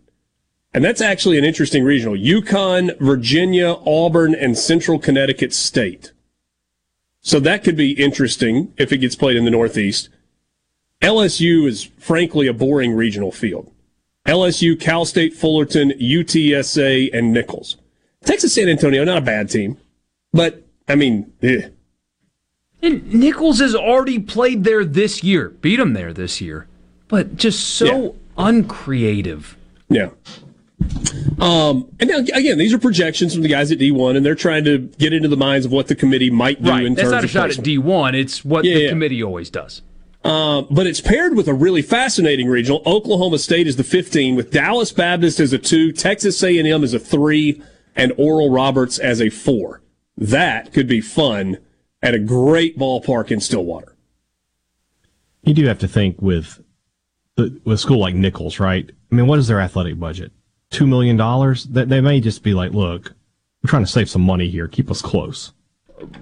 And 0.75 0.83
that's 0.83 1.03
actually 1.03 1.39
an 1.39 1.45
interesting 1.45 1.85
regional. 1.85 2.17
UConn, 2.17 2.99
Virginia, 2.99 3.77
Auburn, 3.87 4.35
and 4.35 4.57
Central 4.57 4.99
Connecticut 4.99 5.53
State. 5.53 6.13
So 7.21 7.39
that 7.41 7.63
could 7.63 7.77
be 7.77 7.93
interesting 7.93 8.73
if 8.79 8.91
it 8.91 8.99
gets 8.99 9.15
played 9.15 9.37
in 9.37 9.45
the 9.45 9.51
Northeast. 9.51 10.09
LSU 11.03 11.69
is 11.69 11.85
frankly 11.99 12.47
a 12.47 12.53
boring 12.55 12.95
regional 12.95 13.31
field. 13.31 13.71
LSU, 14.27 14.79
Cal 14.79 15.05
State, 15.05 15.35
Fullerton, 15.35 15.91
UTSA, 16.01 17.11
and 17.13 17.33
Nicholls. 17.33 17.77
Texas 18.25 18.55
San 18.55 18.69
Antonio, 18.69 19.05
not 19.05 19.19
a 19.19 19.23
bad 19.23 19.51
team, 19.51 19.79
but 20.33 20.63
I 20.89 20.95
mean, 20.95 21.33
eh. 21.43 21.69
And 22.83 23.13
Nicholls 23.15 23.61
has 23.61 23.75
already 23.75 24.19
played 24.19 24.65
there 24.65 24.85
this 24.85 25.23
year, 25.23 25.51
beat 25.61 25.79
him 25.79 25.93
there 25.93 26.13
this 26.13 26.41
year, 26.41 26.67
but 27.09 27.37
just 27.37 27.61
so 27.77 28.17
uncreative. 28.37 29.57
Yeah. 29.89 30.11
Um, 31.39 31.89
and 32.01 32.11
now, 32.11 32.19
again, 32.35 32.59
these 32.59 32.73
are 32.73 32.79
projections 32.79 33.33
from 33.35 33.43
the 33.43 33.49
guys 33.49 33.71
at 33.71 33.79
D1, 33.79 34.17
and 34.17 34.27
they're 34.27 34.35
trying 34.35 34.65
to 34.65 34.79
get 34.79 35.13
into 35.13 35.29
the 35.29 35.37
minds 35.37 35.65
of 35.65 35.73
what 35.73 35.87
the 35.89 35.95
committee 35.95 36.31
might 36.31 36.63
do 36.63 36.71
Right. 36.71 36.85
in 36.85 36.95
That's 36.95 37.05
terms 37.11 37.13
not 37.13 37.25
a 37.25 37.29
shot 37.29 37.51
at 37.59 37.65
D1. 37.65 38.15
It's 38.15 38.45
what 38.45 38.65
Yeah, 38.65 38.75
the 38.75 38.81
yeah. 38.83 38.89
committee 38.89 39.23
always 39.23 39.49
does. 39.51 39.83
Uh, 40.25 40.63
but 40.71 40.87
it's 40.87 41.01
paired 41.01 41.37
with 41.37 41.49
a 41.49 41.55
really 41.55 41.83
fascinating 41.83 42.49
regional. 42.49 42.83
Oklahoma 42.87 43.39
State 43.39 43.67
is 43.67 43.77
the 43.77 43.85
15, 43.85 44.37
with 44.37 44.51
Dallas 44.53 44.93
Baptist 44.93 45.41
as 45.41 45.53
a 45.53 45.59
2, 45.59 45.93
Texas 45.93 46.43
A&M 46.43 46.85
as 46.85 46.95
a 46.95 46.99
3, 46.99 47.61
and 47.97 48.13
Oral 48.17 48.51
Roberts 48.51 48.99
as 48.99 49.21
a 49.21 49.31
4. 49.31 49.81
That 50.17 50.73
could 50.73 50.87
be 50.87 51.01
fun 51.01 51.59
at 52.03 52.15
a 52.15 52.19
great 52.19 52.79
ballpark 52.79 53.31
in 53.31 53.41
Stillwater. 53.41 53.95
You 55.43 55.55
do 55.55 55.67
have 55.67 55.79
to 55.81 55.89
think 55.89 56.21
with 56.23 56.63
the, 57.37 57.61
with 57.65 57.75
a 57.75 57.79
school 57.79 57.99
like 57.99 58.15
Nicholls, 58.15 58.61
right? 58.61 58.89
I 59.11 59.15
mean, 59.15 59.27
what 59.27 59.39
is 59.39 59.49
their 59.49 59.61
athletic 59.61 59.99
budget? 59.99 60.33
Two 60.71 60.87
million 60.87 61.17
dollars? 61.17 61.65
That 61.65 61.89
they 61.89 62.01
may 62.01 62.21
just 62.21 62.43
be 62.43 62.55
like, 62.55 62.73
look, 62.73 63.13
we're 63.63 63.69
trying 63.71 63.85
to 63.85 63.91
save 63.91 64.09
some 64.09 64.23
money 64.23 64.49
here. 64.49 64.69
Keep 64.69 64.91
us 64.91 65.03
close. 65.03 65.53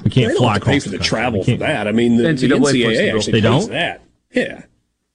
We 0.05 0.11
can't 0.11 0.33
they 0.33 0.37
fly 0.39 0.39
don't 0.39 0.53
have 0.55 0.61
to 0.63 0.67
pay 0.67 0.81
for 0.81 0.89
the 0.91 0.97
country. 0.99 1.09
travel 1.09 1.45
for 1.45 1.57
that. 1.57 1.89
I 1.89 1.93
mean, 1.93 2.17
the, 2.17 2.25
the 2.25 2.29
NCAA 2.49 2.59
puts 2.59 2.73
the 2.73 2.87
actually 2.87 3.33
They 3.33 3.41
pays 3.41 3.43
don't? 3.43 3.71
that. 3.71 4.03
Yeah, 4.33 4.63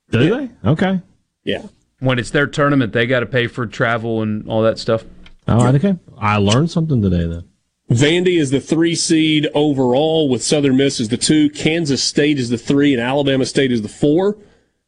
Do 0.10 0.30
they? 0.64 0.70
Okay. 0.70 1.02
yeah. 1.44 1.64
When 2.00 2.20
it's 2.20 2.32
their 2.32 2.48
tournament, 2.48 2.92
they 2.92 3.08
got 3.08 3.22
to 3.22 3.26
pay 3.26 3.48
for 3.48 3.66
travel 3.66 4.22
and 4.22 4.48
all 4.50 4.62
that 4.64 4.78
stuff. 4.78 5.06
All 5.48 5.64
right. 5.64 5.74
Okay. 5.76 5.96
I 6.18 6.38
learned 6.38 6.70
something 6.72 7.02
today 7.02 7.26
then. 7.28 7.44
Vandy 7.90 8.40
is 8.40 8.50
the 8.50 8.60
three 8.60 8.96
seed 8.96 9.48
overall, 9.54 10.28
with 10.28 10.44
Southern 10.44 10.78
Miss 10.78 11.00
as 11.00 11.10
the 11.10 11.18
two. 11.18 11.50
Kansas 11.50 12.04
State 12.04 12.40
is 12.40 12.50
the 12.50 12.58
three, 12.58 12.94
and 12.94 13.02
Alabama 13.02 13.46
State 13.46 13.72
is 13.72 13.84
the 13.84 13.88
four. 13.88 14.38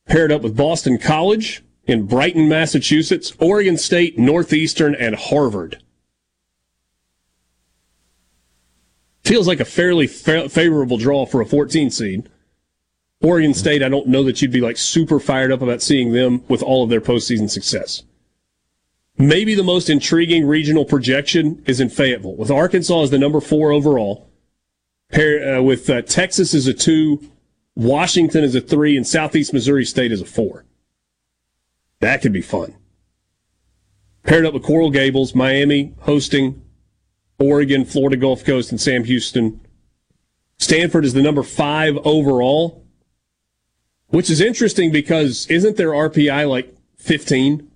Paired 0.06 0.32
up 0.32 0.42
with 0.42 0.58
Boston 0.58 0.98
College 0.98 1.64
in 1.86 2.08
Brighton, 2.08 2.50
Massachusetts, 2.50 3.34
Oregon 3.40 3.78
State, 3.78 4.18
Northeastern, 4.18 4.96
and 4.96 5.16
Harvard. 5.16 5.82
Feels 9.24 9.48
like 9.48 9.60
a 9.60 9.66
fairly 9.66 10.08
fa- 10.08 10.50
favorable 10.50 10.98
draw 10.98 11.26
for 11.26 11.42
a 11.42 11.46
14 11.46 11.92
seed. 11.92 12.30
Oregon 13.22 13.54
State, 13.54 13.84
I 13.84 13.90
don't 13.90 14.08
know 14.08 14.24
that 14.24 14.42
you'd 14.42 14.52
be 14.52 14.62
like 14.62 14.78
super 14.78 15.20
fired 15.20 15.52
up 15.52 15.62
about 15.62 15.82
seeing 15.82 16.14
them 16.14 16.44
with 16.48 16.64
all 16.64 16.84
of 16.84 16.90
their 16.90 17.02
postseason 17.02 17.50
success. 17.50 18.04
Maybe 19.18 19.56
the 19.56 19.64
most 19.64 19.90
intriguing 19.90 20.46
regional 20.46 20.86
projection 20.86 21.64
is 21.66 21.80
in 21.80 21.90
Fayetteville, 21.90 22.36
with 22.36 22.52
Arkansas 22.52 23.04
as 23.04 23.10
the 23.10 23.18
number 23.18 23.42
four 23.42 23.72
overall, 23.72 24.30
pair, 25.12 25.58
uh, 25.58 25.62
with 25.62 25.90
uh, 25.90 26.04
Texas 26.04 26.54
as 26.54 26.68
a 26.68 26.74
two, 26.74 27.32
Washington 27.76 28.44
as 28.44 28.54
a 28.54 28.62
three, 28.62 28.96
and 28.96 29.08
Southeast 29.08 29.54
Missouri 29.54 29.86
State 29.86 30.12
as 30.12 30.22
a 30.22 30.26
four. 30.26 30.66
That 32.00 32.22
could 32.22 32.34
be 32.34 32.44
fun. 32.44 32.76
Paired 34.24 34.46
up 34.46 34.54
with 34.54 34.64
Coral 34.64 34.92
Gables, 34.92 35.34
Miami 35.34 35.96
hosting 36.02 36.62
Oregon, 37.40 37.86
Florida 37.86 38.18
Gulf 38.18 38.44
Coast, 38.44 38.72
and 38.72 38.80
Sam 38.80 39.04
Houston. 39.06 39.62
Stanford 40.60 41.06
is 41.06 41.14
the 41.14 41.22
number 41.22 41.44
five 41.44 41.98
overall, 42.04 42.86
which 44.08 44.30
is 44.30 44.42
interesting 44.42 44.92
because 44.92 45.48
isn't 45.48 45.78
their 45.78 45.90
RPI 45.90 46.48
like 46.48 46.76
15? 46.98 47.72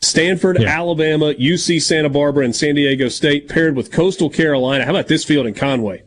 Stanford, 0.00 0.62
Alabama, 0.62 1.34
UC 1.34 1.80
Santa 1.82 2.08
Barbara, 2.08 2.44
and 2.44 2.54
San 2.54 2.74
Diego 2.74 3.08
State 3.08 3.48
paired 3.48 3.76
with 3.76 3.90
Coastal 3.90 4.30
Carolina. 4.30 4.84
How 4.84 4.90
about 4.90 5.08
this 5.08 5.24
field 5.24 5.46
in 5.46 5.54
Conway? 5.54 6.02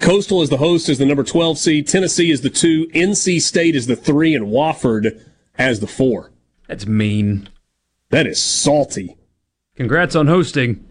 Coastal 0.00 0.42
is 0.42 0.50
the 0.50 0.58
host 0.58 0.88
is 0.88 0.98
the 0.98 1.06
number 1.06 1.24
12 1.24 1.58
seed. 1.58 1.88
Tennessee 1.88 2.30
is 2.30 2.42
the 2.42 2.50
two. 2.50 2.86
NC 2.88 3.40
State 3.40 3.74
is 3.74 3.86
the 3.86 3.96
three, 3.96 4.34
and 4.34 4.46
Wofford 4.46 5.20
as 5.58 5.80
the 5.80 5.86
four. 5.86 6.32
That's 6.68 6.86
mean. 6.86 7.48
That 8.10 8.26
is 8.26 8.40
salty. 8.42 9.16
Congrats 9.74 10.14
on 10.14 10.26
hosting. 10.26 10.84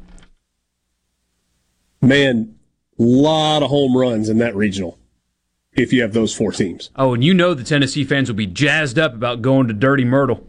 Man, 2.02 2.56
lot 2.98 3.64
of 3.64 3.70
home 3.70 3.96
runs 3.96 4.30
in 4.30 4.38
that 4.40 4.56
regional 4.56 5.00
if 5.74 5.92
you 5.92 6.02
have 6.02 6.14
those 6.14 6.36
four 6.36 6.52
teams. 6.52 6.90
Oh, 6.96 7.14
and 7.14 7.24
you 7.24 7.34
know 7.34 7.54
the 7.54 7.64
Tennessee 7.64 8.04
fans 8.04 8.30
will 8.30 8.36
be 8.36 8.48
jazzed 8.48 8.98
up 8.98 9.14
about 9.14 9.42
going 9.42 9.68
to 9.68 9.74
Dirty 9.74 10.06
Myrtle. 10.06 10.46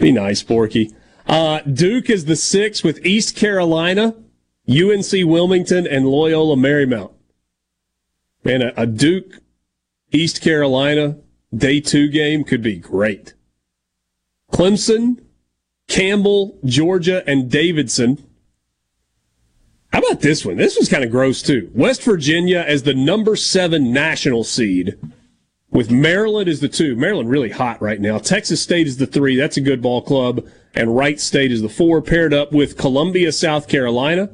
Be 0.00 0.12
nice, 0.12 0.42
Borky. 0.42 0.94
Uh, 1.26 1.60
Duke 1.60 2.08
is 2.08 2.24
the 2.24 2.34
six 2.34 2.82
with 2.82 3.04
East 3.04 3.36
Carolina, 3.36 4.14
UNC 4.66 5.12
Wilmington, 5.12 5.86
and 5.86 6.06
Loyola 6.06 6.56
Marymount. 6.56 7.12
Man, 8.42 8.62
a, 8.62 8.72
a 8.78 8.86
Duke 8.86 9.34
East 10.10 10.40
Carolina 10.40 11.18
day 11.54 11.80
two 11.80 12.08
game 12.08 12.44
could 12.44 12.62
be 12.62 12.76
great. 12.76 13.34
Clemson, 14.50 15.22
Campbell, 15.86 16.58
Georgia, 16.64 17.22
and 17.26 17.50
Davidson. 17.50 18.26
How 19.92 19.98
about 19.98 20.22
this 20.22 20.46
one? 20.46 20.56
This 20.56 20.78
was 20.78 20.88
kind 20.88 21.04
of 21.04 21.10
gross 21.10 21.42
too. 21.42 21.70
West 21.74 22.02
Virginia 22.04 22.64
as 22.66 22.84
the 22.84 22.94
number 22.94 23.36
seven 23.36 23.92
national 23.92 24.44
seed 24.44 24.98
with 25.70 25.90
Maryland 25.90 26.48
is 26.48 26.60
the 26.60 26.68
two. 26.68 26.96
Maryland 26.96 27.30
really 27.30 27.50
hot 27.50 27.80
right 27.80 28.00
now. 28.00 28.18
Texas 28.18 28.60
State 28.60 28.86
is 28.86 28.96
the 28.96 29.06
three. 29.06 29.36
That's 29.36 29.56
a 29.56 29.60
good 29.60 29.80
ball 29.80 30.02
club. 30.02 30.46
And 30.74 30.96
Wright 30.96 31.20
State 31.20 31.52
is 31.52 31.62
the 31.62 31.68
four, 31.68 32.02
paired 32.02 32.34
up 32.34 32.52
with 32.52 32.76
Columbia, 32.76 33.32
South 33.32 33.68
Carolina. 33.68 34.30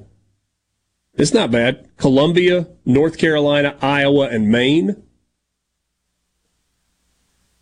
It's 1.15 1.33
not 1.33 1.51
bad. 1.51 1.89
Columbia, 1.97 2.69
North 2.85 3.17
Carolina, 3.17 3.77
Iowa, 3.81 4.29
and 4.29 4.51
Maine. 4.51 5.03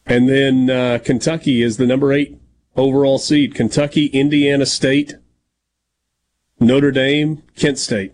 And 0.06 0.28
then 0.28 0.70
uh, 0.70 0.98
Kentucky 1.02 1.62
is 1.62 1.76
the 1.76 1.86
number 1.86 2.12
eight 2.12 2.38
overall 2.76 3.18
seed. 3.18 3.54
Kentucky, 3.54 4.06
Indiana 4.06 4.66
State, 4.66 5.14
Notre 6.60 6.90
Dame, 6.90 7.42
Kent 7.56 7.78
State. 7.78 8.12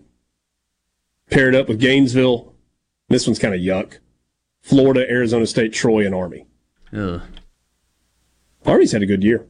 Paired 1.29 1.55
up 1.55 1.67
with 1.67 1.79
Gainesville. 1.79 2.53
This 3.09 3.25
one's 3.25 3.39
kind 3.39 3.55
of 3.55 3.61
yuck. 3.61 3.97
Florida, 4.61 5.09
Arizona 5.09 5.45
State, 5.45 5.73
Troy, 5.73 6.05
and 6.05 6.15
Army. 6.15 6.45
Ugh. 6.93 7.21
Army's 8.65 8.91
had 8.91 9.01
a 9.01 9.07
good 9.07 9.23
year. 9.23 9.45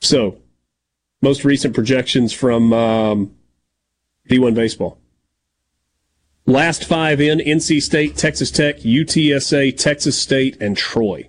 So, 0.00 0.38
most 1.20 1.44
recent 1.44 1.74
projections 1.74 2.32
from 2.32 2.72
um, 2.72 3.34
D1 4.28 4.54
Baseball. 4.54 4.98
Last 6.46 6.84
five 6.84 7.20
in 7.20 7.38
NC 7.38 7.82
State, 7.82 8.16
Texas 8.16 8.50
Tech, 8.50 8.78
UTSA, 8.78 9.76
Texas 9.76 10.18
State, 10.18 10.60
and 10.60 10.76
Troy. 10.76 11.28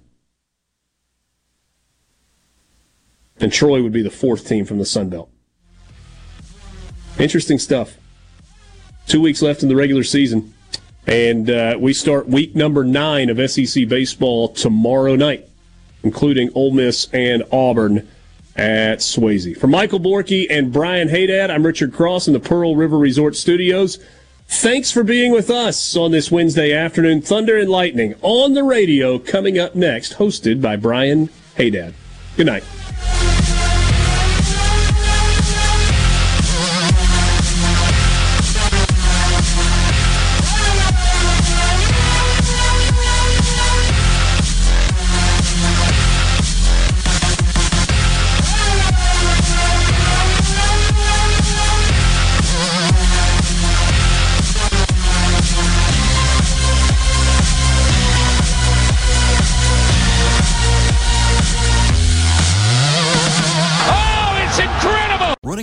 And 3.39 3.51
Troy 3.51 3.81
would 3.83 3.91
be 3.91 4.03
the 4.03 4.09
fourth 4.11 4.47
team 4.47 4.65
from 4.65 4.77
the 4.77 4.85
Sun 4.85 5.09
Belt. 5.09 5.29
Interesting 7.19 7.59
stuff. 7.59 7.97
Two 9.07 9.21
weeks 9.21 9.41
left 9.41 9.63
in 9.63 9.69
the 9.69 9.75
regular 9.75 10.03
season. 10.03 10.53
And 11.07 11.49
uh, 11.49 11.77
we 11.79 11.93
start 11.93 12.27
week 12.27 12.55
number 12.55 12.83
nine 12.83 13.29
of 13.29 13.49
SEC 13.49 13.87
baseball 13.87 14.49
tomorrow 14.49 15.15
night, 15.15 15.47
including 16.03 16.51
Ole 16.53 16.71
Miss 16.71 17.07
and 17.11 17.43
Auburn 17.51 18.07
at 18.55 18.99
Swayze. 18.99 19.57
For 19.57 19.67
Michael 19.67 19.99
Borky 19.99 20.45
and 20.49 20.71
Brian 20.71 21.09
Hadad, 21.09 21.49
I'm 21.49 21.65
Richard 21.65 21.93
Cross 21.93 22.27
in 22.27 22.33
the 22.33 22.39
Pearl 22.39 22.75
River 22.75 22.97
Resort 22.97 23.35
Studios. 23.35 23.97
Thanks 24.47 24.91
for 24.91 25.03
being 25.03 25.31
with 25.31 25.49
us 25.49 25.95
on 25.95 26.11
this 26.11 26.29
Wednesday 26.29 26.73
afternoon. 26.73 27.21
Thunder 27.21 27.57
and 27.57 27.69
Lightning 27.69 28.15
on 28.21 28.53
the 28.53 28.63
radio 28.63 29.17
coming 29.17 29.57
up 29.57 29.75
next, 29.75 30.15
hosted 30.15 30.61
by 30.61 30.75
Brian 30.75 31.29
Hadad. 31.55 31.93
Good 32.35 32.47
night. 32.47 32.63